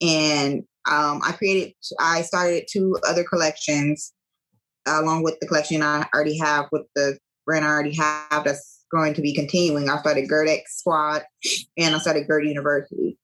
And 0.00 0.62
um, 0.90 1.20
I 1.24 1.32
created, 1.32 1.74
I 2.00 2.22
started 2.22 2.64
two 2.68 2.98
other 3.06 3.22
collections 3.22 4.12
along 4.86 5.22
with 5.22 5.38
the 5.40 5.46
collection 5.46 5.82
I 5.82 6.08
already 6.12 6.38
have 6.38 6.66
with 6.72 6.82
the 6.96 7.18
brand 7.46 7.64
I 7.64 7.68
already 7.68 7.94
have 7.94 8.44
that's 8.44 8.81
going 8.92 9.14
to 9.14 9.22
be 9.22 9.34
continuing. 9.34 9.88
I 9.88 9.98
started 9.98 10.28
GERDX 10.28 10.62
Squad 10.68 11.22
and 11.76 11.94
I 11.94 11.98
started 11.98 12.26
GERD 12.28 12.46
University. 12.46 13.18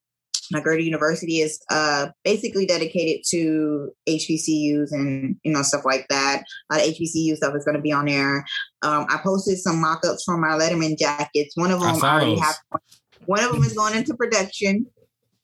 Now, 0.51 0.61
GERD 0.61 0.83
University 0.83 1.41
is 1.41 1.61
uh, 1.71 2.09
basically 2.25 2.65
dedicated 2.65 3.23
to 3.31 3.91
HBCUs 4.09 4.93
and 4.93 5.37
you 5.43 5.53
know 5.53 5.63
stuff 5.63 5.85
like 5.85 6.07
that. 6.09 6.43
A 6.71 6.77
lot 6.77 6.87
of 6.87 6.95
HBCU 6.95 7.37
stuff 7.37 7.55
is 7.55 7.65
going 7.65 7.77
to 7.77 7.83
be 7.83 7.93
on 7.93 8.07
there. 8.07 8.45
Um, 8.83 9.07
I 9.11 9.19
posted 9.23 9.59
some 9.59 9.81
mock-ups 9.81 10.25
for 10.25 10.39
my 10.39 10.49
Letterman 10.49 10.99
jackets. 10.99 11.57
One 11.57 11.71
of 11.71 11.81
them 11.81 12.03
I 12.03 12.09
already 12.09 12.35
those. 12.35 12.41
have. 12.41 12.57
One 13.27 13.45
of 13.45 13.53
them 13.53 13.63
is 13.63 13.75
going 13.75 13.95
into 13.95 14.15
production. 14.15 14.87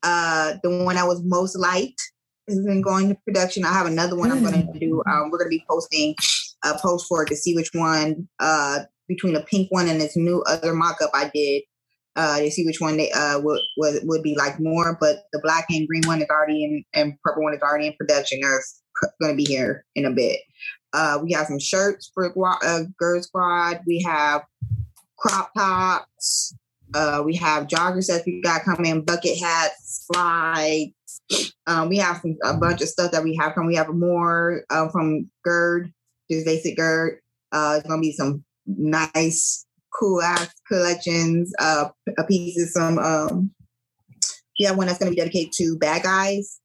Uh, 0.03 0.55
the 0.63 0.71
one 0.85 0.97
that 0.97 1.07
was 1.07 1.23
most 1.23 1.57
liked 1.57 2.01
has 2.49 2.65
been 2.65 2.83
going 2.83 3.09
to 3.09 3.15
production. 3.27 3.65
I 3.65 3.73
have 3.73 3.87
another 3.87 4.17
one 4.17 4.31
I'm 4.31 4.43
going 4.43 4.73
to 4.73 4.79
do. 4.79 5.03
Um, 5.07 5.31
we're 5.31 5.39
going 5.39 5.51
to 5.51 5.57
be 5.57 5.65
posting 5.69 6.15
a 6.63 6.79
post 6.79 7.07
for 7.09 7.23
it 7.23 7.29
to 7.29 7.37
see 7.37 7.55
which 7.55 7.71
one 7.75 8.29
uh, 8.39 8.81
between 9.09 9.37
a 9.37 9.43
pink 9.43 9.71
one 9.71 9.89
and 9.89 10.01
this 10.01 10.17
new 10.17 10.43
other 10.43 10.75
mock-up 10.75 11.11
I 11.15 11.31
did 11.35 11.63
uh, 12.17 12.39
to 12.39 12.51
see 12.51 12.65
which 12.65 12.81
one 12.81 12.97
they 12.97 13.11
uh, 13.13 13.41
would, 13.41 13.61
would 13.77 14.03
would 14.05 14.23
be 14.23 14.37
like 14.37 14.61
more. 14.61 14.97
But 15.01 15.25
the 15.33 15.41
black 15.41 15.67
and 15.71 15.89
green 15.89 16.03
one 16.07 16.23
is 16.23 16.29
already 16.31 16.65
in, 16.65 16.85
and 16.95 17.21
purple 17.23 17.43
one 17.43 17.55
is 17.55 17.63
already 17.63 17.89
in 17.89 17.95
production. 17.99 18.41
There's 18.41 18.81
going 19.21 19.33
to 19.33 19.37
be 19.37 19.45
here 19.45 19.85
in 19.95 20.05
a 20.05 20.11
bit. 20.11 20.41
Uh, 20.93 21.19
we 21.23 21.33
have 21.33 21.47
some 21.47 21.59
shirts 21.59 22.11
for 22.15 22.33
uh, 22.65 22.83
Girl 22.99 23.21
Squad. 23.21 23.81
We 23.87 24.01
have 24.07 24.43
crop 25.19 25.53
tops. 25.57 26.55
Uh, 26.95 27.23
we 27.25 27.35
have 27.35 27.67
jogger 27.67 28.03
sets. 28.03 28.25
We 28.25 28.41
got 28.41 28.63
coming 28.63 28.87
in 28.87 29.05
bucket 29.05 29.37
hats, 29.39 30.07
slides. 30.07 30.93
Um, 31.67 31.89
we 31.89 31.97
have 31.97 32.19
some, 32.19 32.37
a 32.45 32.57
bunch 32.57 32.81
of 32.83 32.89
stuff 32.89 33.11
that 33.11 33.25
we 33.25 33.37
have 33.41 33.55
come. 33.55 33.67
We 33.67 33.75
have 33.75 33.89
more 33.89 34.65
uh, 34.71 34.89
from 34.91 35.29
GERD, 35.45 35.93
just 36.31 36.47
basic 36.47 36.77
GERD. 36.77 37.19
Uh, 37.51 37.77
it's 37.79 37.89
gonna 37.89 38.01
be 38.01 38.13
some 38.13 38.45
nice, 38.67 39.67
cool 39.99 40.23
ass 40.23 40.53
collections. 40.69 41.53
Uh, 41.59 41.89
pieces. 42.29 42.73
Some 42.73 42.99
um, 42.99 43.51
have 44.63 44.77
one 44.77 44.87
that's 44.87 44.99
gonna 44.99 45.11
be 45.11 45.17
dedicated 45.17 45.53
to 45.55 45.77
bad 45.79 46.03
guys, 46.03 46.61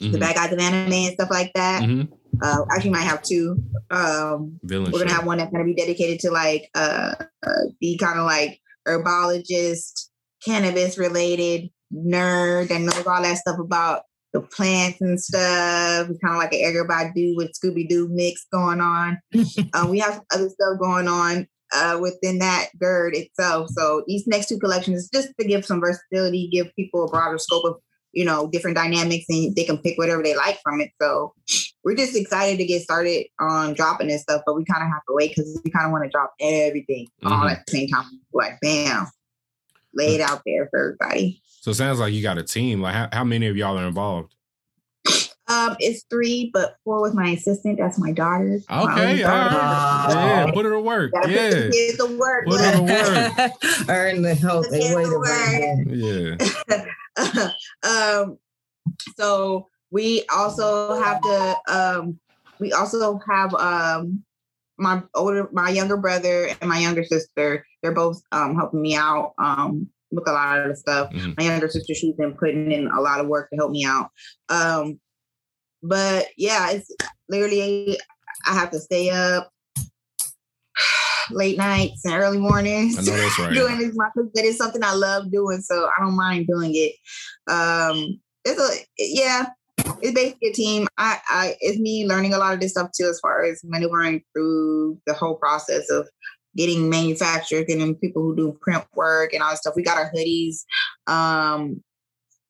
the 0.00 0.06
Mhm. 0.08 0.20
bad 0.20 0.34
guys 0.36 0.52
of 0.52 0.58
anime 0.58 0.92
and 0.92 1.14
stuff 1.14 1.30
like 1.30 1.52
that. 1.54 1.82
Mhm. 1.82 2.08
Uh, 2.42 2.64
actually, 2.70 2.90
might 2.90 3.00
have 3.02 3.22
two. 3.22 3.56
Um, 3.90 4.60
Villain 4.62 4.92
we're 4.92 4.98
gonna 5.00 5.10
shit. 5.10 5.16
have 5.16 5.26
one 5.26 5.38
that's 5.38 5.50
gonna 5.50 5.64
be 5.64 5.74
dedicated 5.74 6.20
to 6.20 6.30
like 6.30 6.68
uh, 6.74 7.14
uh 7.44 7.62
the 7.80 7.96
kind 7.98 8.18
of 8.18 8.26
like 8.26 8.60
herbologist, 8.86 10.08
cannabis 10.44 10.98
related 10.98 11.70
nerd 11.92 12.68
that 12.68 12.80
knows 12.80 13.06
all 13.06 13.22
that 13.22 13.38
stuff 13.38 13.58
about 13.58 14.02
the 14.32 14.40
plants 14.40 15.00
and 15.00 15.20
stuff. 15.20 16.08
It's 16.10 16.18
Kind 16.20 16.34
of 16.34 16.38
like 16.38 16.52
an 16.52 16.60
everybody 16.62 17.10
do 17.14 17.34
with 17.36 17.52
Scooby 17.52 17.88
Doo 17.88 18.08
mix 18.10 18.46
going 18.52 18.80
on. 18.80 19.18
um, 19.74 19.88
we 19.90 19.98
have 20.00 20.14
some 20.14 20.24
other 20.32 20.48
stuff 20.48 20.78
going 20.78 21.08
on 21.08 21.46
uh, 21.72 21.98
within 22.00 22.38
that 22.38 22.68
GERD 22.78 23.14
itself. 23.16 23.68
So 23.70 24.04
these 24.06 24.26
next 24.26 24.48
two 24.48 24.58
collections 24.58 25.08
just 25.12 25.28
to 25.38 25.46
give 25.46 25.64
some 25.64 25.80
versatility, 25.80 26.48
give 26.52 26.74
people 26.76 27.04
a 27.04 27.08
broader 27.10 27.38
scope 27.38 27.64
of 27.64 27.76
you 28.12 28.24
know, 28.24 28.48
different 28.48 28.74
dynamics 28.74 29.26
and 29.28 29.54
they 29.54 29.64
can 29.64 29.76
pick 29.76 29.98
whatever 29.98 30.22
they 30.22 30.34
like 30.34 30.58
from 30.62 30.80
it. 30.80 30.90
So 31.00 31.34
we're 31.84 31.94
just 31.94 32.16
excited 32.16 32.56
to 32.56 32.64
get 32.64 32.80
started 32.80 33.26
on 33.38 33.74
dropping 33.74 34.08
this 34.08 34.22
stuff, 34.22 34.42
but 34.46 34.56
we 34.56 34.64
kind 34.64 34.82
of 34.82 34.88
have 34.88 35.02
to 35.08 35.14
wait 35.14 35.28
because 35.36 35.60
we 35.62 35.70
kind 35.70 35.84
of 35.84 35.92
want 35.92 36.04
to 36.04 36.10
drop 36.10 36.32
everything 36.40 37.06
all 37.22 37.42
Mhm. 37.46 37.50
at 37.52 37.66
the 37.66 37.70
same 37.70 37.88
time. 37.88 38.06
Like, 38.32 38.58
bam, 38.62 39.08
lay 39.98 40.14
it 40.14 40.20
out 40.20 40.40
there 40.46 40.68
for 40.70 40.96
everybody. 41.00 41.42
So 41.44 41.72
it 41.72 41.74
sounds 41.74 41.98
like 41.98 42.12
you 42.14 42.22
got 42.22 42.38
a 42.38 42.42
team. 42.42 42.80
Like 42.80 42.94
how, 42.94 43.08
how 43.12 43.24
many 43.24 43.46
of 43.48 43.56
y'all 43.56 43.76
are 43.78 43.86
involved? 43.86 44.34
Um, 45.50 45.76
it's 45.80 46.04
three, 46.10 46.50
but 46.52 46.76
four 46.84 47.00
with 47.00 47.14
my 47.14 47.30
assistant. 47.30 47.78
That's 47.78 47.98
my 47.98 48.12
daughter. 48.12 48.60
Okay, 48.70 49.10
only 49.10 49.24
all 49.24 49.30
daughter. 49.30 49.56
right. 49.56 50.08
Yeah, 50.10 50.50
put 50.52 50.66
it 50.66 50.70
to 50.70 50.78
work. 50.80 51.12
Gotta 51.12 51.26
put 51.28 51.34
Yeah. 51.34 51.50
the 51.50 51.70
kids 51.70 51.98
to 51.98 52.18
work. 52.18 52.46
Put 52.46 52.60
it 52.60 52.72
to 52.76 52.82
work. 53.82 53.88
Earn 53.88 54.22
the 54.22 54.34
health 54.34 54.66
and 54.70 54.80
Get 54.82 54.96
way 54.96 55.04
the 55.04 55.10
to 55.10 56.38
word. 56.68 57.52
Yeah. 57.88 58.22
um, 58.22 58.38
so 59.16 59.68
we 59.90 60.24
also 60.32 61.00
have 61.00 61.20
to 61.22 61.56
um, 61.68 62.18
we 62.60 62.72
also 62.72 63.18
have 63.26 63.54
um, 63.54 64.22
my 64.76 65.02
older 65.14 65.48
my 65.50 65.70
younger 65.70 65.96
brother 65.96 66.48
and 66.60 66.68
my 66.68 66.78
younger 66.78 67.04
sister 67.04 67.64
they're 67.82 67.94
both 67.94 68.20
um, 68.32 68.54
helping 68.56 68.82
me 68.82 68.94
out 68.96 69.34
um, 69.38 69.88
with 70.10 70.28
a 70.28 70.32
lot 70.32 70.60
of 70.60 70.68
the 70.68 70.76
stuff 70.76 71.10
Mhm. 71.12 71.36
my 71.38 71.44
younger 71.44 71.68
sister 71.68 71.94
she's 71.94 72.14
been 72.16 72.34
putting 72.34 72.72
in 72.72 72.86
a 72.88 73.00
lot 73.00 73.20
of 73.20 73.26
work 73.26 73.50
to 73.50 73.56
help 73.56 73.70
me 73.70 73.84
out 73.84 74.10
um, 74.48 74.98
but 75.82 76.26
yeah 76.36 76.70
it's 76.70 76.90
literally 77.28 77.98
i 78.46 78.52
have 78.54 78.70
to 78.70 78.80
stay 78.80 79.10
up 79.10 79.50
late 81.30 81.58
nights 81.58 82.04
and 82.04 82.14
early 82.14 82.38
mornings 82.38 82.98
I 82.98 83.02
know 83.02 83.16
that's 83.16 83.38
right. 83.38 83.54
doing 83.54 83.78
this 83.78 83.94
my 83.94 84.08
that 84.34 84.44
is 84.44 84.56
something 84.56 84.82
I 84.82 84.94
love 84.94 85.30
doing, 85.30 85.60
so 85.60 85.86
I 85.86 86.02
don't 86.02 86.16
mind 86.16 86.46
doing 86.46 86.72
it. 86.74 86.94
Um, 87.50 88.20
it's 88.44 88.60
a 88.60 88.84
yeah, 88.98 89.46
it's 90.00 90.14
basically 90.14 90.48
a 90.48 90.52
team. 90.52 90.86
I, 90.96 91.18
I 91.28 91.56
it's 91.60 91.78
me 91.78 92.06
learning 92.06 92.34
a 92.34 92.38
lot 92.38 92.54
of 92.54 92.60
this 92.60 92.72
stuff 92.72 92.90
too, 92.98 93.08
as 93.08 93.20
far 93.20 93.44
as 93.44 93.60
maneuvering 93.64 94.22
through 94.32 94.98
the 95.06 95.14
whole 95.14 95.36
process 95.36 95.90
of 95.90 96.08
getting 96.58 96.90
manufactured, 96.90 97.68
getting 97.68 97.94
people 97.94 98.20
who 98.20 98.34
do 98.34 98.58
print 98.60 98.84
work 98.96 99.32
and 99.32 99.42
all 99.42 99.50
that 99.50 99.58
stuff. 99.58 99.76
We 99.76 99.84
got 99.84 99.96
our 99.96 100.10
hoodies 100.12 100.64
um, 101.06 101.80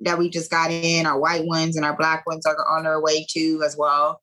that 0.00 0.18
we 0.18 0.30
just 0.30 0.50
got 0.50 0.70
in, 0.70 1.04
our 1.04 1.20
white 1.20 1.44
ones 1.44 1.76
and 1.76 1.84
our 1.84 1.94
black 1.94 2.26
ones 2.26 2.46
are 2.46 2.56
on 2.70 2.84
their 2.84 3.00
way 3.02 3.26
too 3.30 3.62
as 3.64 3.76
well. 3.76 4.20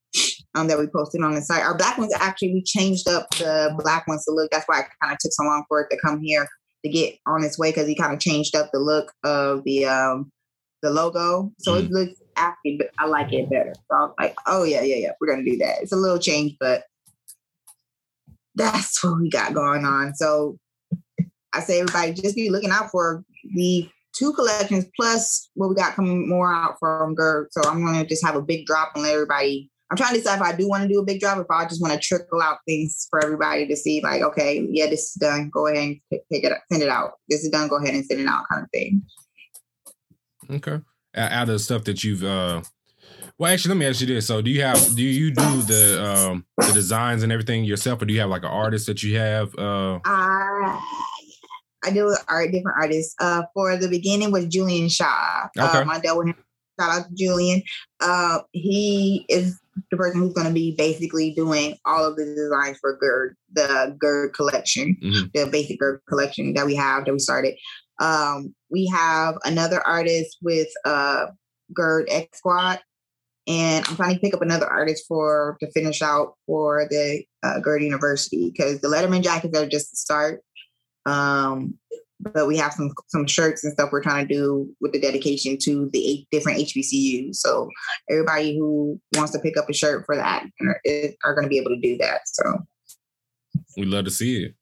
Um, 0.56 0.68
that 0.70 0.80
we 0.80 0.88
posted 0.88 1.22
on 1.22 1.36
the 1.36 1.42
site. 1.42 1.62
Our 1.62 1.78
black 1.78 1.98
ones 1.98 2.14
actually 2.18 2.54
we 2.54 2.64
changed 2.64 3.10
up 3.10 3.30
the 3.32 3.76
black 3.78 4.08
ones 4.08 4.24
to 4.26 4.32
look. 4.32 4.50
That's 4.52 4.66
why 4.68 4.80
it 4.80 4.88
kind 5.04 5.14
of 5.14 5.20
took 5.20 5.34
so 5.34 5.44
long 5.44 5.66
for 5.68 5.82
it 5.82 5.90
to 5.92 6.00
come 6.04 6.22
here 6.22 6.48
to 6.84 6.90
get 6.90 7.16
on 7.28 7.44
its 7.44 7.60
way 7.60 7.70
because 7.70 7.88
he 7.88 7.94
kind 7.94 8.14
of 8.14 8.20
changed 8.20 8.56
up 8.56 8.70
the 8.72 8.80
look 8.80 9.12
of 9.26 9.64
the 9.66 9.86
um 9.86 10.32
the 10.82 10.90
logo. 10.90 11.52
So 11.60 11.76
it 11.76 11.92
looks 11.92 12.14
actually 12.38 12.78
but 12.78 12.90
I 12.98 13.06
like 13.06 13.34
it 13.34 13.50
better. 13.50 13.74
So 13.92 13.98
I'm 13.98 14.12
like, 14.18 14.36
oh 14.48 14.64
yeah, 14.64 14.82
yeah, 14.82 14.96
yeah, 14.96 15.12
we're 15.20 15.28
gonna 15.28 15.44
do 15.44 15.58
that. 15.58 15.82
It's 15.82 15.92
a 15.92 15.98
little 15.98 16.20
change, 16.20 16.56
but 16.58 16.86
that's 18.56 19.04
what 19.04 19.20
we 19.20 19.30
got 19.30 19.54
going 19.54 19.86
on. 19.86 20.16
So 20.16 20.58
I 21.54 21.60
say 21.62 21.80
everybody 21.80 22.14
just 22.14 22.36
be 22.36 22.50
looking 22.50 22.72
out 22.72 22.92
for 22.92 23.24
the 23.56 23.90
two 24.14 24.34
collections 24.34 24.86
plus 24.96 25.50
what 25.56 25.70
we 25.70 25.76
got 25.76 25.96
coming 25.96 26.28
more 26.28 26.54
out 26.54 26.76
from 26.80 27.16
Gerd. 27.16 27.48
So 27.52 27.62
I'm 27.70 27.86
gonna 27.86 28.06
just 28.06 28.26
have 28.26 28.36
a 28.36 28.42
big 28.42 28.66
drop 28.66 28.92
and 28.96 29.04
let 29.04 29.14
everybody 29.14 29.70
I'm 29.92 29.98
trying 29.98 30.14
to 30.14 30.18
decide 30.18 30.38
if 30.38 30.42
I 30.42 30.56
do 30.56 30.68
want 30.68 30.82
to 30.84 30.90
do 30.90 31.00
a 31.00 31.06
big 31.06 31.20
drop, 31.20 31.38
if 31.38 31.46
I 31.50 31.66
just 31.66 31.82
want 31.82 31.94
to 31.94 32.00
trickle 32.00 32.42
out 32.42 32.58
things 32.68 33.06
for 33.10 33.24
everybody 33.24 33.68
to 33.68 33.76
see, 33.76 34.02
like, 34.02 34.24
okay, 34.24 34.66
yeah, 34.72 34.88
this 34.88 35.12
is 35.12 35.14
done. 35.14 35.52
Go 35.54 35.68
ahead 35.68 35.78
and 35.78 36.00
take 36.12 36.44
it, 36.44 36.54
send 36.72 36.82
it 36.82 36.90
out. 36.90 37.12
This 37.30 37.44
is 37.44 37.52
done. 37.52 37.68
Go 37.68 37.78
ahead 37.78 37.94
and 37.94 38.04
send 38.04 38.20
it 38.20 38.28
out, 38.28 38.46
kind 38.52 38.64
of 38.64 38.72
thing. 38.72 39.04
Okay. 40.50 40.80
Out 41.16 41.50
of 41.50 41.62
stuff 41.62 41.84
that 41.84 42.04
you've 42.04 42.24
uh 42.24 42.62
well 43.38 43.52
actually 43.54 43.70
let 43.76 43.78
me 43.80 43.86
ask 43.86 44.02
you 44.02 44.08
this. 44.08 44.28
So 44.28 44.42
do 44.42 44.50
you 44.50 44.62
have 44.62 44.96
do 44.96 45.04
you 45.04 45.32
do 45.32 45.62
the 45.62 46.04
um 46.06 46.46
the 46.58 46.72
designs 46.74 47.24
and 47.24 47.32
everything 47.32 47.64
yourself 47.64 48.02
or 48.02 48.06
do 48.06 48.14
you 48.14 48.20
have 48.22 48.30
like 48.30 48.44
an 48.44 48.50
artist 48.50 48.88
that 48.88 49.04
you 49.04 49.18
have 49.18 49.54
uh 49.58 50.00
I 50.06 50.82
I 51.88 51.92
with 51.92 52.24
art, 52.28 52.52
different 52.52 52.78
artists. 52.80 53.14
Uh, 53.20 53.44
for 53.54 53.78
the 53.78 53.88
beginning 53.88 54.32
was 54.32 54.48
Julian 54.48 54.90
Shaw. 54.90 55.48
Okay. 55.58 55.78
Um, 55.80 55.90
I 55.90 56.00
dealt 56.00 56.18
with 56.18 56.28
him. 56.30 56.36
Shout 56.80 56.90
out 56.90 57.08
to 57.08 57.14
Julian. 57.16 57.62
Uh, 58.00 58.40
he 58.54 59.24
is 59.30 59.60
the 59.92 59.98
person 59.98 60.20
who's 60.20 60.34
going 60.34 60.48
to 60.48 60.54
be 60.54 60.74
basically 60.76 61.32
doing 61.32 61.78
all 61.86 62.04
of 62.06 62.16
the 62.16 62.26
designs 62.26 62.78
for 62.80 62.98
GERD, 62.98 63.36
the 63.54 63.96
GERD 64.00 64.34
collection, 64.34 64.98
Mhm. 65.04 65.32
the 65.34 65.46
basic 65.52 65.80
GERD 65.80 66.02
collection 66.10 66.54
that 66.56 66.66
we 66.66 66.76
have 66.76 67.06
that 67.06 67.14
we 67.14 67.20
started. 67.20 67.56
Um, 68.00 68.56
we 68.72 68.88
have 68.88 69.36
another 69.46 69.80
artist 69.86 70.38
with 70.42 70.68
uh, 70.86 71.28
GERD 71.74 72.08
X 72.10 72.40
Squad, 72.40 72.80
and 73.48 73.86
I'm 73.88 73.96
trying 73.96 74.16
to 74.16 74.20
pick 74.20 74.34
up 74.34 74.42
another 74.42 74.68
artist 74.68 75.06
for 75.08 75.58
to 75.60 75.72
finish 75.72 76.02
out 76.02 76.34
for 76.48 76.88
the 76.90 77.24
uh, 77.44 77.60
University 77.80 78.52
because 78.52 78.82
the 78.82 78.88
Letterman 78.88 79.24
jackets 79.24 79.58
are 79.58 79.68
just 79.68 79.92
the 79.92 79.98
start. 79.98 80.42
Um, 81.06 81.78
but 82.20 82.48
we 82.48 82.58
have 82.58 82.74
some 82.74 82.92
some 83.08 83.28
shirts 83.28 83.64
and 83.64 83.74
stuff 83.74 83.90
we're 83.92 84.02
trying 84.02 84.28
to 84.28 84.34
do 84.34 84.74
with 84.82 84.94
the 84.94 85.00
dedication 85.00 85.58
to 85.64 85.90
the 85.92 86.08
eight 86.08 86.28
different 86.32 86.60
HBCUs. 86.60 87.36
So 87.36 87.70
everybody 88.10 88.58
who 88.58 89.00
wants 89.16 89.34
to 89.34 89.40
pick 89.40 89.58
up 89.58 89.70
a 89.70 89.74
shirt 89.74 90.06
for 90.06 90.16
that 90.16 90.46
are, 90.62 90.82
are 91.24 91.36
going 91.36 91.44
to 91.44 91.50
be 91.50 91.60
able 91.60 91.72
to 91.72 91.82
do 91.82 91.98
that. 91.98 92.22
So 92.26 92.66
we 93.78 93.86
love 93.86 94.06
to 94.06 94.12
see 94.12 94.46
it. 94.46 94.56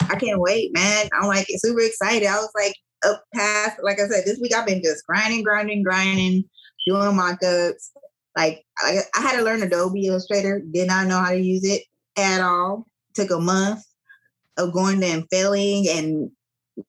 I 0.00 0.16
can't 0.16 0.40
wait, 0.40 0.74
man. 0.74 1.08
I'm 1.12 1.28
like 1.28 1.46
super 1.48 1.80
excited. 1.80 2.26
I 2.26 2.36
was 2.36 2.50
like 2.54 2.74
up 3.04 3.22
past, 3.34 3.78
like 3.82 4.00
I 4.00 4.08
said, 4.08 4.24
this 4.24 4.38
week 4.40 4.54
I've 4.54 4.66
been 4.66 4.82
just 4.82 5.06
grinding, 5.06 5.42
grinding, 5.42 5.82
grinding, 5.82 6.44
doing 6.86 7.16
mock-ups. 7.16 7.92
Like 8.36 8.64
I, 8.78 9.00
I 9.14 9.20
had 9.20 9.36
to 9.36 9.42
learn 9.42 9.62
Adobe 9.62 10.06
Illustrator. 10.06 10.62
Did 10.72 10.88
not 10.88 11.06
know 11.06 11.18
how 11.18 11.30
to 11.30 11.40
use 11.40 11.64
it 11.64 11.82
at 12.16 12.40
all. 12.40 12.86
Took 13.14 13.30
a 13.30 13.38
month 13.38 13.84
of 14.56 14.72
going 14.72 15.00
there 15.00 15.14
and 15.14 15.26
failing 15.30 15.86
and 15.88 16.30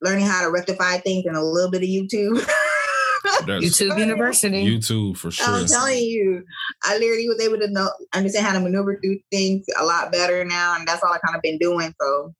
learning 0.01 0.25
how 0.25 0.43
to 0.43 0.51
rectify 0.51 0.97
things 0.97 1.25
and 1.25 1.35
a 1.35 1.43
little 1.43 1.71
bit 1.71 1.83
of 1.83 1.89
YouTube. 1.89 2.45
YouTube 3.23 3.97
University. 3.97 4.65
YouTube 4.65 5.17
for 5.17 5.31
sure. 5.31 5.47
I'm 5.47 5.65
telling 5.65 5.97
you, 5.97 6.43
I 6.83 6.97
literally 6.97 7.27
was 7.27 7.41
able 7.41 7.57
to 7.59 7.69
know 7.69 7.89
understand 8.13 8.45
how 8.45 8.53
to 8.53 8.59
maneuver 8.59 8.99
through 9.01 9.19
things 9.31 9.65
a 9.77 9.85
lot 9.85 10.11
better 10.11 10.43
now, 10.43 10.75
and 10.77 10.87
that's 10.87 11.03
all 11.03 11.13
I 11.13 11.19
kind 11.19 11.35
of 11.35 11.41
been 11.41 11.57
doing. 11.57 11.93
So 11.99 12.33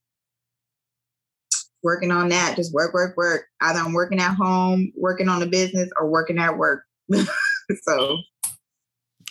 working 1.84 2.12
on 2.12 2.30
that, 2.30 2.56
just 2.56 2.74
work, 2.74 2.94
work, 2.94 3.16
work. 3.18 3.46
Either 3.62 3.80
I'm 3.80 3.94
working 3.94 4.20
at 4.20 4.36
home, 4.36 4.92
working 4.96 5.30
on 5.30 5.40
the 5.40 5.46
business, 5.46 5.90
or 5.98 6.10
working 6.10 6.38
at 6.38 6.58
work. 6.58 6.84
so 7.84 8.18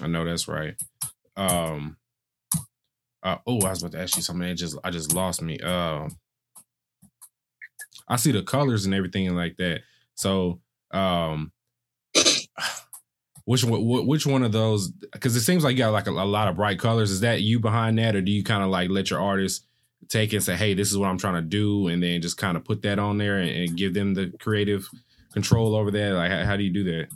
I 0.00 0.06
know 0.06 0.24
that's 0.24 0.48
right. 0.48 0.74
Um 1.36 1.96
uh, 3.22 3.36
oh, 3.46 3.60
I 3.60 3.70
was 3.70 3.82
about 3.82 3.92
to 3.92 4.00
ask 4.00 4.16
you 4.16 4.22
something. 4.22 4.48
It 4.48 4.54
just 4.56 4.76
I 4.82 4.90
just 4.90 5.14
lost 5.14 5.42
me. 5.42 5.58
Um 5.60 6.16
I 8.08 8.16
see 8.16 8.32
the 8.32 8.42
colors 8.42 8.84
and 8.84 8.94
everything 8.94 9.34
like 9.34 9.56
that. 9.58 9.80
So 10.14 10.60
um 10.90 11.52
which 13.44 13.64
one 13.64 14.06
which 14.06 14.26
one 14.26 14.42
of 14.42 14.52
those 14.52 14.90
because 14.90 15.36
it 15.36 15.40
seems 15.40 15.64
like 15.64 15.72
you 15.72 15.78
got 15.78 15.92
like 15.92 16.06
a, 16.06 16.10
a 16.10 16.24
lot 16.24 16.48
of 16.48 16.56
bright 16.56 16.78
colors. 16.78 17.10
Is 17.10 17.20
that 17.20 17.42
you 17.42 17.60
behind 17.60 17.98
that, 17.98 18.14
or 18.14 18.20
do 18.20 18.30
you 18.30 18.44
kind 18.44 18.62
of 18.62 18.70
like 18.70 18.90
let 18.90 19.10
your 19.10 19.20
artists 19.20 19.66
take 20.08 20.32
and 20.32 20.42
say, 20.42 20.56
hey, 20.56 20.74
this 20.74 20.90
is 20.90 20.98
what 20.98 21.08
I'm 21.08 21.18
trying 21.18 21.34
to 21.34 21.42
do, 21.42 21.88
and 21.88 22.02
then 22.02 22.20
just 22.20 22.36
kind 22.36 22.56
of 22.56 22.64
put 22.64 22.82
that 22.82 22.98
on 22.98 23.18
there 23.18 23.38
and, 23.38 23.50
and 23.50 23.76
give 23.76 23.94
them 23.94 24.14
the 24.14 24.32
creative 24.40 24.88
control 25.32 25.74
over 25.74 25.90
that? 25.90 26.12
Like 26.12 26.30
how, 26.30 26.44
how 26.44 26.56
do 26.56 26.64
you 26.64 26.72
do 26.72 26.84
that? 26.84 27.08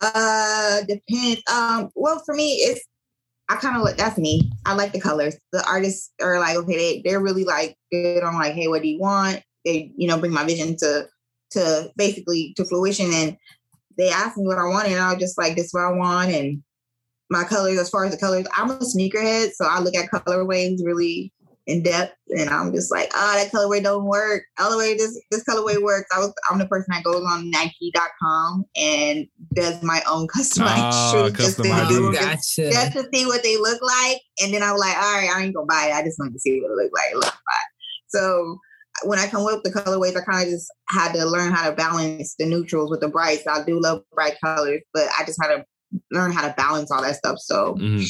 Uh, 0.00 0.82
depends. 0.82 1.42
Um, 1.50 1.90
well, 1.94 2.22
for 2.24 2.34
me, 2.34 2.56
it's 2.56 2.84
I 3.48 3.56
kind 3.56 3.76
of 3.76 3.82
like 3.82 3.96
that's 3.96 4.18
me. 4.18 4.50
I 4.64 4.74
like 4.74 4.92
the 4.92 5.00
colors. 5.00 5.36
The 5.52 5.64
artists 5.66 6.12
are 6.20 6.40
like, 6.40 6.56
okay, 6.56 6.76
they 6.76 7.02
they're 7.04 7.22
really 7.22 7.44
like 7.44 7.76
good 7.92 8.24
on 8.24 8.34
like, 8.34 8.54
hey, 8.54 8.68
what 8.68 8.82
do 8.82 8.88
you 8.88 8.98
want? 8.98 9.42
They 9.64 9.92
you 9.96 10.08
know 10.08 10.18
bring 10.18 10.32
my 10.32 10.44
vision 10.44 10.76
to 10.78 11.08
to 11.52 11.92
basically 11.96 12.54
to 12.56 12.64
fruition, 12.64 13.10
and 13.12 13.36
they 13.96 14.10
ask 14.10 14.36
me 14.36 14.46
what 14.46 14.58
I 14.58 14.64
want, 14.64 14.88
and 14.88 15.00
I 15.00 15.12
was 15.12 15.20
just 15.20 15.38
like, 15.38 15.54
this 15.54 15.66
is 15.66 15.74
what 15.74 15.84
I 15.84 15.92
want, 15.92 16.30
and 16.30 16.62
my 17.30 17.44
colors. 17.44 17.78
As 17.78 17.88
far 17.88 18.04
as 18.04 18.12
the 18.12 18.18
colors, 18.18 18.46
I'm 18.56 18.70
a 18.70 18.78
sneakerhead, 18.78 19.50
so 19.52 19.64
I 19.64 19.80
look 19.80 19.94
at 19.94 20.10
colorways 20.10 20.84
really 20.84 21.32
in 21.66 21.82
depth, 21.82 22.14
and 22.28 22.48
I'm 22.48 22.72
just 22.72 22.92
like, 22.92 23.10
oh, 23.14 23.34
that 23.36 23.50
colorway 23.50 23.82
don't 23.82 24.04
work. 24.04 24.44
Colorway, 24.58 24.96
this 24.96 25.20
this 25.30 25.42
colorway 25.44 25.82
works. 25.82 26.08
I 26.14 26.20
was 26.20 26.32
I'm 26.50 26.58
the 26.58 26.66
person 26.66 26.86
that 26.90 27.04
goes 27.04 27.24
on 27.24 27.50
Nike.com 27.50 28.64
and 28.76 29.26
does 29.54 29.82
my 29.82 30.00
own 30.08 30.26
customized 30.36 30.90
Ah, 30.90 31.12
shoes 31.12 31.32
just 31.36 31.56
to 31.56 31.62
do 31.64 31.70
Oh, 31.70 32.12
just, 32.12 32.56
gotcha. 32.56 32.70
just 32.70 32.92
to 32.92 33.08
see 33.12 33.26
what 33.26 33.42
they 33.42 33.56
look 33.56 33.80
like, 33.82 34.20
and 34.42 34.54
then 34.54 34.62
I'm 34.62 34.76
like, 34.76 34.96
all 34.96 35.14
right, 35.14 35.30
I 35.34 35.42
ain't 35.42 35.54
gonna 35.54 35.66
buy 35.66 35.88
it. 35.90 35.94
I 35.94 36.02
just 36.02 36.18
want 36.18 36.32
to 36.32 36.38
see 36.38 36.60
what 36.60 36.70
it 36.70 36.74
look 36.84 36.92
like. 36.94 37.12
It 37.12 37.16
look 37.16 37.24
fine. 37.24 37.70
So 38.08 38.58
when 39.04 39.18
I 39.18 39.26
come 39.26 39.44
up 39.44 39.60
with 39.62 39.72
the 39.74 39.80
colorways, 39.80 40.16
I 40.16 40.24
kind 40.24 40.46
of 40.46 40.52
just 40.52 40.72
had 40.88 41.12
to 41.12 41.24
learn 41.26 41.52
how 41.52 41.68
to 41.68 41.74
balance 41.76 42.34
the 42.38 42.46
neutrals 42.46 42.90
with 42.90 43.00
the 43.00 43.08
brights. 43.08 43.46
I 43.46 43.64
do 43.64 43.80
love 43.80 44.02
bright 44.14 44.36
colors, 44.42 44.82
but 44.94 45.08
I 45.18 45.24
just 45.24 45.40
had 45.42 45.48
to 45.48 45.64
learn 46.12 46.32
how 46.32 46.46
to 46.46 46.54
balance 46.54 46.90
all 46.90 47.02
that 47.02 47.16
stuff. 47.16 47.38
So 47.38 47.74
hmm 47.74 48.04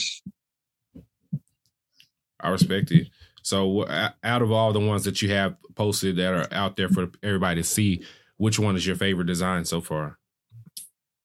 I 2.40 2.50
respect 2.50 2.90
it. 2.90 3.08
So, 3.46 3.86
out 4.24 4.42
of 4.42 4.50
all 4.50 4.72
the 4.72 4.80
ones 4.80 5.04
that 5.04 5.22
you 5.22 5.30
have 5.30 5.54
posted 5.76 6.16
that 6.16 6.34
are 6.34 6.48
out 6.50 6.74
there 6.74 6.88
for 6.88 7.12
everybody 7.22 7.62
to 7.62 7.64
see, 7.64 8.04
which 8.38 8.58
one 8.58 8.74
is 8.74 8.84
your 8.84 8.96
favorite 8.96 9.28
design 9.28 9.64
so 9.64 9.80
far? 9.80 10.18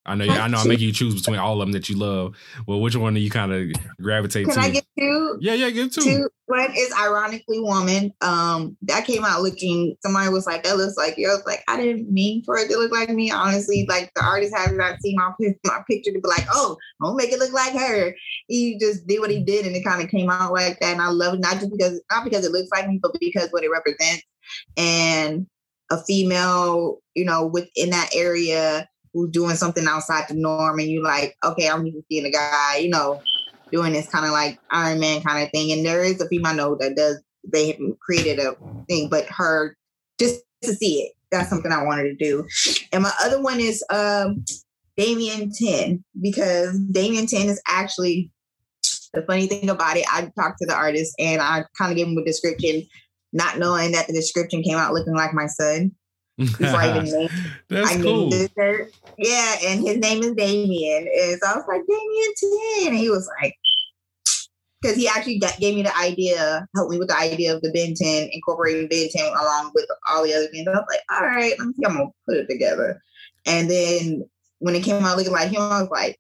I 0.06 0.15
know. 0.15 0.26
I 0.26 0.48
know. 0.48 0.57
I'm 0.57 0.68
making 0.68 0.88
you 0.88 0.94
choose 0.94 1.15
between 1.15 1.40
all 1.40 1.53
of 1.53 1.60
them 1.60 1.73
that 1.73 1.88
you 1.88 1.98
love. 1.98 2.36
Well, 2.68 2.82
which 2.82 2.95
one 2.95 3.14
do 3.14 3.19
you 3.19 3.30
kind 3.30 3.53
of 3.53 3.72
gravitate 4.02 4.45
Can 4.48 4.56
to? 4.56 4.60
Can 4.60 4.69
I 4.69 4.73
get 4.73 4.86
two? 4.98 5.38
yeah, 5.40 5.53
yeah, 5.53 5.69
give 5.69 5.94
two. 5.94 6.02
Two. 6.02 6.30
One 6.48 6.72
is 6.76 6.94
ironically 6.99 7.60
woman. 7.60 8.11
Um, 8.22 8.78
that 8.82 9.06
came 9.06 9.23
out 9.23 9.41
looking. 9.41 9.95
Somebody 10.02 10.30
was 10.30 10.48
like, 10.48 10.64
"That 10.64 10.78
looks 10.78 10.98
like 10.98 11.18
you." 11.18 11.30
I 11.30 11.36
was 11.36 11.45
like, 11.45 11.64
"I 11.68 11.78
didn't 11.78 12.11
mean 12.11 12.44
for 12.44 12.57
it 12.57 12.69
to 12.69 12.78
look 12.78 12.91
like 12.91 13.10
me." 13.10 13.32
Honestly, 13.32 13.86
like 13.88 14.11
the 14.15 14.23
artist 14.23 14.56
has 14.56 14.73
not 14.73 14.99
seen 15.02 15.15
my 15.18 15.32
my 15.65 15.82
picture 15.88 16.11
to 16.11 16.19
be 16.19 16.28
like, 16.28 16.48
"Oh, 16.52 16.78
I'll 17.02 17.14
make 17.14 17.32
it 17.32 17.40
look 17.40 17.53
like 17.53 17.73
her." 17.73 18.15
He 18.48 18.80
just 18.80 19.06
did 19.06 19.19
what 19.19 19.32
he 19.32 19.44
did, 19.44 19.68
and 19.68 19.76
it 19.76 19.84
kind 19.84 20.03
of 20.03 20.10
came 20.10 20.32
out 20.32 20.52
like 20.52 20.80
that. 20.80 20.94
And 20.94 21.02
I 21.02 21.10
love 21.10 21.36
it 21.36 21.41
not 21.41 21.60
just 21.60 21.72
because 21.72 22.02
not 22.10 22.23
because 22.23 22.44
it 22.44 22.52
looks 22.52 22.69
like 22.73 22.88
me, 22.88 22.99
but 23.02 23.15
because 23.19 23.49
what 23.52 23.64
it 23.64 23.69
represents 23.69 24.23
and 24.78 25.45
a 25.91 26.03
female, 26.03 26.99
you 27.14 27.26
know, 27.26 27.45
within 27.45 27.91
that 27.91 28.10
area 28.15 28.88
who's 29.13 29.31
doing 29.31 29.55
something 29.55 29.85
outside 29.88 30.25
the 30.27 30.35
norm, 30.35 30.79
and 30.79 30.89
you 30.89 31.03
like, 31.03 31.35
okay, 31.43 31.69
I'm 31.69 31.85
used 31.85 31.97
to 31.97 32.03
seeing 32.09 32.25
a 32.25 32.31
guy, 32.31 32.77
you 32.77 32.89
know, 32.89 33.21
doing 33.71 33.93
this 33.93 34.09
kind 34.09 34.25
of 34.25 34.31
like 34.31 34.59
Iron 34.69 34.99
Man 34.99 35.21
kind 35.21 35.43
of 35.43 35.51
thing. 35.51 35.71
And 35.71 35.85
there 35.85 36.03
is 36.03 36.21
a 36.21 36.27
female 36.27 36.53
note 36.53 36.79
that 36.79 36.95
does 36.95 37.21
they 37.51 37.79
created 38.01 38.39
a 38.39 38.55
thing, 38.88 39.09
but 39.09 39.25
her 39.25 39.75
just 40.19 40.41
to 40.61 40.73
see 40.73 41.01
it, 41.01 41.13
that's 41.31 41.49
something 41.49 41.71
I 41.71 41.83
wanted 41.83 42.03
to 42.03 42.15
do. 42.15 42.47
And 42.91 43.03
my 43.03 43.11
other 43.21 43.41
one 43.41 43.59
is 43.59 43.83
um 43.89 44.45
Damien 44.97 45.51
10, 45.51 46.03
because 46.21 46.77
Damien 46.91 47.25
10 47.25 47.47
is 47.47 47.61
actually 47.67 48.31
the 49.13 49.23
funny 49.23 49.47
thing 49.47 49.69
about 49.69 49.97
it, 49.97 50.05
I 50.11 50.31
talked 50.39 50.59
to 50.59 50.67
the 50.67 50.75
artist 50.75 51.15
and 51.19 51.41
I 51.41 51.65
kind 51.77 51.91
of 51.91 51.97
gave 51.97 52.07
him 52.07 52.17
a 52.17 52.23
description, 52.23 52.83
not 53.33 53.57
knowing 53.57 53.91
that 53.93 54.07
the 54.07 54.13
description 54.13 54.63
came 54.63 54.77
out 54.77 54.93
looking 54.93 55.15
like 55.15 55.33
my 55.33 55.47
son 55.47 55.91
before 56.37 56.79
I 56.79 56.89
even 56.89 57.03
named 57.03 57.31
That's 57.69 57.91
I 57.91 58.01
cool. 58.01 58.29
named 58.29 58.31
this 58.31 58.49
shirt. 58.57 58.91
Yeah, 59.17 59.55
and 59.65 59.81
his 59.81 59.97
name 59.97 60.23
is 60.23 60.33
Damien. 60.33 61.07
And 61.07 61.39
so 61.41 61.49
I 61.49 61.55
was 61.55 61.65
like, 61.67 61.81
Damien 61.87 62.33
10. 62.83 62.87
And 62.93 62.97
he 62.97 63.09
was 63.09 63.29
like, 63.41 63.55
because 64.81 64.97
he 64.97 65.07
actually 65.07 65.37
got, 65.39 65.57
gave 65.59 65.75
me 65.75 65.83
the 65.83 65.95
idea, 65.97 66.67
helped 66.75 66.91
me 66.91 66.97
with 66.97 67.09
the 67.09 67.17
idea 67.17 67.55
of 67.55 67.61
the 67.61 67.71
Ben 67.71 67.93
10, 67.93 68.29
incorporating 68.31 68.87
Ben 68.87 69.09
10 69.09 69.25
along 69.25 69.71
with 69.75 69.85
all 70.09 70.23
the 70.23 70.33
other 70.33 70.47
things. 70.47 70.67
I 70.67 70.71
was 70.71 70.85
like, 70.89 71.01
all 71.11 71.27
right, 71.27 71.53
let 71.59 71.67
me 71.67 71.73
see, 71.73 71.85
I'm 71.85 71.97
going 71.97 72.07
to 72.07 72.13
put 72.27 72.37
it 72.37 72.49
together. 72.49 73.01
And 73.45 73.69
then 73.69 74.23
when 74.59 74.75
it 74.75 74.83
came 74.83 75.03
out 75.03 75.17
looking 75.17 75.33
like 75.33 75.49
him, 75.49 75.61
I 75.61 75.81
was 75.81 75.89
like, 75.91 76.19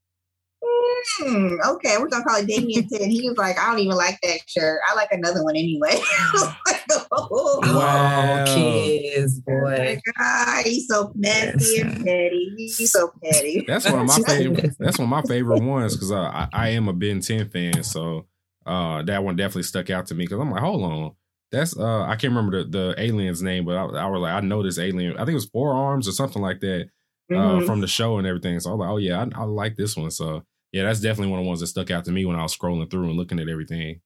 hmm, 0.63 1.55
okay, 1.67 1.97
we're 1.97 2.07
going 2.07 2.23
to 2.23 2.27
call 2.27 2.37
it 2.39 2.47
Damien 2.47 2.87
10. 2.87 3.09
He 3.09 3.27
was 3.27 3.37
like, 3.37 3.57
I 3.57 3.69
don't 3.69 3.79
even 3.79 3.95
like 3.97 4.19
that 4.21 4.39
shirt. 4.47 4.79
I 4.89 4.95
like 4.95 5.09
another 5.11 5.43
one 5.43 5.55
anyway. 5.55 5.89
I 5.93 6.29
was 6.33 6.55
like, 6.67 7.07
oh, 7.11 7.59
Wow. 7.63 8.43
Oh, 8.47 8.55
kids, 8.55 9.39
boy. 9.41 9.99
God, 10.17 10.65
he's 10.65 10.87
so 10.87 11.11
messy 11.15 11.79
and 11.81 12.05
petty. 12.05 12.53
He's 12.57 12.91
so 12.91 13.11
petty. 13.23 13.63
That's 13.67 13.85
one 13.89 13.99
of 14.01 14.07
my 14.07 14.17
favorite. 14.27 14.75
That's 14.79 14.97
one 14.99 15.05
of 15.05 15.09
my 15.09 15.21
favorite 15.23 15.63
ones 15.63 15.95
because 15.95 16.11
uh, 16.11 16.19
I, 16.21 16.47
I 16.53 16.69
am 16.69 16.87
a 16.87 16.93
Ben 16.93 17.19
10 17.21 17.49
fan, 17.49 17.83
so 17.83 18.27
uh, 18.65 19.01
that 19.03 19.23
one 19.23 19.35
definitely 19.35 19.63
stuck 19.63 19.89
out 19.89 20.05
to 20.07 20.15
me 20.15 20.25
because 20.25 20.39
I'm 20.39 20.51
like, 20.51 20.61
hold 20.61 20.83
on, 20.83 21.11
that's 21.51 21.77
uh, 21.77 22.03
I 22.03 22.15
can't 22.15 22.33
remember 22.33 22.63
the, 22.63 22.69
the 22.69 22.95
alien's 23.01 23.41
name, 23.41 23.65
but 23.65 23.75
I, 23.75 23.83
I 23.83 24.07
was 24.07 24.21
like, 24.21 24.33
I 24.33 24.39
know 24.41 24.61
this 24.63 24.77
alien. 24.79 25.13
I 25.15 25.19
think 25.19 25.31
it 25.31 25.33
was 25.35 25.49
Four 25.49 25.73
Arms 25.73 26.07
or 26.07 26.11
something 26.11 26.41
like 26.41 26.59
that 26.61 26.89
uh, 27.31 27.35
Mhm. 27.35 27.65
from 27.65 27.81
the 27.81 27.87
show 27.87 28.17
and 28.17 28.27
everything. 28.27 28.59
So 28.59 28.69
I 28.69 28.73
was 28.73 28.79
like, 28.79 28.89
oh 28.89 28.97
yeah, 28.97 29.25
I, 29.35 29.41
I 29.41 29.43
like 29.45 29.75
this 29.77 29.97
one. 29.97 30.11
So 30.11 30.43
yeah, 30.71 30.83
that's 30.83 30.99
definitely 30.99 31.31
one 31.31 31.39
of 31.39 31.45
the 31.45 31.49
ones 31.49 31.59
that 31.59 31.67
stuck 31.67 31.91
out 31.91 32.05
to 32.05 32.11
me 32.11 32.25
when 32.25 32.35
I 32.35 32.43
was 32.43 32.55
scrolling 32.57 32.89
through 32.89 33.09
and 33.09 33.17
looking 33.17 33.39
at 33.39 33.49
everything. 33.49 34.01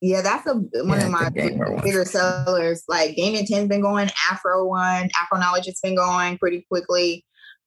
Yeah, 0.00 0.22
that's 0.22 0.46
a 0.46 0.54
one 0.54 0.98
Yeah, 0.98 1.04
of 1.06 1.10
my 1.10 1.28
the 1.28 1.52
one. 1.52 1.80
bigger 1.82 2.04
sellers. 2.06 2.82
Like 2.88 3.16
Damien 3.16 3.44
10's 3.44 3.68
been 3.68 3.82
going, 3.82 4.10
Afro 4.30 4.64
one, 4.64 5.10
Afro 5.18 5.38
Knowledge 5.38 5.66
has 5.66 5.78
been 5.82 5.94
going 5.94 6.38
pretty 6.38 6.64
quickly. 6.70 7.24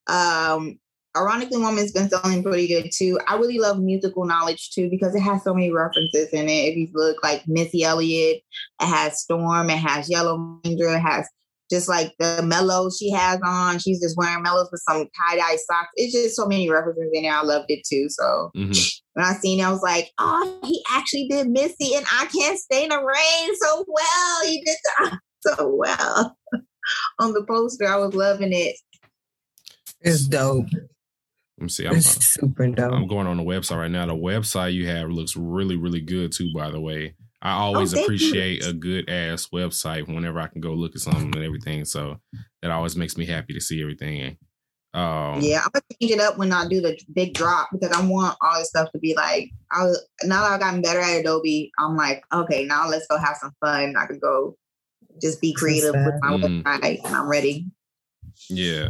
Um, 0.08 0.80
Ironically 1.16 1.60
Woman's 1.62 1.92
been 1.92 2.10
selling 2.10 2.42
pretty 2.42 2.68
good 2.68 2.90
too. 2.92 3.20
I 3.28 3.36
really 3.36 3.60
love 3.60 3.80
musical 3.80 4.26
knowledge 4.26 4.72
too 4.72 4.90
because 4.90 5.14
it 5.14 5.20
has 5.22 5.44
so 5.44 5.54
many 5.54 5.72
references 5.72 6.30
in 6.30 6.50
it. 6.50 6.70
If 6.70 6.76
you 6.76 6.88
look 6.94 7.22
like 7.24 7.48
Missy 7.48 7.84
Elliott, 7.84 8.42
it 8.82 8.86
has 8.86 9.22
Storm, 9.22 9.70
it 9.70 9.78
has 9.78 10.10
Yellow 10.10 10.60
Ranger, 10.66 10.88
it 10.90 11.02
has 11.02 11.30
just 11.74 11.90
like 11.90 12.14
the 12.20 12.42
mellows 12.44 12.98
she 13.00 13.10
has 13.12 13.40
on. 13.46 13.80
She's 13.80 14.00
just 14.02 14.16
wearing 14.18 14.44
mellows 14.44 14.70
with 14.72 14.82
some 14.88 14.98
tie-dye 15.04 15.58
socks. 15.58 15.90
It's 15.96 16.14
just 16.14 16.36
so 16.36 16.46
many 16.46 16.70
references 16.70 17.10
in 17.14 17.24
there. 17.24 17.34
I 17.34 17.42
loved 17.44 17.66
it 17.70 17.86
too. 17.88 18.06
So 18.10 18.52
Mhm. 18.56 18.94
when 19.14 19.26
I 19.26 19.34
seen 19.34 19.60
it, 19.60 19.64
I 19.64 19.72
was 19.72 19.82
like, 19.82 20.12
oh, 20.20 20.60
he 20.64 20.84
actually 20.92 21.28
did 21.28 21.50
Missy 21.50 21.96
and 21.96 22.06
I 22.12 22.26
Can't 22.28 22.60
Stay 22.60 22.84
in 22.84 22.90
the 22.90 22.98
Rain 22.98 23.56
so 23.56 23.86
well. 23.88 24.46
He 24.46 24.62
did 24.64 24.78
that 25.00 25.20
so 25.42 25.76
well. 25.76 26.38
On 27.20 27.34
the 27.34 27.44
poster, 27.46 27.88
I 27.88 27.98
was 27.98 28.14
loving 28.14 28.54
it. 28.54 28.76
It's 30.02 30.28
dope. 30.28 30.68
Let 31.58 31.64
me 31.64 31.70
see. 31.70 31.88
I'm, 31.88 31.96
It's 31.96 32.34
super 32.34 32.64
I'm 32.64 33.08
going 33.08 33.26
on 33.28 33.38
the 33.38 33.44
website 33.44 33.78
right 33.78 33.92
now. 33.92 34.06
The 34.06 34.14
website 34.14 34.74
you 34.74 34.88
have 34.88 35.10
looks 35.10 35.38
really, 35.38 35.78
really 35.78 36.02
good 36.02 36.34
too. 36.34 36.52
By 36.54 36.72
the 36.72 36.82
way, 36.82 37.16
I 37.44 37.52
always 37.52 37.94
Oh, 37.94 37.98
thank 37.98 38.06
you. 38.06 38.06
appreciate 38.06 38.66
a 38.66 38.72
good 38.74 39.10
ass 39.10 39.48
website 39.54 40.08
whenever 40.08 40.40
I 40.40 40.48
can 40.48 40.62
go 40.62 40.74
look 40.74 40.96
at 40.96 41.02
something 41.02 41.36
and 41.36 41.44
everything. 41.44 41.84
So 41.84 42.20
that 42.62 42.72
always 42.72 42.96
makes 42.96 43.18
me 43.18 43.26
happy 43.26 43.54
to 43.54 43.60
see 43.60 43.82
everything. 43.82 44.38
Um, 44.94 45.42
Yeah, 45.42 45.60
I'm 45.62 45.70
gonna 45.74 45.84
change 46.02 46.12
it 46.14 46.22
up 46.22 46.38
when 46.38 46.54
I 46.54 46.68
do 46.70 46.80
the 46.80 46.98
big 47.14 47.34
drop 47.34 47.68
because 47.74 47.92
I 47.92 48.06
want 48.08 48.38
all 48.42 48.58
this 48.60 48.70
stuff 48.70 48.92
to 48.94 49.00
be 49.00 49.14
like. 49.16 49.52
I 49.72 49.84
was, 49.84 50.08
now 50.24 50.42
that 50.44 50.52
I've 50.54 50.60
gotten 50.62 50.82
better 50.82 51.00
at 51.02 51.20
Adobe, 51.20 51.72
I'm 51.80 51.98
like, 51.98 52.24
okay, 52.32 52.64
now 52.66 52.88
let's 52.88 53.08
go 53.08 53.18
have 53.18 53.36
some 53.38 53.52
fun. 53.60 53.96
I 53.98 54.06
can 54.06 54.20
go 54.20 54.56
just 55.22 55.42
be 55.42 55.54
creative 55.54 55.94
with 55.96 56.14
my 56.22 56.30
Mhm. 56.38 56.64
website, 56.64 57.04
and 57.04 57.16
I'm 57.16 57.28
ready. 57.28 57.66
yeah. 58.50 58.90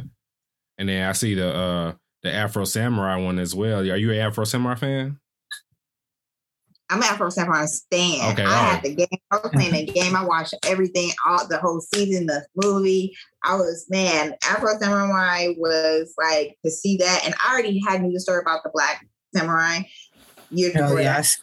And 0.78 0.90
then 0.90 1.08
I 1.10 1.14
see 1.14 1.34
the 1.36 1.54
uh 1.56 1.94
the 2.22 2.32
Afro 2.32 2.66
Samurai 2.66 3.16
one 3.18 3.40
as 3.40 3.56
well. 3.56 3.80
Are 3.80 3.98
you 3.98 4.12
an 4.12 4.20
Afro 4.20 4.44
Samurai 4.46 4.76
fan? 4.76 5.20
I'm 6.90 7.02
at 7.02 7.14
Afro 7.14 7.30
Samurai 7.30 7.66
Stand. 7.66 8.34
Okay, 8.34 8.44
I 8.44 8.46
all 8.46 8.64
had 8.66 8.74
right. 8.76 8.84
the 8.84 8.96
game. 8.96 9.08
I 9.32 9.38
was 9.38 9.52
playing 9.54 9.72
the 9.72 9.92
game. 9.94 10.16
I 10.16 10.26
watched 10.26 10.54
everything, 10.68 11.12
all 11.28 11.48
the 11.48 11.58
whole 11.58 11.82
season, 11.82 12.26
the 12.28 12.46
movie. 12.56 13.16
I 13.44 13.56
was 13.56 13.86
man, 13.90 14.36
Afro 14.44 14.78
Samurai 14.80 15.50
was 15.58 16.14
like 16.18 16.58
to 16.64 16.72
see 16.72 16.98
that, 16.98 17.22
and 17.26 17.34
I 17.44 17.54
already 17.54 17.82
had 17.88 18.02
knew 18.02 18.12
the 18.12 18.20
story 18.20 18.42
about 18.42 18.64
the 18.64 18.72
Black 18.74 19.06
Samurai 19.36 19.80
years 20.50 20.74
Oh 20.76 20.82
before. 20.84 20.98
that. 20.98 21.04
yes. 21.04 21.38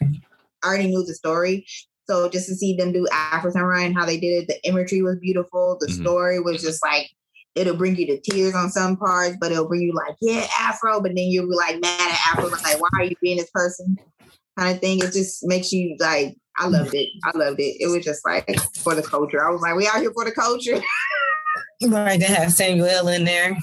I 0.62 0.68
already 0.68 0.88
knew 0.88 1.04
the 1.04 1.14
story. 1.14 1.66
So 2.08 2.28
just 2.28 2.48
to 2.48 2.54
see 2.54 2.76
them 2.76 2.92
do 2.92 3.06
Afro 3.12 3.50
Samurai 3.50 3.82
and 3.82 3.94
how 3.94 4.04
they 4.04 4.18
did 4.18 4.42
it, 4.42 4.48
the 4.48 4.68
imagery 4.68 5.00
was 5.02 5.16
beautiful. 5.20 5.76
The 5.80 5.86
Mhm. 5.86 6.00
story 6.00 6.40
was 6.40 6.60
just 6.62 6.82
like 6.84 7.08
it'll 7.56 7.76
bring 7.76 7.96
you 7.96 8.06
to 8.06 8.20
tears 8.20 8.54
on 8.54 8.70
some 8.70 8.96
parts, 8.96 9.36
but 9.40 9.50
it'll 9.50 9.66
bring 9.66 9.82
you 9.82 9.92
like, 9.92 10.14
yeah, 10.20 10.46
Afro, 10.60 11.00
but 11.00 11.08
then 11.16 11.26
you'll 11.26 11.48
be 11.48 11.56
like 11.56 11.80
mad 11.80 12.10
at 12.12 12.18
Afro, 12.32 12.48
like, 12.48 12.80
why 12.80 12.88
are 12.98 13.04
you 13.04 13.16
being 13.20 13.38
this 13.38 13.50
person? 13.52 13.98
Kind 14.60 14.74
of 14.74 14.80
thing. 14.80 14.98
It 14.98 15.12
just 15.12 15.46
makes 15.46 15.72
you 15.72 15.96
like, 15.98 16.36
I 16.58 16.66
loved 16.66 16.94
it. 16.94 17.08
I 17.24 17.30
loved 17.36 17.58
it. 17.60 17.76
It 17.80 17.86
was 17.90 18.04
just 18.04 18.20
like 18.26 18.46
for 18.76 18.94
the 18.94 19.02
culture. 19.02 19.42
I 19.42 19.50
was 19.50 19.62
like, 19.62 19.74
we 19.74 19.86
out 19.88 20.00
here 20.00 20.12
for 20.12 20.24
the 20.24 20.32
culture. 20.32 20.80
Right, 21.82 22.20
they 22.20 22.26
have 22.26 22.52
Samuel 22.52 23.08
in 23.08 23.24
there. 23.24 23.56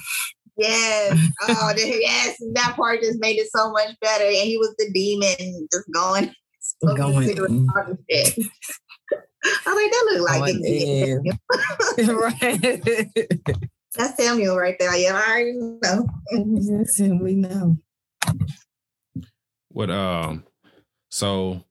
yes. 0.56 1.16
Oh, 1.48 1.72
the- 1.74 1.98
yes. 2.00 2.36
That 2.54 2.74
part 2.74 3.00
just 3.00 3.20
made 3.20 3.38
it 3.38 3.48
so 3.54 3.70
much 3.70 3.94
better. 4.02 4.24
And 4.24 4.34
he 4.34 4.58
was 4.58 4.74
the 4.76 4.90
demon 4.92 5.68
just 5.72 5.88
going. 5.94 6.34
Going. 6.96 7.28
I'm 7.38 7.96
like, 9.74 9.90
that 9.90 10.08
look 10.12 10.28
like 10.28 10.40
Going 10.40 10.60
it. 10.64 11.22
in. 11.98 12.16
right. 12.16 13.08
That's 13.94 14.16
Samuel 14.22 14.56
right 14.58 14.76
there. 14.80 14.94
Yeah, 14.96 15.14
I 15.14 15.30
already 15.30 15.52
know. 15.54 16.06
yes, 16.32 16.98
and 16.98 17.20
we 17.22 17.36
know. 17.36 17.78
What 19.70 19.90
um 19.90 20.44
so 21.08 21.62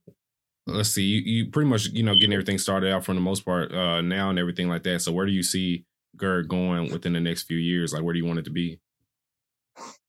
let's 0.65 0.89
see, 0.89 1.03
you, 1.03 1.21
you 1.21 1.51
pretty 1.51 1.69
much, 1.69 1.87
you 1.87 2.03
know, 2.03 2.13
getting 2.13 2.33
everything 2.33 2.57
started 2.57 2.91
out 2.91 3.05
for 3.05 3.13
the 3.13 3.19
most 3.19 3.45
part 3.45 3.71
uh 3.73 4.01
now 4.01 4.29
and 4.29 4.39
everything 4.39 4.67
like 4.67 4.83
that. 4.83 5.01
So 5.01 5.11
where 5.11 5.25
do 5.25 5.31
you 5.31 5.43
see 5.43 5.85
Gerd 6.15 6.47
going 6.47 6.91
within 6.91 7.13
the 7.13 7.19
next 7.19 7.43
few 7.43 7.57
years? 7.57 7.93
Like 7.93 8.03
where 8.03 8.13
do 8.13 8.19
you 8.19 8.25
want 8.25 8.39
it 8.39 8.45
to 8.45 8.51
be? 8.51 8.79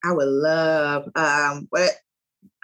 I 0.04 0.12
would 0.12 0.28
love 0.28 1.08
um 1.14 1.66
what 1.70 1.90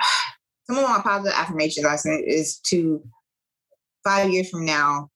some 0.67 0.79
of 0.79 0.89
my 0.89 1.01
positive 1.03 1.39
affirmations 1.39 1.87
I 1.87 1.97
think 1.97 2.27
is 2.27 2.59
to 2.67 3.03
five 4.03 4.31
years 4.31 4.51
from 4.51 4.65
now 4.65 5.11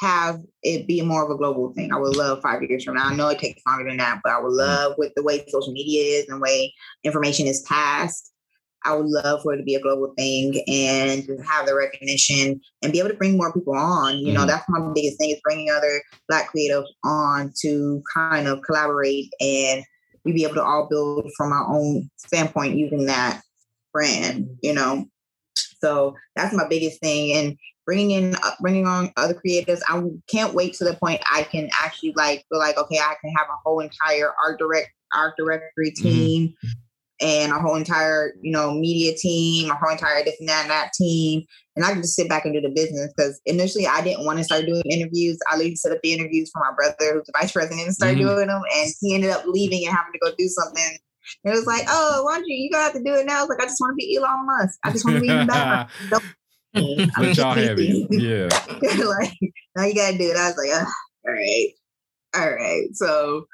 have 0.00 0.40
it 0.62 0.86
be 0.86 1.02
more 1.02 1.24
of 1.24 1.30
a 1.30 1.36
global 1.36 1.72
thing. 1.74 1.92
I 1.92 1.98
would 1.98 2.16
love 2.16 2.40
five 2.40 2.62
years 2.62 2.84
from 2.84 2.94
now. 2.94 3.08
I 3.08 3.14
know 3.14 3.28
it 3.28 3.38
takes 3.38 3.62
longer 3.66 3.84
than 3.88 3.98
that, 3.98 4.20
but 4.24 4.32
I 4.32 4.40
would 4.40 4.52
love 4.52 4.94
with 4.96 5.12
the 5.14 5.22
way 5.22 5.44
social 5.46 5.72
media 5.72 6.20
is 6.20 6.28
and 6.28 6.38
the 6.38 6.42
way 6.42 6.72
information 7.04 7.46
is 7.46 7.60
passed. 7.62 8.32
I 8.84 8.94
would 8.94 9.06
love 9.06 9.42
for 9.42 9.54
it 9.54 9.58
to 9.58 9.62
be 9.62 9.74
a 9.74 9.80
global 9.80 10.14
thing 10.16 10.62
and 10.66 11.28
have 11.46 11.66
the 11.66 11.74
recognition 11.74 12.60
and 12.82 12.92
be 12.92 12.98
able 12.98 13.10
to 13.10 13.14
bring 13.16 13.36
more 13.36 13.52
people 13.52 13.74
on. 13.74 14.18
You 14.18 14.32
know, 14.32 14.42
Mhm. 14.42 14.48
that's 14.48 14.68
my 14.68 14.80
biggest 14.94 15.18
thing 15.18 15.30
is 15.30 15.40
bringing 15.44 15.70
other 15.70 16.02
Black 16.28 16.50
creatives 16.54 16.86
on 17.04 17.52
to 17.60 18.02
kind 18.14 18.48
of 18.48 18.62
collaborate 18.62 19.32
and 19.40 19.84
we 20.24 20.32
be 20.32 20.44
able 20.44 20.54
to 20.54 20.62
all 20.62 20.86
build 20.88 21.30
from 21.36 21.52
our 21.52 21.66
own 21.74 22.10
standpoint 22.16 22.76
using 22.76 23.06
that 23.06 23.42
brand, 23.92 24.48
you 24.62 24.72
know. 24.72 25.06
So 25.82 26.14
that's 26.36 26.54
my 26.54 26.68
biggest 26.68 27.00
thing, 27.00 27.32
and 27.32 27.56
bringing 27.86 28.10
in, 28.10 28.34
uh, 28.36 28.50
bringing 28.60 28.86
on 28.86 29.12
other 29.16 29.34
creators. 29.34 29.82
I 29.88 30.02
can't 30.30 30.54
wait 30.54 30.74
to 30.74 30.84
the 30.84 30.94
point 30.94 31.22
I 31.32 31.42
can 31.44 31.70
actually 31.82 32.12
like 32.16 32.44
feel 32.50 32.58
like 32.58 32.76
okay, 32.76 32.98
I 32.98 33.14
can 33.20 33.32
have 33.36 33.48
a 33.48 33.56
whole 33.64 33.80
entire 33.80 34.32
art 34.44 34.58
direct 34.58 34.90
art 35.14 35.34
directory 35.38 35.90
team, 35.90 36.54
and 37.20 37.52
a 37.52 37.58
whole 37.58 37.76
entire, 37.76 38.32
you 38.40 38.52
know, 38.52 38.72
media 38.72 39.14
team, 39.16 39.70
a 39.70 39.74
whole 39.74 39.90
entire 39.90 40.24
this 40.24 40.36
and 40.40 40.48
that 40.48 40.62
and 40.62 40.70
that 40.70 40.92
team. 40.94 41.42
And 41.76 41.84
I 41.84 41.92
could 41.92 42.02
just 42.02 42.16
sit 42.16 42.28
back 42.28 42.44
and 42.44 42.54
do 42.54 42.60
the 42.60 42.68
business 42.74 43.12
because 43.16 43.40
initially 43.46 43.86
I 43.86 44.02
didn't 44.02 44.24
want 44.26 44.38
to 44.38 44.44
start 44.44 44.66
doing 44.66 44.82
interviews. 44.90 45.38
I 45.50 45.56
literally 45.56 45.76
set 45.76 45.92
up 45.92 45.98
the 46.02 46.12
interviews 46.12 46.50
for 46.52 46.60
my 46.60 46.74
brother, 46.74 47.14
who's 47.14 47.26
the 47.26 47.32
vice 47.38 47.52
president, 47.52 47.86
and 47.86 47.94
started 47.94 48.18
Mhm. 48.18 48.28
doing 48.28 48.46
them. 48.48 48.62
And 48.76 48.92
he 49.00 49.14
ended 49.14 49.30
up 49.30 49.44
leaving 49.46 49.86
and 49.86 49.96
having 49.96 50.12
to 50.12 50.18
go 50.18 50.32
do 50.36 50.48
something. 50.48 50.98
And 51.44 51.54
it 51.54 51.56
was 51.56 51.66
like, 51.66 51.84
oh, 51.88 52.24
why 52.24 52.34
don't 52.36 52.46
you? 52.46 52.56
You 52.56 52.70
gotta 52.70 52.84
have 52.84 52.92
to 52.94 53.02
do 53.02 53.14
it 53.14 53.26
now. 53.26 53.38
I 53.38 53.40
was 53.42 53.50
like, 53.50 53.62
I 53.62 53.66
just 53.66 53.80
want 53.80 53.92
to 53.92 53.96
be 53.96 54.16
Elon 54.16 54.46
Musk. 54.46 54.78
I 54.84 54.90
just 54.90 55.04
want 55.04 55.16
to 55.16 55.20
be 55.20 55.28
background. 55.28 55.88
I'm 56.74 57.26
Let 57.26 57.36
y'all 57.36 57.54
busy. 57.54 58.06
Yeah. 58.10 58.48
like 59.06 59.38
now 59.76 59.84
you 59.84 59.94
gotta 59.94 60.18
do 60.18 60.30
it. 60.30 60.36
I 60.36 60.48
was 60.48 60.56
like, 60.56 60.70
"Ugh, 60.72 60.86
all 61.26 61.32
right, 61.32 61.68
all 62.34 62.50
right. 62.54 62.86
So, 62.92 63.46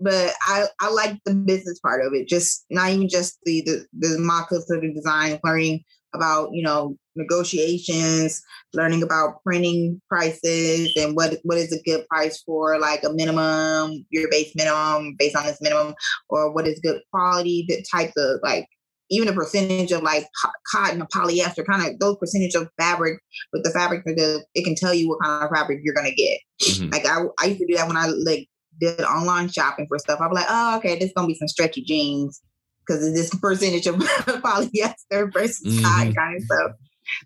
but 0.00 0.32
I 0.46 0.66
I 0.80 0.90
like 0.90 1.18
the 1.24 1.34
business 1.34 1.78
part 1.80 2.04
of 2.04 2.12
it. 2.12 2.28
Just 2.28 2.64
not 2.70 2.90
even 2.90 3.08
just 3.08 3.38
the 3.44 3.62
the, 3.62 3.86
the 3.98 4.18
mock-ups 4.18 4.70
or 4.70 4.80
the 4.80 4.92
design, 4.92 5.40
learning 5.44 5.84
about 6.14 6.50
you 6.52 6.62
know 6.62 6.96
negotiations, 7.16 8.42
learning 8.72 9.02
about 9.02 9.42
printing 9.44 10.00
prices 10.08 10.92
and 10.96 11.14
what 11.16 11.38
what 11.42 11.58
is 11.58 11.72
a 11.72 11.82
good 11.82 12.06
price 12.08 12.42
for 12.44 12.78
like 12.78 13.04
a 13.04 13.12
minimum, 13.12 14.04
your 14.10 14.28
base 14.30 14.52
minimum 14.56 15.14
based 15.18 15.36
on 15.36 15.46
this 15.46 15.60
minimum, 15.60 15.94
or 16.28 16.52
what 16.52 16.66
is 16.66 16.80
good 16.80 17.00
quality, 17.12 17.64
the 17.68 17.84
types 17.90 18.14
of 18.16 18.40
like 18.42 18.66
even 19.10 19.28
a 19.28 19.32
percentage 19.32 19.92
of 19.92 20.02
like 20.02 20.26
cotton 20.72 21.02
or 21.02 21.06
polyester, 21.06 21.64
kind 21.64 21.86
of 21.86 21.98
those 21.98 22.16
percentage 22.18 22.54
of 22.54 22.68
fabric 22.78 23.20
with 23.52 23.62
the 23.62 23.70
fabric, 23.70 24.02
the, 24.04 24.42
it 24.54 24.64
can 24.64 24.74
tell 24.74 24.94
you 24.94 25.08
what 25.08 25.20
kind 25.22 25.44
of 25.44 25.50
fabric 25.54 25.80
you're 25.84 25.94
gonna 25.94 26.14
get. 26.14 26.40
Mhm. 26.62 26.92
Like 26.92 27.06
I, 27.06 27.22
I 27.40 27.46
used 27.46 27.60
to 27.60 27.66
do 27.66 27.76
that 27.76 27.86
when 27.86 27.96
I 27.96 28.06
like 28.06 28.48
did 28.80 29.00
online 29.00 29.48
shopping 29.48 29.86
for 29.88 29.98
stuff. 29.98 30.18
Be 30.18 30.34
like, 30.34 30.46
oh, 30.48 30.76
okay, 30.78 30.94
this 30.94 31.08
is 31.08 31.12
gonna 31.14 31.28
be 31.28 31.34
some 31.34 31.48
stretchy 31.48 31.82
jeans 31.82 32.40
because 32.86 33.06
of 33.06 33.14
this 33.14 33.34
percentage 33.34 33.86
of 33.86 33.96
polyester 33.96 35.32
versus 35.32 35.82
cotton 35.82 36.12
Mhm. 36.12 36.16
kind 36.16 36.36
of 36.36 36.42
stuff. 36.42 36.72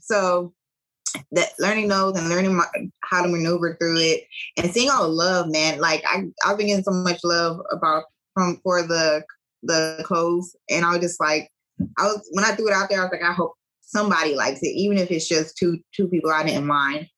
So 0.03 0.53
that 1.33 1.49
learning 1.59 1.89
those 1.89 2.17
and 2.17 2.29
learning 2.29 2.55
my, 2.55 2.67
how 3.05 3.23
to 3.23 3.29
maneuver 3.29 3.77
through 3.81 3.99
it 3.99 4.25
and 4.57 4.71
seeing 4.73 4.91
all 4.91 5.03
the 5.05 5.09
love, 5.09 5.51
man. 5.51 5.81
Like 5.81 6.05
I, 6.07 6.25
I've 6.45 6.59
been 6.59 6.69
getting 6.69 6.85
so 6.85 6.93
much 6.93 7.21
love 7.25 7.61
about 7.73 8.05
from 8.35 8.61
for 8.63 8.83
the 8.83 9.25
the 9.63 10.03
clothes, 10.05 10.55
and 10.71 10.85
I 10.85 10.91
was 10.93 11.01
just 11.01 11.21
like, 11.21 11.51
I 11.99 12.05
was 12.05 12.29
when 12.33 12.45
I 12.45 12.53
threw 12.53 12.69
it 12.69 12.75
out 12.75 12.89
there, 12.89 13.01
I 13.01 13.05
was 13.05 13.13
like, 13.13 13.23
I 13.23 13.33
hope 13.33 13.55
somebody 13.81 14.35
likes 14.35 14.61
it, 14.63 14.69
even 14.69 14.99
if 14.99 15.11
it's 15.11 15.29
just 15.29 15.57
two 15.57 15.79
two 15.95 16.09
people 16.09 16.31
I 16.31 16.45
didn't 16.45 16.67
mind. 16.67 17.09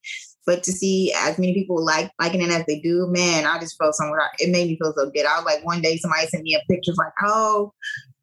But 0.51 0.65
to 0.65 0.73
see 0.73 1.13
as 1.17 1.39
many 1.39 1.55
people 1.55 1.81
like 1.85 2.11
liking 2.19 2.43
it 2.43 2.51
as 2.51 2.67
they 2.67 2.81
do, 2.81 3.07
man, 3.07 3.47
I 3.47 3.61
just 3.61 3.79
felt 3.79 3.95
somewhere. 3.95 4.21
It 4.41 4.51
made 4.51 4.67
me 4.67 4.77
feel 4.83 4.93
so 4.97 5.09
good. 5.09 5.25
I 5.25 5.37
was 5.37 5.45
like, 5.45 5.65
one 5.65 5.81
day 5.81 5.97
somebody 5.97 6.27
sent 6.27 6.43
me 6.43 6.57
a 6.57 6.67
picture, 6.69 6.91
like, 6.99 7.13
oh, 7.23 7.73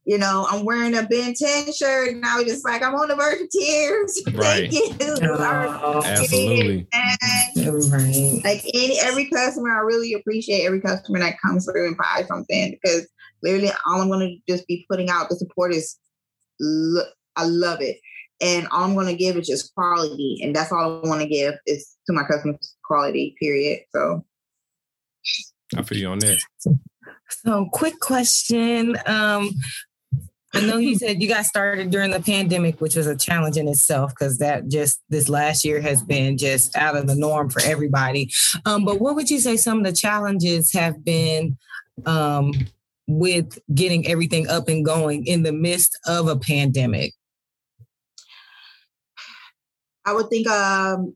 you 0.04 0.18
know, 0.18 0.46
I'm 0.50 0.66
wearing 0.66 0.94
a 0.94 1.04
Ben 1.04 1.34
10 1.34 1.72
shirt, 1.72 2.10
and 2.10 2.26
I 2.26 2.36
was 2.36 2.44
just 2.44 2.66
like, 2.66 2.84
I'm 2.84 2.96
on 2.96 3.08
the 3.08 3.16
verge 3.16 3.40
of 3.40 3.50
tears. 3.50 4.24
Right. 4.38 4.70
Thank 4.70 5.02
you. 5.02 5.16
Oh, 5.22 6.02
Absolutely. 6.04 6.86
And 6.92 7.94
right. 7.94 8.42
like 8.44 8.62
any 8.74 9.00
every 9.00 9.30
customer, 9.30 9.70
I 9.70 9.80
really 9.80 10.12
appreciate 10.14 10.66
every 10.66 10.82
customer 10.82 11.20
that 11.20 11.40
comes 11.40 11.64
through 11.64 11.88
and 11.88 11.98
buys 11.98 12.28
something 12.28 12.72
because 12.72 13.08
literally 13.42 13.72
all 13.88 14.02
I'm 14.02 14.10
going 14.10 14.28
to 14.28 14.54
just 14.54 14.68
be 14.68 14.86
putting 14.92 15.10
out 15.10 15.30
the 15.30 15.38
support 15.38 15.74
is 15.74 15.98
lo- 16.60 17.08
I 17.38 17.46
love 17.46 17.80
it, 17.80 18.02
and 18.42 18.68
all 18.70 18.84
I'm 18.84 18.94
going 18.94 19.08
to 19.08 19.16
give 19.16 19.38
is 19.38 19.48
just 19.48 19.74
quality, 19.74 20.40
and 20.44 20.56
that's 20.56 20.72
all 20.72 21.02
I 21.04 21.08
want 21.08 21.22
to 21.22 21.28
give 21.28 21.56
is 21.66 21.96
to 22.08 22.14
my 22.14 22.24
customers 22.24 22.76
quality. 22.84 23.36
Period. 23.40 23.80
So 23.94 24.26
I 25.76 25.82
feel 25.84 25.98
you 25.98 26.08
on 26.08 26.20
that. 26.20 26.40
So, 27.30 27.70
quick 27.74 28.00
question. 28.00 28.98
Um, 29.06 29.50
I 30.54 30.62
know 30.62 30.78
you 30.78 30.96
said 30.96 31.22
you 31.22 31.28
got 31.28 31.46
started 31.46 31.92
during 31.92 32.12
the 32.12 32.22
pandemic, 32.22 32.80
which 32.80 32.96
was 32.96 33.06
a 33.06 33.18
challenge 33.18 33.58
in 33.58 33.68
itself 33.68 34.12
because 34.12 34.38
that 34.38 34.70
just 34.70 35.02
this 35.10 35.28
last 35.28 35.66
year 35.66 35.82
has 35.82 36.02
been 36.02 36.38
just 36.38 36.76
out 36.76 36.96
of 36.96 37.08
the 37.08 37.16
norm 37.16 37.50
for 37.50 37.62
everybody. 37.64 38.32
Um, 38.66 38.86
but 38.86 39.00
what 39.00 39.16
would 39.16 39.30
you 39.30 39.40
say 39.40 39.58
some 39.58 39.80
of 39.80 39.84
the 39.84 39.94
challenges 39.94 40.72
have 40.74 41.04
been 41.04 41.58
um, 42.06 42.54
with 43.08 43.60
getting 43.74 44.08
everything 44.08 44.48
up 44.48 44.70
and 44.70 44.86
going 44.86 45.26
in 45.26 45.44
the 45.44 45.52
midst 45.52 46.00
of 46.06 46.28
a 46.28 46.38
pandemic? 46.38 47.14
I 50.08 50.14
would 50.14 50.30
think 50.30 50.48
um, 50.48 51.14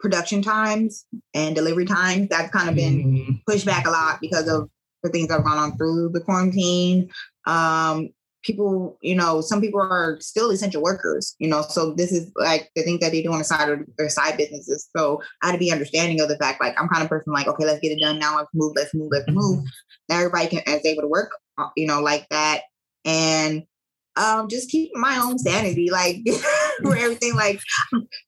production 0.00 0.40
times 0.40 1.04
and 1.34 1.54
delivery 1.54 1.84
times. 1.84 2.28
That's 2.30 2.50
kind 2.50 2.68
of 2.68 2.74
been 2.74 3.04
Mhm. 3.04 3.40
pushed 3.46 3.66
back 3.66 3.86
a 3.86 3.90
lot 3.90 4.20
because 4.20 4.48
of 4.48 4.70
the 5.02 5.10
things 5.10 5.28
that 5.28 5.34
have 5.34 5.44
gone 5.44 5.58
on 5.58 5.76
through 5.76 6.10
the 6.14 6.20
quarantine. 6.20 7.10
Um, 7.46 8.08
people, 8.42 8.96
you 9.02 9.14
know, 9.14 9.40
some 9.40 9.60
people 9.60 9.80
are 9.80 10.18
still 10.20 10.50
essential 10.50 10.80
workers, 10.80 11.34
you 11.38 11.48
know, 11.48 11.62
so 11.68 11.92
this 11.92 12.12
is 12.12 12.30
like 12.36 12.70
the 12.76 12.82
things 12.82 13.00
that 13.00 13.10
they 13.12 13.20
do 13.22 13.32
on 13.32 13.38
the 13.38 13.44
side 13.44 13.68
of 13.68 13.80
their 13.98 14.08
side 14.08 14.36
businesses. 14.36 14.88
So 14.96 15.20
I 15.42 15.46
had 15.46 15.52
to 15.52 15.58
be 15.58 15.72
understanding 15.72 16.20
of 16.20 16.28
the 16.28 16.38
fact, 16.38 16.60
like, 16.60 16.80
I'm 16.80 16.88
kind 16.88 17.02
of 17.02 17.10
person 17.10 17.32
like, 17.32 17.48
okay, 17.48 17.66
let's 17.66 17.80
get 17.80 17.92
it 17.92 18.00
done 18.00 18.18
now. 18.18 18.36
Let's 18.36 18.50
move, 18.54 18.72
let's 18.76 18.94
move, 18.94 19.08
let's 19.10 19.28
move. 19.28 19.64
Now 20.08 20.18
everybody 20.18 20.46
can 20.46 20.62
is 20.66 20.86
able 20.86 21.02
to 21.02 21.08
work, 21.08 21.32
uh, 21.58 21.68
you 21.76 21.86
know, 21.86 22.00
like 22.00 22.26
that. 22.30 22.62
And 23.04 23.64
um, 24.16 24.48
just 24.48 24.70
keep 24.70 24.90
my 24.94 25.18
own 25.18 25.38
sanity, 25.38 25.90
like 25.90 26.18
for 26.82 26.96
everything, 26.96 27.34
like, 27.34 27.60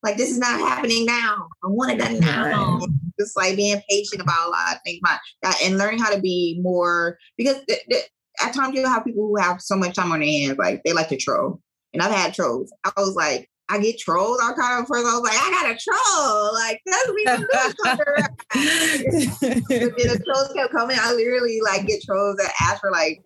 like 0.03 0.17
this 0.17 0.31
is 0.31 0.39
not 0.39 0.59
happening 0.61 1.05
now. 1.07 1.49
I 1.65 1.69
want 1.69 1.93
it 1.93 1.99
done 1.99 2.21
now. 2.21 2.81
Just 3.19 3.37
like 3.37 3.57
being 3.57 3.81
patient 3.91 4.23
about 4.23 4.47
a 4.49 4.51
lot 4.51 4.75
of 4.77 4.79
things, 4.85 5.01
my, 5.03 5.19
that, 5.43 5.55
uh, 5.55 5.65
and 5.65 5.79
learning 5.79 5.99
how 6.01 6.15
to 6.15 6.21
be 6.21 6.59
more 6.63 7.19
because 7.37 7.57
th- 7.69 7.81
th- 7.91 8.09
at 8.41 8.55
times 8.55 8.75
you'll 8.75 8.89
have 8.89 9.05
people 9.05 9.27
who 9.27 9.37
have 9.41 9.61
so 9.61 9.75
much 9.77 9.95
time 9.97 10.13
on 10.13 10.21
their 10.21 10.29
hands, 10.29 10.59
like 10.59 10.83
they 10.85 10.93
like 10.93 11.09
to 11.09 11.17
troll, 11.17 11.61
and 11.93 12.03
I've 12.03 12.13
had 12.13 12.33
trolls. 12.35 12.73
I 12.85 12.93
was 12.97 13.17
like, 13.17 13.49
I 13.69 13.79
get 13.81 13.99
trolls. 13.99 14.39
I 14.43 14.53
kind 14.53 14.81
of 14.81 14.87
first 14.87 15.07
I 15.07 15.15
was 15.19 15.23
like, 15.23 15.37
I 15.37 15.51
got 15.51 15.71
a 15.71 15.79
troll, 15.79 16.55
like 16.55 16.81
that's 16.87 17.11
we 17.13 17.25
don't 17.25 17.41
do 17.41 17.49
something. 17.85 19.59
But 19.69 19.99
then 19.99 20.09
the 20.09 20.23
trolls 20.25 20.53
kept 20.55 20.73
coming. 20.73 20.97
I 21.01 21.13
literally 21.13 21.61
like 21.63 21.87
get 21.87 22.03
trolls 22.03 22.37
that 22.37 22.53
ask 22.61 22.81
for 22.81 22.91
like 22.91 23.21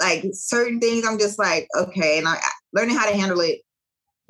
like 0.00 0.24
certain 0.32 0.80
things. 0.80 1.06
I'm 1.06 1.18
just 1.18 1.38
like, 1.38 1.66
okay, 1.76 2.18
and 2.18 2.28
I 2.28 2.34
I- 2.34 2.50
learning 2.74 2.96
how 2.96 3.08
to 3.10 3.16
handle 3.16 3.40
it 3.40 3.60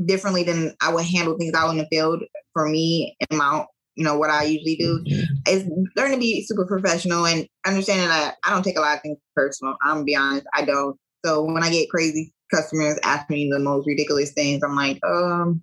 differently 0.04 0.44
than 0.44 0.74
I 0.80 0.92
would 0.92 1.04
handle 1.04 1.36
things 1.36 1.54
out 1.54 1.70
in 1.70 1.78
the 1.78 1.86
field 1.86 2.22
for 2.52 2.68
me 2.68 3.16
and 3.30 3.38
my 3.38 3.64
you 3.96 4.04
know 4.04 4.16
what 4.16 4.30
I 4.30 4.44
usually 4.44 4.76
do 4.76 5.04
is 5.48 5.68
learn 5.96 6.12
to 6.12 6.18
be 6.18 6.44
super 6.46 6.64
professional 6.64 7.26
and 7.26 7.48
understanding 7.66 8.06
that 8.06 8.36
I 8.44 8.50
don't 8.50 8.62
take 8.62 8.78
a 8.78 8.80
lot 8.80 8.96
of 8.96 9.02
things 9.02 9.18
personal. 9.34 9.74
I'm 9.82 9.94
gonna 9.94 10.04
be 10.04 10.14
honest, 10.14 10.46
I 10.54 10.64
don't. 10.64 10.96
So 11.26 11.42
when 11.42 11.64
I 11.64 11.70
get 11.70 11.90
crazy 11.90 12.32
customers 12.54 12.98
ask 13.02 13.28
me 13.28 13.50
the 13.50 13.58
most 13.58 13.88
ridiculous 13.88 14.32
things, 14.32 14.62
I'm 14.62 14.76
like, 14.76 15.00
um, 15.04 15.62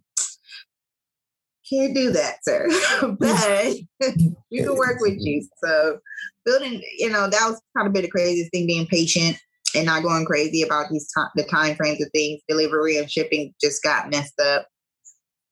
can't 1.70 1.96
do 1.96 2.12
that, 2.12 2.44
sir. 2.44 2.68
but 3.20 3.78
you 4.50 4.64
can 4.64 4.76
work 4.76 5.00
with 5.00 5.16
you. 5.18 5.48
So 5.64 6.00
building, 6.44 6.84
you 6.98 7.10
know, 7.10 7.30
that 7.30 7.48
was 7.48 7.62
kind 7.76 7.88
of 7.88 7.94
been 7.94 8.04
the 8.04 8.10
craziest 8.10 8.52
thing, 8.52 8.68
being 8.68 8.86
patient 8.88 9.38
and 9.76 9.86
not 9.86 10.04
going 10.04 10.26
crazy 10.26 10.62
about 10.62 10.90
these 10.90 11.08
time, 11.16 11.30
the 11.36 11.44
time 11.44 11.76
frames 11.76 12.02
of 12.02 12.10
things. 12.14 12.42
Delivery 12.48 12.98
and 12.98 13.10
shipping 13.12 13.54
just 13.62 13.84
got 13.84 14.10
messed 14.10 14.40
up 14.40 14.68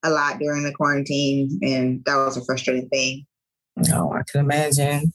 a 0.04 0.10
lot 0.10 0.40
during 0.40 0.64
the 0.64 0.74
quarantine, 0.74 1.60
and 1.62 2.04
that 2.06 2.16
was 2.18 2.38
a 2.38 2.46
frustrating 2.46 2.90
thing. 2.90 3.26
No, 3.76 4.14
I 4.14 4.22
can 4.30 4.42
imagine. 4.42 5.12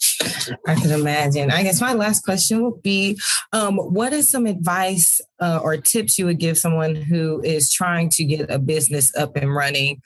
I 0.67 0.75
can 0.75 0.91
imagine. 0.91 1.51
I 1.51 1.63
guess 1.63 1.81
my 1.81 1.93
last 1.93 2.25
question 2.25 2.65
would 2.65 2.83
be 2.83 3.19
um, 3.53 3.77
what 3.77 4.13
is 4.13 4.29
some 4.29 4.47
advice 4.47 5.21
uh, 5.41 5.61
or 5.63 5.77
tips 5.77 6.19
you 6.19 6.27
would 6.27 6.41
give 6.41 6.59
someone 6.59 6.97
who 6.97 7.41
is 7.43 7.73
trying 7.73 8.09
to 8.11 8.25
get 8.25 8.51
a 8.51 8.59
business 8.59 9.15
up 9.15 9.37
and 9.37 9.55
running? 9.55 10.03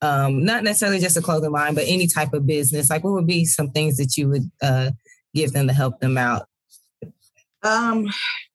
Um, 0.00 0.44
not 0.44 0.64
necessarily 0.64 0.98
just 0.98 1.16
a 1.16 1.22
clothing 1.22 1.52
line, 1.52 1.76
but 1.76 1.84
any 1.86 2.08
type 2.08 2.32
of 2.32 2.44
business. 2.44 2.90
Like, 2.90 3.04
what 3.04 3.12
would 3.12 3.26
be 3.26 3.44
some 3.44 3.70
things 3.70 3.98
that 3.98 4.16
you 4.16 4.28
would 4.28 4.50
uh, 4.60 4.90
give 5.32 5.52
them 5.52 5.68
to 5.68 5.72
help 5.72 6.00
them 6.00 6.18
out? 6.18 6.48
Um, 7.62 8.06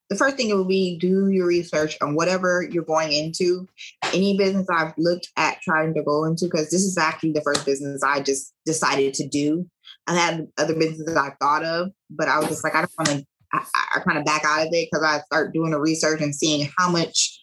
the 0.10 0.16
first 0.16 0.38
thing 0.38 0.50
it 0.50 0.56
would 0.56 0.68
be 0.70 0.98
do 0.98 1.30
your 1.30 1.48
research 1.48 1.98
on 2.02 2.16
whatever 2.16 2.68
you're 2.72 2.84
going 2.84 3.12
into. 3.12 3.68
Any 4.14 4.38
business 4.38 4.68
I've 4.70 4.94
looked 4.98 5.30
at 5.36 5.62
trying 5.62 5.94
to 5.96 6.04
go 6.04 6.24
into, 6.24 6.46
because 6.46 6.70
this 6.70 6.84
is 6.84 6.98
actually 6.98 7.34
the 7.34 7.42
first 7.42 7.66
business 7.66 8.02
I 8.04 8.22
just 8.22 8.54
decided 8.66 9.14
to 9.16 9.28
do. 9.28 9.70
I 10.08 10.16
had 10.16 10.48
other 10.58 10.76
businesses 10.76 11.18
I 11.18 11.32
thought 11.42 11.66
of, 11.66 11.92
but 12.10 12.30
I 12.30 12.40
was 12.40 12.48
just 12.48 12.64
like, 12.64 12.76
I 12.76 12.82
don't 12.82 12.92
want 12.98 13.10
to. 13.10 13.26
I, 13.54 13.66
I 13.96 14.00
kind 14.00 14.18
of 14.18 14.26
back 14.26 14.44
out 14.46 14.68
of 14.68 14.74
it 14.74 14.90
because 14.92 15.06
I 15.06 15.20
start 15.22 15.54
doing 15.54 15.72
the 15.72 15.80
research 15.80 16.22
and 16.22 16.36
seeing 16.36 16.70
how 16.78 16.90
much, 16.90 17.42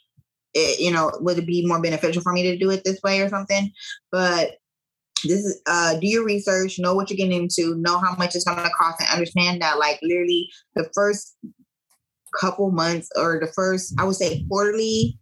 it, 0.52 0.78
you 0.78 0.90
know, 0.90 1.10
would 1.20 1.38
it 1.38 1.46
be 1.46 1.66
more 1.66 1.80
beneficial 1.80 2.22
for 2.22 2.32
me 2.32 2.42
to 2.42 2.58
do 2.58 2.70
it 2.70 2.84
this 2.84 3.00
way 3.02 3.20
or 3.20 3.28
something. 3.28 3.70
But 4.12 4.56
this 5.24 5.44
is 5.44 5.60
uh 5.66 5.94
do 5.98 6.06
your 6.06 6.24
research 6.24 6.78
know 6.78 6.94
what 6.94 7.08
you're 7.08 7.16
getting 7.16 7.44
into 7.44 7.74
know 7.76 7.98
how 7.98 8.14
much 8.16 8.34
it's 8.34 8.44
going 8.44 8.58
to 8.58 8.70
cost 8.78 9.00
and 9.00 9.08
understand 9.10 9.62
that 9.62 9.78
like 9.78 9.98
literally 10.02 10.50
the 10.74 10.86
first 10.94 11.36
couple 12.40 12.70
months 12.70 13.08
or 13.16 13.38
the 13.40 13.52
first 13.52 13.94
i 13.98 14.04
would 14.04 14.16
say 14.16 14.44
quarterly 14.48 15.18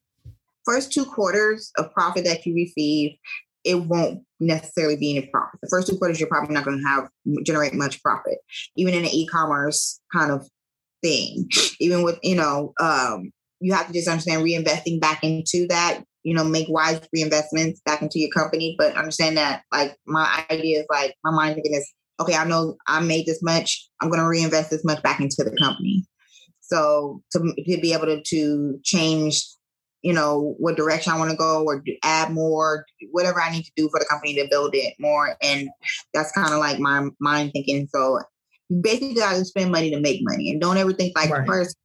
first 0.64 0.92
two 0.92 1.04
quarters 1.04 1.70
of 1.78 1.92
profit 1.92 2.24
that 2.24 2.44
you 2.46 2.54
receive 2.54 3.12
it 3.64 3.76
won't 3.76 4.20
necessarily 4.40 4.96
be 4.96 5.16
any 5.16 5.26
profit 5.26 5.60
the 5.62 5.68
first 5.68 5.88
two 5.88 5.96
quarters 5.96 6.18
you're 6.18 6.28
probably 6.28 6.54
not 6.54 6.64
going 6.64 6.78
to 6.78 6.88
have 6.88 7.08
generate 7.44 7.74
much 7.74 8.02
profit 8.02 8.38
even 8.76 8.94
in 8.94 9.04
an 9.04 9.10
e-commerce 9.12 10.00
kind 10.12 10.32
of 10.32 10.46
thing 11.02 11.48
even 11.80 12.02
with 12.02 12.18
you 12.22 12.36
know 12.36 12.72
um 12.80 13.30
you 13.62 13.72
have 13.72 13.86
to 13.86 13.92
just 13.92 14.08
understand 14.08 14.44
reinvesting 14.44 15.00
back 15.00 15.22
into 15.22 15.66
that. 15.68 16.02
You 16.24 16.34
know, 16.34 16.44
make 16.44 16.68
wise 16.68 17.00
reinvestments 17.16 17.82
back 17.84 18.02
into 18.02 18.18
your 18.18 18.30
company, 18.30 18.76
but 18.78 18.96
understand 18.96 19.36
that 19.38 19.62
like 19.72 19.96
my 20.06 20.44
idea 20.50 20.80
is 20.80 20.86
like 20.90 21.14
my 21.24 21.32
mind 21.32 21.54
thinking 21.54 21.74
is 21.74 21.90
okay. 22.20 22.34
I 22.34 22.44
know 22.44 22.76
I 22.86 23.00
made 23.00 23.26
this 23.26 23.42
much. 23.42 23.88
I'm 24.00 24.08
going 24.08 24.20
to 24.20 24.28
reinvest 24.28 24.70
this 24.70 24.84
much 24.84 25.02
back 25.02 25.20
into 25.20 25.42
the 25.42 25.56
company. 25.56 26.04
So 26.72 27.22
to, 27.32 27.38
to 27.38 27.80
be 27.80 27.92
able 27.92 28.06
to, 28.06 28.22
to 28.22 28.80
change 28.82 29.44
you 30.02 30.12
know 30.12 30.54
what 30.58 30.76
direction 30.76 31.12
I 31.12 31.18
want 31.18 31.30
to 31.30 31.36
go 31.36 31.64
or 31.64 31.82
add 32.02 32.32
more, 32.32 32.84
whatever 33.12 33.40
I 33.40 33.50
need 33.50 33.62
to 33.62 33.72
do 33.76 33.88
for 33.88 34.00
the 34.00 34.06
company 34.06 34.34
to 34.34 34.48
build 34.50 34.74
it 34.74 34.94
more. 34.98 35.36
And 35.42 35.70
that's 36.12 36.32
kind 36.32 36.52
of 36.52 36.58
like 36.58 36.78
my 36.78 37.08
mind 37.20 37.52
thinking. 37.52 37.88
So 37.94 38.18
you 38.68 38.80
basically 38.82 39.14
got 39.14 39.34
to 39.34 39.44
spend 39.44 39.70
money 39.70 39.90
to 39.90 40.00
make 40.00 40.20
money, 40.22 40.50
and 40.50 40.60
don't 40.60 40.76
ever 40.76 40.92
think 40.92 41.16
like 41.16 41.30
Right. 41.30 41.46
first 41.46 41.76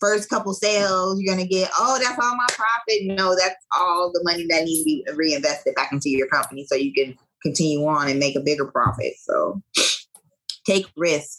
first 0.00 0.30
couple 0.30 0.52
sales 0.54 1.20
you're 1.20 1.34
gonna 1.34 1.46
get. 1.46 1.70
Oh, 1.78 1.98
that's 2.02 2.18
all 2.18 2.36
my 2.36 2.46
profit. 2.48 3.02
No, 3.02 3.36
that's 3.36 3.56
all 3.76 4.10
the 4.12 4.22
money 4.24 4.46
that 4.48 4.64
needs 4.64 4.80
to 4.80 4.84
be 4.84 5.06
reinvested 5.14 5.74
back 5.74 5.92
into 5.92 6.08
your 6.08 6.28
company 6.28 6.66
so 6.66 6.74
you 6.74 6.92
can 6.92 7.16
continue 7.42 7.86
on 7.86 8.08
and 8.08 8.18
make 8.18 8.36
a 8.36 8.40
bigger 8.40 8.66
profit. 8.66 9.12
So 9.22 9.62
take 10.66 10.86
risk. 10.96 11.36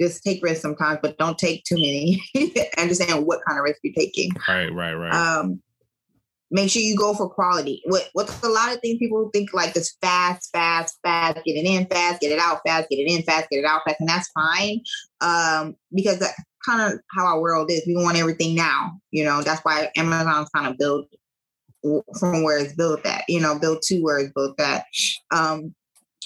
Just 0.00 0.22
take 0.22 0.42
risks 0.42 0.62
sometimes, 0.62 1.00
but 1.02 1.18
don't 1.18 1.38
take 1.38 1.64
too 1.64 1.76
many. 1.76 2.22
Understand 2.78 3.26
what 3.26 3.40
kind 3.46 3.58
of 3.58 3.64
risk 3.64 3.80
you're 3.82 3.94
taking 3.94 4.30
Right, 4.48 4.72
right, 4.72 4.94
right. 4.94 5.12
um, 5.12 5.60
make 6.50 6.70
sure 6.70 6.82
you 6.82 6.96
go 6.96 7.14
for 7.14 7.28
quality. 7.28 7.82
What 7.86 8.08
what's 8.12 8.42
a 8.42 8.48
lot 8.48 8.72
of 8.74 8.80
things 8.80 8.98
people 8.98 9.30
think 9.32 9.52
like 9.52 9.74
this 9.74 9.96
fast, 10.00 10.50
fast, 10.52 10.98
fast, 11.02 11.40
get 11.44 11.56
it 11.56 11.66
in 11.66 11.86
fast, 11.86 12.20
get 12.20 12.32
it 12.32 12.38
out 12.38 12.60
fast, 12.66 12.88
get 12.88 12.96
it 12.96 13.10
in 13.10 13.22
fast, 13.22 13.48
get 13.50 13.58
it 13.58 13.64
out 13.64 13.82
fast, 13.86 14.00
and 14.00 14.08
that's 14.08 14.30
fine. 14.30 14.80
Um, 15.20 15.76
because 15.92 16.18
that's 16.18 16.40
kind 16.64 16.92
of 16.92 17.00
how 17.16 17.26
our 17.26 17.40
world 17.40 17.70
is. 17.70 17.84
We 17.86 17.96
want 17.96 18.16
everything 18.18 18.54
now. 18.54 18.98
You 19.10 19.24
know, 19.24 19.42
that's 19.42 19.60
why 19.62 19.90
Amazon's 19.96 20.48
kind 20.54 20.66
of 20.66 20.78
built 20.78 21.08
from 22.18 22.42
where 22.42 22.58
it's 22.58 22.74
built 22.74 23.04
at, 23.06 23.24
you 23.28 23.40
know, 23.40 23.58
built 23.58 23.82
to 23.82 24.00
where 24.00 24.18
it's 24.18 24.32
built 24.32 24.58
at. 24.60 24.84
Um, 25.30 25.74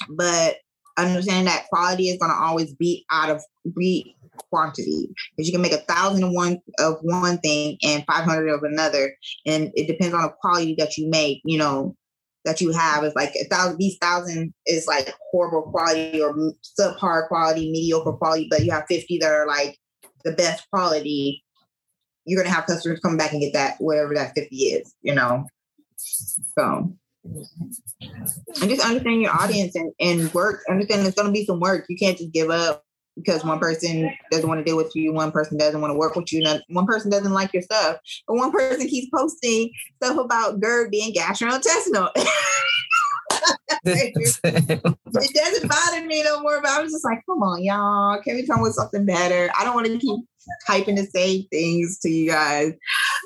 but 0.09 0.57
understand 0.99 1.47
that 1.47 1.67
quality 1.69 2.09
is 2.09 2.19
gonna 2.19 2.35
always 2.35 2.75
be 2.75 3.05
out 3.11 3.31
of 3.31 3.43
be 3.77 4.17
quantity. 4.51 5.09
Because 5.37 5.49
you 5.49 5.53
can 5.53 5.63
make 5.63 5.73
a 5.73 5.93
thousand 5.93 6.25
of 6.25 6.33
one 6.33 6.59
of 6.79 6.99
one 7.03 7.39
thing 7.39 7.79
and 7.83 8.05
500 8.07 8.49
of 8.49 8.63
another 8.63 9.17
and 9.47 9.71
it 9.75 9.87
depends 9.87 10.15
on 10.15 10.23
the 10.23 10.35
quality 10.41 10.75
that 10.79 10.97
you 10.97 11.09
make 11.09 11.41
you 11.45 11.59
know 11.59 11.97
that 12.45 12.61
you 12.61 12.73
have. 12.73 13.05
Is 13.05 13.15
like 13.15 13.35
a 13.41 13.45
thousand 13.45 13.79
these 13.79 13.99
thousand 14.01 14.55
is 14.67 14.87
like 14.87 15.13
horrible 15.31 15.63
quality 15.63 16.21
or 16.21 16.35
subpar 16.79 17.29
quality 17.29 17.71
mediocre 17.71 18.13
quality 18.13 18.49
but 18.51 18.65
you 18.65 18.71
have 18.71 18.85
50 18.89 19.19
that 19.19 19.31
are 19.31 19.47
like 19.47 19.79
the 20.25 20.33
best 20.33 20.69
quality 20.71 21.43
you're 22.25 22.41
gonna 22.41 22.55
have 22.55 22.67
customers 22.67 23.01
come 23.01 23.17
back 23.17 23.33
and 23.33 23.41
get 23.41 23.53
that 23.53 23.77
whatever 23.79 24.15
that 24.15 24.35
50 24.35 24.57
is 24.57 24.95
you 25.03 25.15
know? 25.15 25.47
So 26.59 26.93
and 27.25 28.71
just 28.71 28.85
understand 28.85 29.23
your 29.23 29.33
audience 29.33 29.77
and, 29.77 29.93
and 30.01 30.33
work. 30.35 30.63
Understand 30.69 31.05
there's 31.05 31.15
gonna 31.15 31.31
be 31.31 31.45
some 31.45 31.61
work. 31.61 31.87
You 31.89 31.97
can't 31.97 32.19
just 32.19 32.33
give 32.33 32.51
up 32.51 32.85
because 33.17 33.45
one 33.45 33.59
person 33.59 34.11
doesn't 34.31 34.49
want 34.49 34.59
to 34.59 34.65
deal 34.65 34.77
with 34.77 34.93
you, 34.95 35.13
one 35.13 35.31
person 35.31 35.59
doesn't 35.59 35.81
want 35.81 35.91
to 35.91 35.99
work 35.99 36.17
with 36.17 36.33
you, 36.33 36.45
one 36.69 36.87
person 36.87 37.11
doesn't 37.11 37.33
like 37.33 37.53
your 37.53 37.63
stuff, 37.63 37.99
but 38.27 38.37
one 38.37 38.53
person 38.53 38.87
keeps 38.89 39.11
posting 39.15 39.71
stuff 40.03 40.19
about 40.19 40.61
GERD 40.61 40.91
being 40.91 41.13
gastrointestinal. 41.13 42.11
it 43.85 45.35
doesn't 45.35 45.69
bother 45.69 46.07
me 46.07 46.23
no 46.23 46.41
more, 46.41 46.61
but 46.63 46.71
I 46.71 46.81
was 46.81 46.93
just 46.93 47.05
like, 47.05 47.21
come 47.27 47.43
on, 47.43 47.65
y'all. 47.65 48.21
Can 48.23 48.37
we 48.37 48.47
come 48.47 48.61
with 48.63 48.75
something 48.75 49.05
better? 49.05 49.51
I 49.59 49.65
don't 49.65 49.75
want 49.75 49.87
to 49.87 49.99
keep 49.99 50.25
typing 50.67 50.95
the 50.95 51.07
same 51.07 51.47
things 51.51 51.99
to 52.01 52.09
you 52.09 52.31
guys. 52.31 52.73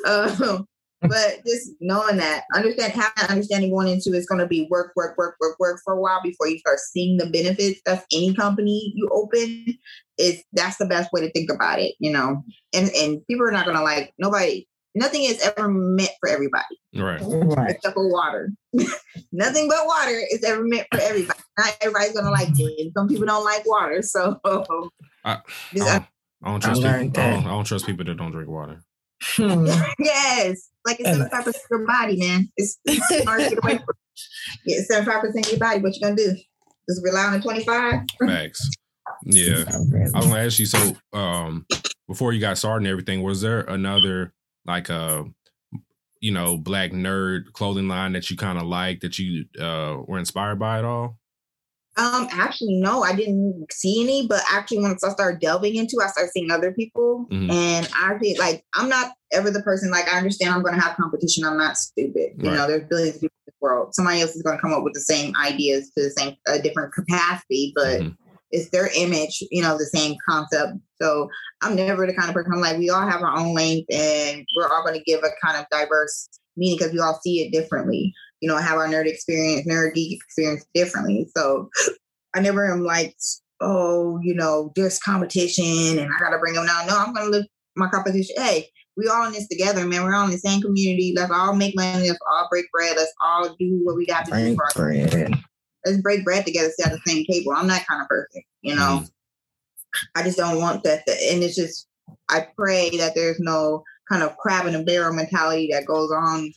Um, 0.06 0.66
but 1.08 1.44
just 1.46 1.70
knowing 1.80 2.16
that, 2.16 2.44
understand, 2.54 2.92
having 2.92 3.12
that 3.16 3.30
understanding 3.30 3.70
going 3.70 3.88
into 3.88 4.12
it's 4.12 4.26
going 4.26 4.40
to 4.40 4.46
be 4.46 4.66
work, 4.70 4.92
work, 4.96 5.16
work, 5.16 5.36
work, 5.40 5.58
work 5.58 5.80
for 5.84 5.94
a 5.94 6.00
while 6.00 6.22
before 6.22 6.48
you 6.48 6.58
start 6.58 6.78
seeing 6.78 7.16
the 7.16 7.26
benefits 7.26 7.80
of 7.86 8.04
any 8.12 8.34
company 8.34 8.92
you 8.94 9.08
open. 9.12 9.78
Is 10.18 10.42
that's 10.54 10.78
the 10.78 10.86
best 10.86 11.12
way 11.12 11.20
to 11.20 11.30
think 11.32 11.50
about 11.50 11.78
it, 11.78 11.94
you 11.98 12.10
know. 12.10 12.42
And 12.74 12.90
and 12.90 13.26
people 13.26 13.46
are 13.46 13.52
not 13.52 13.66
going 13.66 13.76
to 13.76 13.82
like 13.82 14.14
nobody. 14.18 14.66
Nothing 14.94 15.24
is 15.24 15.42
ever 15.42 15.68
meant 15.68 16.12
for 16.20 16.28
everybody 16.30 16.64
right. 17.00 17.20
right. 17.22 17.70
except 17.70 17.94
for 17.94 18.10
water. 18.10 18.52
Nothing 19.32 19.68
but 19.68 19.86
water 19.86 20.20
is 20.30 20.42
ever 20.44 20.64
meant 20.64 20.86
for 20.92 21.00
everybody. 21.00 21.38
Not 21.58 21.76
everybody's 21.80 22.14
gonna 22.14 22.30
like 22.30 22.48
it. 22.50 22.92
Some 22.96 23.08
people 23.08 23.26
don't 23.26 23.44
like 23.44 23.66
water, 23.66 24.02
so 24.02 24.40
I, 24.44 24.60
I, 25.24 25.38
don't, 25.74 25.88
I 26.42 26.50
don't 26.50 26.60
trust 26.60 26.84
I 26.84 27.02
people. 27.02 27.22
I 27.22 27.30
don't. 27.30 27.46
I 27.46 27.50
don't 27.50 27.64
trust 27.64 27.86
people 27.86 28.04
that 28.04 28.16
don't 28.16 28.32
drink 28.32 28.48
water. 28.48 28.82
Hmm. 29.22 29.66
yes, 29.98 30.68
like 30.86 31.00
it's 31.00 31.08
And- 31.08 31.16
seventy 31.16 31.30
five 31.30 31.44
percent 31.44 31.64
of 31.64 31.78
your 31.78 31.86
body, 31.86 32.16
man. 32.18 32.48
It's, 32.56 32.78
it's 32.84 33.24
hard 33.24 33.40
to 33.42 33.48
get 33.50 33.64
away 33.64 33.76
from. 33.78 33.94
Yeah, 34.64 34.80
seventy 34.88 35.10
five 35.10 35.20
percent 35.20 35.46
of 35.46 35.52
your 35.52 35.60
body. 35.60 35.80
What 35.80 35.94
you 35.94 36.00
gonna 36.02 36.16
do? 36.16 36.34
Just 36.88 37.02
rely 37.04 37.24
on 37.24 37.32
the 37.34 37.40
twenty 37.40 37.64
five? 37.64 38.00
Facts. 38.24 38.70
Yeah. 39.24 39.64
I 39.68 39.78
was 39.78 40.12
gonna 40.12 40.38
ask 40.38 40.58
you. 40.58 40.66
So, 40.66 40.96
um, 41.12 41.66
before 42.08 42.32
you 42.32 42.40
got 42.40 42.58
started 42.58 42.86
and 42.86 42.92
everything, 42.92 43.22
was 43.22 43.40
there 43.40 43.60
another 43.60 44.32
like 44.66 44.90
uh 44.90 45.24
you 46.20 46.32
know 46.32 46.56
black 46.56 46.90
nerd 46.92 47.52
clothing 47.52 47.88
line 47.88 48.12
that 48.12 48.30
you 48.30 48.36
kind 48.36 48.58
of 48.58 48.64
like 48.64 49.00
that 49.00 49.18
you 49.18 49.44
uh 49.60 49.98
were 50.06 50.18
inspired 50.18 50.58
by 50.58 50.78
at 50.78 50.84
all? 50.84 51.18
Um, 51.98 52.28
actually, 52.30 52.74
no, 52.74 53.02
I 53.02 53.14
didn't 53.14 53.66
see 53.72 54.02
any. 54.02 54.26
But 54.26 54.42
actually, 54.52 54.80
once 54.80 55.02
I 55.02 55.10
started 55.10 55.40
delving 55.40 55.76
into, 55.76 55.98
I 56.02 56.08
started 56.08 56.30
seeing 56.30 56.50
other 56.50 56.72
people, 56.72 57.26
Mhm. 57.30 57.50
and 57.50 57.88
I 57.94 58.18
feel 58.18 58.38
like 58.38 58.64
I'm 58.74 58.88
not 58.88 59.12
ever 59.32 59.50
the 59.50 59.62
person. 59.62 59.90
Like 59.90 60.12
I 60.12 60.18
understand 60.18 60.52
I'm 60.52 60.62
going 60.62 60.74
to 60.74 60.80
have 60.80 60.96
competition. 60.96 61.44
I'm 61.44 61.56
not 61.56 61.78
stupid. 61.78 62.32
You 62.36 62.50
Right. 62.50 62.56
know, 62.56 62.66
there's 62.66 62.84
billions 62.88 63.16
of 63.16 63.20
people 63.22 63.36
in 63.46 63.52
the 63.52 63.64
world. 63.64 63.94
Somebody 63.94 64.20
else 64.20 64.36
is 64.36 64.42
going 64.42 64.56
to 64.56 64.60
come 64.60 64.74
up 64.74 64.84
with 64.84 64.94
the 64.94 65.00
same 65.00 65.34
ideas 65.36 65.90
to 65.96 66.04
the 66.04 66.10
same 66.10 66.36
a 66.46 66.58
different 66.58 66.92
capacity, 66.92 67.72
but 67.74 68.02
Mhm. 68.02 68.16
it's 68.52 68.70
their 68.70 68.90
image. 68.94 69.42
You 69.50 69.62
know, 69.62 69.78
the 69.78 69.86
same 69.86 70.16
concept. 70.28 70.74
So 71.00 71.28
I'm 71.62 71.74
never 71.76 72.06
the 72.06 72.14
kind 72.14 72.28
of 72.28 72.34
person. 72.34 72.52
I'm 72.52 72.60
like, 72.60 72.78
we 72.78 72.90
all 72.90 73.08
have 73.08 73.22
our 73.22 73.36
own 73.36 73.54
length, 73.54 73.90
and 73.92 74.44
we're 74.54 74.68
all 74.68 74.82
going 74.82 74.98
to 74.98 75.04
give 75.04 75.24
a 75.24 75.30
kind 75.44 75.58
of 75.58 75.66
diverse 75.70 76.28
meaning 76.58 76.78
because 76.78 76.92
we 76.92 76.98
all 77.00 77.18
see 77.22 77.42
it 77.42 77.52
differently 77.52 78.14
you 78.40 78.48
know, 78.48 78.56
have 78.56 78.76
our 78.76 78.88
nerd 78.88 79.06
experience, 79.06 79.66
nerd 79.66 79.94
geek 79.94 80.20
experience 80.22 80.64
differently. 80.74 81.28
So 81.36 81.70
I 82.34 82.40
never 82.40 82.70
am 82.70 82.82
like, 82.82 83.16
oh, 83.60 84.20
you 84.22 84.34
know, 84.34 84.72
there's 84.76 84.98
competition 84.98 85.98
and 85.98 86.10
I 86.12 86.18
gotta 86.20 86.38
bring 86.38 86.54
them 86.54 86.66
down. 86.66 86.86
No, 86.86 86.98
I'm 86.98 87.14
gonna 87.14 87.30
look 87.30 87.46
my 87.76 87.88
competition. 87.88 88.36
Hey, 88.38 88.68
we 88.96 89.08
all 89.08 89.26
in 89.26 89.32
this 89.32 89.48
together, 89.48 89.86
man. 89.86 90.04
We're 90.04 90.14
all 90.14 90.24
in 90.24 90.30
the 90.30 90.38
same 90.38 90.60
community. 90.62 91.12
Let's 91.14 91.30
all 91.30 91.54
make 91.54 91.76
money. 91.76 92.08
Let's 92.08 92.18
all 92.30 92.48
break 92.50 92.70
bread. 92.72 92.96
Let's 92.96 93.12
all 93.20 93.54
do 93.58 93.80
what 93.84 93.96
we 93.96 94.06
got 94.06 94.24
to 94.26 94.30
do 94.30 94.54
Break 94.54 94.56
for 94.56 94.64
our 94.64 94.72
bread. 94.74 95.34
let's 95.84 96.00
break 96.00 96.24
bread 96.24 96.44
together, 96.44 96.70
sit 96.70 96.86
at 96.86 96.92
the 96.92 97.00
same 97.10 97.24
table. 97.24 97.52
I'm 97.52 97.66
that 97.68 97.86
kind 97.86 98.02
of 98.02 98.08
person, 98.08 98.42
you 98.62 98.74
know. 98.74 99.00
Mm-hmm. 99.02 99.06
I 100.14 100.22
just 100.22 100.38
don't 100.38 100.60
want 100.60 100.82
that. 100.84 101.08
And 101.08 101.42
it's 101.42 101.56
just, 101.56 101.86
I 102.30 102.48
pray 102.56 102.90
that 102.98 103.14
there's 103.14 103.40
no 103.40 103.82
kind 104.10 104.22
of 104.22 104.36
crab 104.36 104.66
in 104.66 104.74
a 104.74 104.82
barrel 104.82 105.14
mentality 105.14 105.68
that 105.72 105.86
goes 105.86 106.10
on 106.10 106.52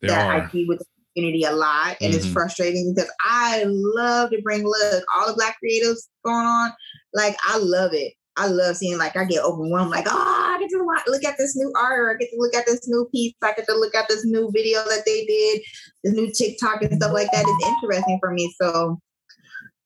There 0.00 0.10
that 0.10 0.26
are. 0.26 0.42
I 0.42 0.50
see 0.50 0.64
with 0.66 0.80
the 0.80 0.84
community 1.14 1.44
a 1.44 1.52
lot, 1.52 1.96
and 2.00 2.14
it's 2.14 2.26
Mhm. 2.26 2.32
frustrating 2.32 2.94
because 2.94 3.10
I 3.20 3.64
love 3.66 4.30
to 4.30 4.40
bring 4.42 4.64
look 4.64 5.04
all 5.14 5.26
the 5.26 5.34
black 5.34 5.56
creatives 5.62 6.08
going 6.24 6.46
on. 6.46 6.72
Like 7.12 7.36
I 7.46 7.58
love 7.58 7.92
it. 7.94 8.12
I 8.36 8.48
love 8.48 8.76
seeing 8.76 8.98
like 8.98 9.16
I 9.16 9.24
get 9.24 9.44
overwhelmed. 9.44 9.90
Like 9.90 10.06
oh, 10.08 10.12
I 10.12 10.58
get 10.60 10.70
to 10.70 11.10
look 11.10 11.24
at 11.24 11.36
this 11.38 11.56
new 11.56 11.72
art, 11.76 11.98
or 12.00 12.10
I 12.10 12.16
get 12.18 12.30
to 12.30 12.36
look 12.38 12.54
at 12.54 12.66
this 12.66 12.88
new 12.88 13.08
piece. 13.12 13.34
I 13.42 13.52
get 13.52 13.66
to 13.66 13.74
look 13.74 13.94
at 13.94 14.08
this 14.08 14.24
new 14.24 14.50
video 14.52 14.82
that 14.84 15.04
they 15.06 15.24
did, 15.24 15.62
this 16.02 16.14
new 16.14 16.30
TikTok 16.32 16.82
and 16.82 17.00
stuff 17.00 17.12
like 17.12 17.30
that 17.32 17.46
is 17.46 17.68
interesting 17.68 18.18
for 18.20 18.32
me. 18.32 18.54
So 18.60 19.00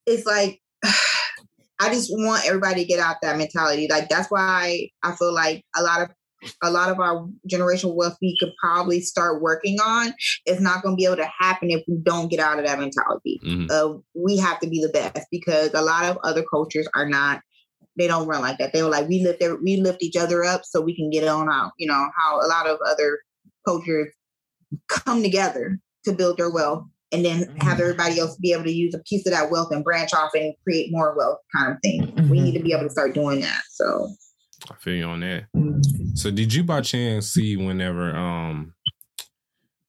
it's 0.07 0.27
like. 0.27 0.61
I 1.81 1.91
just 1.91 2.11
want 2.11 2.45
everybody 2.45 2.83
to 2.83 2.89
get 2.89 2.99
out 2.99 3.19
that 3.23 3.39
mentality. 3.39 3.87
Like 3.89 4.09
that's 4.09 4.29
why 4.33 4.89
I 5.05 5.15
feel 5.15 5.33
like 5.33 5.65
a 5.77 5.83
lot 5.85 6.03
of 6.03 6.09
a 6.63 6.71
lot 6.71 6.91
of 6.91 7.01
our 7.01 7.29
generational 7.51 7.95
wealth 7.95 8.17
we 8.23 8.37
could 8.39 8.53
probably 8.63 9.01
start 9.01 9.43
working 9.43 9.79
on 9.81 10.13
is 10.47 10.61
not 10.61 10.83
going 10.83 10.95
to 10.95 10.97
be 10.97 11.05
able 11.05 11.17
to 11.17 11.31
happen 11.39 11.71
if 11.71 11.83
we 11.89 11.99
don't 12.03 12.31
get 12.31 12.41
out 12.41 12.59
of 12.59 12.67
that 12.67 12.79
mentality. 12.79 13.41
Mhm. 13.45 13.71
Uh, 13.71 13.99
we 14.15 14.37
have 14.37 14.61
to 14.61 14.69
be 14.69 14.81
the 14.81 14.89
best 14.89 15.27
because 15.31 15.71
a 15.75 15.83
lot 15.83 16.05
of 16.05 16.19
other 16.25 16.45
cultures 16.51 16.89
are 16.95 17.09
not. 17.09 17.41
They 17.97 18.07
don't 18.07 18.29
run 18.29 18.43
like 18.43 18.59
that. 18.59 18.73
They 18.73 18.83
were 18.83 18.89
like 18.91 19.09
we 19.09 19.23
lift 19.25 19.43
every- 19.43 19.61
we 19.63 19.77
lift 19.81 20.03
each 20.03 20.17
other 20.17 20.45
up 20.45 20.63
so 20.65 20.81
we 20.81 20.95
can 20.95 21.11
get 21.11 21.27
on 21.27 21.51
out. 21.51 21.73
You 21.79 21.89
know 21.89 22.09
how 22.17 22.41
a 22.41 22.47
lot 22.47 22.69
of 22.69 22.79
other 22.87 23.19
cultures 23.67 24.09
come 24.89 25.23
together 25.23 25.79
to 26.05 26.13
build 26.13 26.37
their 26.39 26.51
wealth 26.51 26.85
and 27.11 27.25
then 27.25 27.57
have 27.61 27.81
everybody 27.81 28.19
else 28.21 28.37
be 28.37 28.53
able 28.53 28.65
to 28.65 28.73
use 28.73 28.95
a 28.95 28.99
piece 29.01 29.27
of 29.27 29.33
that 29.33 29.51
wealth 29.51 29.73
and 29.73 29.83
branch 29.83 30.13
off 30.15 30.31
and 30.35 30.55
create 30.63 30.93
more 30.93 31.17
wealth 31.17 31.39
kind 31.57 31.73
of 31.73 31.79
thing. 31.83 32.03
We 32.31 32.39
Mhm. 32.39 32.43
need 32.45 32.53
to 32.59 32.63
be 32.63 32.73
able 32.73 32.85
to 32.85 32.91
start 32.91 33.15
doing 33.15 33.41
that. 33.41 33.63
So 33.71 34.09
I 34.71 34.75
feel 34.75 34.95
you 34.95 35.05
on 35.05 35.21
that. 35.21 35.47
So 36.15 36.31
did 36.31 36.53
you 36.53 36.65
by 36.65 36.81
chance 36.81 37.29
see 37.29 37.57
whenever 37.57 38.15
um 38.17 38.75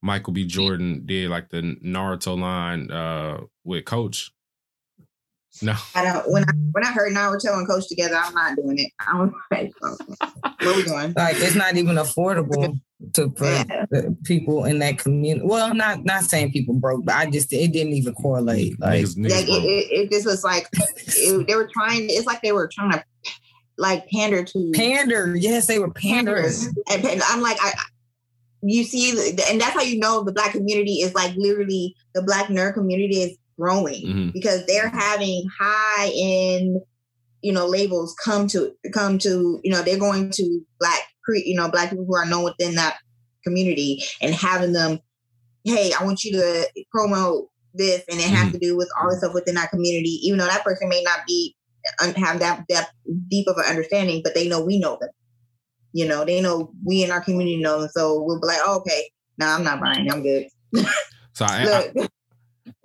Michael 0.02 0.34
B. 0.34 0.46
Jordan 0.46 1.04
did 1.06 1.30
like 1.30 1.50
the 1.50 1.78
Naruto 1.84 2.40
line 2.40 2.91
uh 2.91 3.41
with 3.64 3.86
Coach? 3.86 4.32
No. 5.62 5.74
I 5.96 6.04
don't. 6.04 6.32
When 6.32 6.44
I 6.44 6.52
when 6.72 6.86
I 6.86 6.91
heard 6.91 7.14
Naruto 7.14 7.58
and 7.58 7.68
Coach 7.68 7.88
together, 7.88 8.16
I'm 8.16 8.34
not 8.34 8.56
doing 8.56 8.80
it. 8.80 8.91
I'm 9.00 9.34
like, 9.52 9.74
what 9.82 10.00
are 10.64 10.76
we 10.76 10.84
doing? 10.84 11.14
Like 11.18 11.36
it's 11.40 11.56
not 11.56 11.76
even 11.76 11.96
affordable 11.96 12.80
to 13.14 13.34
for 13.36 13.46
Yeah. 13.46 13.86
people 14.24 14.66
in 14.66 14.80
that 14.80 15.00
community. 15.00 15.46
Well, 15.46 15.74
not 15.74 16.06
not 16.06 16.24
saying 16.24 16.52
people 16.52 16.76
broke, 16.76 17.06
but 17.06 17.16
I 17.16 17.30
just 17.30 17.52
it 17.52 17.72
didn't 17.72 17.94
even 17.94 18.14
correlate. 18.14 18.80
Like 18.80 19.06
Niggas, 19.06 19.18
niggas 19.18 19.30
Like 19.32 19.48
it, 19.48 19.66
it, 19.66 19.91
it 19.91 20.12
just 20.12 20.26
was 20.26 20.44
like 20.44 20.68
it, 21.08 21.48
they 21.48 21.56
were 21.56 21.70
trying. 21.74 22.10
It's 22.10 22.28
like 22.28 22.41
they 22.41 22.52
were 22.52 22.70
trying 22.72 22.91
to 22.91 23.04
like 23.80 24.07
pander 24.10 24.43
to 24.43 24.72
pander. 24.76 25.35
Yes, 25.35 25.65
they 25.68 25.80
were 25.80 25.91
pandering. 25.91 26.53
and, 26.91 27.06
and 27.06 27.22
I'm 27.27 27.41
like, 27.41 27.57
I, 27.61 27.69
I- 27.69 27.84
you 28.61 28.84
see, 28.84 29.11
and 29.49 29.61
that's 29.61 29.73
how 29.73 29.81
you 29.81 29.97
know 29.99 30.22
the 30.26 30.34
black 30.34 30.51
community 30.51 30.95
is 30.95 31.14
like 31.14 31.34
literally 31.38 31.95
the 32.14 32.22
black 32.22 32.47
nerd 32.47 32.73
community 32.73 33.22
is 33.22 33.38
growing 33.57 34.06
Mhm. 34.06 34.34
because 34.34 34.65
they're 34.65 34.89
having 34.89 35.45
high 35.57 36.11
end, 36.14 36.81
you 37.41 37.53
know, 37.53 37.65
labels 37.65 38.14
come 38.22 38.47
to 38.49 38.73
come 38.93 39.18
to, 39.19 39.61
you 39.64 39.72
know, 39.72 39.81
they're 39.81 39.97
going 39.97 40.30
to 40.31 40.61
black, 40.77 40.99
cre- 41.23 41.35
you 41.38 41.56
know, 41.56 41.72
black 41.72 41.89
people 41.89 42.03
who 42.06 42.15
are 42.18 42.26
known 42.26 42.43
within 42.43 42.76
that 42.76 42.97
community 43.45 44.03
and 44.22 44.35
having 44.35 44.73
them, 44.73 44.99
hey, 45.64 45.93
I 45.97 46.03
want 46.03 46.26
you 46.26 46.34
to 46.34 46.68
promote 46.91 47.47
this, 47.73 48.03
and 48.10 48.19
it 48.19 48.27
has 48.27 48.51
to 48.51 48.60
do 48.60 48.76
with 48.76 48.89
all 49.01 49.10
the 49.10 49.15
stuff 49.15 49.34
within 49.34 49.56
that 49.56 49.69
community, 49.69 50.19
even 50.23 50.38
though 50.38 50.47
that 50.47 50.65
person 50.65 50.89
may 50.89 51.01
not 51.03 51.19
be 51.26 51.56
un- 51.56 51.59
have 52.18 52.39
that 52.39 52.68
depth 52.68 52.91
deep 53.30 53.47
of 53.47 53.57
an 53.57 53.65
understanding, 53.65 54.22
but 54.23 54.35
they 54.35 54.47
know 54.47 54.64
we 54.64 54.80
know 54.80 54.97
them. 54.99 55.10
You 55.93 56.07
know, 56.07 56.23
they 56.23 56.41
know 56.41 56.72
we 56.85 57.03
in 57.03 57.11
our 57.11 57.22
community 57.22 57.57
know 57.57 57.81
them, 57.81 57.89
so 57.91 58.22
we'll 58.22 58.39
be 58.39 58.47
like, 58.47 58.60
oh, 58.64 58.77
okay, 58.80 59.10
no, 59.38 59.47
I'm 59.47 59.64
not 59.64 59.81
buying. 59.81 60.11
I'm 60.11 60.23
good. 60.23 60.47
So 61.34 61.45
I, 61.45 61.89
I, 61.95 62.07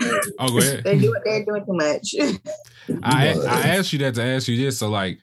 oh, 0.38 0.48
go 0.48 0.58
ahead. 0.58 0.84
they're 0.84 0.94
doing 0.94 1.20
they're 1.24 1.44
doing 1.44 1.64
too 1.66 1.72
much. 1.72 2.14
I 3.02 3.30
I 3.32 3.68
asked 3.68 3.92
you 3.92 3.98
that 4.00 4.14
to 4.14 4.22
ask 4.22 4.46
you 4.46 4.56
this. 4.56 4.78
So 4.78 4.88
like, 4.88 5.18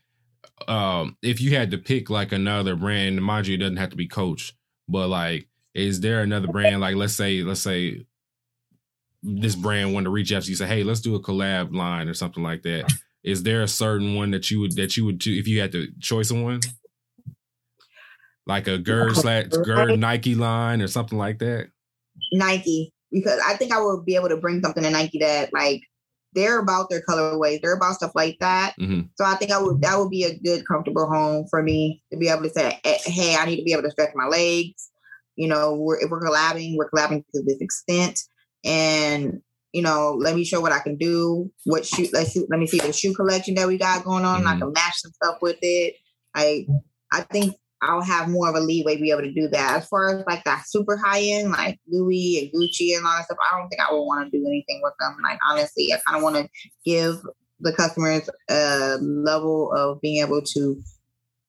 um, 0.67 1.15
if 1.21 1.39
you 1.39 1.55
had 1.55 1.71
to 1.71 1.77
pick 1.77 2.09
like 2.09 2.33
another 2.33 2.75
brand, 2.75 3.23
mind 3.23 3.47
you, 3.47 3.55
it 3.55 3.59
doesn't 3.59 3.77
have 3.77 3.91
to 3.91 3.95
be 3.95 4.07
Coach, 4.07 4.53
but 4.89 5.07
like, 5.07 5.47
is 5.73 6.01
there 6.01 6.21
another 6.21 6.47
brand? 6.47 6.81
Like, 6.81 6.95
let's 6.95 7.13
say, 7.13 7.41
let's 7.41 7.61
say 7.61 8.05
this 9.23 9.55
brand 9.55 9.93
wanted 9.93 10.05
to 10.05 10.11
reach 10.11 10.33
out 10.33 10.43
to 10.43 10.49
you, 10.49 10.55
say, 10.55 10.67
hey, 10.67 10.83
let's 10.83 11.01
do 11.01 11.15
a 11.15 11.21
collab 11.21 11.73
line 11.73 12.09
or 12.09 12.13
something 12.13 12.43
like 12.43 12.63
that. 12.63 12.91
Is 13.23 13.43
there 13.43 13.61
a 13.61 13.67
certain 13.67 14.15
one 14.15 14.31
that 14.31 14.49
you 14.49 14.59
would 14.59 14.75
that 14.75 14.97
you 14.97 15.05
would 15.05 15.19
do 15.19 15.31
if 15.33 15.47
you 15.47 15.61
had 15.61 15.71
to 15.73 15.87
choice 15.99 16.31
one? 16.31 16.59
Like 18.47 18.67
a 18.67 18.77
Gerd 18.77 19.15
slash 19.15 19.47
Gerd 19.47 19.99
Nike 19.99 20.35
line 20.35 20.81
or 20.81 20.87
something 20.87 21.17
like 21.17 21.39
that. 21.39 21.67
Nike 22.33 22.93
because 23.11 23.39
I 23.45 23.55
think 23.55 23.71
I 23.71 23.81
would 23.81 24.05
be 24.05 24.15
able 24.15 24.29
to 24.29 24.37
bring 24.37 24.61
something 24.61 24.83
to 24.83 24.89
Nike 24.89 25.19
that 25.19 25.53
like 25.53 25.81
they're 26.33 26.59
about 26.59 26.89
their 26.89 27.01
colorways, 27.01 27.61
they're 27.61 27.75
about 27.75 27.95
stuff 27.95 28.13
like 28.15 28.37
that. 28.39 28.73
Mhm. 28.79 29.09
So 29.15 29.25
I 29.25 29.35
think 29.35 29.51
I 29.51 29.61
would 29.61 29.81
that 29.81 29.99
would 29.99 30.09
be 30.09 30.23
a 30.23 30.37
good 30.39 30.67
comfortable 30.67 31.05
home 31.07 31.45
for 31.49 31.61
me 31.61 32.01
to 32.11 32.17
be 32.17 32.29
able 32.29 32.43
to 32.43 32.49
say, 32.49 32.79
eh, 32.83 32.97
hey, 33.05 33.35
I 33.35 33.45
need 33.45 33.57
to 33.57 33.63
be 33.63 33.73
able 33.73 33.83
to 33.83 33.91
stretch 33.91 34.11
my 34.15 34.27
legs. 34.27 34.89
You 35.35 35.47
know, 35.47 35.75
we're, 35.75 35.99
if 35.99 36.09
we're 36.09 36.21
collabing, 36.21 36.75
we're 36.77 36.89
collabing 36.89 37.23
to 37.33 37.43
this 37.43 37.61
extent, 37.61 38.19
and 38.63 39.41
you 39.73 39.81
know, 39.81 40.17
let 40.19 40.35
me 40.35 40.43
show 40.43 40.59
what 40.59 40.71
I 40.71 40.79
can 40.79 40.97
do. 40.97 41.51
What 41.65 41.85
shoe? 41.85 42.07
Let's 42.11 42.31
see, 42.33 42.45
let 42.49 42.59
me 42.59 42.67
see 42.67 42.79
the 42.79 42.91
shoe 42.91 43.13
collection 43.13 43.55
that 43.55 43.67
we 43.67 43.77
got 43.77 44.03
going 44.03 44.25
on. 44.25 44.45
I 44.45 44.55
Mhm. 44.55 44.59
can 44.59 44.73
match 44.73 44.97
some 44.97 45.11
stuff 45.13 45.37
with 45.41 45.57
it. 45.61 45.95
I 46.35 46.65
I 47.13 47.21
think 47.21 47.55
I'll 47.81 48.01
have 48.01 48.29
more 48.29 48.47
of 48.47 48.55
a 48.55 48.59
leeway 48.59 48.95
to 48.95 49.01
be 49.01 49.11
able 49.11 49.21
to 49.21 49.33
do 49.33 49.47
that. 49.49 49.77
As 49.77 49.87
far 49.87 50.09
as 50.09 50.23
like 50.27 50.43
that 50.43 50.63
super 50.67 50.97
high 50.97 51.21
end, 51.21 51.51
like 51.51 51.79
Louis 51.87 52.39
and 52.39 52.61
Gucci 52.61 52.95
and 52.95 53.05
all 53.05 53.13
that 53.17 53.25
stuff, 53.25 53.37
I 53.41 53.57
don't 53.57 53.69
think 53.69 53.81
I 53.81 53.91
would 53.91 54.03
want 54.03 54.31
to 54.31 54.37
do 54.37 54.45
anything 54.45 54.81
with 54.83 54.93
them. 54.99 55.17
Like 55.23 55.39
honestly, 55.49 55.91
I 55.93 55.99
kind 56.05 56.17
of 56.17 56.23
want 56.23 56.35
to 56.35 56.49
give 56.85 57.21
the 57.59 57.73
customers 57.73 58.29
a 58.49 58.97
level 59.01 59.71
of 59.73 59.99
being 60.01 60.21
able 60.21 60.41
to 60.41 60.81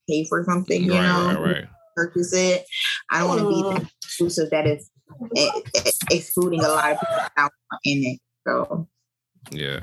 pay 0.09 0.25
for 0.25 0.45
something, 0.45 0.83
you 0.83 0.93
right, 0.93 1.03
know, 1.03 1.41
right, 1.41 1.55
right. 1.55 1.69
purchase 1.97 2.33
it. 2.33 2.65
I 3.11 3.19
don't 3.21 3.29
want 3.29 3.41
to 3.41 3.49
be 3.49 3.63
that 3.63 3.91
exclusive 4.03 4.51
that 4.51 4.67
is 4.67 4.91
excluding 6.11 6.61
a 6.65 6.69
lot 6.69 6.93
of 6.93 7.01
people 7.01 7.17
out 7.37 7.53
in 7.85 8.03
it. 8.05 8.21
So 8.47 8.89
Yeah. 9.51 9.81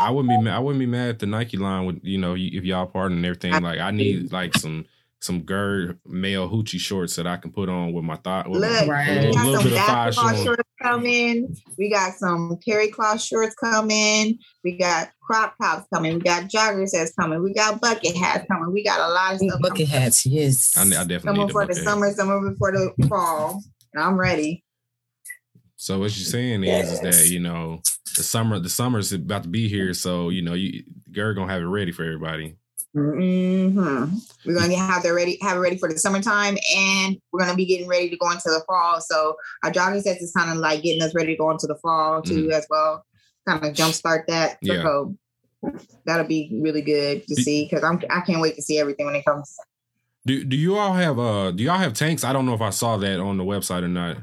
I 0.00 0.10
wouldn't 0.10 0.30
be 0.30 0.42
mad. 0.42 0.54
I 0.54 0.58
wouldn't 0.60 0.78
be 0.80 0.86
mad 0.86 1.08
at 1.10 1.18
the 1.18 1.26
Nike 1.26 1.56
line 1.56 1.84
with 1.86 2.00
you 2.02 2.18
know 2.18 2.34
if 2.36 2.64
y'all 2.64 2.86
partner 2.86 3.16
and 3.16 3.26
everything. 3.26 3.52
Like 3.62 3.80
I 3.80 3.90
need 3.90 4.32
like 4.32 4.56
some 4.56 4.86
some 5.20 5.42
Gerd 5.42 5.98
male 6.06 6.48
hoochie 6.50 6.80
shorts 6.80 7.14
that 7.14 7.26
I 7.28 7.36
can 7.36 7.52
put 7.52 7.68
on 7.68 7.92
with 7.92 8.02
my 8.04 8.16
thought. 8.16 8.48
With 8.50 8.60
look, 8.60 8.86
my, 8.88 8.92
Right. 8.92 9.08
a 9.08 9.20
we 9.20 9.26
little, 9.28 9.34
got 9.34 9.44
little 9.46 9.60
some 9.60 9.70
bit 9.70 9.78
of 9.78 9.84
thigh 9.86 10.04
basketball 10.06 10.32
showing. 10.32 10.44
shorts 10.44 10.62
coming. 10.82 11.56
We 11.78 11.90
got 11.90 12.14
some 12.14 12.58
terry 12.66 12.88
cloth 12.88 13.20
shorts 13.22 13.54
coming. 13.54 14.38
We 14.64 14.76
got 14.76 15.10
crop 15.22 15.54
tops 15.62 15.86
coming. 15.94 16.14
We 16.14 16.20
got 16.22 16.50
joggers 16.50 16.90
that's 16.92 17.12
coming. 17.14 17.40
We 17.42 17.54
got 17.54 17.80
bucket 17.80 18.16
hats 18.16 18.46
coming. 18.50 18.72
We 18.72 18.82
got 18.82 18.98
a 18.98 19.12
lot 19.12 19.34
of 19.34 19.40
stuff 19.40 19.60
Bucket 19.60 19.88
hats, 19.88 20.26
yes. 20.26 20.74
I, 20.76 20.82
I 20.82 20.84
definitely 20.86 21.18
coming 21.22 21.46
need 21.46 21.52
for 21.52 21.66
the 21.66 21.74
the 21.74 21.80
summer, 21.82 22.10
summer 22.12 22.50
before 22.50 22.72
the 22.72 22.92
fall. 23.08 23.62
And 23.94 24.02
I'm 24.02 24.18
ready. 24.18 24.64
So 25.76 25.98
what 25.98 26.16
you're 26.16 26.26
saying 26.26 26.64
is, 26.64 26.92
is 26.92 27.00
that 27.00 27.28
you 27.28 27.40
know 27.40 27.82
the 28.16 28.22
summer 28.22 28.58
the 28.58 28.68
summer's 28.68 29.12
about 29.12 29.42
to 29.42 29.48
be 29.48 29.68
here. 29.68 29.92
So 29.94 30.28
you 30.28 30.42
know 30.42 30.54
you 30.54 30.84
Gerd 31.10 31.36
gonna 31.36 31.52
have 31.52 31.62
it 31.62 31.66
ready 31.66 31.92
for 31.92 32.04
everybody. 32.04 32.56
hmm 32.94 33.76
We're 34.46 34.54
gonna 34.54 34.76
have 34.76 35.04
it 35.04 35.10
ready, 35.10 35.38
have 35.42 35.56
it 35.56 35.60
ready 35.60 35.78
for 35.78 35.88
the 35.88 35.98
summertime, 35.98 36.56
and 36.76 37.18
we're 37.32 37.40
gonna 37.40 37.56
be 37.56 37.66
getting 37.66 37.88
ready 37.88 38.08
to 38.10 38.16
go 38.16 38.30
into 38.30 38.44
the 38.44 38.62
fall. 38.66 39.00
So 39.00 39.36
our 39.64 39.70
jogging 39.70 40.02
sets 40.02 40.22
is 40.22 40.32
kind 40.32 40.50
of 40.50 40.58
like 40.58 40.82
getting 40.82 41.02
us 41.02 41.14
ready 41.14 41.34
to 41.34 41.38
go 41.38 41.50
into 41.50 41.66
the 41.66 41.76
fall 41.76 42.22
too, 42.22 42.50
as 42.52 42.66
well. 42.70 43.04
Kind 43.48 43.64
of 43.64 43.72
jumpstart 43.72 44.26
that. 44.28 44.60
Mm-hmm. 44.62 44.72
Yeah. 44.72 44.82
So 44.82 45.16
that'll 46.06 46.26
be 46.26 46.50
really 46.62 46.82
good 46.82 47.26
to 47.26 47.34
see 47.34 47.64
because 47.64 47.82
I'm 47.82 48.00
I 48.10 48.20
can't 48.20 48.40
wait 48.40 48.54
to 48.56 48.62
see 48.62 48.78
everything 48.78 49.06
when 49.06 49.16
it 49.16 49.24
comes. 49.24 49.56
Do 50.26 50.44
do 50.44 50.56
you 50.56 50.76
all 50.76 50.92
have 50.92 51.18
uh 51.18 51.50
do 51.50 51.64
y'all 51.64 51.78
have 51.78 51.94
tanks? 51.94 52.22
I 52.24 52.32
don't 52.32 52.46
know 52.46 52.54
if 52.54 52.60
I 52.60 52.70
saw 52.70 52.96
that 52.98 53.18
on 53.20 53.38
the 53.38 53.44
website 53.44 53.82
or 53.82 53.88
not. 53.88 54.18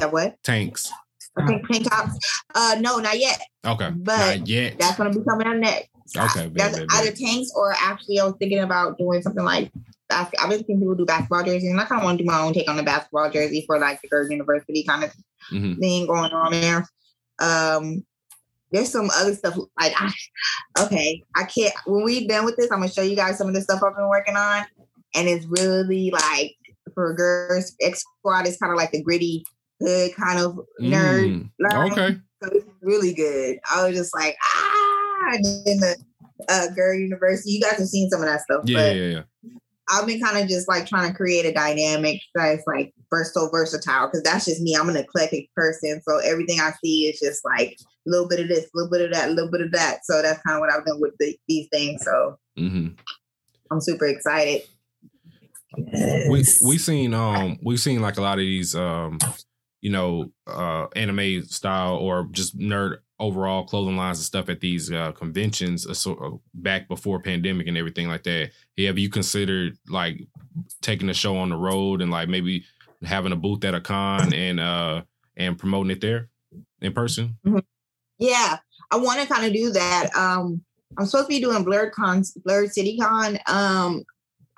Have 0.00 0.12
what? 0.12 0.36
Tanks. 0.42 0.90
I 1.38 1.46
think 1.46 1.66
tank 1.70 1.88
tops. 1.88 2.18
Uh, 2.54 2.76
no, 2.80 2.98
not 2.98 3.18
yet. 3.18 3.40
Okay. 3.64 3.90
But 3.90 4.38
not 4.38 4.48
yet. 4.48 4.78
That's 4.78 4.98
gonna 4.98 5.10
be 5.10 5.24
coming 5.24 5.46
up 5.46 5.56
next. 5.56 5.88
Okay, 6.16 6.48
bet, 6.48 6.72
That's 6.72 6.78
bet. 6.78 6.86
either 6.92 7.12
tanks 7.12 7.50
or 7.54 7.72
actually 7.78 8.18
I 8.20 8.24
was 8.24 8.34
thinking 8.38 8.58
about 8.60 8.98
doing 8.98 9.22
something 9.22 9.44
like 9.44 9.70
bas- 10.08 10.28
I've 10.40 10.50
been 10.50 10.64
seeing 10.66 10.78
people 10.80 10.94
do 10.94 11.04
basketball 11.06 11.44
jerseys, 11.44 11.70
and 11.70 11.80
I 11.80 11.84
kind 11.84 12.00
of 12.00 12.04
want 12.04 12.18
to 12.18 12.24
do 12.24 12.30
my 12.30 12.40
own 12.40 12.52
take 12.54 12.68
on 12.68 12.76
the 12.76 12.82
basketball 12.82 13.30
jersey 13.30 13.62
for 13.66 13.78
like 13.78 14.00
the 14.02 14.08
Gerd 14.08 14.30
University 14.32 14.82
kind 14.84 15.04
of 15.04 15.12
Mhm. 15.52 15.78
thing 15.78 16.06
going 16.06 16.32
on 16.32 16.52
there. 16.52 16.86
Um, 17.38 18.04
there's 18.72 18.90
some 18.90 19.08
other 19.14 19.34
stuff 19.34 19.56
like 19.78 19.94
I, 19.96 20.12
okay, 20.84 21.22
I 21.36 21.44
can't. 21.44 21.72
When 21.86 22.04
we're 22.04 22.26
done 22.26 22.44
with 22.44 22.56
this, 22.56 22.70
I'm 22.72 22.80
gonna 22.80 22.90
show 22.90 23.02
you 23.02 23.16
guys 23.16 23.38
some 23.38 23.48
of 23.48 23.54
the 23.54 23.62
stuff 23.62 23.82
I've 23.82 23.94
been 23.96 24.08
working 24.08 24.36
on, 24.36 24.64
and 25.14 25.28
it's 25.28 25.46
really 25.46 26.10
like 26.10 26.56
for 26.94 27.14
girls. 27.14 27.74
X 27.80 28.02
Squad 28.18 28.46
is 28.46 28.56
kind 28.56 28.72
of 28.72 28.76
like 28.76 28.92
the 28.92 29.02
gritty 29.02 29.44
hood 29.80 30.14
kind 30.16 30.40
of 30.40 30.60
nerd. 30.80 31.50
Mm. 31.60 31.92
Okay. 31.92 32.16
So 32.42 32.50
it's 32.52 32.66
really 32.82 33.14
good. 33.14 33.58
I 33.70 33.86
was 33.86 33.96
just 33.96 34.14
like, 34.14 34.36
ah, 34.42 35.32
then 35.64 35.78
the 35.78 35.96
uh, 36.48 36.68
Gerd 36.74 37.00
University. 37.00 37.52
You 37.52 37.60
guys 37.60 37.78
have 37.78 37.88
seen 37.88 38.08
some 38.10 38.20
of 38.20 38.26
that 38.26 38.42
stuff, 38.42 38.62
Yeah, 38.64 38.76
but 38.76 38.96
yeah, 38.96 39.02
yeah. 39.02 39.22
I've 39.90 40.06
been 40.06 40.20
kind 40.20 40.38
of 40.38 40.48
just 40.48 40.68
like 40.68 40.86
trying 40.86 41.10
to 41.10 41.16
create 41.16 41.46
a 41.46 41.52
dynamic 41.52 42.20
that's 42.34 42.62
like 42.66 42.92
so 43.32 43.48
versatile 43.48 44.06
because 44.06 44.22
that's 44.22 44.44
just 44.44 44.60
me. 44.60 44.76
I'm 44.76 44.88
an 44.88 44.96
eclectic 44.96 45.48
person, 45.54 46.00
so 46.06 46.18
everything 46.18 46.60
I 46.60 46.72
see 46.84 47.06
is 47.06 47.18
just 47.18 47.44
like 47.44 47.76
a 47.80 48.10
little 48.10 48.28
bit 48.28 48.40
of 48.40 48.48
this, 48.48 48.66
a 48.66 48.70
little 48.74 48.90
bit 48.90 49.00
of 49.00 49.12
that, 49.12 49.30
a 49.30 49.32
little 49.32 49.50
bit 49.50 49.62
of 49.62 49.72
that. 49.72 50.04
So 50.04 50.20
that's 50.20 50.42
kind 50.42 50.56
of 50.56 50.60
what 50.60 50.72
I've 50.72 50.84
done 50.84 51.00
with 51.00 51.14
the, 51.18 51.36
these 51.48 51.68
things. 51.72 52.04
So 52.04 52.36
hmm 52.56 52.88
I'm 53.70 53.80
super 53.80 54.06
excited. 54.06 54.62
We 55.76 56.44
we 56.64 56.78
seen 56.78 57.14
um 57.14 57.58
we 57.62 57.76
seen 57.76 58.00
like 58.00 58.16
a 58.16 58.22
lot 58.22 58.38
of 58.38 58.44
these 58.44 58.74
um 58.74 59.18
you 59.80 59.90
know 59.90 60.32
uh 60.46 60.86
anime 60.96 61.44
style 61.44 61.96
or 61.96 62.26
just 62.30 62.58
nerd 62.58 62.98
overall 63.20 63.64
clothing 63.64 63.96
lines 63.96 64.18
and 64.18 64.24
stuff 64.24 64.48
at 64.48 64.60
these 64.60 64.92
uh 64.92 65.12
conventions 65.12 65.86
uh, 65.86 65.92
so, 65.92 66.14
uh, 66.14 66.36
back 66.54 66.88
before 66.88 67.20
pandemic 67.20 67.66
and 67.66 67.76
everything 67.76 68.08
like 68.08 68.22
that 68.22 68.50
yeah, 68.76 68.86
have 68.86 68.98
you 68.98 69.10
considered 69.10 69.76
like 69.88 70.26
taking 70.82 71.08
the 71.08 71.14
show 71.14 71.36
on 71.36 71.48
the 71.48 71.56
road 71.56 72.00
and 72.00 72.10
like 72.10 72.28
maybe 72.28 72.64
having 73.02 73.32
a 73.32 73.36
booth 73.36 73.64
at 73.64 73.74
a 73.74 73.80
con 73.80 74.32
and 74.32 74.60
uh 74.60 75.02
and 75.36 75.58
promoting 75.58 75.90
it 75.90 76.00
there 76.00 76.28
in 76.80 76.92
person 76.92 77.36
Yeah, 78.18 78.58
I 78.90 78.96
want 78.96 79.20
to 79.20 79.26
kind 79.26 79.46
of 79.46 79.52
do 79.52 79.70
that. 79.70 80.10
Um, 80.14 80.62
I'm 80.96 81.06
supposed 81.06 81.26
to 81.26 81.28
be 81.28 81.40
doing 81.40 81.64
Blerd 81.64 81.92
Con, 81.92 82.22
Blerd 82.46 82.70
City 82.70 82.98
Con. 82.98 83.38
Um, 83.46 84.04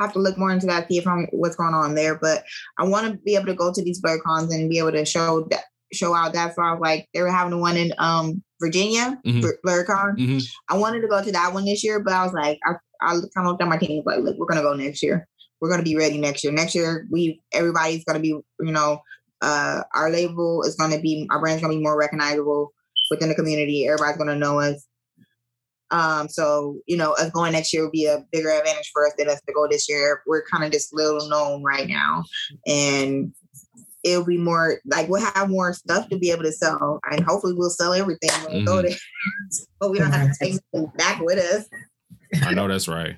I 0.00 0.04
have 0.04 0.12
to 0.14 0.18
look 0.18 0.38
more 0.38 0.50
into 0.50 0.66
that, 0.66 0.88
see 0.88 0.96
if 0.98 1.06
I'm 1.06 1.26
what's 1.32 1.56
going 1.56 1.74
on 1.74 1.94
there. 1.94 2.16
But 2.18 2.44
I 2.78 2.84
want 2.84 3.06
to 3.12 3.18
be 3.18 3.34
able 3.34 3.46
to 3.46 3.54
go 3.54 3.72
to 3.72 3.84
these 3.84 4.00
Blerd 4.00 4.22
Cons 4.22 4.52
and 4.52 4.70
be 4.70 4.78
able 4.78 4.92
to 4.92 5.04
show 5.04 5.46
that, 5.50 5.64
show 5.92 6.14
out 6.14 6.32
that. 6.32 6.54
So 6.54 6.62
I 6.62 6.72
was 6.72 6.80
like, 6.80 7.08
they 7.12 7.20
were 7.20 7.30
having 7.30 7.60
one 7.60 7.76
in 7.76 7.92
um 7.98 8.42
Virginia, 8.60 9.18
Mhm. 9.26 9.42
Bl- 9.42 9.68
Blerd 9.68 9.86
Con. 9.86 10.16
Mhm. 10.16 10.42
I 10.70 10.76
wanted 10.78 11.02
to 11.02 11.08
go 11.08 11.22
to 11.22 11.32
that 11.32 11.52
one 11.52 11.64
this 11.66 11.84
year, 11.84 12.00
but 12.00 12.14
I 12.14 12.24
was 12.24 12.32
like, 12.32 12.58
I, 12.66 12.72
I 13.02 13.12
kind 13.12 13.26
of 13.38 13.46
looked 13.46 13.62
at 13.62 13.68
my 13.68 13.76
team 13.78 14.02
like, 14.06 14.20
look, 14.20 14.36
we're 14.38 14.46
gonna 14.46 14.62
go 14.62 14.74
next 14.74 15.02
year. 15.02 15.28
We're 15.60 15.70
gonna 15.70 15.82
be 15.82 15.96
ready 15.96 16.18
next 16.18 16.42
year. 16.44 16.52
Next 16.52 16.74
year, 16.74 17.06
we 17.10 17.42
everybody's 17.52 18.04
gonna 18.04 18.20
be, 18.20 18.28
you 18.28 18.44
know, 18.72 19.00
uh, 19.42 19.82
our 19.94 20.10
label 20.10 20.62
is 20.62 20.76
gonna 20.76 20.98
be, 21.00 21.26
our 21.30 21.40
brand's 21.40 21.60
gonna 21.62 21.74
be 21.74 21.82
more 21.82 21.98
recognizable 21.98 22.72
within 23.10 23.28
the 23.28 23.34
community. 23.34 23.86
Everybody's 23.86 24.16
gonna 24.16 24.36
know 24.36 24.60
us. 24.60 24.86
Um, 25.90 26.28
so 26.28 26.78
you 26.86 26.96
know, 26.96 27.12
us 27.12 27.30
going 27.30 27.52
next 27.52 27.72
year 27.72 27.84
will 27.84 27.90
be 27.90 28.06
a 28.06 28.24
bigger 28.32 28.50
advantage 28.50 28.90
for 28.92 29.06
us 29.06 29.12
than 29.18 29.28
us 29.28 29.40
to 29.46 29.52
go 29.52 29.66
this 29.68 29.88
year. 29.88 30.22
We're 30.26 30.44
kind 30.44 30.64
of 30.64 30.70
just 30.72 30.94
little 30.94 31.28
known 31.28 31.62
right 31.62 31.88
now, 31.88 32.24
and 32.66 33.32
it'll 34.04 34.24
be 34.24 34.38
more 34.38 34.80
like 34.86 35.08
we'll 35.08 35.24
have 35.34 35.50
more 35.50 35.72
stuff 35.74 36.08
to 36.08 36.18
be 36.18 36.30
able 36.30 36.44
to 36.44 36.52
sell, 36.52 37.00
and 37.10 37.24
hopefully 37.24 37.54
we'll 37.56 37.70
sell 37.70 37.92
everything 37.92 38.30
when 38.44 38.58
we 38.58 38.64
go 38.64 38.76
Mhm. 38.82 38.88
there, 38.88 38.98
but 39.80 39.90
we 39.90 39.98
don't 39.98 40.12
have 40.12 40.30
to 40.32 40.38
take 40.44 40.60
them 40.72 40.86
back 40.96 41.20
with 41.20 41.38
us. 41.38 41.66
I 42.42 42.54
know 42.54 42.68
that's 42.68 42.88
right. 42.88 43.16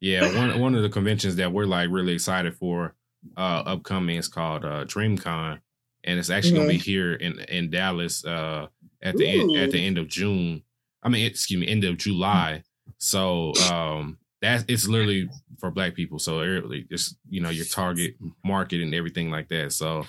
Yeah, 0.00 0.36
one 0.36 0.60
one 0.60 0.74
of 0.74 0.82
the 0.82 0.90
conventions 0.90 1.36
that 1.36 1.52
we're 1.52 1.64
like 1.66 1.88
really 1.90 2.12
excited 2.12 2.54
for 2.56 2.94
uh 3.36 3.62
upcoming 3.66 4.16
is 4.16 4.28
called 4.28 4.64
uh 4.64 4.84
DreamCon 4.84 5.58
and 6.04 6.18
it's 6.18 6.30
actually 6.30 6.52
gonna 6.52 6.68
be 6.68 6.78
here 6.78 7.14
in 7.14 7.40
in 7.48 7.70
Dallas 7.70 8.24
uh 8.24 8.66
at 9.02 9.16
the 9.16 9.26
end, 9.26 9.56
at 9.56 9.70
the 9.70 9.84
end 9.84 9.98
of 9.98 10.06
June. 10.08 10.62
I 11.06 11.08
mean, 11.08 11.24
excuse 11.24 11.60
me, 11.60 11.68
end 11.68 11.84
of 11.84 11.96
July. 11.98 12.62
So 12.98 13.52
um 13.72 14.18
that 14.42 14.64
it's 14.68 14.86
literally 14.88 15.28
for 15.60 15.70
black 15.70 15.94
people. 15.94 16.18
So 16.18 16.40
really 16.40 16.82
just 16.90 17.16
you 17.28 17.40
know 17.40 17.50
your 17.50 17.64
target 17.64 18.16
market 18.44 18.80
and 18.82 18.94
everything 18.94 19.30
like 19.30 19.48
that. 19.48 19.72
So 19.72 20.00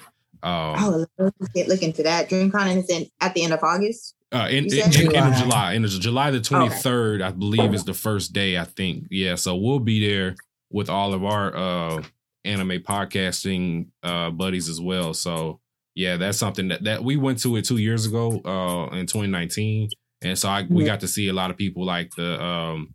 um 0.44 0.76
Oh, 0.78 1.06
let's 1.18 1.49
get 1.53 1.68
look 1.68 1.84
into 1.84 2.03
that. 2.03 2.30
DreamCon 2.30 2.78
is 2.78 2.90
in 2.90 3.06
at 3.22 3.34
the 3.34 3.44
end 3.44 3.53
of 3.53 3.60
August. 3.64 4.15
Uh, 4.32 4.48
in, 4.49 4.65
You 4.65 4.84
in, 4.84 4.91
said 4.91 4.95
in- 5.06 5.15
end 5.15 5.28
of 5.34 5.40
July. 5.40 5.40
July, 5.40 5.76
end 5.76 5.88
July 5.88 6.32
the 6.32 6.41
twenty 6.41 6.69
third, 6.69 7.22
I 7.22 7.32
believe 7.32 7.74
is 7.74 7.86
the 7.86 7.94
first 7.94 8.34
day. 8.34 8.57
I 8.57 8.65
think, 8.65 9.06
yeah. 9.10 9.36
So 9.36 9.56
we'll 9.56 9.80
be 9.80 10.06
there 10.06 10.36
with 10.69 10.90
all 10.90 11.14
of 11.14 11.24
our 11.24 11.56
uh, 11.56 12.03
anime 12.44 12.80
podcasting 12.82 13.88
uh, 14.03 14.30
buddies 14.32 14.68
as 14.68 14.82
well. 14.82 15.14
So 15.14 15.61
yeah, 15.95 16.18
that's 16.18 16.38
something 16.38 16.68
that 16.69 16.84
that 16.84 17.03
we 17.06 17.15
went 17.15 17.40
to 17.44 17.56
it 17.56 17.64
two 17.65 17.78
years 17.78 18.06
ago 18.06 18.41
uh, 18.44 18.94
in 18.98 19.07
twenty 19.07 19.30
nineteen, 19.30 19.90
and 20.28 20.38
so 20.38 20.49
I, 20.49 20.66
we 20.70 20.84
got 20.84 20.99
to 21.02 21.08
see 21.08 21.28
a 21.28 21.34
lot 21.34 21.52
of 21.52 21.58
people 21.58 21.86
like 21.86 22.12
the 22.16 22.41
um, 22.44 22.94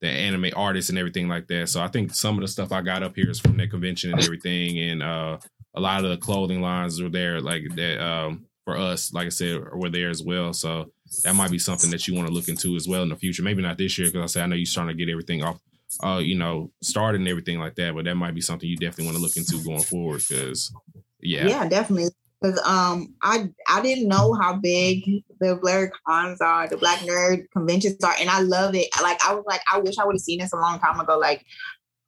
the 0.00 0.08
anime 0.08 0.50
artists 0.56 0.90
and 0.90 0.98
everything 0.98 1.28
like 1.28 1.46
that. 1.46 1.68
So 1.68 1.80
I 1.80 1.88
think 1.88 2.14
some 2.14 2.36
of 2.36 2.42
the 2.42 2.48
stuff 2.48 2.72
I 2.72 2.82
got 2.82 3.02
up 3.02 3.14
here 3.14 3.30
is 3.30 3.40
from 3.40 3.56
that 3.58 3.70
convention 3.70 4.12
and 4.12 4.22
everything, 4.22 4.78
and 4.78 5.02
uh, 5.02 5.38
a 5.74 5.80
lot 5.80 6.04
of 6.04 6.10
the 6.10 6.16
clothing 6.16 6.60
lines 6.60 7.00
were 7.00 7.08
there, 7.08 7.40
like 7.40 7.62
that. 7.76 8.04
Um, 8.04 8.46
for 8.64 8.76
us, 8.76 9.12
like 9.12 9.26
I 9.26 9.30
said, 9.30 9.60
were 9.74 9.90
there 9.90 10.10
as 10.10 10.22
well. 10.22 10.52
So 10.52 10.92
that 11.24 11.34
might 11.34 11.50
be 11.50 11.58
something 11.58 11.90
that 11.90 12.06
you 12.06 12.14
want 12.14 12.28
to 12.28 12.34
look 12.34 12.48
into 12.48 12.76
as 12.76 12.86
well 12.86 13.02
in 13.02 13.08
the 13.08 13.16
future. 13.16 13.42
Maybe 13.42 13.62
not 13.62 13.78
this 13.78 13.98
year, 13.98 14.08
because 14.08 14.22
I 14.22 14.26
say 14.38 14.42
I 14.42 14.46
know 14.46 14.56
you're 14.56 14.66
trying 14.66 14.88
to 14.88 14.94
get 14.94 15.08
everything 15.08 15.42
off, 15.42 15.58
uh, 16.02 16.20
you 16.22 16.36
know, 16.36 16.70
started 16.80 17.20
and 17.20 17.28
everything 17.28 17.58
like 17.58 17.74
that. 17.76 17.94
But 17.94 18.04
that 18.04 18.14
might 18.14 18.34
be 18.34 18.40
something 18.40 18.68
you 18.68 18.76
definitely 18.76 19.06
want 19.06 19.16
to 19.16 19.22
look 19.22 19.36
into 19.36 19.64
going 19.64 19.82
forward. 19.82 20.22
Because 20.28 20.72
yeah, 21.20 21.46
Yeah, 21.46 21.68
definitely. 21.68 22.10
Because 22.42 22.58
um, 22.66 23.14
I 23.22 23.48
I 23.68 23.80
didn't 23.82 24.08
know 24.08 24.32
how 24.34 24.56
big 24.56 25.04
the 25.40 25.56
Blerd 25.62 25.90
cons 26.06 26.40
are, 26.40 26.66
the 26.66 26.76
Black 26.76 26.98
Nerd 27.00 27.44
conventions 27.52 28.02
are, 28.02 28.14
and 28.18 28.28
I 28.28 28.40
love 28.40 28.74
it. 28.74 28.88
Like 29.00 29.24
I 29.24 29.34
was 29.34 29.44
like, 29.46 29.60
I 29.72 29.78
wish 29.78 29.98
I 29.98 30.04
would 30.04 30.14
have 30.14 30.20
seen 30.20 30.40
this 30.40 30.52
a 30.52 30.56
long 30.56 30.80
time 30.80 30.98
ago. 30.98 31.18
Like, 31.18 31.44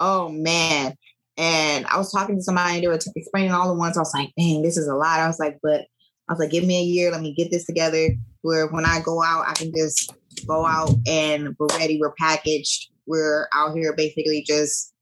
oh 0.01 0.28
man. 0.28 0.94
And 1.36 1.85
I 1.86 1.98
was 1.98 2.12
talking 2.12 2.36
to 2.36 2.43
somebody, 2.43 2.74
and 2.74 2.85
they 2.85 2.89
were 2.89 2.98
t- 2.98 3.11
explaining 3.16 3.51
all 3.51 3.69
the 3.69 3.74
ones. 3.78 3.97
I 3.97 4.01
was 4.01 4.15
like, 4.15 4.32
dang, 4.39 4.62
this 4.62 4.77
is 4.77 4.86
a 4.86 4.94
lot. 4.94 5.19
I 5.19 5.27
was 5.27 5.40
like, 5.40 5.59
but 5.62 5.81
I 6.28 6.32
was 6.32 6.39
like, 6.39 6.51
give 6.51 6.65
me 6.65 6.78
a 6.78 6.85
year, 6.85 7.11
let 7.11 7.23
me 7.23 7.35
get 7.35 7.51
this 7.51 7.66
together. 7.66 8.11
Where 8.43 8.69
when 8.69 8.85
I 8.86 9.01
go 9.01 9.23
out, 9.23 9.48
I 9.48 9.52
can 9.55 9.73
just 9.77 10.15
go 10.47 10.65
out 10.65 10.90
and 11.06 11.56
we're 11.59 11.66
ready, 11.78 11.98
we're 12.01 12.15
packaged, 12.19 12.89
we're 13.06 13.48
out 13.52 13.74
here 13.74 13.94
basically 13.97 14.43
just, 14.47 14.94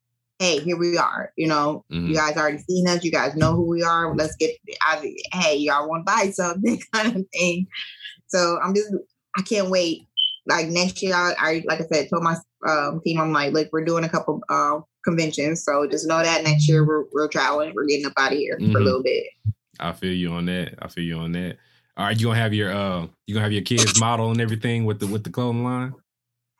hey, 0.42 0.58
here 0.58 0.76
we 0.76 0.98
are. 0.98 1.32
You 1.36 1.46
know, 1.48 1.84
Mhm. 1.92 2.08
you 2.08 2.14
guys 2.14 2.36
already 2.36 2.58
seen 2.58 2.88
us. 2.88 3.04
You 3.04 3.12
guys 3.12 3.36
know 3.36 3.54
who 3.54 3.68
we 3.68 3.82
are. 3.82 4.14
Let's 4.16 4.34
get. 4.36 4.56
I, 4.84 5.14
hey, 5.32 5.56
y'all 5.56 5.88
want 5.88 6.06
to 6.06 6.12
buy 6.12 6.30
something, 6.30 6.80
kind 6.92 7.16
of 7.16 7.24
thing. 7.32 7.66
So 8.28 8.58
I'm 8.62 8.74
just. 8.74 8.88
I 9.38 9.42
can't 9.42 9.70
wait. 9.70 10.02
Like 10.46 10.66
next 10.66 11.00
year, 11.02 11.14
I, 11.14 11.34
I 11.38 11.62
like 11.66 11.80
I 11.80 11.84
said, 11.92 12.08
told 12.10 12.24
my 12.24 12.36
um, 12.68 13.00
team, 13.04 13.20
I'm 13.20 13.32
like, 13.32 13.52
look, 13.52 13.68
we're 13.72 13.84
doing 13.84 14.04
a 14.04 14.08
couple 14.08 14.40
uh, 14.48 14.80
conventions, 15.04 15.64
so 15.64 15.86
just 15.88 16.06
know 16.06 16.20
that 16.22 16.42
next 16.44 16.68
year 16.68 16.84
we're 16.86 17.04
we're 17.12 17.28
traveling. 17.28 17.72
We're 17.74 17.86
getting 17.86 18.06
up 18.06 18.12
out 18.18 18.32
of 18.32 18.38
here 18.38 18.56
for 18.58 18.64
Mhm. 18.64 18.76
a 18.76 18.80
little 18.80 19.02
bit. 19.02 19.24
I 19.80 19.92
feel 19.92 20.12
you 20.12 20.30
on 20.32 20.46
that. 20.46 20.74
I 20.82 20.88
feel 20.88 21.04
you 21.04 21.16
on 21.18 21.32
that. 21.32 21.56
All 21.96 22.06
right, 22.06 22.18
you 22.18 22.26
gonna 22.26 22.38
have 22.40 22.52
your 22.52 22.72
uh, 22.72 23.06
you 23.26 23.34
gonna 23.34 23.44
have 23.44 23.52
your 23.52 23.62
kids 23.62 23.98
model 24.00 24.30
and 24.30 24.40
everything 24.40 24.84
with 24.84 24.98
the 24.98 25.06
with 25.06 25.24
the 25.24 25.30
clothing 25.30 25.62
line. 25.64 25.94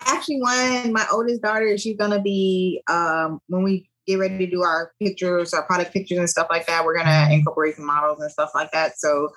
Actually, 0.07 0.41
one 0.41 0.93
my 0.93 1.07
oldest 1.13 1.43
daughter, 1.43 1.77
she's 1.79 1.97
gonna 1.97 2.21
be 2.21 2.83
um, 2.89 3.41
when 3.49 3.63
we 3.63 3.89
get 4.07 4.17
ready 4.17 4.39
to 4.39 4.51
do 4.51 4.63
our 4.63 4.93
pictures, 5.01 5.55
our 5.55 5.65
product 5.65 5.93
pictures 5.93 6.19
and 6.19 6.29
stuff 6.29 6.49
like 6.51 6.67
that. 6.67 6.85
We're 6.85 6.97
gonna 6.97 7.29
incorporate 7.31 7.77
some 7.77 7.87
models 7.87 8.21
and 8.21 8.31
stuff 8.31 8.51
like 8.55 8.71
that. 8.73 8.99
So 8.99 9.29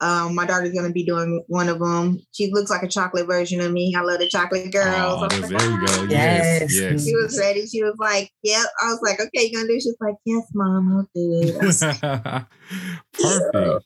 um, 0.00 0.34
my 0.34 0.44
daughter's 0.44 0.74
gonna 0.74 0.92
be 0.92 1.04
doing 1.04 1.44
one 1.46 1.68
of 1.68 1.78
them. 1.78 2.20
She 2.32 2.50
looks 2.50 2.70
like 2.70 2.82
a 2.82 2.88
chocolate 2.88 3.26
version 3.26 3.60
of 3.60 3.70
me. 3.70 3.94
I 3.96 4.02
love 4.02 4.18
the 4.18 4.28
chocolate 4.28 4.72
girls. 4.72 5.22
Oh, 5.22 5.28
I 5.30 5.40
was 5.40 5.48
there 5.48 5.58
like, 5.58 5.62
you 5.62 5.86
go. 5.86 6.02
Yes, 6.04 6.60
Yes. 6.60 6.72
yes. 6.72 7.04
She 7.04 7.14
was 7.14 7.38
ready. 7.38 7.66
She 7.66 7.82
was 7.82 7.94
like, 7.98 8.30
"Yep." 8.42 8.66
I 8.82 8.86
was 8.86 9.00
like, 9.02 9.20
"Okay, 9.20 9.46
you 9.46 9.52
gonna 9.54 9.68
do?" 9.68 9.74
it?" 9.74 9.82
She 9.82 9.92
like, 10.00 10.16
"Yes, 10.24 10.44
mom, 10.54 10.96
I'll 10.96 11.08
do 11.14 11.54
it." 11.54 12.44
Like, 13.22 13.42
Perfect. 13.52 13.84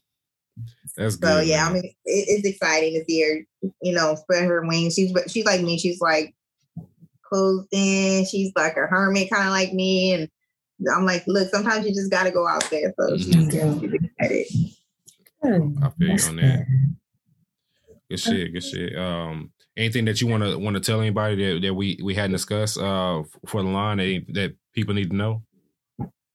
That's 0.97 1.17
good. 1.17 1.29
So 1.29 1.41
yeah, 1.41 1.67
I 1.69 1.73
mean, 1.73 1.85
it, 1.85 1.93
it's 2.05 2.47
exciting 2.47 2.95
to 2.95 3.05
see 3.05 3.23
her, 3.23 3.71
you 3.83 3.95
know, 3.95 4.15
spread 4.15 4.45
her 4.45 4.67
wings. 4.67 4.95
She's 4.95 5.13
she's 5.29 5.45
like 5.45 5.61
me. 5.63 5.79
She's 5.79 6.01
like 6.01 6.35
closed 7.23 7.69
in. 7.73 8.25
She's 8.25 8.53
like 8.57 8.77
a 8.77 8.87
hermit, 8.87 9.31
kind 9.31 9.45
of 9.47 9.51
like 9.51 9.73
me. 9.73 10.15
And 10.15 10.29
I'm 10.95 11.05
like, 11.05 11.25
look, 11.27 11.49
sometimes 11.49 11.87
you 11.87 11.95
just 11.95 12.11
got 12.11 12.25
to 12.25 12.31
go 12.31 12.47
out 12.47 12.69
there. 12.71 12.95
So 12.99 13.17
she's, 13.19 13.35
Mhm. 13.35 13.81
she's 13.81 13.93
excited. 13.93 14.47
I 15.83 15.91
feel 15.91 16.09
you 16.09 16.25
on 16.25 16.37
that. 16.37 16.67
Good 18.11 18.21
shit. 18.21 18.53
Good 18.53 18.63
shit. 18.65 18.97
Um, 18.99 19.53
anything 19.77 20.05
that 20.07 20.21
you 20.21 20.27
want 20.29 20.43
to 20.45 20.57
want 20.59 20.75
to 20.75 20.81
tell 20.81 21.01
anybody 21.01 21.37
that, 21.55 21.63
that 21.63 21.75
we 21.75 21.99
we 22.03 22.15
hadn't 22.15 22.33
discussed 22.33 22.79
uh 22.79 23.23
for 23.47 23.63
the 23.63 23.69
line 23.69 23.99
that, 23.99 24.25
that 24.31 24.57
people 24.73 24.95
need 24.95 25.11
to 25.11 25.17
know? 25.17 25.43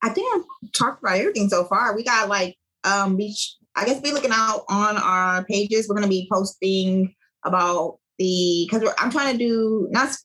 I 0.03 0.09
think 0.09 0.35
I've 0.35 0.71
talked 0.73 1.01
about 1.01 1.17
everything 1.17 1.49
so 1.49 1.65
far. 1.65 1.95
We 1.95 2.03
got 2.03 2.27
like 2.29 2.57
um 2.83 3.15
be 3.15 3.35
I 3.75 3.85
guess 3.85 4.01
be 4.01 4.11
looking 4.11 4.31
out 4.33 4.63
on 4.69 4.97
our 4.97 5.43
pages. 5.45 5.87
We're 5.87 5.95
gonna 5.95 6.07
be 6.07 6.27
posting 6.31 7.13
about 7.45 7.97
the 8.19 8.67
because 8.69 8.93
I'm 8.99 9.11
trying 9.11 9.37
to 9.37 9.37
do 9.37 9.87
not 9.91 10.15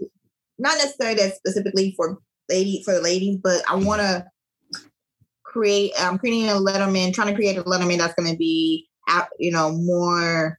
not 0.59 0.77
necessarily 0.79 1.17
that 1.17 1.37
specifically 1.37 1.95
for 1.97 2.19
lady 2.49 2.83
for 2.85 2.95
the 2.95 3.01
ladies, 3.01 3.39
but 3.43 3.63
I 3.69 3.77
want 3.77 4.01
to 4.01 4.25
create. 5.45 5.93
I'm 5.99 6.19
creating 6.19 6.49
a 6.49 6.55
Letterman, 6.55 7.15
trying 7.15 7.29
to 7.29 7.35
create 7.35 7.57
a 7.57 7.63
Letterman 7.65 7.99
that's 7.99 8.15
gonna 8.15 8.37
be 8.37 8.89
out, 9.09 9.29
you 9.39 9.53
know, 9.53 9.73
more 9.73 10.59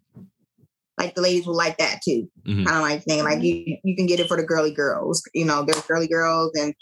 like 0.97 1.13
the 1.13 1.21
ladies 1.21 1.45
will 1.45 1.55
like 1.55 1.77
that 1.77 2.01
too 2.03 2.27
Mhm. 2.47 2.65
kind 2.65 2.75
of 2.77 2.81
like 2.81 3.03
thing. 3.03 3.23
Like 3.23 3.43
you, 3.43 3.77
you 3.83 3.95
can 3.95 4.07
get 4.07 4.19
it 4.19 4.27
for 4.27 4.35
the 4.35 4.43
girly 4.43 4.71
girls. 4.73 5.21
You 5.35 5.45
know, 5.45 5.63
there's 5.63 5.81
girly 5.81 6.07
girls 6.07 6.51
and 6.55 6.73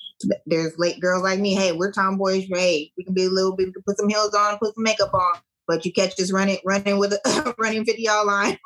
there's 0.45 0.77
late 0.77 1.01
girls 1.01 1.21
like 1.21 1.39
me. 1.39 1.53
Hey, 1.53 1.73
we're 1.73 1.91
tomboys. 1.91 2.45
Hey, 2.49 2.93
we 2.97 3.03
can 3.03 3.13
be 3.13 3.25
a 3.25 3.29
little 3.29 3.55
bit. 3.57 3.67
We 3.67 3.73
can 3.73 3.83
put 3.85 3.97
some 3.97 4.07
heels 4.07 4.33
on, 4.33 4.57
put 4.57 4.73
some 4.75 4.83
makeup 4.83 5.13
on. 5.13 5.39
But 5.67 5.85
you 5.85 5.91
catch 5.91 6.19
us 6.19 6.31
running, 6.31 6.57
running 6.65 6.97
with 6.99 7.13
a 7.13 7.55
running 7.57 7.85
video 7.85 8.23
line. 8.23 8.57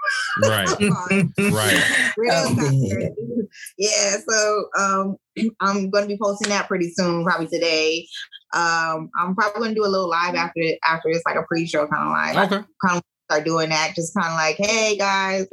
Right. 0.42 0.68
Right. 1.40 2.14
Real 2.18 2.34
Oh, 2.34 3.48
yeah. 3.78 4.18
So 4.28 4.66
um, 4.78 5.18
I'm 5.62 5.90
going 5.90 6.04
to 6.04 6.08
be 6.08 6.18
posting 6.22 6.50
that 6.50 6.68
pretty 6.68 6.92
soon, 6.92 7.24
probably 7.24 7.48
today. 7.48 8.08
Um, 8.54 9.10
I'm 9.20 9.36
probably 9.36 9.60
going 9.60 9.76
to 9.76 9.76
do 9.76 9.86
a 9.86 9.88
little 9.88 10.10
live 10.10 10.36
after 10.36 10.62
after 10.84 11.10
it's 11.10 11.24
like 11.26 11.36
a 11.36 11.44
pre-show 11.44 11.88
kind 11.88 12.08
of 12.08 12.12
live 12.12 12.52
Okay. 12.52 12.66
Kind 12.86 12.98
of 12.98 13.04
start 13.30 13.46
doing 13.46 13.70
that. 13.70 13.94
Just 13.96 14.14
kind 14.14 14.28
of 14.28 14.34
like, 14.34 14.58
hey 14.58 14.98
guys, 14.98 15.48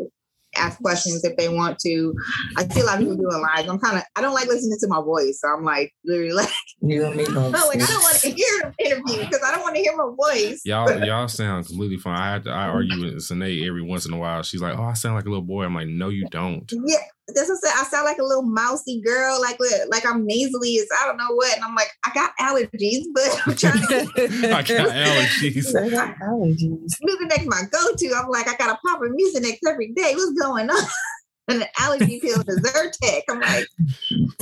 ask 0.58 0.80
questions 0.80 1.24
if 1.24 1.36
they 1.36 1.48
want 1.48 1.78
to. 1.80 2.14
I 2.56 2.66
see 2.68 2.80
a 2.80 2.84
lot 2.84 2.94
of 2.94 3.00
people 3.00 3.16
doing 3.16 3.42
lives. 3.42 3.68
I'm 3.68 3.78
kind 3.78 3.96
of, 3.98 4.02
I 4.16 4.20
don't 4.20 4.34
like 4.34 4.46
listening 4.48 4.76
to 4.80 4.88
my 4.88 5.00
voice, 5.00 5.40
so 5.40 5.48
I'm 5.48 5.64
like, 5.64 5.92
literally 6.04 6.32
like, 6.42 6.50
You 6.80 7.04
and 7.06 7.16
me 7.16 7.24
both. 7.24 7.52
no, 7.52 7.66
like 7.66 7.82
I 7.82 7.86
don't 7.86 8.02
want 8.02 8.16
to 8.20 8.30
hear 8.30 8.74
the 8.78 8.84
interview 8.84 9.24
because 9.24 9.42
I 9.44 9.52
don't 9.52 9.62
want 9.62 9.76
to 9.76 9.82
hear 9.82 9.96
my 9.96 10.10
voice. 10.16 10.60
Y'all 10.64 10.92
y'all 11.04 11.28
sound 11.28 11.66
completely 11.66 11.96
fine. 11.96 12.16
I 12.18 12.32
had 12.32 12.44
to 12.44 12.50
I 12.50 12.68
argue 12.68 13.04
with 13.04 13.22
Sine 13.22 13.42
every 13.66 13.82
once 13.82 14.06
in 14.06 14.12
a 14.12 14.18
while. 14.18 14.42
She's 14.42 14.60
like, 14.62 14.78
"Oh, 14.78 14.84
I 14.84 14.94
sound 14.94 15.14
like 15.16 15.26
a 15.26 15.28
little 15.28 15.44
boy." 15.44 15.64
I'm 15.64 15.74
like, 15.74 15.88
"No, 15.88 16.08
you 16.08 16.26
don't." 16.30 16.70
Yeah, 16.72 16.96
that's 17.35 17.48
what 17.48 17.59
I 17.65 17.69
said. 17.69 17.81
I 17.81 17.85
sound 17.85 18.05
like 18.05 18.19
a 18.19 18.24
little 18.24 18.43
mousy 18.43 19.01
girl, 19.01 19.40
like 19.40 19.59
like 19.89 20.07
I'm 20.07 20.24
nasally. 20.24 20.70
It's 20.70 20.90
I 20.93 21.07
don't 21.07 21.16
know 21.16 21.35
what, 21.35 21.55
and 21.55 21.65
I'm 21.65 21.74
like, 21.74 21.89
I 22.05 22.12
got 22.15 22.32
allergies, 22.40 23.05
but 23.12 23.43
I'm 23.47 23.57
trying 23.57 23.86
to. 23.89 24.51
I 24.55 24.62
got 24.62 24.89
allergies. 24.90 25.74
I 25.74 25.89
got 25.89 26.15
allergies. 26.16 26.94
Mucinex 27.03 27.47
my 27.47 27.62
go-to. 27.70 28.15
I'm 28.16 28.28
like, 28.28 28.48
I 28.48 28.57
got 28.57 28.69
to 28.69 28.78
pop 28.86 29.01
a 29.01 29.07
Mucinex 29.07 29.59
every 29.69 29.93
day. 29.93 30.15
What's 30.15 30.32
going 30.40 30.70
on? 30.70 30.77
And 31.48 31.60
the 31.60 31.68
allergy 31.81 32.18
pill 32.20 32.40
is 32.40 32.60
Zyrtec. 32.60 33.23
I'm 33.31 33.40
like, 33.40 33.68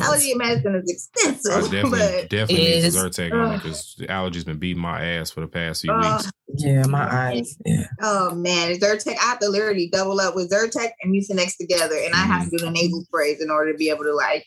allergy 0.00 0.34
medicine 0.34 0.74
is 0.76 1.10
I 1.16 1.28
expensive, 1.30 1.70
definitely 1.70 1.98
but 1.98 2.30
definitely 2.30 2.64
need 2.64 2.70
Is- 2.76 2.94
some 2.94 3.10
Zyrtec 3.10 3.32
on 3.32 3.52
it 3.52 3.56
because 3.58 3.94
the 3.98 4.06
allergies 4.06 4.44
been 4.46 4.58
beating 4.58 4.80
my 4.80 5.04
ass 5.04 5.30
for 5.30 5.40
the 5.40 5.46
past 5.46 5.82
few 5.82 5.92
uh, 5.92 6.16
weeks. 6.16 6.30
Yeah, 6.56 6.86
my 6.86 7.04
eyes. 7.12 7.56
Yeah. 7.66 7.86
oh 8.00 8.34
man, 8.34 8.74
Zyrtec. 8.76 9.16
I 9.20 9.24
have 9.24 9.38
to 9.40 9.48
literally 9.48 9.88
double 9.92 10.18
up 10.20 10.34
with 10.34 10.50
Zyrtec 10.50 10.90
and 11.02 11.14
Mucinex 11.14 11.56
together, 11.58 11.96
and 11.96 12.14
I 12.14 12.18
have 12.24 12.44
to 12.44 12.56
do 12.56 12.64
the 12.64 12.70
nasal 12.70 13.02
sprays 13.02 13.42
in 13.42 13.50
order 13.50 13.72
to 13.72 13.78
be 13.78 13.90
able 13.90 14.04
to 14.04 14.14
like 14.14 14.44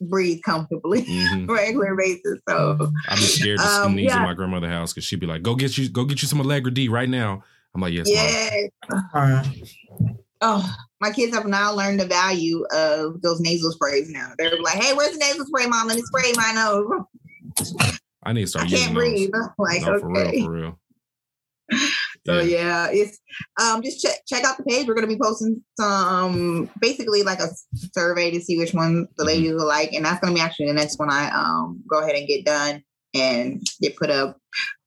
breathe 0.00 0.40
comfortably 0.44 1.04
hmm 1.08 1.46
regular 1.50 1.94
basis. 1.96 2.38
So 2.48 2.90
I'm 3.08 3.16
be 3.16 3.22
scared 3.22 3.58
to 3.58 3.64
Um, 3.66 3.92
sneeze 3.94 4.06
yeah. 4.06 4.18
in 4.18 4.22
my 4.22 4.34
grandmother's 4.34 4.70
house 4.70 4.92
because 4.92 5.04
she'd 5.04 5.20
be 5.20 5.26
like, 5.26 5.42
"Go 5.42 5.54
get 5.54 5.78
you, 5.78 5.88
go 5.88 6.04
get 6.04 6.20
you 6.20 6.28
some 6.28 6.40
Allegra 6.40 6.70
D 6.72 6.88
right 6.88 7.08
now." 7.08 7.42
I'm 7.74 7.80
like, 7.80 7.92
"Yes, 7.94 8.06
mom." 8.06 8.16
yeah, 8.92 8.98
Uh, 9.14 9.44
oh, 10.40 10.74
my 11.00 11.10
kids 11.10 11.34
have 11.34 11.46
now 11.46 11.72
learned 11.72 12.00
the 12.00 12.06
value 12.06 12.64
of 12.72 13.20
those 13.22 13.40
nasal 13.40 13.72
sprays. 13.72 14.08
Now 14.10 14.32
they're 14.38 14.60
like, 14.60 14.74
"Hey, 14.76 14.94
where's 14.94 15.12
the 15.12 15.18
nasal 15.18 15.46
spray, 15.46 15.66
mom? 15.66 15.88
Let 15.88 15.96
me 15.96 16.02
spray 16.02 16.32
my 16.34 16.52
nose." 16.52 16.86
I 18.24 18.32
need 18.32 18.42
to 18.42 18.46
start 18.48 18.66
I 18.66 18.68
start 18.68 18.82
can't 18.82 18.94
using 18.94 19.30
breathe. 19.30 19.30
I'm 19.34 19.50
like, 19.58 19.82
No, 19.82 20.00
for 20.00 20.18
okay. 20.20 20.36
real, 20.36 20.44
for 20.44 20.52
real. 20.52 20.78
So 22.26 22.40
yeah, 22.40 22.88
it's 22.90 23.18
um 23.58 23.80
just 23.80 24.02
check 24.02 24.16
check 24.26 24.44
out 24.44 24.58
the 24.58 24.64
page. 24.64 24.86
We're 24.86 24.94
gonna 24.94 25.06
be 25.06 25.18
posting 25.18 25.62
some 25.80 26.68
basically 26.78 27.22
like 27.22 27.38
a 27.38 27.48
survey 27.72 28.30
to 28.32 28.40
see 28.40 28.58
which 28.58 28.74
one 28.74 29.08
the 29.16 29.24
ladies 29.24 29.52
will 29.52 29.66
like, 29.66 29.94
and 29.94 30.04
that's 30.04 30.20
gonna 30.20 30.34
be 30.34 30.40
actually 30.40 30.66
the 30.66 30.74
next 30.74 30.98
one 30.98 31.10
I 31.10 31.30
um 31.30 31.82
go 31.88 32.00
ahead 32.00 32.16
and 32.16 32.28
get 32.28 32.44
done 32.44 32.82
and 33.14 33.62
get 33.80 33.96
put 33.96 34.10
up. 34.10 34.36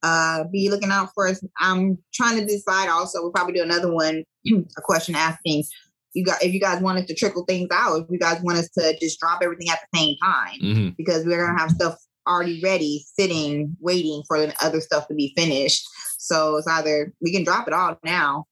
Uh, 0.04 0.44
be 0.52 0.70
looking 0.70 0.92
out 0.92 1.10
for 1.16 1.28
us. 1.28 1.44
I'm 1.60 1.98
trying 2.14 2.38
to 2.40 2.46
decide. 2.46 2.90
Also, 2.90 3.22
we'll 3.22 3.32
probably 3.32 3.54
do 3.54 3.64
another 3.64 3.92
one, 3.92 4.24
a 4.48 4.82
question 4.82 5.16
asking 5.16 5.64
you 6.14 6.26
got 6.26 6.44
if 6.44 6.54
you 6.54 6.60
guys 6.60 6.82
wanted 6.82 7.08
to 7.08 7.16
trickle 7.16 7.46
things 7.46 7.70
out. 7.72 8.02
If 8.02 8.08
you 8.10 8.20
guys 8.20 8.42
want 8.42 8.58
us 8.58 8.70
to 8.78 8.98
just 9.00 9.20
drop 9.20 9.42
everything 9.44 9.70
at 9.70 9.80
the 9.82 9.98
same 9.98 10.16
time 10.24 10.60
hmm 10.60 10.90
because 10.98 11.26
we're 11.26 11.46
gonna 11.46 11.60
have 11.60 11.72
stuff 11.72 11.98
already 12.28 12.62
ready, 12.64 13.04
sitting, 13.18 13.76
waiting 13.80 14.24
for 14.28 14.40
the 14.40 14.54
other 14.62 14.82
stuff 14.82 15.08
to 15.08 15.14
be 15.14 15.34
finished. 15.36 15.84
So 16.18 16.58
it's 16.58 16.68
either 16.68 17.14
we 17.22 17.32
can 17.32 17.44
drop 17.44 17.68
it 17.68 17.74
all 17.74 17.98
now. 18.04 18.46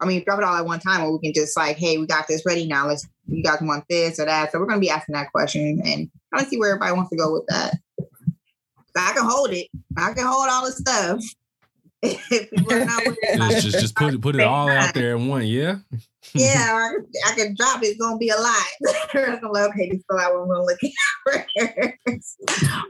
I 0.00 0.06
mean, 0.06 0.22
drop 0.24 0.38
it 0.38 0.44
all 0.44 0.54
at 0.54 0.66
one 0.66 0.78
time, 0.78 1.02
or 1.02 1.12
we 1.12 1.18
can 1.20 1.32
just 1.34 1.56
like, 1.56 1.76
hey, 1.76 1.98
we 1.98 2.06
got 2.06 2.28
this 2.28 2.42
ready 2.46 2.66
now. 2.66 2.86
Let's 2.86 3.08
you 3.26 3.42
guys 3.42 3.58
want 3.62 3.84
this 3.88 4.20
or 4.20 4.26
that. 4.26 4.52
So 4.52 4.58
we're 4.58 4.66
gonna 4.66 4.80
be 4.80 4.90
asking 4.90 5.14
that 5.14 5.32
question 5.32 5.80
and 5.84 6.10
kind 6.32 6.42
of 6.42 6.48
see 6.48 6.58
where 6.58 6.70
everybody 6.70 6.92
wants 6.94 7.10
to 7.10 7.16
go 7.16 7.32
with 7.32 7.44
that. 7.48 7.74
I 8.96 9.12
can 9.12 9.24
hold 9.24 9.50
it. 9.50 9.68
I 9.96 10.12
can 10.12 10.26
hold 10.26 10.48
all 10.48 10.66
the 10.66 10.72
stuff. 10.72 11.22
If 12.02 12.50
not 13.38 13.50
Just, 13.52 13.62
just, 13.62 13.78
just 13.78 13.96
put 13.96 14.20
put 14.20 14.36
it 14.36 14.42
all 14.42 14.68
out 14.68 14.92
there 14.94 15.16
in 15.16 15.26
one. 15.26 15.46
Yeah. 15.46 15.76
Yeah, 16.32 16.74
I 16.74 16.90
can, 16.90 17.06
I 17.26 17.34
can 17.34 17.54
drop 17.56 17.82
it. 17.82 17.86
It's 17.86 18.00
gonna 18.00 18.16
be 18.18 18.30
a 18.30 18.36
lot. 18.36 18.62
I'm 19.14 19.50
like, 19.52 19.70
okay, 19.70 20.00
what 20.08 20.22
I'm 20.24 20.48
gonna 20.48 20.62
look 20.64 20.78
at 20.82 21.94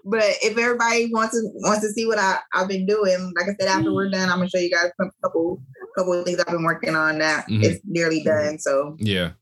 but 0.05 0.23
if 0.43 0.57
everybody 0.57 1.11
wants 1.13 1.35
to 1.35 1.43
wants 1.57 1.83
to 1.83 1.93
see 1.93 2.07
what 2.07 2.19
I, 2.19 2.39
I've 2.55 2.69
been 2.69 2.87
doing, 2.87 3.33
like 3.37 3.47
I 3.49 3.55
said, 3.61 3.69
after 3.69 3.93
we're 3.93 4.11
done, 4.11 4.29
I'm 4.31 4.39
gonna 4.39 4.49
show 4.49 4.59
you 4.59 4.71
guys 4.71 4.91
a 5.01 5.05
couple 5.23 5.61
couple 5.97 6.13
of 6.13 6.25
things 6.25 6.39
I've 6.41 6.47
been 6.53 6.65
working 6.65 6.95
on 6.95 7.19
that 7.19 7.47
Mhm. 7.49 7.63
it's 7.65 7.81
nearly 7.85 8.23
done. 8.23 8.59
So 8.59 8.97
Yeah. 8.99 9.33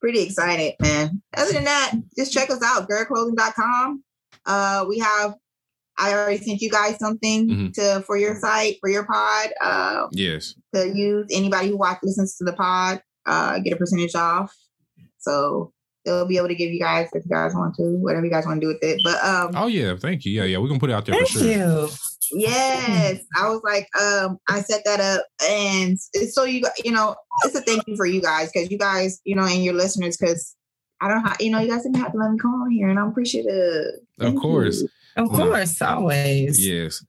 pretty 0.00 0.20
excited, 0.22 0.74
man. 0.80 1.22
Other 1.36 1.52
than 1.52 1.64
that, 1.64 1.92
just 2.16 2.32
check 2.32 2.50
us 2.50 2.62
out, 2.62 2.88
girlclothing.com. 2.88 4.02
Uh 4.46 4.84
we 4.88 4.98
have 4.98 5.34
I 5.98 6.14
already 6.14 6.42
sent 6.42 6.62
you 6.62 6.70
guys 6.70 6.98
something 6.98 7.48
Mhm. 7.48 7.72
to 7.74 8.02
for 8.06 8.16
your 8.16 8.34
site, 8.40 8.78
for 8.80 8.88
your 8.88 9.04
pod. 9.04 9.50
Uh 9.60 10.06
Yes. 10.12 10.54
to 10.74 10.88
use. 10.88 11.26
Anybody 11.30 11.68
who 11.68 11.76
watch 11.76 11.98
listens 12.02 12.36
to 12.36 12.44
the 12.44 12.54
pod 12.54 13.02
uh, 13.26 13.58
get 13.60 13.72
a 13.72 13.76
percentage 13.76 14.14
off. 14.14 14.54
So 15.18 15.72
they'll 16.04 16.26
be 16.26 16.36
able 16.36 16.48
to 16.48 16.54
give 16.54 16.70
you 16.70 16.80
guys 16.80 17.08
if 17.12 17.24
you 17.24 17.30
guys 17.30 17.54
want 17.54 17.74
to, 17.76 17.82
whatever 17.98 18.24
you 18.24 18.30
guys 18.30 18.44
want 18.46 18.60
to 18.60 18.66
do 18.66 18.68
with 18.68 18.82
it. 18.82 19.00
But 19.04 19.22
um, 19.24 19.52
Oh 19.54 19.66
yeah. 19.68 19.94
Thank 19.96 20.24
you. 20.24 20.32
Yeah, 20.32 20.44
yeah. 20.44 20.58
We're 20.58 20.68
gonna 20.68 20.80
put 20.80 20.90
it 20.90 20.94
out 20.94 21.06
there 21.06 21.14
Thank 21.14 21.28
for 21.28 21.38
sure. 21.38 21.48
you. 21.48 21.88
yes, 22.32 23.20
I 23.36 23.48
was 23.48 23.60
like, 23.62 23.88
um, 24.00 24.38
I 24.48 24.62
set 24.62 24.84
that 24.84 25.00
up, 25.00 25.26
and 25.48 25.98
so 26.00 26.44
you 26.44 26.62
you 26.84 26.90
know, 26.90 27.14
it's 27.44 27.54
a 27.54 27.60
thank 27.60 27.86
you 27.86 27.96
for 27.96 28.06
you 28.06 28.22
guys 28.22 28.50
because 28.52 28.70
you 28.70 28.78
guys, 28.78 29.20
you 29.24 29.36
know, 29.36 29.44
and 29.44 29.64
your 29.64 29.74
listeners 29.74 30.16
because. 30.16 30.56
I 31.04 31.08
don't 31.08 31.24
know, 31.24 31.32
you 31.40 31.50
know, 31.50 31.58
you 31.58 31.68
guys 31.68 31.82
didn't 31.82 31.96
have 31.96 32.12
to 32.12 32.18
let 32.18 32.30
me 32.30 32.38
come 32.38 32.54
on 32.54 32.70
here, 32.70 32.88
and 32.88 32.96
I'm 32.96 33.08
appreciative. 33.08 33.86
Of 34.20 34.36
course. 34.36 34.82
you. 34.82 34.88
Of 35.16 35.30
course, 35.30 35.82
always. 35.82 36.64
Yes. 36.64 37.04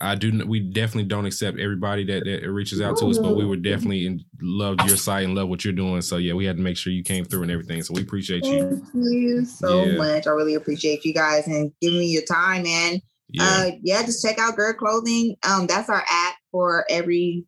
I 0.00 0.14
do. 0.14 0.44
We 0.46 0.60
definitely 0.60 1.04
don't 1.04 1.26
accept 1.26 1.58
everybody 1.58 2.04
that, 2.04 2.24
that 2.24 2.48
reaches 2.50 2.80
out 2.80 2.96
to 2.98 3.06
us, 3.06 3.18
but 3.18 3.36
we 3.36 3.44
would 3.44 3.62
definitely 3.62 4.06
in- 4.06 4.24
love 4.40 4.76
your 4.86 4.96
site 4.96 5.24
and 5.24 5.34
love 5.34 5.48
what 5.48 5.64
you're 5.64 5.72
doing. 5.74 6.02
So 6.02 6.16
yeah, 6.16 6.34
we 6.34 6.44
had 6.44 6.56
to 6.56 6.62
make 6.62 6.76
sure 6.76 6.92
you 6.92 7.02
came 7.02 7.24
through 7.24 7.42
and 7.42 7.50
everything. 7.50 7.82
So 7.82 7.94
we 7.94 8.02
appreciate 8.02 8.44
you. 8.44 8.82
Thank 8.92 9.12
you 9.12 9.44
so 9.44 9.84
Yeah. 9.84 9.96
much. 9.96 10.26
I 10.26 10.30
really 10.30 10.54
appreciate 10.54 11.04
you 11.04 11.14
guys 11.14 11.46
and 11.46 11.72
giving 11.80 11.98
me 11.98 12.06
your 12.06 12.24
time, 12.24 12.62
man. 12.64 13.00
Yeah. 13.28 13.42
Uh, 13.44 13.70
yeah, 13.82 14.02
just 14.02 14.24
check 14.24 14.38
out 14.38 14.56
Girl 14.56 14.72
Clothing. 14.72 15.36
Um, 15.48 15.66
that's 15.66 15.88
our 15.88 16.04
app 16.08 16.34
for 16.52 16.84
every 16.88 17.44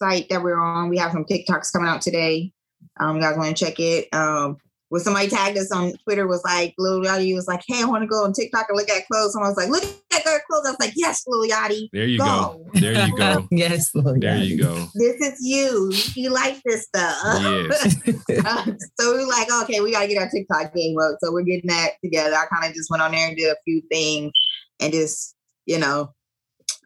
site 0.00 0.28
that 0.30 0.42
we're 0.42 0.58
on. 0.60 0.88
We 0.88 0.98
have 0.98 1.12
some 1.12 1.24
TikToks 1.24 1.72
coming 1.72 1.88
out 1.88 2.02
today. 2.02 2.52
Um, 3.00 3.16
you 3.16 3.22
guys 3.22 3.36
want 3.36 3.56
to 3.56 3.64
check 3.64 3.78
it? 3.78 4.08
Um, 4.12 4.56
when 4.92 5.00
somebody 5.00 5.26
tagged 5.26 5.56
us 5.56 5.72
on 5.72 5.94
Twitter 6.04 6.26
was 6.26 6.42
like, 6.44 6.74
Lil 6.76 7.00
Yachty 7.00 7.34
was 7.34 7.46
like, 7.48 7.62
hey, 7.66 7.80
I 7.82 7.86
want 7.86 8.02
to 8.02 8.06
go 8.06 8.24
on 8.24 8.34
TikTok 8.34 8.66
and 8.68 8.76
look 8.76 8.90
at 8.90 9.06
clothes. 9.10 9.34
And 9.34 9.42
I 9.42 9.48
was 9.48 9.56
like, 9.56 9.70
look 9.70 9.82
at 9.82 10.22
Girl 10.22 10.38
Clothes. 10.50 10.66
I 10.66 10.70
was 10.72 10.76
like, 10.80 10.92
yes, 10.94 11.22
Lil 11.26 11.48
Yachty. 11.48 11.88
there 11.94 12.04
you 12.04 12.18
go. 12.18 12.24
go. 12.26 12.70
There 12.74 13.06
you 13.06 13.16
go. 13.16 13.48
Yes, 13.50 13.94
Lord. 13.94 14.20
There 14.20 14.36
you 14.36 14.62
go. 14.62 14.74
This 14.94 15.16
is 15.22 15.38
you. 15.40 15.94
You 16.14 16.28
like 16.28 16.60
this 16.66 16.82
stuff. 16.84 17.16
Yes. 17.40 17.96
Uh, 18.44 18.66
so 19.00 19.16
we 19.16 19.24
were 19.24 19.30
like, 19.30 19.48
okay, 19.62 19.80
we 19.80 19.92
gotta 19.92 20.08
get 20.08 20.18
our 20.22 20.28
TikTok 20.28 20.74
game 20.74 20.98
up. 20.98 21.16
So 21.22 21.32
we're 21.32 21.40
getting 21.44 21.70
that 21.70 21.92
together. 22.04 22.36
I 22.36 22.44
kind 22.54 22.68
of 22.70 22.76
just 22.76 22.90
went 22.90 23.02
on 23.02 23.12
there 23.12 23.28
and 23.28 23.34
did 23.34 23.50
a 23.50 23.56
few 23.64 23.80
things 23.90 24.30
and 24.78 24.92
just, 24.92 25.34
you 25.64 25.78
know, 25.78 26.12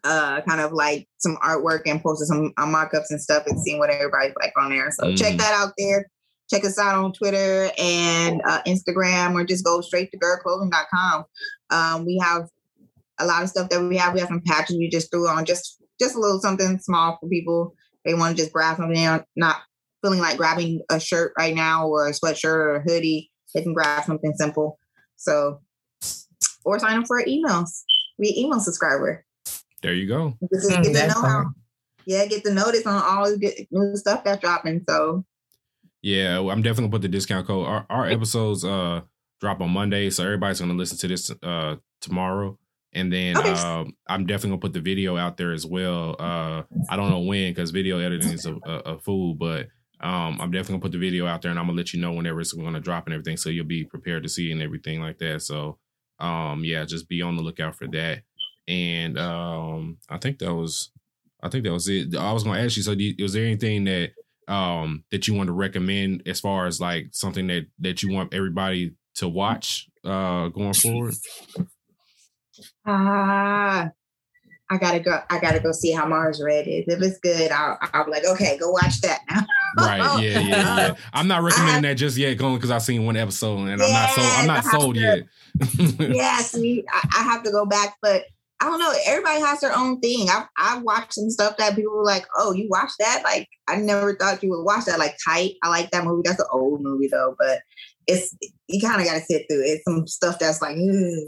uh 0.05 0.39
kind 0.47 0.61
of 0.61 0.71
like 0.71 1.07
some 1.17 1.35
artwork 1.43 1.81
and 1.87 2.01
posted 2.01 2.27
some 2.27 2.53
uh, 2.57 2.65
mock-ups 2.65 3.11
and 3.11 3.19
stuff 3.21 3.43
and 3.47 3.59
seeing 3.59 3.79
what 3.79 3.89
everybody's 3.89 4.33
like 4.41 4.53
on 4.57 4.69
there. 4.69 4.91
So 4.91 5.13
check 5.15 5.33
Mhm. 5.33 5.39
that 5.39 5.53
out 5.53 5.73
there. 5.77 6.05
Check 6.49 6.63
us 6.63 6.79
out 6.79 7.03
on 7.03 7.13
Twitter 7.13 7.69
and 7.77 8.41
uh, 8.47 8.61
Instagram 8.63 9.33
or 9.33 9.45
just 9.45 9.65
go 9.65 9.81
straight 9.81 10.11
to 10.11 10.17
girlclothing.com. 10.17 11.25
Um, 11.69 12.05
we 12.05 12.17
have 12.21 12.47
a 13.19 13.25
lot 13.25 13.43
of 13.43 13.49
stuff 13.49 13.69
that 13.69 13.81
we 13.81 13.97
have. 13.97 14.13
We 14.13 14.19
have 14.19 14.29
some 14.29 14.41
patches 14.45 14.77
we 14.77 14.89
just 14.89 15.11
threw 15.11 15.27
on 15.27 15.45
just 15.45 15.81
just 15.99 16.15
a 16.15 16.19
little 16.19 16.39
something 16.39 16.79
small 16.79 17.17
for 17.19 17.27
people. 17.27 17.73
They 18.05 18.13
want 18.13 18.37
to 18.37 18.41
just 18.41 18.53
grab 18.53 18.77
something, 18.77 19.25
not 19.35 19.57
feeling 20.01 20.19
like 20.19 20.37
grabbing 20.37 20.81
a 20.89 20.99
shirt 20.99 21.33
right 21.37 21.55
now 21.55 21.87
or 21.87 22.07
a 22.07 22.11
sweatshirt 22.11 22.45
or 22.45 22.75
a 22.77 22.81
hoodie, 22.83 23.31
they 23.53 23.61
can 23.61 23.73
grab 23.73 24.03
something 24.03 24.33
simple. 24.35 24.79
So, 25.15 25.59
or 26.63 26.79
sign 26.79 26.99
up 26.99 27.07
for 27.07 27.19
our 27.19 27.25
emails. 27.25 27.83
Be 28.19 28.39
email 28.39 28.59
subscriber. 28.59 29.25
There 29.81 29.93
you 29.93 30.07
go. 30.07 30.37
Just 30.53 30.69
get 30.69 30.83
to 30.83 31.07
know 31.07 31.21
how, 31.21 31.45
yeah, 32.05 32.25
get 32.25 32.43
the 32.43 32.53
notice 32.53 32.85
on 32.85 33.01
all 33.03 33.29
the 33.29 33.37
good 33.37 33.67
new 33.71 33.95
stuff 33.95 34.23
that's 34.23 34.41
dropping. 34.41 34.83
So, 34.87 35.25
Yeah, 36.01 36.39
I'm 36.39 36.61
definitely 36.61 36.83
gonna 36.83 36.91
put 36.91 37.01
the 37.01 37.07
discount 37.07 37.47
code. 37.47 37.67
Our, 37.67 37.85
our 37.89 38.05
episodes 38.05 38.63
uh 38.63 39.01
drop 39.39 39.61
on 39.61 39.71
Monday, 39.71 40.09
so 40.09 40.23
everybody's 40.23 40.59
gonna 40.59 40.73
listen 40.73 40.97
to 40.99 41.07
this 41.07 41.31
uh 41.43 41.75
tomorrow. 42.01 42.57
And 42.93 43.11
then 43.11 43.35
Okay. 43.37 43.49
um, 43.51 43.95
I'm 44.07 44.25
definitely 44.25 44.51
gonna 44.51 44.61
put 44.61 44.73
the 44.73 44.81
video 44.81 45.17
out 45.17 45.37
there 45.37 45.51
as 45.51 45.65
well. 45.65 46.15
Uh, 46.19 46.63
I 46.89 46.95
don't 46.95 47.09
know 47.09 47.19
when 47.19 47.51
because 47.51 47.71
video 47.71 47.99
editing 47.99 48.31
is 48.31 48.45
a, 48.45 48.55
a, 48.65 48.71
a 48.95 48.99
fool, 48.99 49.35
but 49.35 49.67
um, 49.99 50.39
I'm 50.39 50.51
definitely 50.51 50.73
gonna 50.73 50.81
put 50.81 50.91
the 50.93 50.97
video 50.99 51.27
out 51.27 51.41
there, 51.41 51.51
and 51.51 51.59
I'm 51.59 51.65
gonna 51.65 51.77
let 51.77 51.93
you 51.93 51.99
know 51.99 52.13
whenever 52.13 52.39
it's 52.39 52.53
gonna 52.53 52.79
drop 52.79 53.05
and 53.05 53.13
everything, 53.13 53.37
so 53.37 53.49
you'll 53.49 53.65
be 53.65 53.83
prepared 53.83 54.23
to 54.23 54.29
see 54.29 54.51
and 54.51 54.61
everything 54.61 55.01
like 55.01 55.17
that. 55.19 55.41
So, 55.41 55.77
um, 56.19 56.63
yeah, 56.63 56.85
just 56.85 57.09
be 57.09 57.21
on 57.21 57.35
the 57.35 57.41
lookout 57.43 57.75
for 57.75 57.87
that. 57.87 58.21
And 58.67 59.17
um, 59.17 59.97
I 60.09 60.17
think 60.17 60.39
that 60.39 60.53
was, 60.53 60.91
I 61.41 61.49
think 61.49 61.63
that 61.65 61.73
was 61.73 61.87
it. 61.89 62.15
I 62.15 62.31
was 62.31 62.43
gonna 62.43 62.59
ask 62.61 62.77
you. 62.77 62.83
So, 62.83 62.95
do 62.95 63.03
you, 63.03 63.15
was 63.23 63.33
there 63.33 63.45
anything 63.45 63.83
that 63.85 64.11
um 64.47 65.03
that 65.11 65.27
you 65.27 65.33
want 65.33 65.47
to 65.47 65.53
recommend 65.53 66.23
as 66.25 66.39
far 66.39 66.65
as 66.67 66.79
like 66.79 67.07
something 67.11 67.47
that 67.47 67.67
that 67.79 68.03
you 68.03 68.11
want 68.13 68.33
everybody 68.33 68.93
to 69.15 69.27
watch 69.27 69.87
uh 70.03 70.47
going 70.49 70.73
forward? 70.73 71.15
ah, 72.85 73.89
I 74.69 74.77
gotta 74.77 74.99
go. 74.99 75.21
I 75.29 75.39
gotta 75.39 75.59
go 75.59 75.71
see 75.71 75.91
how 75.91 76.05
Mars 76.07 76.41
Red 76.43 76.67
is. 76.67 76.85
If 76.87 77.01
it's 77.01 77.19
good, 77.19 77.51
I'll, 77.51 77.77
I'll 77.93 78.05
be 78.05 78.11
like, 78.11 78.25
okay, 78.25 78.57
go 78.57 78.71
watch 78.71 78.99
that 79.01 79.21
now. 79.29 79.45
Right. 79.77 80.21
Yeah. 80.23 80.39
Yeah. 80.39 80.77
Yeah. 80.77 80.95
I'm 81.13 81.27
not 81.27 81.43
recommending 81.43 81.83
that 81.83 81.95
just 81.95 82.17
yet, 82.17 82.37
going 82.37 82.55
because 82.55 82.71
I've 82.71 82.81
seen 82.81 83.05
one 83.05 83.15
episode 83.15 83.59
and 83.67 83.81
I'm 83.81 83.91
not 83.91 84.09
sold. 84.09 84.27
I'm 84.27 84.47
not 84.47 84.65
I 84.65 84.71
sold 84.71 84.95
to- 84.95 85.01
yet. 85.01 85.23
yeah, 85.99 86.37
see, 86.39 86.83
I, 86.91 87.07
I 87.19 87.23
have 87.23 87.43
to 87.43 87.51
go 87.51 87.65
back, 87.65 87.95
but 88.01 88.25
I 88.59 88.65
don't 88.65 88.79
know. 88.79 88.91
Everybody 89.05 89.39
has 89.39 89.59
their 89.59 89.75
own 89.75 89.99
thing. 89.99 90.29
I've 90.29 90.47
I've 90.57 90.81
watched 90.83 91.13
some 91.13 91.29
stuff 91.29 91.57
that 91.57 91.75
people 91.75 91.93
were 91.93 92.03
like, 92.03 92.25
"Oh, 92.35 92.53
you 92.53 92.67
watched 92.69 92.95
that?" 92.99 93.21
Like, 93.23 93.47
I 93.67 93.75
never 93.75 94.15
thought 94.15 94.41
you 94.41 94.49
would 94.49 94.63
watch 94.63 94.85
that. 94.85 94.97
Like, 94.99 95.15
Tight. 95.23 95.53
I 95.63 95.69
like 95.69 95.91
that 95.91 96.03
movie. 96.05 96.23
That's 96.25 96.39
an 96.39 96.47
old 96.51 96.81
movie 96.81 97.07
though, 97.11 97.35
but 97.37 97.59
it's 98.07 98.35
you 98.67 98.81
kind 98.81 98.99
of 98.99 99.05
got 99.07 99.15
to 99.15 99.21
sit 99.25 99.45
through 99.49 99.63
it. 99.63 99.81
Some 99.87 100.07
stuff 100.07 100.39
that's 100.39 100.61
like, 100.61 100.75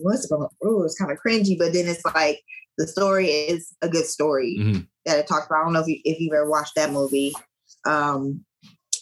what's 0.01 0.25
going? 0.25 0.47
Oh, 0.63 0.83
it's 0.83 0.97
kind 0.97 1.11
of 1.11 1.19
cringy, 1.25 1.57
but 1.57 1.73
then 1.73 1.87
it's 1.87 2.03
like 2.15 2.41
the 2.77 2.87
story 2.87 3.27
is 3.27 3.75
a 3.81 3.89
good 3.89 4.05
story 4.05 4.57
Mhm. 4.59 4.87
that 5.05 5.19
it 5.19 5.27
talks 5.27 5.45
about. 5.45 5.59
I 5.59 5.63
don't 5.65 5.73
know 5.73 5.81
if 5.81 5.87
you 5.87 5.99
if 6.05 6.19
you've 6.19 6.33
ever 6.33 6.49
watched 6.49 6.75
that 6.75 6.91
movie. 6.91 7.33
Um, 7.85 8.43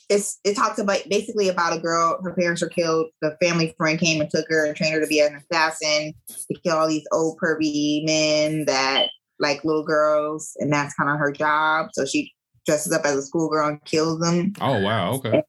it's 0.09 0.39
it 0.43 0.55
talks 0.55 0.79
about 0.79 1.01
basically 1.09 1.49
about 1.49 1.75
a 1.75 1.79
girl. 1.79 2.19
Her 2.23 2.33
parents 2.33 2.61
were 2.61 2.69
killed. 2.69 3.07
The 3.21 3.37
family 3.41 3.73
friend 3.77 3.99
came 3.99 4.21
and 4.21 4.29
took 4.29 4.45
her 4.49 4.65
and 4.65 4.75
trained 4.75 4.93
her 4.93 5.01
to 5.01 5.07
be 5.07 5.19
an 5.19 5.35
assassin 5.35 6.13
to 6.29 6.59
kill 6.63 6.77
all 6.77 6.87
these 6.87 7.07
old 7.11 7.37
pervy 7.43 8.05
men 8.05 8.65
that 8.65 9.09
like 9.39 9.63
little 9.63 9.83
girls, 9.83 10.53
and 10.59 10.71
that's 10.71 10.93
kind 10.95 11.09
of 11.09 11.17
her 11.19 11.31
job. 11.31 11.89
So 11.93 12.05
she 12.05 12.31
dresses 12.65 12.93
up 12.93 13.05
as 13.05 13.15
a 13.15 13.21
schoolgirl 13.21 13.67
and 13.67 13.85
kills 13.85 14.19
them. 14.19 14.53
Oh 14.61 14.79
wow. 14.81 15.13
Okay. 15.13 15.43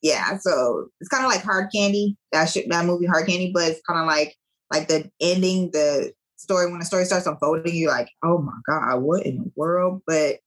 Yeah, 0.00 0.36
so 0.38 0.88
it's 1.00 1.08
kind 1.08 1.24
of 1.24 1.30
like 1.30 1.42
Hard 1.42 1.70
Candy. 1.72 2.16
That 2.32 2.46
shit, 2.46 2.68
that 2.70 2.86
movie 2.86 3.06
Hard 3.06 3.26
Candy, 3.26 3.52
but 3.54 3.70
it's 3.70 3.82
kind 3.86 4.00
of 4.00 4.06
like 4.06 4.34
like 4.72 4.88
the 4.88 5.10
ending, 5.20 5.70
the 5.72 6.12
story 6.36 6.70
when 6.70 6.80
the 6.80 6.84
story 6.84 7.04
starts 7.04 7.26
unfolding, 7.26 7.74
you're 7.74 7.90
like, 7.90 8.08
oh 8.24 8.38
my 8.38 8.52
god, 8.66 9.02
what 9.02 9.24
in 9.26 9.36
the 9.36 9.52
world? 9.54 10.02
But 10.06 10.38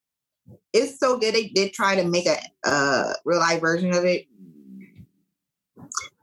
it's 0.73 0.99
so 0.99 1.17
good. 1.17 1.33
They 1.33 1.47
did 1.49 1.73
try 1.73 1.95
to 1.95 2.03
make 2.03 2.27
a 2.27 2.37
uh, 2.65 3.13
real 3.23 3.39
life 3.39 3.61
version 3.61 3.93
of 3.93 4.03
it, 4.05 4.25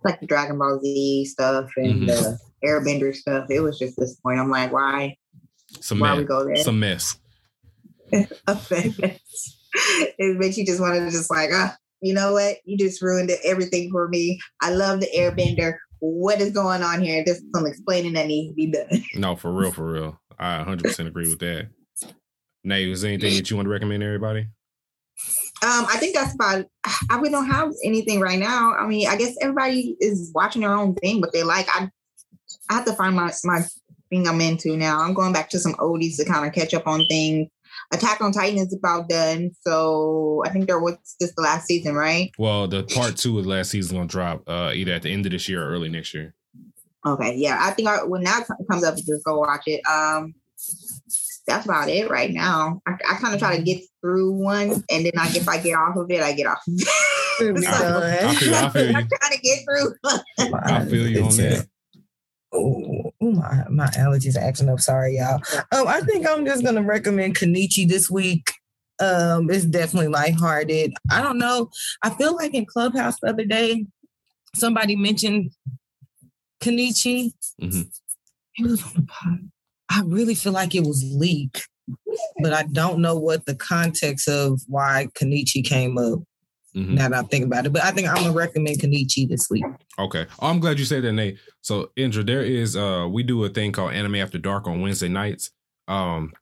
like 0.05 0.21
the 0.21 0.27
Dragon 0.27 0.59
Ball 0.59 0.79
Z 0.81 1.25
stuff 1.27 1.71
and 1.77 2.03
Mhm. 2.03 2.07
the 2.07 2.39
Airbender 2.65 3.15
stuff. 3.15 3.47
It 3.51 3.61
was 3.61 3.79
just 3.79 3.97
this 3.99 4.15
point. 4.17 4.39
I'm 4.39 4.51
like, 4.51 4.73
why? 4.73 5.17
Some 5.81 6.01
Why 6.01 6.17
we 6.17 6.25
go 6.25 6.45
there? 6.45 6.57
Some 6.57 6.81
mess. 6.81 7.19
it 8.13 9.19
makes 10.39 10.59
you 10.59 10.67
just 10.67 10.81
want 10.81 10.95
to 10.95 11.11
just 11.11 11.31
like, 11.31 11.51
ah, 11.53 11.75
you 12.01 12.13
know 12.13 12.33
what? 12.35 12.57
You 12.65 12.77
just 12.77 13.01
ruined 13.01 13.31
everything 13.45 13.91
for 13.91 14.09
me. 14.09 14.39
I 14.61 14.71
love 14.71 15.01
the 15.01 15.09
Airbender. 15.17 15.77
What 16.01 16.41
is 16.41 16.51
going 16.51 16.83
on 16.83 17.01
here? 17.01 17.23
There's 17.25 17.41
some 17.55 17.67
explaining 17.67 18.15
that 18.15 18.27
needs 18.27 18.51
to 18.51 18.55
be 18.55 18.71
done. 18.71 19.03
No, 19.15 19.37
for 19.37 19.53
real, 19.53 19.73
for 19.73 19.91
real. 19.91 20.21
I 20.39 20.59
100 20.59 20.85
percent 20.85 21.09
agree 21.09 21.29
with 21.29 21.39
that. 21.41 21.69
Nate, 22.65 22.89
is 22.89 23.03
there 23.03 23.11
anything 23.11 23.35
that 23.35 23.51
you 23.51 23.57
want 23.57 23.67
to 23.67 23.71
recommend 23.71 24.01
to 24.01 24.07
everybody? 24.07 24.49
Um, 25.63 25.87
I 25.89 25.97
think 25.99 26.15
that's 26.15 26.35
about. 26.35 26.67
I 27.11 27.17
really 27.17 27.31
don't 27.31 27.49
have 27.49 27.73
anything 27.85 28.21
right 28.21 28.39
now. 28.39 28.75
I 28.75 28.87
mean, 28.87 29.09
I 29.09 29.17
guess 29.17 29.37
everybody 29.41 29.97
is 30.01 30.33
watching 30.35 30.63
their 30.63 30.75
own 30.75 30.95
thing, 30.97 31.21
but 31.21 31.33
they 31.33 31.45
like. 31.45 31.69
I, 31.69 31.89
I 32.69 32.75
have 32.75 32.85
to 32.87 32.95
find 32.95 33.15
my 33.15 33.33
my 33.45 33.63
thing 34.11 34.27
I'm 34.27 34.41
into 34.41 34.77
now. 34.77 35.01
I'm 35.01 35.15
going 35.15 35.33
back 35.33 35.51
to 35.51 35.59
some 35.59 35.75
oldies 35.75 36.17
to 36.17 36.25
kind 36.25 36.47
of 36.47 36.53
catch 36.53 36.75
up 36.75 36.87
on 36.87 37.07
things. 37.09 37.49
Attack 37.93 38.21
on 38.21 38.33
Titan 38.33 38.59
is 38.59 38.75
about 38.75 39.09
done, 39.09 39.53
so 39.61 40.43
I 40.45 40.51
think 40.51 40.67
there 40.67 40.81
was 40.81 40.97
just 41.21 41.37
the 41.37 41.43
last 41.43 41.67
season, 41.67 41.95
right? 41.95 42.31
Well, 42.39 42.67
the 42.67 42.83
part 42.83 43.17
two 43.17 43.39
of 43.39 43.47
last 43.47 43.71
season 43.71 43.97
gonna 43.97 44.09
drop 44.09 44.43
uh, 44.49 44.73
either 44.75 44.93
at 44.93 45.03
the 45.03 45.11
end 45.11 45.27
of 45.27 45.33
this 45.33 45.49
year 45.49 45.63
or 45.63 45.71
early 45.71 45.89
next 45.89 46.13
year. 46.13 46.35
Okay, 47.07 47.37
yeah, 47.37 47.59
I 47.61 47.71
think 47.71 47.89
I, 47.89 48.03
when 48.05 48.25
that 48.25 48.47
comes 48.71 48.85
up, 48.85 48.97
just 48.97 49.25
go 49.25 49.39
watch 49.39 49.63
it. 49.67 49.81
Um, 49.87 50.35
that's 51.47 51.65
about 51.65 51.89
it 51.89 52.09
right 52.11 52.31
now. 52.33 52.81
I, 52.87 52.93
I 53.11 53.15
kind 53.17 53.35
of 53.35 53.41
try 53.41 53.57
to 53.57 53.63
get 53.63 53.83
through 54.01 54.33
one, 54.33 54.85
and 54.91 55.07
then 55.07 55.13
I, 55.19 55.29
if 55.29 55.49
I 55.49 55.59
get 55.59 55.75
off 55.75 55.97
of 55.97 56.11
it, 56.11 56.23
I 56.23 56.33
get 56.33 56.47
off. 56.47 56.63
Of 56.69 56.83
It'll. 57.41 57.67
I, 57.67 58.35
feel, 58.35 58.55
I 58.55 58.69
feel 58.71 58.91
you. 58.91 58.97
I'm 58.97 59.09
trying 59.09 59.33
to 59.33 59.41
get 59.43 59.65
through. 59.65 59.95
I 60.55 60.85
feel 60.85 61.07
you 61.09 61.25
on 61.25 61.37
that. 61.37 61.67
Oh, 62.55 63.13
my, 63.21 63.65
my 63.71 63.87
allergies 63.87 64.37
are 64.37 64.45
acting 64.45 64.69
up. 64.69 64.81
Sorry, 64.81 65.17
y'all. 65.17 65.41
Um, 65.73 65.89
I 65.89 66.01
think 66.01 66.27
I'm 66.29 66.45
just 66.45 66.63
gonna 66.63 66.83
recommend 66.83 67.37
Kanichi 67.37 67.89
this 67.89 68.11
week. 68.11 68.53
Um, 69.01 69.51
it's 69.51 69.65
definitely 69.65 70.09
lighthearted. 70.09 70.93
I 71.11 71.23
don't 71.23 71.39
know. 71.39 71.71
I 72.03 72.11
feel 72.11 72.37
like 72.37 72.55
in 72.55 72.67
Clubhouse 72.67 73.17
the 73.21 73.31
other 73.31 73.45
day, 73.45 73.87
somebody 74.55 74.97
mentioned 74.97 75.51
Kanichi. 76.61 77.33
Mhm. 77.61 77.91
It 78.59 78.67
was 78.67 78.83
on 78.85 78.93
the 78.97 79.03
pod. 79.03 79.51
I 79.93 80.03
really 80.07 80.35
feel 80.35 80.53
like 80.53 80.75
it 80.75 80.85
was 80.85 81.05
leaked, 81.15 81.69
but 82.39 82.53
I 82.53 82.63
don't 82.65 83.01
know 83.01 83.19
what 83.19 83.45
the 83.45 83.55
context 83.55 84.29
of 84.29 84.61
why 84.67 85.09
Kanichi 85.15 85.65
came 85.65 85.99
up. 85.99 86.21
Mhm. 86.75 86.95
Now 86.95 87.11
that 87.11 87.25
I 87.25 87.29
think 87.29 87.45
about 87.45 87.67
it, 87.67 87.73
but 87.73 87.85
I 87.85 87.91
think 87.91 88.09
I'm 88.09 88.15
gonna 88.15 88.33
recommend 88.33 88.79
Kanichi 88.81 89.29
this 89.29 89.51
week. 89.51 89.65
Okay. 89.99 90.27
Oh, 90.41 90.47
I'm 90.49 90.59
glad 90.59 90.79
you 90.79 90.87
said 90.87 91.03
that, 91.03 91.13
Nate. 91.13 91.39
So, 91.61 91.91
Indra, 91.97 92.25
there 92.25 92.43
is 92.43 92.77
uh 92.77 93.07
we 93.11 93.23
do 93.23 93.45
a 93.45 93.51
thing 93.51 93.73
called 93.73 93.93
Anime 93.93 94.15
After 94.17 94.39
Dark 94.39 94.67
on 94.67 94.81
Wednesday 94.81 95.09
nights, 95.09 95.51
um, 95.89 96.33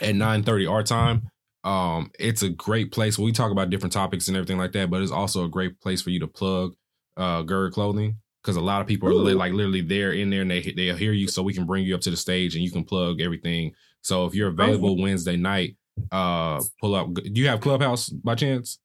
at 0.00 0.14
9:30 0.14 0.66
our 0.66 0.82
time. 0.82 1.28
Um, 1.64 2.10
it's 2.18 2.42
a 2.42 2.48
great 2.48 2.92
place. 2.92 3.18
We 3.18 3.32
talk 3.32 3.50
about 3.52 3.68
different 3.70 3.92
topics 3.92 4.28
and 4.28 4.36
everything 4.36 4.58
like 4.58 4.72
that, 4.72 4.88
but 4.90 5.02
it's 5.02 5.12
also 5.12 5.44
a 5.44 5.48
great 5.50 5.80
place 5.80 6.00
for 6.00 6.10
you 6.10 6.20
to 6.20 6.26
plug 6.28 6.74
uh 7.18 7.42
Gerd 7.42 7.72
clothing 7.72 8.16
because 8.44 8.56
a 8.56 8.60
lot 8.60 8.82
of 8.82 8.86
people 8.86 9.08
are 9.08 9.14
li- 9.14 9.32
like 9.34 9.54
literally 9.54 9.80
there 9.80 10.12
in 10.12 10.28
there 10.30 10.42
and 10.42 10.50
they 10.50 10.60
they'll 10.76 10.96
hear 10.96 11.12
you, 11.12 11.28
so 11.28 11.42
we 11.42 11.54
can 11.54 11.64
bring 11.64 11.84
you 11.84 11.94
up 11.94 12.02
to 12.02 12.10
the 12.10 12.16
stage 12.16 12.54
and 12.54 12.62
you 12.62 12.70
can 12.70 12.84
plug 12.84 13.20
everything. 13.22 13.72
So 14.02 14.26
if 14.26 14.34
you're 14.34 14.48
available 14.50 15.00
Wednesday 15.00 15.36
night, 15.36 15.76
uh, 16.12 16.60
pull 16.80 16.94
up. 16.94 17.12
Do 17.14 17.22
you 17.40 17.48
have 17.48 17.60
Clubhouse 17.60 18.10
by 18.10 18.34
chance? 18.34 18.78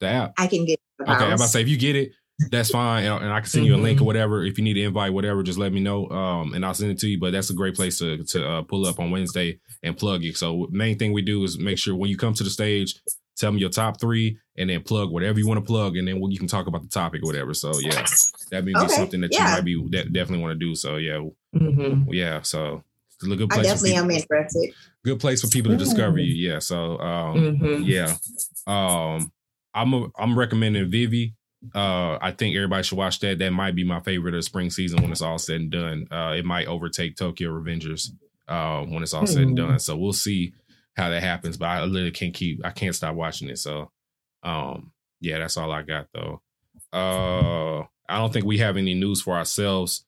The 0.00 0.06
app. 0.08 0.34
I 0.38 0.46
can 0.46 0.64
get. 0.64 0.80
the 0.98 1.10
Okay, 1.12 1.24
I'm 1.24 1.32
about 1.34 1.46
to 1.46 1.48
say 1.48 1.62
if 1.62 1.68
you 1.68 1.76
get 1.76 1.96
it, 1.96 2.12
that's 2.50 2.70
fine, 2.70 3.04
and, 3.04 3.24
and 3.24 3.32
I 3.32 3.40
can 3.40 3.48
send 3.48 3.66
you 3.66 3.74
a 3.74 3.78
link 3.78 4.00
or 4.00 4.02
Mhm. 4.02 4.06
whatever. 4.06 4.44
If 4.44 4.58
you 4.58 4.64
need 4.64 4.76
an 4.76 4.84
invite, 4.84 5.12
whatever, 5.12 5.42
just 5.42 5.58
let 5.58 5.72
me 5.72 5.80
know, 5.80 6.08
um, 6.10 6.54
and 6.54 6.64
I'll 6.64 6.74
send 6.74 6.90
it 6.92 6.98
to 7.00 7.08
you. 7.08 7.18
But 7.18 7.32
that's 7.32 7.50
a 7.50 7.54
great 7.54 7.74
place 7.74 7.98
to 7.98 8.24
to 8.24 8.48
uh, 8.48 8.62
pull 8.62 8.86
up 8.86 9.00
on 9.00 9.10
Wednesday 9.10 9.58
and 9.82 9.96
plug 9.96 10.22
you. 10.22 10.34
So 10.34 10.68
main 10.70 10.98
thing 10.98 11.12
we 11.12 11.22
do 11.22 11.42
is 11.44 11.58
make 11.58 11.78
sure 11.78 11.94
when 11.96 12.10
you 12.10 12.16
come 12.16 12.34
to 12.34 12.44
the 12.44 12.50
stage, 12.50 13.00
tell 13.36 13.52
me 13.52 13.60
your 13.60 13.70
top 13.70 14.00
three, 14.00 14.38
and 14.56 14.70
then 14.70 14.82
plug 14.82 15.10
whatever 15.10 15.38
you 15.38 15.46
want 15.48 15.58
to 15.58 15.66
plug, 15.66 15.96
and 15.96 16.06
then 16.06 16.20
we- 16.20 16.32
you 16.32 16.38
can 16.38 16.46
talk 16.48 16.66
about 16.66 16.82
the 16.82 16.88
topic 16.88 17.22
or 17.22 17.26
whatever. 17.26 17.52
So 17.54 17.78
yeah, 17.80 18.04
that 18.50 18.64
may 18.64 18.72
be 18.72 18.76
Okay, 18.78 18.94
something 18.94 19.20
that 19.22 19.32
you 19.32 19.40
might 19.40 19.64
be 19.64 19.82
de- 19.88 20.04
definitely 20.10 20.42
want 20.44 20.58
to 20.58 20.66
do. 20.66 20.74
So 20.74 20.96
yeah, 20.96 21.20
Mhm. 21.54 22.06
yeah. 22.12 22.42
So 22.42 22.82
it's 23.14 23.24
a 23.24 23.36
good 23.36 23.48
place. 23.50 23.66
For 23.66 23.72
definitely 23.74 23.94
am 23.94 24.10
interested. 24.10 24.72
good 25.04 25.20
place 25.20 25.40
for 25.42 25.48
people 25.48 25.70
to 25.72 25.76
discover 25.76 26.18
you. 26.18 26.34
Yeah. 26.50 26.58
So 26.60 26.98
um, 26.98 27.58
Mhm. 27.58 27.84
yeah. 27.86 28.16
Um, 28.66 29.32
I'm 29.74 29.92
a, 29.92 30.06
I'm 30.18 30.38
recommending 30.38 30.88
Vivy. 30.88 31.34
Uh, 31.74 32.18
I 32.20 32.30
think 32.30 32.54
everybody 32.56 32.82
should 32.82 32.98
watch 32.98 33.20
that. 33.20 33.38
That 33.38 33.50
might 33.52 33.74
be 33.74 33.84
my 33.84 34.00
favorite 34.00 34.34
of 34.34 34.44
spring 34.44 34.70
season 34.70 35.00
when 35.02 35.10
it's 35.10 35.22
all 35.22 35.38
said 35.38 35.60
and 35.62 35.70
done. 35.70 36.06
Uh, 36.10 36.34
it 36.36 36.44
might 36.44 36.66
overtake 36.68 37.16
Tokyo 37.16 37.50
Revengers 37.50 38.10
uh, 38.48 38.82
when 38.84 39.02
it's 39.02 39.14
all 39.14 39.26
said 39.26 39.42
and 39.42 39.50
Hmm. 39.58 39.66
done. 39.68 39.78
So 39.78 39.96
we'll 39.96 40.12
see 40.12 40.52
how 40.96 41.08
that 41.10 41.22
happens. 41.22 41.56
But 41.56 41.66
I 41.70 41.84
literally 41.84 42.10
can't 42.12 42.34
keep. 42.34 42.60
I 42.64 42.70
can't 42.70 42.94
stop 42.94 43.14
watching 43.14 43.48
it. 43.48 43.58
So, 43.58 43.90
um, 44.44 44.92
yeah, 45.20 45.38
that's 45.38 45.56
all 45.56 45.72
I 45.72 45.82
got 45.82 46.06
though. 46.14 46.40
Uh, 46.92 47.80
I 48.08 48.18
don't 48.18 48.32
think 48.32 48.44
we 48.44 48.58
have 48.58 48.76
any 48.76 48.94
news 48.94 49.22
for 49.22 49.34
ourselves 49.34 50.04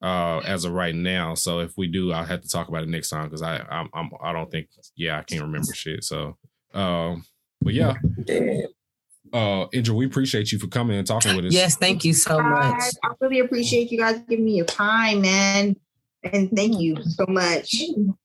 uh 0.00 0.38
as 0.44 0.64
of 0.64 0.72
right 0.72 0.94
now 0.94 1.34
so 1.34 1.58
if 1.58 1.76
we 1.76 1.88
do 1.88 2.12
i'll 2.12 2.24
have 2.24 2.40
to 2.40 2.48
talk 2.48 2.68
about 2.68 2.84
it 2.84 2.88
next 2.88 3.08
time 3.08 3.24
because 3.24 3.42
i 3.42 3.56
I'm, 3.68 3.88
I'm 3.92 4.10
i 4.22 4.32
don't 4.32 4.48
think 4.48 4.68
yeah 4.94 5.18
i 5.18 5.24
can't 5.24 5.42
remember 5.42 5.74
shit 5.74 6.04
so 6.04 6.36
um 6.72 7.24
but 7.60 7.74
yeah 7.74 7.94
Yeah. 8.28 8.66
uh 9.32 9.66
Indra, 9.72 9.96
we 9.96 10.06
appreciate 10.06 10.52
you 10.52 10.60
for 10.60 10.68
coming 10.68 10.96
and 10.96 11.04
talking 11.06 11.34
with 11.34 11.46
us 11.46 11.52
Yes, 11.52 11.74
thank 11.76 12.04
you 12.04 12.14
so 12.14 12.40
much. 12.40 12.80
I 13.02 13.08
really 13.20 13.40
appreciate 13.40 13.90
you 13.90 13.98
guys 13.98 14.20
giving 14.28 14.44
me 14.44 14.52
your 14.52 14.66
time, 14.66 15.22
man. 15.22 15.74
And 16.22 16.50
thank 16.54 16.78
you 16.78 17.02
so 17.02 17.26
much. 17.28 17.74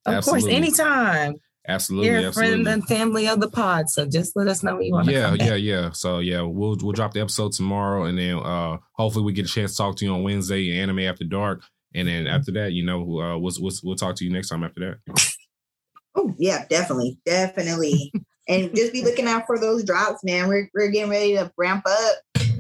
Of 0.05 0.13
Absolutely. 0.13 0.51
course, 0.51 0.53
anytime. 0.53 1.35
Absolutely 1.67 2.09
You're 2.09 2.29
a 2.29 2.33
friend 2.33 2.67
and 2.67 2.85
family 2.87 3.27
of 3.27 3.39
the 3.39 3.49
pod, 3.49 3.89
so 3.89 4.05
just 4.05 4.35
let 4.35 4.47
us 4.47 4.63
know 4.63 4.75
when 4.75 4.85
you 4.85 4.93
want 4.93 5.07
to 5.07 5.13
yeah 5.13 5.33
yeah 5.33 5.55
yeah 5.55 5.91
so 5.91 6.19
yeah 6.19 6.41
we'll 6.41 6.77
we'll 6.81 6.91
drop 6.91 7.13
the 7.13 7.21
episode 7.21 7.53
tomorrow 7.53 8.03
and 8.03 8.17
then 8.17 8.37
uh 8.37 8.77
hopefully 8.93 9.25
we 9.25 9.33
get 9.33 9.45
a 9.45 9.49
chance 9.49 9.71
to 9.71 9.77
talk 9.77 9.95
to 9.97 10.05
you 10.05 10.13
on 10.13 10.23
wednesday 10.23 10.77
anime 10.79 10.99
after 10.99 11.23
dark 11.23 11.63
and 11.95 12.07
then 12.07 12.27
after 12.27 12.51
that 12.51 12.73
you 12.73 12.85
know 12.85 13.01
uh 13.19 13.37
we'll, 13.37 13.53
we'll, 13.59 13.73
we'll 13.83 13.95
talk 13.95 14.15
to 14.15 14.25
you 14.25 14.31
next 14.31 14.49
time 14.49 14.63
after 14.63 14.97
that 15.05 15.33
Oh 16.15 16.33
yeah, 16.37 16.65
definitely, 16.69 17.17
definitely. 17.25 18.11
and 18.47 18.73
just 18.75 18.93
be 18.93 19.03
looking 19.03 19.27
out 19.27 19.45
for 19.45 19.57
those 19.57 19.83
drops, 19.83 20.23
man. 20.23 20.47
We're 20.47 20.69
we're 20.73 20.89
getting 20.89 21.09
ready 21.09 21.33
to 21.33 21.51
ramp 21.57 21.85
up 21.87 22.15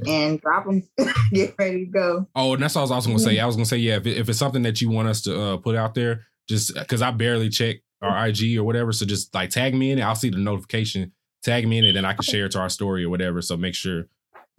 and 0.07 0.39
drop 0.41 0.65
them. 0.65 0.83
Get 1.31 1.55
ready 1.57 1.85
to 1.85 1.91
go. 1.91 2.27
Oh, 2.35 2.53
and 2.53 2.63
that's 2.63 2.75
what 2.75 2.81
I 2.81 2.83
was 2.83 2.91
also 2.91 3.09
gonna 3.09 3.19
say. 3.19 3.39
I 3.39 3.45
was 3.45 3.55
gonna 3.55 3.65
say, 3.65 3.77
yeah, 3.77 3.97
if, 3.97 4.07
it, 4.07 4.17
if 4.17 4.29
it's 4.29 4.39
something 4.39 4.63
that 4.63 4.81
you 4.81 4.89
want 4.89 5.07
us 5.07 5.21
to 5.23 5.39
uh, 5.39 5.57
put 5.57 5.75
out 5.75 5.93
there, 5.93 6.21
just 6.47 6.73
because 6.73 7.01
I 7.01 7.11
barely 7.11 7.49
check 7.49 7.77
our 8.03 8.27
IG 8.27 8.57
or 8.57 8.63
whatever, 8.63 8.91
so 8.91 9.05
just 9.05 9.33
like 9.33 9.49
tag 9.49 9.73
me 9.73 9.91
in 9.91 9.99
it. 9.99 10.03
I'll 10.03 10.15
see 10.15 10.29
the 10.29 10.37
notification. 10.37 11.11
Tag 11.41 11.67
me 11.67 11.77
in 11.77 11.85
it, 11.85 11.95
and 11.95 12.07
I 12.07 12.13
can 12.13 12.23
share 12.23 12.45
it 12.45 12.51
to 12.53 12.59
our 12.59 12.69
story 12.69 13.03
or 13.03 13.09
whatever. 13.09 13.41
So 13.41 13.57
make 13.57 13.75
sure 13.75 14.07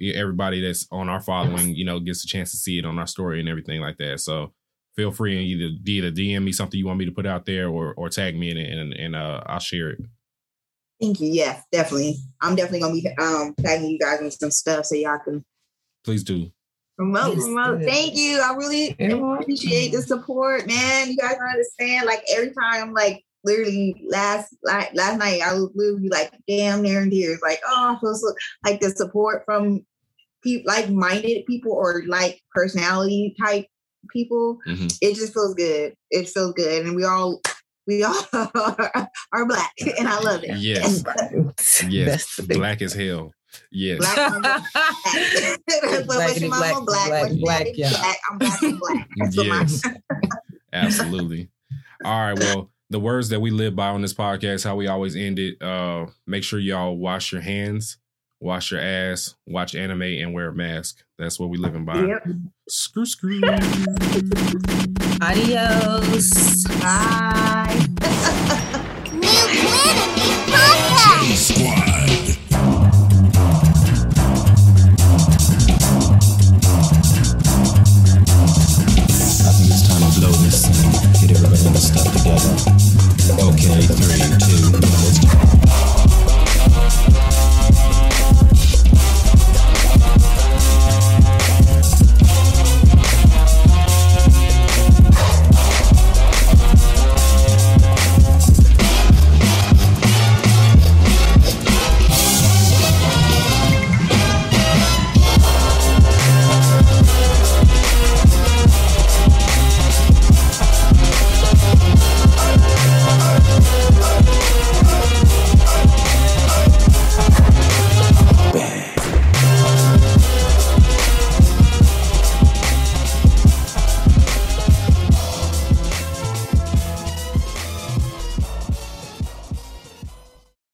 everybody 0.00 0.60
that's 0.60 0.86
on 0.90 1.08
our 1.08 1.20
following, 1.20 1.74
you 1.74 1.84
know, 1.84 2.00
gets 2.00 2.24
a 2.24 2.26
chance 2.26 2.50
to 2.50 2.56
see 2.56 2.78
it 2.78 2.84
on 2.84 2.98
our 2.98 3.06
story 3.06 3.40
and 3.40 3.48
everything 3.48 3.80
like 3.80 3.96
that. 3.98 4.20
So 4.20 4.52
feel 4.96 5.10
free 5.10 5.36
and 5.36 5.44
either 5.44 5.76
either 5.86 6.10
DM 6.10 6.44
me 6.44 6.52
something 6.52 6.78
you 6.78 6.86
want 6.86 6.98
me 6.98 7.04
to 7.04 7.12
put 7.12 7.26
out 7.26 7.46
there 7.46 7.68
or 7.68 7.94
or 7.94 8.08
tag 8.08 8.36
me 8.36 8.50
in 8.50 8.56
it, 8.56 8.72
and 8.72 8.92
and 8.92 9.16
uh, 9.16 9.42
I'll 9.46 9.60
share 9.60 9.90
it. 9.90 10.00
Thank 11.00 11.20
you. 11.20 11.28
Yes, 11.32 11.62
definitely. 11.72 12.16
I'm 12.40 12.54
definitely 12.54 12.80
gonna 12.80 12.94
be 12.94 13.08
um 13.18 13.54
tagging 13.60 13.90
you 13.90 13.98
guys 13.98 14.20
in 14.20 14.30
some 14.30 14.50
stuff 14.50 14.86
so 14.86 14.94
y'all 14.94 15.18
can 15.24 15.44
Please 16.04 16.22
do. 16.22 16.50
promote. 16.96 17.36
Yes, 17.36 17.44
promote. 17.44 17.82
Thank 17.82 18.16
you. 18.16 18.40
I 18.40 18.54
really 18.54 18.90
appreciate 18.90 19.92
the 19.92 20.02
support, 20.02 20.66
man. 20.66 21.10
You 21.10 21.16
guys 21.16 21.36
don't 21.36 21.48
understand. 21.48 22.06
Like 22.06 22.22
every 22.30 22.52
time, 22.52 22.88
I'm 22.88 22.92
like 22.92 23.24
literally 23.44 24.02
last 24.08 24.54
like 24.62 24.90
last 24.94 25.18
night, 25.18 25.40
I 25.42 25.54
was 25.54 25.70
literally 25.74 26.08
like 26.08 26.32
damn 26.48 26.82
near 26.82 27.02
in 27.02 27.10
tears. 27.10 27.40
Like 27.42 27.60
oh, 27.66 27.96
I 27.96 28.00
feel 28.00 28.14
so 28.14 28.32
like 28.64 28.80
the 28.80 28.90
support 28.90 29.44
from 29.44 29.84
people, 30.42 30.72
like 30.72 30.90
minded 30.90 31.46
people 31.46 31.72
or 31.72 32.02
like 32.06 32.40
personality 32.52 33.34
type 33.42 33.66
people. 34.10 34.58
Mhm. 34.66 34.96
It 35.00 35.14
just 35.14 35.32
feels 35.32 35.54
good. 35.54 35.94
It 36.10 36.28
feels 36.28 36.52
good, 36.54 36.86
and 36.86 36.96
we 36.96 37.04
all 37.04 37.40
we 37.86 38.02
all 38.02 38.26
are 38.32 39.46
black, 39.46 39.72
and 39.98 40.08
I 40.08 40.18
love 40.20 40.42
it. 40.42 40.58
Yes, 40.58 41.04
yes, 41.88 42.36
That's 42.36 42.48
black 42.48 42.82
as 42.82 42.94
hell. 42.94 43.32
Yes. 43.70 43.98
Black 43.98 44.32
on 44.32 44.42
black. 44.42 44.62
Black 46.06 46.06
what's 46.06 46.40
mama 46.40 46.82
black, 46.84 46.84
black? 46.84 47.08
black, 47.08 47.32
black, 47.40 47.66
yeah. 47.74 47.90
black? 47.90 48.16
I'm 48.30 48.38
black 48.38 48.62
and 48.62 48.80
black. 48.80 49.08
That's 49.16 49.36
Yes. 49.36 49.82
Absolutely. 50.72 51.50
All 52.04 52.20
right. 52.20 52.38
Well, 52.38 52.70
the 52.94 53.00
words 53.00 53.28
that 53.30 53.40
we 53.40 53.50
live 53.50 53.74
by 53.74 53.88
on 53.88 54.02
this 54.02 54.14
podcast, 54.14 54.62
how 54.62 54.76
we 54.76 54.86
always 54.86 55.16
end 55.16 55.36
it, 55.40 55.60
uh, 55.60 56.06
make 56.28 56.44
sure 56.44 56.60
y'all 56.60 56.96
wash 56.96 57.32
your 57.32 57.40
hands, 57.40 57.98
wash 58.38 58.70
your 58.70 58.80
ass, 58.80 59.34
watch 59.48 59.74
anime, 59.74 60.02
and 60.02 60.32
wear 60.32 60.46
a 60.46 60.54
mask. 60.54 61.02
That's 61.18 61.40
what 61.40 61.50
we 61.50 61.58
live 61.58 61.84
by. 61.84 62.00
Yep. 62.00 62.24
Screw, 62.68 63.04
screw. 63.04 63.40
Adios. 65.20 66.62
Bye. 66.80 67.84
New 69.12 69.26
Planet 69.26 70.08
Podcast. 70.46 71.34
Squad. 71.34 72.23
together. 82.16 82.54
Okay, 83.42 83.86
three, 83.86 84.22
two, 84.38 84.70
one, 84.70 84.82
let's 84.82 85.18
go. 85.18 85.93